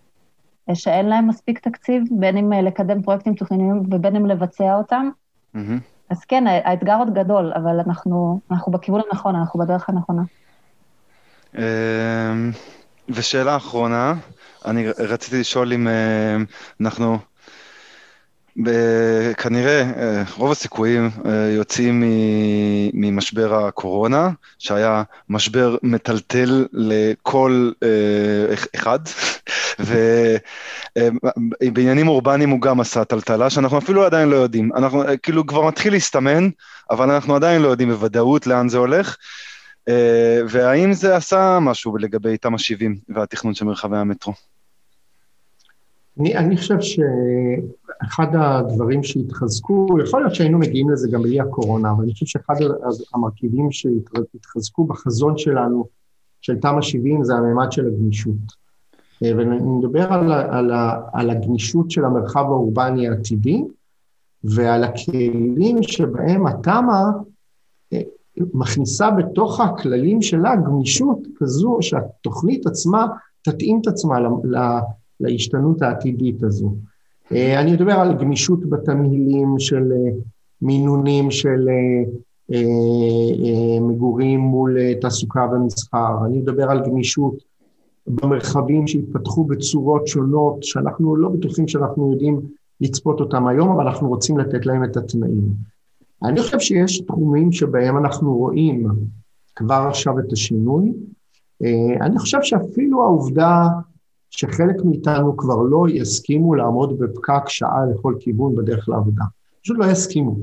שאין 0.75 1.07
להם 1.07 1.29
מספיק 1.29 1.59
תקציב, 1.59 2.03
בין 2.11 2.37
אם 2.37 2.53
אה, 2.53 2.63
לקדם 2.63 3.03
פרויקטים 3.03 3.35
תוכניים 3.35 3.83
ובין 3.91 4.17
אם 4.17 4.27
לבצע 4.27 4.75
אותם. 4.75 5.11
Mm-hmm. 5.55 5.59
אז 6.11 6.25
כן, 6.25 6.47
האתגר 6.47 6.97
עוד 6.99 7.15
גדול, 7.15 7.53
אבל 7.57 7.81
אנחנו, 7.87 8.41
אנחנו 8.51 8.73
בכיוון 8.73 9.01
הנכון, 9.11 9.37
אנחנו 9.37 9.61
בדרך 9.61 9.89
הנכונה. 9.89 10.23
אמ, 11.59 11.63
ושאלה 13.09 13.57
אחרונה, 13.57 14.15
אני 14.65 14.89
רציתי 14.89 15.41
לשאול 15.41 15.73
אם 15.73 15.89
אה, 15.89 16.37
אנחנו... 16.81 17.19
כנראה 19.37 19.83
אה, 19.83 20.23
רוב 20.37 20.51
הסיכויים 20.51 21.11
אה, 21.27 21.51
יוצאים 21.51 22.05
ממשבר 22.95 23.67
הקורונה, 23.67 24.31
שהיה 24.59 25.03
משבר 25.29 25.77
מטלטל 25.83 26.67
לכל 26.73 27.71
אה, 27.83 28.55
אחד, 28.77 28.99
ובעניינים 31.63 32.09
אורבניים 32.09 32.51
הוא 32.51 32.61
גם 32.61 32.81
עשה 32.81 33.05
טלטלה, 33.05 33.51
שאנחנו 33.51 33.79
אפילו 33.79 34.05
עדיין 34.05 34.29
לא 34.29 34.37
יודעים. 34.37 34.71
אנחנו 34.77 35.03
כאילו 35.23 35.47
כבר 35.47 35.67
מתחיל 35.67 35.93
להסתמן, 35.93 36.49
אבל 36.91 37.11
אנחנו 37.11 37.37
עדיין 37.37 37.63
לא 37.63 37.69
יודעים 37.69 37.89
בוודאות 37.89 38.47
לאן 38.47 38.69
זה 38.69 38.79
הולך. 38.79 39.17
והאם 40.49 40.93
זה 40.93 41.17
עשה 41.17 41.59
משהו 41.61 41.97
לגבי 41.97 42.37
תמ"א 42.37 42.59
70 42.59 42.99
והתכנון 43.09 43.55
של 43.55 43.65
מרחבי 43.65 43.97
המטרו? 43.97 44.33
אני, 46.21 46.37
אני 46.37 46.57
חושב 46.57 46.81
שאחד 48.03 48.27
הדברים 48.35 49.03
שהתחזקו, 49.03 49.87
יכול 50.05 50.21
להיות 50.21 50.35
שהיינו 50.35 50.59
מגיעים 50.59 50.91
לזה 50.91 51.09
גם 51.13 51.23
בלי 51.23 51.41
הקורונה, 51.41 51.91
אבל 51.91 52.03
אני 52.03 52.13
חושב 52.13 52.27
שאחד 52.27 52.55
המרכיבים 53.15 53.73
שהתחזקו 53.73 54.85
בחזון 54.85 55.39
שלנו, 55.39 55.87
של 56.41 56.57
תמ"א 56.57 56.83
70, 56.83 57.25
זה 57.25 57.35
הממד 57.35 57.73
של 57.73 57.87
הגמישות. 57.87 58.67
ואני 59.23 59.59
מדבר 59.61 60.13
על, 60.13 60.33
על, 60.33 60.71
על 61.13 61.31
הגמישות 61.31 61.91
של 61.91 62.05
המרחב 62.05 62.45
האורבני 62.45 63.09
העתידי, 63.09 63.65
ועל 64.45 64.85
הכלים 64.85 65.83
שבהם 65.83 66.47
התמ"א 66.47 67.03
אה, 67.93 68.01
מכניסה 68.55 69.11
בתוך 69.11 69.61
הכללים 69.61 70.23
שלה 70.23 70.57
גמישות 70.57 71.19
כזו 71.37 71.79
שהתוכנית 71.81 72.67
עצמה 72.67 73.07
תתאים 73.43 73.81
את 73.83 73.87
עצמה 73.87 74.17
להשתנות 75.21 75.83
העתידית 75.83 76.43
הזו. 76.43 76.75
אה, 77.33 77.61
אני 77.61 77.73
מדבר 77.73 77.93
על 77.93 78.15
גמישות 78.15 78.71
בתמהילים 78.71 79.55
של 79.59 79.93
אה, 79.93 80.17
מינונים 80.63 81.31
של 81.31 81.69
אה, 82.53 83.81
מגורים 83.81 84.41
מול 84.41 84.77
תעסוקה 85.01 85.47
ומסחר, 85.53 86.27
אני 86.27 86.39
מדבר 86.39 86.71
על 86.71 86.83
גמישות 86.87 87.35
במרחבים 88.07 88.87
שהתפתחו 88.87 89.45
בצורות 89.45 90.07
שונות, 90.07 90.63
שאנחנו 90.63 91.17
לא 91.17 91.29
בטוחים 91.29 91.69
שאנחנו 91.69 92.13
יודעים 92.13 92.41
לצפות 92.81 93.21
אותם 93.21 93.47
היום, 93.47 93.69
אבל 93.69 93.87
אנחנו 93.87 94.09
רוצים 94.09 94.39
לתת 94.39 94.67
להם 94.67 94.85
את 94.85 94.97
התנאים. 94.97 95.77
אני 96.23 96.41
חושב 96.41 96.61
שיש 96.61 97.01
תחומים 97.01 97.53
שבהם 97.53 97.97
אנחנו 97.99 98.37
רואים 98.37 98.87
כבר 99.57 99.87
עכשיו 99.89 100.19
את 100.19 100.33
השינוי. 100.33 100.93
אני 102.01 102.19
חושב 102.19 102.39
שאפילו 102.43 103.03
העובדה 103.03 103.69
שחלק 104.31 104.85
מאיתנו 104.85 105.37
כבר 105.37 105.63
לא 105.63 105.87
יסכימו 105.89 106.55
לעמוד 106.55 106.99
בפקק 106.99 107.49
שעה 107.49 107.87
לכל 107.95 108.15
כיוון 108.21 108.55
בדרך 108.55 108.89
לעבודה. 108.89 109.25
פשוט 109.63 109.79
לא 109.79 109.85
יסכימו. 109.85 110.37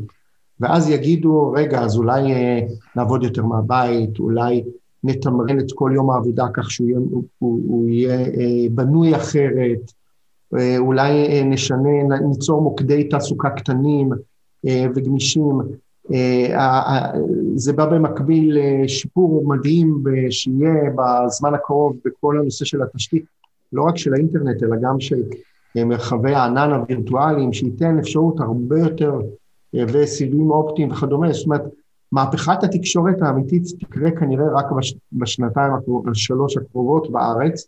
ואז 0.60 0.89
יגידו, 0.89 1.51
רגע, 1.51 1.81
אז 1.81 1.97
אולי 1.97 2.34
אה, 2.34 2.60
נעבוד 2.95 3.23
יותר 3.23 3.45
מהבית, 3.45 4.19
אולי 4.19 4.64
נתמרן 5.03 5.60
את 5.60 5.72
כל 5.76 5.91
יום 5.95 6.10
העבודה 6.10 6.45
כך 6.53 6.72
שהוא 6.72 6.88
יהיה, 6.89 6.99
הוא, 6.99 7.23
הוא 7.39 7.89
יהיה 7.89 8.19
אה, 8.19 8.69
בנוי 8.72 9.15
אחרת, 9.15 9.91
אה, 10.57 10.77
אולי 10.77 11.43
נשנה, 11.43 12.18
ניצור 12.30 12.61
מוקדי 12.61 13.03
תעסוקה 13.03 13.49
קטנים 13.49 14.10
וגמישים. 14.95 15.61
זה 17.55 17.73
בא 17.73 17.85
במקביל 17.85 18.57
לשיפור 18.60 19.43
מדהים 19.47 20.03
שיהיה 20.30 20.73
בזמן 20.95 21.53
הקרוב 21.53 21.97
בכל 22.05 22.39
הנושא 22.39 22.65
של 22.65 22.81
התשתית. 22.81 23.26
לא 23.74 23.84
רק 23.84 23.98
של 23.98 24.14
האינטרנט, 24.14 24.64
אלא 24.64 24.76
גם 24.82 25.00
של 25.00 25.24
אה, 25.78 25.86
מרחבי 25.86 26.34
הענן 26.34 26.72
הווירטואליים, 26.72 27.54
שייתן 27.54 28.00
אפשרות 28.00 28.40
הרבה 28.40 28.80
יותר 28.80 29.22
אה, 29.76 29.84
וסיבים 29.88 30.52
אופטיים 30.52 30.91
וכדומה. 30.91 31.34
זאת 31.34 31.45
אומרת, 31.45 31.62
מהפכת 32.12 32.64
התקשורת 32.64 33.22
האמיתית 33.22 33.64
תקרה 33.80 34.12
כנראה 34.12 34.45
רק 34.54 34.72
בש, 34.72 34.95
בשנתיים, 35.14 35.72
שלוש 36.14 36.58
הקרובות 36.58 37.12
בארץ, 37.12 37.68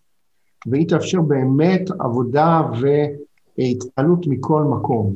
והיא 0.67 0.87
תאפשר 0.87 1.21
באמת 1.21 1.89
עבודה 1.99 2.61
והתנהלות 3.57 4.27
מכל 4.27 4.63
מקום. 4.63 5.15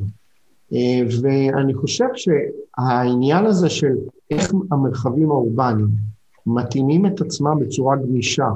אה, 0.72 1.00
ואני 1.22 1.74
חושב 1.74 2.08
שהעניין 2.14 3.46
הזה 3.46 3.68
של 3.68 3.94
איך 4.30 4.52
המרחבים 4.70 5.30
האורבניים 5.30 5.88
מתאימים 6.46 7.06
את 7.06 7.20
עצמם 7.20 7.58
בצורה 7.60 7.96
גמישה 7.96 8.48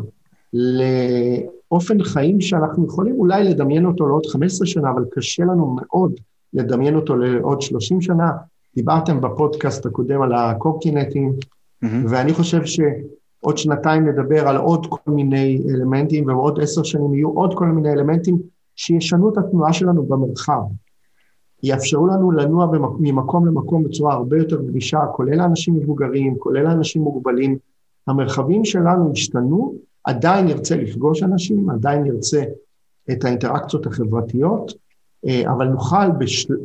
אופן 1.74 2.02
חיים 2.02 2.40
שאנחנו 2.40 2.86
יכולים 2.86 3.14
אולי 3.14 3.44
לדמיין 3.44 3.86
אותו 3.86 4.08
לעוד 4.08 4.26
15 4.26 4.66
שנה, 4.66 4.90
אבל 4.90 5.04
קשה 5.10 5.42
לנו 5.42 5.76
מאוד 5.80 6.12
לדמיין 6.52 6.96
אותו 6.96 7.16
לעוד 7.16 7.62
30 7.62 8.00
שנה. 8.00 8.30
דיברתם 8.74 9.20
בפודקאסט 9.20 9.86
הקודם 9.86 10.22
על 10.22 10.32
הקורקינטים, 10.34 11.32
mm-hmm. 11.32 11.86
ואני 12.08 12.32
חושב 12.32 12.60
עוד 13.40 13.58
שנתיים 13.58 14.08
נדבר 14.08 14.48
על 14.48 14.56
עוד 14.56 14.86
כל 14.90 15.10
מיני 15.10 15.62
אלמנטים, 15.74 16.26
ועוד 16.26 16.60
עשר 16.60 16.82
שנים 16.82 17.14
יהיו 17.14 17.28
עוד 17.28 17.54
כל 17.54 17.66
מיני 17.66 17.92
אלמנטים 17.92 18.38
שישנו 18.76 19.32
את 19.32 19.38
התנועה 19.38 19.72
שלנו 19.72 20.02
במרחב. 20.02 20.62
יאפשרו 21.62 22.06
לנו 22.06 22.30
לנוע 22.30 22.66
ממקום 23.00 23.46
למקום 23.46 23.84
בצורה 23.84 24.14
הרבה 24.14 24.38
יותר 24.38 24.62
גבישה, 24.62 24.98
כולל 25.12 25.40
האנשים 25.40 25.74
מבוגרים, 25.74 26.36
כולל 26.38 26.66
האנשים 26.66 27.02
מוגבלים. 27.02 27.58
המרחבים 28.06 28.64
שלנו 28.64 29.10
השתנו, 29.12 29.74
עדיין 30.04 30.46
נרצה 30.46 30.76
לפגוש 30.76 31.22
אנשים, 31.22 31.70
עדיין 31.70 32.02
נרצה 32.02 32.44
את 33.10 33.24
האינטראקציות 33.24 33.86
החברתיות, 33.86 34.72
אה, 35.26 35.52
אבל 35.52 35.68
נוכל 35.68 36.10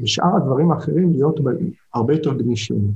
בשאר 0.01 0.35
הדברים 0.35 0.71
האחרים 0.71 1.13
להיות 1.13 1.39
הרבה 1.93 2.13
יותר 2.13 2.33
גמישים. 2.33 2.91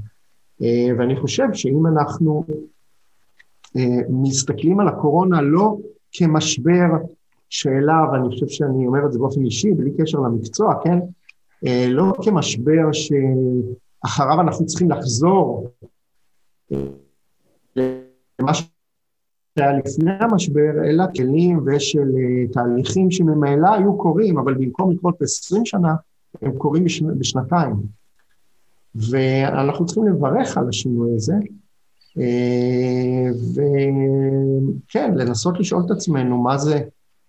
אה, 0.61 0.88
ואני 0.98 1.15
חושב 1.15 1.48
שאם 1.53 1.88
אנחנו 1.88 2.45
אה, 3.78 4.02
מסתכלים 4.10 4.80
על 4.80 4.88
הקורונה 4.88 5.41
לא 5.41 5.78
כמשבר 6.11 6.88
שאלה, 7.49 8.06
ואני 8.11 8.30
חושב 8.30 8.48
שאני 8.48 8.88
אומר 8.88 9.06
את 9.06 9.11
זה 9.11 9.20
באופן 9.20 9.45
אישי, 9.45 9.74
בלי 9.74 9.91
קשר 9.98 10.20
למקצוע, 10.20 10.74
כן? 10.84 10.99
לא 11.90 12.14
כמשבר 12.24 12.91
שאחריו 12.91 14.41
אנחנו 14.41 14.65
צריכים 14.65 14.91
לחזור 14.91 15.70
למה 17.76 18.52
שהיה 19.59 19.73
לפני 19.73 20.11
המשבר, 20.19 20.71
אלא 20.85 21.03
כלים 21.15 21.65
ושל 21.65 22.07
תהליכים 22.51 23.11
שממילא 23.11 23.73
היו 23.73 23.97
קורים, 23.97 24.38
אבל 24.38 24.53
במקום 24.53 24.91
לקרות 24.91 25.15
ב-20 25.19 25.61
שנה, 25.65 25.95
הם 26.41 26.51
קורים 26.57 26.84
בשנ... 26.84 27.19
בשנתיים. 27.19 27.73
ואנחנו 28.95 29.85
צריכים 29.85 30.07
לברך 30.07 30.57
על 30.57 30.69
השינוי 30.69 31.15
הזה, 31.15 31.34
אה, 32.17 33.30
וכן, 33.53 35.13
לנסות 35.15 35.59
לשאול 35.59 35.84
את 35.85 35.91
עצמנו 35.91 36.38
מה 36.38 36.57
זה 36.57 36.80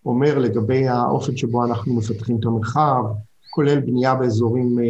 אומר 0.06 0.38
לגבי 0.38 0.88
האופן 0.88 1.36
שבו 1.36 1.64
אנחנו 1.64 1.94
מפתחים 1.94 2.36
את 2.40 2.44
המרחב, 2.44 3.05
כולל 3.51 3.80
בנייה 3.80 4.14
באזורים 4.14 4.78
אה, 4.78 4.84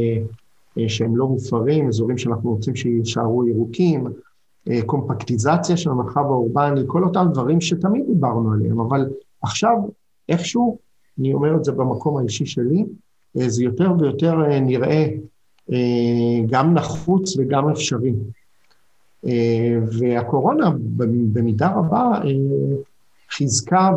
אה, 0.78 0.88
שהם 0.88 1.16
לא 1.16 1.26
מופרים, 1.28 1.88
אזורים 1.88 2.18
שאנחנו 2.18 2.50
רוצים 2.50 2.76
שיישארו 2.76 3.46
ירוקים, 3.46 4.06
קומפקטיזציה 4.86 5.76
של 5.76 5.90
המרחב 5.90 6.20
האורבני, 6.20 6.80
כל 6.86 7.04
אותם 7.04 7.26
דברים 7.32 7.60
שתמיד 7.60 8.04
דיברנו 8.06 8.52
עליהם, 8.52 8.80
אבל 8.80 9.10
עכשיו 9.42 9.76
איכשהו, 10.28 10.78
אני 11.18 11.34
אומר 11.34 11.56
את 11.56 11.64
זה 11.64 11.72
במקום 11.72 12.18
האישי 12.18 12.46
שלי, 12.46 12.84
זה 13.34 13.64
יותר 13.64 13.92
ויותר 13.98 14.60
נראה 14.60 15.06
אה, 15.72 16.40
גם 16.50 16.74
נחוץ 16.74 17.36
וגם 17.38 17.68
אפשרי. 17.68 18.14
אה, 19.26 19.78
והקורונה 19.98 20.70
במידה 21.32 21.72
רבה 21.72 22.12
אה, 22.24 22.30
חיזקה 23.30 23.90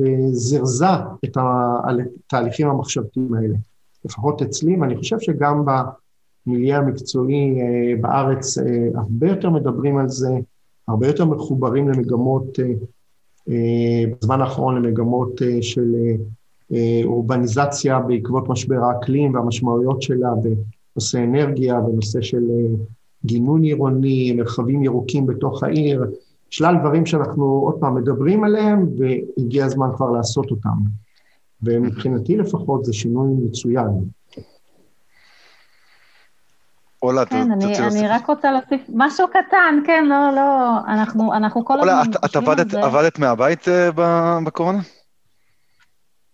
וזרזה 0.00 0.86
את 1.24 1.36
התהליכים 1.36 2.68
המחשבתיים 2.68 3.34
האלה, 3.34 3.56
לפחות 4.04 4.42
אצלי, 4.42 4.76
ואני 4.76 4.96
חושב 4.96 5.20
שגם 5.20 5.64
במיליה 6.46 6.78
המקצועי 6.78 7.54
בארץ 8.00 8.58
הרבה 8.94 9.28
יותר 9.28 9.50
מדברים 9.50 9.98
על 9.98 10.08
זה, 10.08 10.30
הרבה 10.88 11.06
יותר 11.06 11.24
מחוברים 11.24 11.88
למגמות, 11.88 12.58
בזמן 14.20 14.40
האחרון 14.40 14.82
למגמות 14.82 15.40
של 15.60 15.94
אורבניזציה 17.04 18.00
בעקבות 18.00 18.48
משבר 18.48 18.84
האקלים 18.84 19.34
והמשמעויות 19.34 20.02
שלה 20.02 20.28
נושא 20.96 21.24
אנרגיה 21.24 21.78
ונושא 21.78 22.20
של 22.20 22.50
אה, 22.50 22.84
גינון 23.24 23.62
עירוני, 23.62 24.32
מרחבים 24.32 24.84
ירוקים 24.84 25.26
בתוך 25.26 25.62
העיר, 25.62 26.04
שלל 26.50 26.76
דברים 26.80 27.06
שאנחנו 27.06 27.44
עוד 27.44 27.74
פעם 27.80 27.94
מדברים 27.94 28.44
עליהם, 28.44 28.88
והגיע 28.98 29.64
הזמן 29.64 29.88
כבר 29.96 30.10
לעשות 30.10 30.50
אותם. 30.50 30.76
ומבחינתי 31.62 32.36
לפחות 32.36 32.84
זה 32.84 32.92
שינוי 32.92 33.28
מצוין. 33.44 33.86
אולה, 37.02 37.24
כן, 37.24 37.52
אני, 37.52 37.64
אני 37.64 37.78
להוסיף. 37.80 38.02
רק 38.10 38.26
רוצה 38.26 38.50
להוסיף 38.50 38.80
משהו 38.94 39.26
קטן, 39.28 39.80
כן, 39.86 40.04
לא, 40.08 40.30
לא, 40.34 40.78
אנחנו, 40.88 41.34
אנחנו 41.34 41.64
כל 41.64 41.80
הזמן... 41.80 41.88
אולה, 41.88 42.02
את, 42.02 42.24
את 42.24 42.36
עבדת, 42.36 42.74
עבדת 42.74 43.18
מהבית 43.18 43.64
uh, 43.68 44.00
בקורונה? 44.44 44.78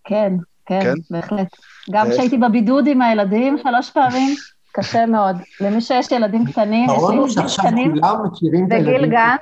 כן, 0.05 0.33
כן, 0.67 0.81
כן? 0.83 0.95
בהחלט. 1.11 1.49
גם 1.91 2.07
כשהייתי 2.11 2.39
בבידוד 2.39 2.87
עם 2.87 3.03
הילדים 3.03 3.59
שלוש 3.59 3.91
פעמים, 3.91 4.35
קשה 4.73 5.07
מאוד. 5.07 5.37
למי 5.61 5.81
שיש 5.81 6.13
ילדים 6.13 6.47
קטנים, 6.47 6.91
יש 6.91 7.11
לי 7.11 7.17
ילדים 7.17 7.45
קטנים, 7.59 7.95
בגיל 8.69 9.07
גן, 9.07 9.37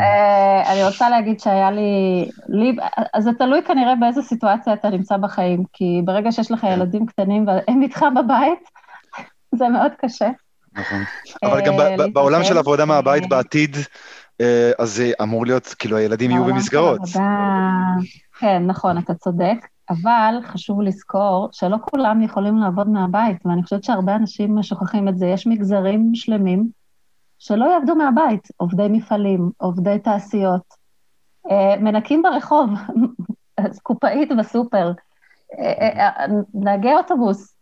אה, 0.00 0.72
אני 0.72 0.84
רוצה 0.84 1.10
להגיד 1.10 1.40
שהיה 1.40 1.70
לי, 1.70 2.28
לי, 2.48 2.76
אז 3.14 3.24
זה 3.24 3.30
תלוי 3.38 3.62
כנראה 3.62 3.94
באיזה 3.96 4.22
סיטואציה 4.22 4.72
אתה 4.72 4.90
נמצא 4.90 5.16
בחיים, 5.16 5.64
כי 5.72 6.02
ברגע 6.04 6.32
שיש 6.32 6.50
לך 6.50 6.60
כן. 6.60 6.66
ילדים 6.66 7.06
קטנים 7.06 7.46
והם 7.46 7.82
איתך 7.82 8.04
בבית, 8.16 8.70
זה 9.58 9.68
מאוד 9.68 9.92
קשה. 9.98 10.28
נכון. 10.74 11.02
אבל 11.42 11.60
גם 11.66 11.80
אה, 11.80 12.08
בעולם 12.12 12.44
של 12.44 12.58
עבודה 12.58 12.84
מהבית 12.84 13.28
בעתיד, 13.28 13.76
אה, 14.40 14.72
אז 14.78 14.90
זה 14.90 15.12
אמור 15.22 15.46
להיות, 15.46 15.74
כאילו 15.78 15.96
הילדים 15.96 16.30
יהיו 16.30 16.44
במסגרות. 16.44 17.00
כן, 18.38 18.66
נכון, 18.66 18.98
אתה 18.98 19.14
צודק. 19.14 19.56
אבל 19.90 20.34
חשוב 20.44 20.82
לזכור 20.82 21.48
שלא 21.52 21.76
כולם 21.80 22.22
יכולים 22.22 22.56
לעבוד 22.56 22.88
מהבית, 22.88 23.46
ואני 23.46 23.62
חושבת 23.62 23.84
שהרבה 23.84 24.16
אנשים 24.16 24.62
שוכחים 24.62 25.08
את 25.08 25.18
זה. 25.18 25.26
יש 25.26 25.46
מגזרים 25.46 26.10
שלמים 26.14 26.68
שלא 27.38 27.64
יעבדו 27.64 27.94
מהבית, 27.94 28.48
עובדי 28.56 28.86
מפעלים, 28.90 29.50
עובדי 29.56 29.98
תעשיות, 29.98 30.74
אה, 31.50 31.76
מנקים 31.80 32.22
ברחוב, 32.22 32.70
קופאית 33.82 34.28
בסופר, 34.38 34.92
אה, 35.58 36.08
אה, 36.08 36.26
נהגי 36.54 36.92
אוטובוס, 36.92 37.54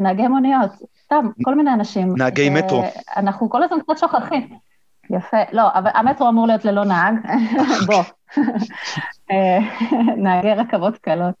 נהגי 0.00 0.28
מוניות, 0.28 0.70
סתם, 1.08 1.28
כל 1.44 1.54
מיני 1.54 1.72
אנשים. 1.72 2.14
נהגי 2.16 2.50
מטרו. 2.50 2.82
אנחנו 3.16 3.50
כל 3.50 3.62
הזמן 3.62 3.78
קצת 3.80 3.98
שוכחים. 3.98 4.48
יפה, 5.10 5.36
לא, 5.52 5.62
אבל 5.74 5.90
המטרו 5.94 6.28
אמור 6.28 6.46
להיות 6.46 6.64
ללא 6.64 6.84
נהג, 6.84 7.14
בוא. 7.86 8.02
אה, 9.30 9.58
נהגי 10.16 10.52
רכבות 10.52 10.98
קלות. 10.98 11.34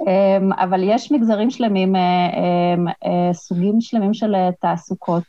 אמ, 0.00 0.52
אבל 0.52 0.80
יש 0.82 1.12
מגזרים 1.12 1.50
שלמים, 1.50 1.96
אה, 1.96 2.00
אמ, 2.00 2.88
אה, 2.88 3.32
סוגים 3.32 3.80
שלמים 3.80 4.14
של 4.14 4.34
תעסוקות, 4.60 5.24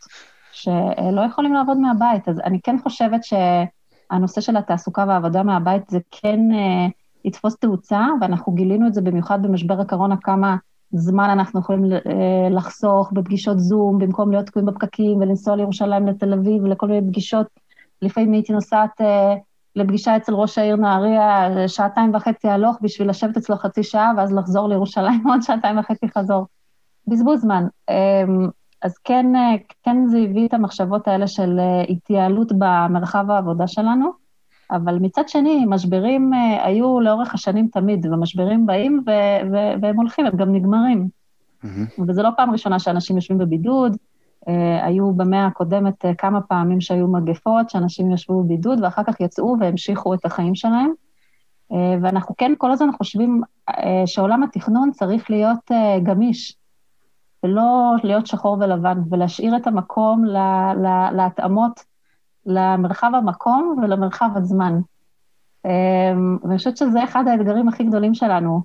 שלא 0.52 1.22
יכולים 1.28 1.54
לעבוד 1.54 1.78
מהבית. 1.78 2.30
אז 2.30 2.40
אני 2.40 2.60
כן 2.62 2.76
חושבת 2.84 3.22
שהנושא 3.24 4.42
של 4.42 4.58
התעסוקה 4.58 5.06
והעבודה 5.08 5.44
מהבית 5.44 5.90
זה 5.90 6.00
כן 6.12 6.40
יתפוס 7.26 7.56
תאוצה, 7.56 8.08
ואנחנו 8.22 8.54
גילינו 8.54 8.88
את 8.88 8.94
זה 8.94 9.02
במיוחד 9.02 9.42
במשבר 9.42 9.82
הקורונה, 9.82 10.16
כמה 10.18 10.56
זמן 10.92 11.30
אנחנו 11.30 11.60
יכולים 11.60 11.84
לחסוך 12.52 13.12
בפגישות 13.14 13.60
זום, 13.60 14.00
במקום 14.00 14.32
להיות 14.32 14.46
תקועים 14.46 14.66
בפקקים 14.66 15.18
ולנסוע 15.18 15.56
לירושלים, 15.56 16.08
לתל 16.08 16.34
אביב, 16.34 16.66
לכל 16.66 16.88
מיני 16.88 17.08
פגישות. 17.08 17.48
לפעמים 18.02 18.32
הייתי 18.32 18.54
נוסעת 18.54 19.02
לפגישה 19.76 20.18
אצל 20.18 20.34
ראש 20.34 20.58
העיר 20.58 20.76
נהריה, 20.76 21.48
שעתיים 21.68 22.16
וחצי 22.16 22.48
הלוך 22.48 22.78
בשביל 22.82 23.10
לשבת 23.10 23.38
אצלו 23.38 23.56
חצי 23.56 23.84
שעה, 23.84 24.12
ואז 24.18 24.34
לחזור 24.34 24.70
לירושלים 24.70 25.28
עוד 25.30 25.42
שעתיים 25.42 25.80
וחצי 25.80 26.08
חזור. 26.18 26.46
בזבוז 27.08 27.42
זמן. 27.42 27.68
אז 28.82 28.98
כן, 28.98 29.26
כן 29.84 30.08
זה 30.08 30.18
הביא 30.18 30.48
את 30.48 30.54
המחשבות 30.54 31.08
האלה 31.08 31.28
של 31.28 31.60
אה, 31.60 31.82
התייעלות 31.90 32.52
במרחב 32.58 33.32
העבודה 33.32 33.68
שלנו, 33.68 34.12
אבל 34.72 34.98
מצד 35.02 35.30
שני, 35.30 35.66
משברים 35.68 36.34
אה, 36.34 36.66
היו 36.66 37.00
לאורך 37.00 37.34
השנים 37.34 37.68
תמיד, 37.72 38.06
ומשברים 38.06 38.66
באים 38.66 39.04
ו- 39.08 39.52
והם 39.82 39.96
הולכים, 39.96 40.26
הם 40.26 40.38
גם 40.38 40.56
נגמרים. 40.56 41.08
Mm-hmm. 41.64 42.02
וזו 42.08 42.24
לא 42.24 42.30
פעם 42.38 42.52
ראשונה 42.52 42.80
שאנשים 42.80 43.16
יושבים 43.16 43.38
בבידוד, 43.38 43.98
Uh, 44.40 44.52
היו 44.86 45.14
במאה 45.14 45.46
הקודמת 45.46 46.06
uh, 46.06 46.08
כמה 46.18 46.42
פעמים 46.42 46.82
שהיו 46.82 47.08
מגפות, 47.08 47.70
שאנשים 47.70 48.12
ישבו 48.12 48.44
בבידוד 48.44 48.80
ואחר 48.84 49.04
כך 49.04 49.22
יצאו 49.22 49.56
והמשיכו 49.60 50.14
את 50.14 50.26
החיים 50.26 50.56
שלהם. 50.56 50.92
ואנחנו 52.02 52.36
כן 52.38 52.52
כל 52.58 52.72
הזמן 52.72 52.90
חושבים 52.98 53.42
שעולם 54.06 54.44
התכנון 54.44 54.92
צריך 54.92 55.30
להיות 55.30 55.72
גמיש, 56.04 56.58
ולא 57.44 57.96
להיות 58.04 58.28
שחור 58.28 58.58
ולבן, 58.60 58.98
ולהשאיר 59.10 59.56
את 59.58 59.68
המקום 59.68 60.26
לה, 60.26 60.74
לה, 60.82 61.12
להתאמות 61.12 61.84
למרחב 62.50 63.12
המקום 63.16 63.76
ולמרחב 63.84 64.30
הזמן. 64.36 64.80
Uh, 65.68 65.70
ואני 66.44 66.58
חושבת 66.58 66.78
שזה 66.78 67.04
אחד 67.04 67.28
האתגרים 67.28 67.68
הכי 67.68 67.84
גדולים 67.84 68.14
שלנו, 68.14 68.62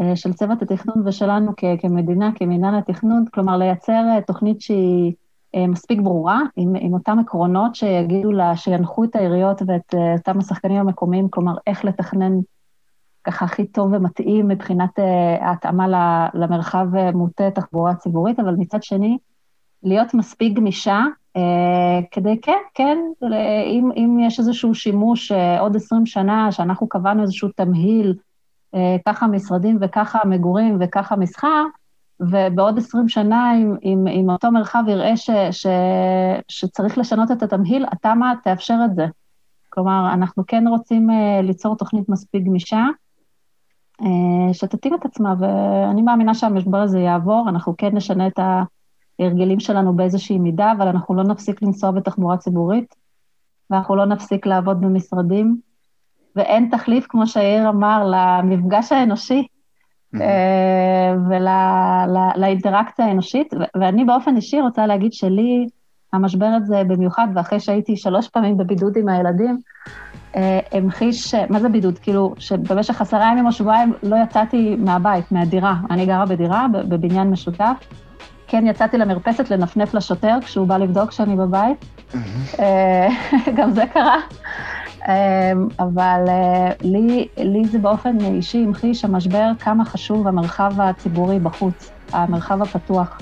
אה, 0.00 0.16
של 0.16 0.32
צוות 0.32 0.62
התכנון 0.62 1.02
ושלנו 1.06 1.52
כ- 1.56 1.80
כמדינה, 1.80 2.30
כמינהל 2.34 2.74
התכנון, 2.78 3.24
כלומר 3.34 3.56
לייצר 3.56 4.04
אה, 4.14 4.20
תוכנית 4.26 4.60
שהיא 4.60 5.12
אה, 5.54 5.66
מספיק 5.66 6.00
ברורה, 6.00 6.40
עם, 6.56 6.72
עם 6.80 6.94
אותם 6.94 7.18
עקרונות 7.18 7.74
שיגידו 7.74 8.32
לה, 8.32 8.56
שינחו 8.56 9.04
את 9.04 9.16
העיריות 9.16 9.62
ואת 9.66 9.94
אותם 10.18 10.38
השחקנים 10.38 10.76
המקומיים, 10.76 11.28
כלומר 11.28 11.54
איך 11.66 11.84
לתכנן 11.84 12.32
ככה 13.24 13.44
הכי 13.44 13.66
טוב 13.66 13.92
ומתאים 13.92 14.48
מבחינת 14.48 14.98
ההתאמה 15.40 15.86
למרחב 16.34 16.86
מוטה 17.14 17.50
תחבורה 17.50 17.94
ציבורית, 17.94 18.40
אבל 18.40 18.54
מצד 18.58 18.82
שני, 18.82 19.18
להיות 19.82 20.14
מספיק 20.14 20.56
גמישה 20.56 21.00
כדי 22.10 22.40
כן, 22.40 22.58
כן, 22.74 22.98
אם, 23.66 23.90
אם 23.96 24.18
יש 24.26 24.38
איזשהו 24.38 24.74
שימוש 24.74 25.32
עוד 25.60 25.76
20 25.76 26.06
שנה, 26.06 26.52
שאנחנו 26.52 26.88
קבענו 26.88 27.22
איזשהו 27.22 27.48
תמהיל, 27.56 28.14
ככה 29.06 29.26
משרדים 29.26 29.78
וככה 29.80 30.18
מגורים 30.24 30.76
וככה 30.80 31.16
מסחר, 31.16 31.64
ובעוד 32.20 32.78
20 32.78 33.08
שנה, 33.08 33.56
אם, 33.56 33.74
אם, 33.84 34.06
אם 34.06 34.30
אותו 34.30 34.50
מרחב 34.50 34.84
יראה 34.88 35.16
ש, 35.16 35.30
ש, 35.50 35.66
שצריך 36.48 36.98
לשנות 36.98 37.30
את 37.30 37.42
התמהיל, 37.42 37.86
התמ"א 37.92 38.34
תאפשר 38.44 38.78
את 38.84 38.94
זה. 38.94 39.06
כלומר, 39.68 40.10
אנחנו 40.12 40.42
כן 40.46 40.68
רוצים 40.68 41.10
uh, 41.10 41.42
ליצור 41.42 41.76
תוכנית 41.76 42.08
מספיק 42.08 42.44
גמישה, 42.44 42.86
uh, 44.00 44.04
שתתאים 44.52 44.94
את 44.94 45.04
עצמה, 45.04 45.34
ואני 45.38 46.02
מאמינה 46.02 46.34
שהמשבר 46.34 46.78
הזה 46.78 46.98
יעבור, 46.98 47.46
אנחנו 47.48 47.74
כן 47.78 47.96
נשנה 47.96 48.26
את 48.26 48.38
ההרגלים 49.22 49.60
שלנו 49.60 49.92
באיזושהי 49.92 50.38
מידה, 50.38 50.72
אבל 50.72 50.88
אנחנו 50.88 51.14
לא 51.14 51.22
נפסיק 51.22 51.62
לנסוע 51.62 51.90
בתחבורה 51.90 52.36
ציבורית, 52.36 52.94
ואנחנו 53.70 53.96
לא 53.96 54.04
נפסיק 54.04 54.46
לעבוד 54.46 54.80
במשרדים, 54.80 55.56
ואין 56.36 56.68
תחליף, 56.70 57.06
כמו 57.08 57.26
שיאיר 57.26 57.68
אמר, 57.68 58.10
למפגש 58.10 58.92
האנושי. 58.92 59.46
ולאינטראקציה 61.28 63.06
האנושית, 63.06 63.54
ואני 63.80 64.04
באופן 64.04 64.36
אישי 64.36 64.60
רוצה 64.60 64.86
להגיד 64.86 65.12
שלי, 65.12 65.66
המשבר 66.12 66.46
הזה 66.46 66.82
במיוחד, 66.86 67.28
ואחרי 67.34 67.60
שהייתי 67.60 67.96
שלוש 67.96 68.28
פעמים 68.28 68.56
בבידוד 68.56 68.96
עם 68.96 69.08
הילדים, 69.08 69.58
אה, 70.36 70.60
המחיש, 70.72 71.34
מה 71.34 71.60
זה 71.60 71.68
בידוד? 71.68 71.98
כאילו, 71.98 72.34
שבמשך 72.38 73.00
עשרה 73.00 73.32
ימים 73.32 73.46
או 73.46 73.52
שבועיים 73.52 73.92
לא 74.02 74.16
יצאתי 74.24 74.76
מהבית, 74.78 75.32
מהדירה. 75.32 75.74
אני 75.90 76.06
גרה 76.06 76.26
בדירה, 76.26 76.66
בבניין 76.72 77.30
משותף. 77.30 77.76
כן, 78.52 78.66
יצאתי 78.66 78.98
למרפסת 78.98 79.50
לנפנף 79.50 79.94
לשוטר 79.94 80.38
כשהוא 80.40 80.66
בא 80.66 80.76
לבדוק 80.76 81.10
שאני 81.10 81.36
בבית. 81.36 81.84
אה, 82.58 83.08
גם 83.56 83.70
זה 83.70 83.84
קרה. 83.92 84.16
אמ, 85.08 85.68
אבל 85.78 86.24
אה, 86.28 86.72
לי, 86.82 87.28
לי 87.38 87.64
זה 87.64 87.78
באופן 87.78 88.20
אישי 88.20 88.64
המחיש 88.64 89.04
המשבר 89.04 89.50
כמה 89.58 89.84
חשוב 89.84 90.28
המרחב 90.28 90.80
הציבורי 90.80 91.38
בחוץ, 91.38 91.90
המרחב 92.12 92.62
הפתוח. 92.62 93.20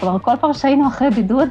כלומר, 0.00 0.18
כל 0.18 0.36
פעם 0.40 0.52
שהיינו 0.52 0.88
אחרי 0.88 1.10
בידוד, 1.10 1.48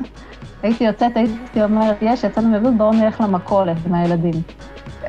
הייתי 0.63 0.83
יוצאת, 0.83 1.17
הייתי 1.17 1.63
אומרת, 1.63 1.97
יש, 2.01 2.23
יצאנו 2.23 2.49
מבידוד, 2.49 2.77
בואו 2.77 2.93
נלך 2.93 3.21
למכולת 3.21 3.77
עם 3.85 3.95
הילדים. 3.95 4.41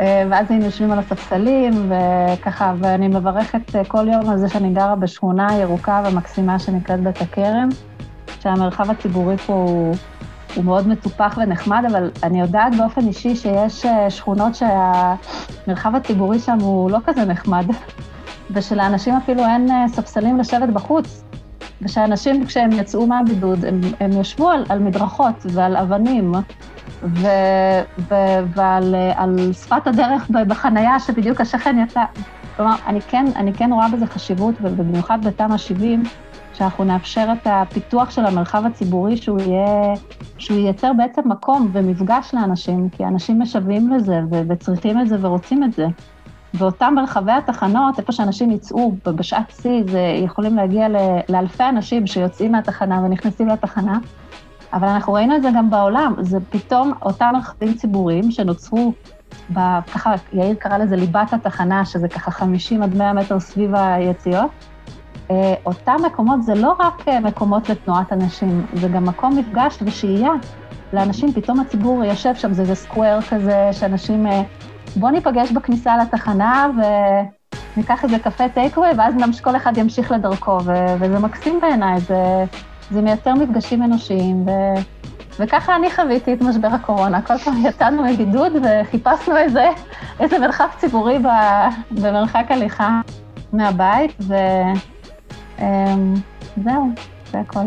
אה, 0.01 0.27
ואז 0.31 0.47
היינו 0.51 0.65
יושבים 0.65 0.93
על 0.93 0.99
הספסלים, 0.99 1.93
וככה, 1.93 2.75
ואני 2.79 3.09
מברכת 3.09 3.77
אה, 3.77 3.85
כל 3.85 4.09
יום 4.09 4.31
על 4.31 4.39
זה 4.39 4.49
שאני 4.49 4.71
גרה 4.71 4.97
בשכונה 4.97 5.49
ירוקה 5.61 6.03
ומקסימה 6.07 6.59
שנקראת 6.59 7.01
בית 7.01 7.23
הכרם, 7.23 7.69
שהמרחב 8.41 8.91
הציבורי 8.91 9.37
פה 9.37 9.53
הוא... 9.53 9.95
הוא 10.57 10.65
מאוד 10.65 10.89
מטופח 10.89 11.39
ונחמד, 11.43 11.85
אבל 11.91 12.11
אני 12.23 12.41
יודעת 12.41 12.77
באופן 12.77 13.07
אישי 13.07 13.37
שיש 13.37 13.87
אה, 13.87 14.11
שכונות 14.11 14.53
שהמרחב 14.55 15.95
הציבורי 15.95 16.39
שם 16.39 16.59
הוא 16.61 16.91
לא 16.91 16.99
כזה 17.07 17.25
נחמד, 17.25 17.67
ושלאנשים 18.51 19.15
אפילו 19.17 19.45
אין 19.45 19.71
אה, 19.71 19.89
ספסלים 19.89 20.39
לשבת 20.39 20.69
בחוץ, 20.69 21.23
ושאנשים 21.83 22.47
כשהם 22.47 22.73
יצאו 22.73 23.07
מהבידוד, 23.07 23.65
הם, 23.65 23.81
הם 24.01 24.21
ישבו 24.21 24.51
על, 24.51 24.65
על 24.69 24.79
מדרכות 24.79 25.47
ועל 25.53 25.77
אבנים, 25.77 26.33
ו, 27.03 27.27
ו, 27.99 28.15
ועל 28.55 28.95
על 29.17 29.53
שפת 29.53 29.87
הדרך 29.87 30.31
בחנייה 30.31 31.01
שבדיוק 31.01 31.41
השכן 31.41 31.79
יצא. 31.79 32.05
כלומר, 32.57 32.75
אני 32.87 33.01
כן, 33.01 33.27
אני 33.37 33.53
כן 33.53 33.73
רואה 33.73 33.89
בזה 33.89 34.07
חשיבות, 34.07 34.55
ובמיוחד 34.63 35.25
בתמ"א 35.25 35.57
70, 35.57 36.03
שאנחנו 36.57 36.85
נאפשר 36.85 37.27
את 37.33 37.47
הפיתוח 37.51 38.11
של 38.11 38.27
המרחב 38.27 38.67
הציבורי, 38.67 39.17
שהוא 39.17 39.41
יהיה, 39.41 39.95
שהוא 40.39 40.59
ייצר 40.59 40.93
בעצם 40.93 41.23
מקום 41.25 41.71
ומפגש 41.73 42.35
לאנשים, 42.35 42.89
כי 42.89 43.05
אנשים 43.05 43.43
משוועים 43.43 43.93
לזה 43.93 44.21
וצריכים 44.49 45.01
את 45.01 45.09
זה 45.09 45.17
ורוצים 45.21 45.65
את 45.65 45.73
זה. 45.73 45.87
ואותם 46.55 46.93
מרחבי 46.97 47.33
התחנות, 47.33 47.99
איפה 47.99 48.13
שאנשים 48.13 48.51
יצאו 48.51 48.93
בשעת 49.05 49.53
שיא, 49.63 49.83
זה 49.89 50.01
יכולים 50.25 50.57
להגיע 50.57 50.87
לאלפי 51.29 51.65
אנשים 51.65 52.07
שיוצאים 52.07 52.53
מהתחנה 52.53 53.01
ונכנסים 53.05 53.49
לתחנה, 53.49 53.99
אבל 54.73 54.89
אנחנו 54.89 55.13
ראינו 55.13 55.37
את 55.37 55.43
זה 55.43 55.49
גם 55.57 55.71
בעולם, 55.71 56.15
זה 56.21 56.39
פתאום 56.51 56.93
אותם 57.03 57.31
מרחבים 57.33 57.75
ציבוריים 57.75 58.31
שנוצרו, 58.31 58.93
ככה 59.55 60.15
יאיר 60.33 60.55
קרא 60.55 60.79
לזה 60.79 60.97
ליבת 60.97 61.33
התחנה, 61.33 61.85
שזה 61.85 62.09
ככה 62.09 62.31
50 62.31 62.83
עד 62.83 62.97
100 62.97 63.13
מטר 63.13 63.41
סביב 63.41 63.75
היציאות, 63.75 64.51
אותם 65.67 65.97
מקומות 66.07 66.43
זה 66.43 66.55
לא 66.55 66.75
רק 66.81 67.09
אה, 67.09 67.21
מקומות 67.21 67.69
לתנועת 67.69 68.13
אנשים, 68.13 68.67
זה 68.73 68.89
גם 68.89 69.05
מקום 69.05 69.39
מפגש 69.39 69.79
ושהייה 69.83 70.31
לאנשים, 70.93 71.33
פתאום 71.33 71.61
הציבור 71.61 72.05
יושב 72.05 72.35
שם, 72.35 72.53
זה 72.53 72.63
איזה 72.63 72.75
סקוויר 72.75 73.21
כזה, 73.21 73.69
שאנשים, 73.73 74.27
אה, 74.27 74.43
בוא 74.97 75.11
ניפגש 75.11 75.53
בכניסה 75.53 75.97
לתחנה 75.97 76.67
וניקח 77.77 78.05
איזה 78.05 78.19
קפה 78.19 78.49
טייקווי, 78.49 78.89
ואז 78.97 79.15
כל 79.41 79.57
אחד 79.57 79.77
ימשיך 79.77 80.13
לדרכו, 80.13 80.59
ו- 80.65 80.95
וזה 81.01 81.19
מקסים 81.19 81.61
בעיניי, 81.61 82.01
זה, 82.01 82.45
זה 82.91 83.03
מייצר 83.03 83.35
מפגשים 83.35 83.83
אנושיים, 83.83 84.49
ו- 84.49 84.81
וככה 85.41 85.77
אני 85.77 85.91
חוויתי 85.91 86.33
את 86.33 86.43
משבר 86.43 86.69
הקורונה. 86.69 87.23
כל 87.23 87.39
פעם 87.39 87.67
יצאנו 87.67 88.03
מבידוד 88.05 88.53
וחיפשנו 88.63 89.37
איזה, 89.37 89.71
איזה 90.21 90.39
מרחב 90.39 90.69
ציבורי 90.79 91.19
במרחק 91.91 92.47
הליכה 92.49 93.01
מהבית, 93.53 94.17
ו... 94.21 94.35
אמ, 95.59 96.15
זהו, 96.65 96.91
זה 97.33 97.41
הכל. 97.41 97.67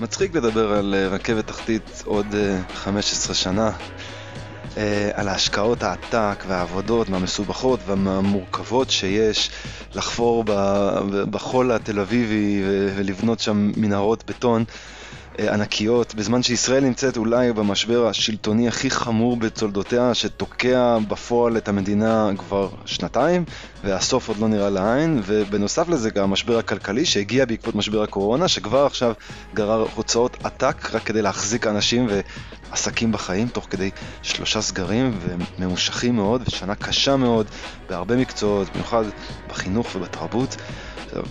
מצחיק 0.00 0.34
לדבר 0.34 0.72
על 0.72 0.94
אה, 0.94 1.08
רכבת 1.08 1.46
תחתית 1.46 2.02
עוד 2.04 2.26
15 2.74 3.30
אה, 3.30 3.34
שנה, 3.34 3.70
אה, 4.76 5.10
על 5.14 5.28
ההשקעות 5.28 5.82
העתק 5.82 6.44
והעבודות 6.48 7.08
מהמסובכות 7.08 7.80
והמורכבות 7.86 8.90
שיש 8.90 9.50
לחפור 9.94 10.44
בחול 11.30 11.72
התל 11.72 12.00
אביבי 12.00 12.62
ולבנות 12.96 13.40
שם 13.40 13.72
מנהרות 13.76 14.24
בטון. 14.26 14.64
אה, 15.38 15.54
ענקיות, 15.54 16.14
בזמן 16.14 16.42
שישראל 16.42 16.84
נמצאת 16.84 17.16
אולי 17.16 17.52
במשבר 17.52 18.06
השלטוני 18.06 18.68
הכי 18.68 18.90
חמור 18.90 19.36
בתולדותיה, 19.36 20.14
שתוקע 20.14 20.98
בפועל 21.08 21.56
את 21.56 21.68
המדינה 21.68 22.30
כבר 22.38 22.68
שנתיים, 22.84 23.44
והסוף 23.84 24.28
עוד 24.28 24.38
לא 24.38 24.48
נראה 24.48 24.70
לעין, 24.70 25.22
ובנוסף 25.26 25.88
לזה 25.88 26.10
גם 26.10 26.24
המשבר 26.24 26.58
הכלכלי 26.58 27.06
שהגיע 27.06 27.44
בעקבות 27.44 27.74
משבר 27.74 28.02
הקורונה, 28.02 28.48
שכבר 28.48 28.86
עכשיו 28.86 29.12
גרר 29.54 29.86
הוצאות 29.94 30.36
עתק 30.44 30.94
רק 30.94 31.02
כדי 31.02 31.22
להחזיק 31.22 31.66
אנשים 31.66 32.08
ועסקים 32.70 33.12
בחיים, 33.12 33.48
תוך 33.48 33.66
כדי 33.70 33.90
שלושה 34.22 34.62
סגרים 34.62 35.18
וממושכים 35.20 36.16
מאוד, 36.16 36.42
ושנה 36.46 36.74
קשה 36.74 37.16
מאוד 37.16 37.46
בהרבה 37.88 38.16
מקצועות, 38.16 38.68
במיוחד 38.72 39.04
בחינוך 39.48 39.94
ובתרבות. 39.96 40.56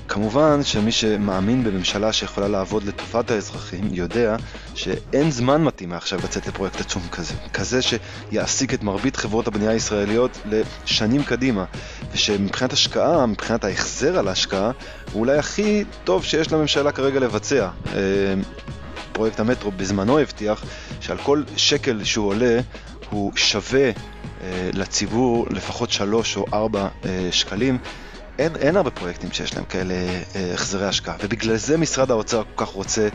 כמובן 0.07 0.63
שמי 0.63 0.91
שמאמין 0.91 1.63
בממשלה 1.63 2.13
שיכולה 2.13 2.47
לעבוד 2.47 2.83
לטובת 2.83 3.31
האזרחים 3.31 3.89
יודע 3.91 4.35
שאין 4.75 5.31
זמן 5.31 5.63
מתאים 5.63 5.89
מעכשיו 5.89 6.19
לצאת 6.23 6.47
לפרויקט 6.47 6.79
עצום 6.79 7.01
כזה, 7.11 7.33
כזה 7.53 7.79
שיעסיק 7.81 8.73
את 8.73 8.83
מרבית 8.83 9.15
חברות 9.15 9.47
הבנייה 9.47 9.71
הישראליות 9.71 10.37
לשנים 10.45 11.23
קדימה, 11.23 11.65
ושמבחינת 12.11 12.73
השקעה, 12.73 13.25
מבחינת 13.25 13.63
ההחזר 13.63 14.19
על 14.19 14.27
ההשקעה, 14.27 14.71
הוא 15.11 15.19
אולי 15.19 15.37
הכי 15.37 15.83
טוב 16.03 16.23
שיש 16.23 16.51
לממשלה 16.51 16.91
כרגע 16.91 17.19
לבצע. 17.19 17.69
אה, 17.93 18.33
פרויקט 19.11 19.39
המטרו 19.39 19.71
בזמנו 19.71 20.19
הבטיח 20.19 20.63
שעל 21.01 21.17
כל 21.17 21.43
שקל 21.57 22.03
שהוא 22.03 22.27
עולה 22.27 22.59
הוא 23.09 23.31
שווה 23.35 23.91
אה, 24.41 24.69
לציבור 24.73 25.47
לפחות 25.49 25.91
שלוש 25.91 26.37
או 26.37 26.45
ארבע 26.53 26.87
אה, 27.05 27.27
שקלים. 27.31 27.77
אין, 28.39 28.55
אין 28.55 28.77
הרבה 28.77 28.91
פרויקטים 28.91 29.31
שיש 29.31 29.55
להם 29.55 29.65
כאלה 29.65 29.93
אה, 30.35 30.53
החזרי 30.53 30.87
השקעה, 30.87 31.15
ובגלל 31.23 31.55
זה 31.55 31.77
משרד 31.77 32.11
האוצר 32.11 32.43
כל 32.55 32.65
כך 32.65 32.71
רוצה 32.71 33.07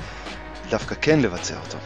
דווקא 0.70 0.94
כן 1.01 1.20
לבצע 1.20 1.55
אותו. 1.64 1.78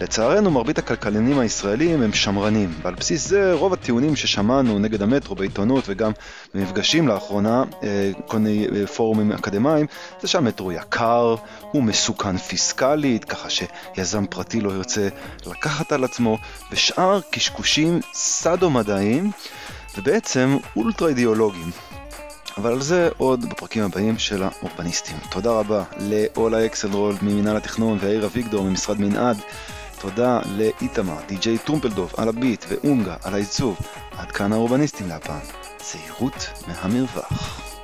לצערנו, 0.00 0.50
מרבית 0.50 0.78
הכלכלנים 0.78 1.38
הישראלים 1.38 2.02
הם 2.02 2.12
שמרנים, 2.12 2.74
ועל 2.82 2.94
בסיס 2.94 3.28
זה 3.28 3.52
רוב 3.52 3.72
הטיעונים 3.72 4.16
ששמענו 4.16 4.78
נגד 4.78 5.02
המטרו 5.02 5.34
בעיתונות 5.34 5.84
וגם 5.86 6.12
במפגשים 6.54 7.08
לאחרונה, 7.08 7.64
אה, 7.82 8.10
כל 8.26 8.38
מיני 8.38 8.66
אה, 8.74 8.86
פורומים 8.86 9.32
אקדמיים, 9.32 9.86
זה 10.20 10.28
שהמטרו 10.28 10.72
יקר, 10.72 11.34
הוא 11.60 11.82
מסוכן 11.82 12.36
פיסקלית, 12.36 13.24
ככה 13.24 13.48
שיזם 13.50 14.26
פרטי 14.26 14.60
לא 14.60 14.70
ירצה 14.70 15.08
לקחת 15.46 15.92
על 15.92 16.04
עצמו, 16.04 16.38
ושאר 16.72 17.20
קשקושים 17.30 18.00
סאדו-מדעיים, 18.14 19.30
ובעצם 19.98 20.56
אולטרה 20.76 21.08
אידיאולוגיים. 21.08 21.70
אבל 22.56 22.72
על 22.72 22.82
זה 22.82 23.08
עוד 23.16 23.50
בפרקים 23.50 23.82
הבאים 23.82 24.18
של 24.18 24.42
האורבניסטים. 24.42 25.16
תודה 25.30 25.50
רבה 25.50 25.84
לאולה 26.00 26.66
אקסלרולד 26.66 27.18
ממנהל 27.22 27.56
התכנון 27.56 27.98
ויאיר 28.00 28.26
אביגדור 28.26 28.64
ממשרד 28.64 29.00
מנעד. 29.00 29.36
תודה 30.00 30.40
לאיתמר, 30.46 31.16
די.ג'יי 31.28 31.58
טרומפלדוב 31.58 32.12
על 32.16 32.28
הביט 32.28 32.64
ואונגה 32.68 33.16
על 33.22 33.34
העיצוב. 33.34 33.78
עד 34.16 34.32
כאן 34.32 34.52
האורבניסטים 34.52 35.08
להפעם. 35.08 35.40
זהירות 35.82 36.48
מהמרווח. 36.68 37.75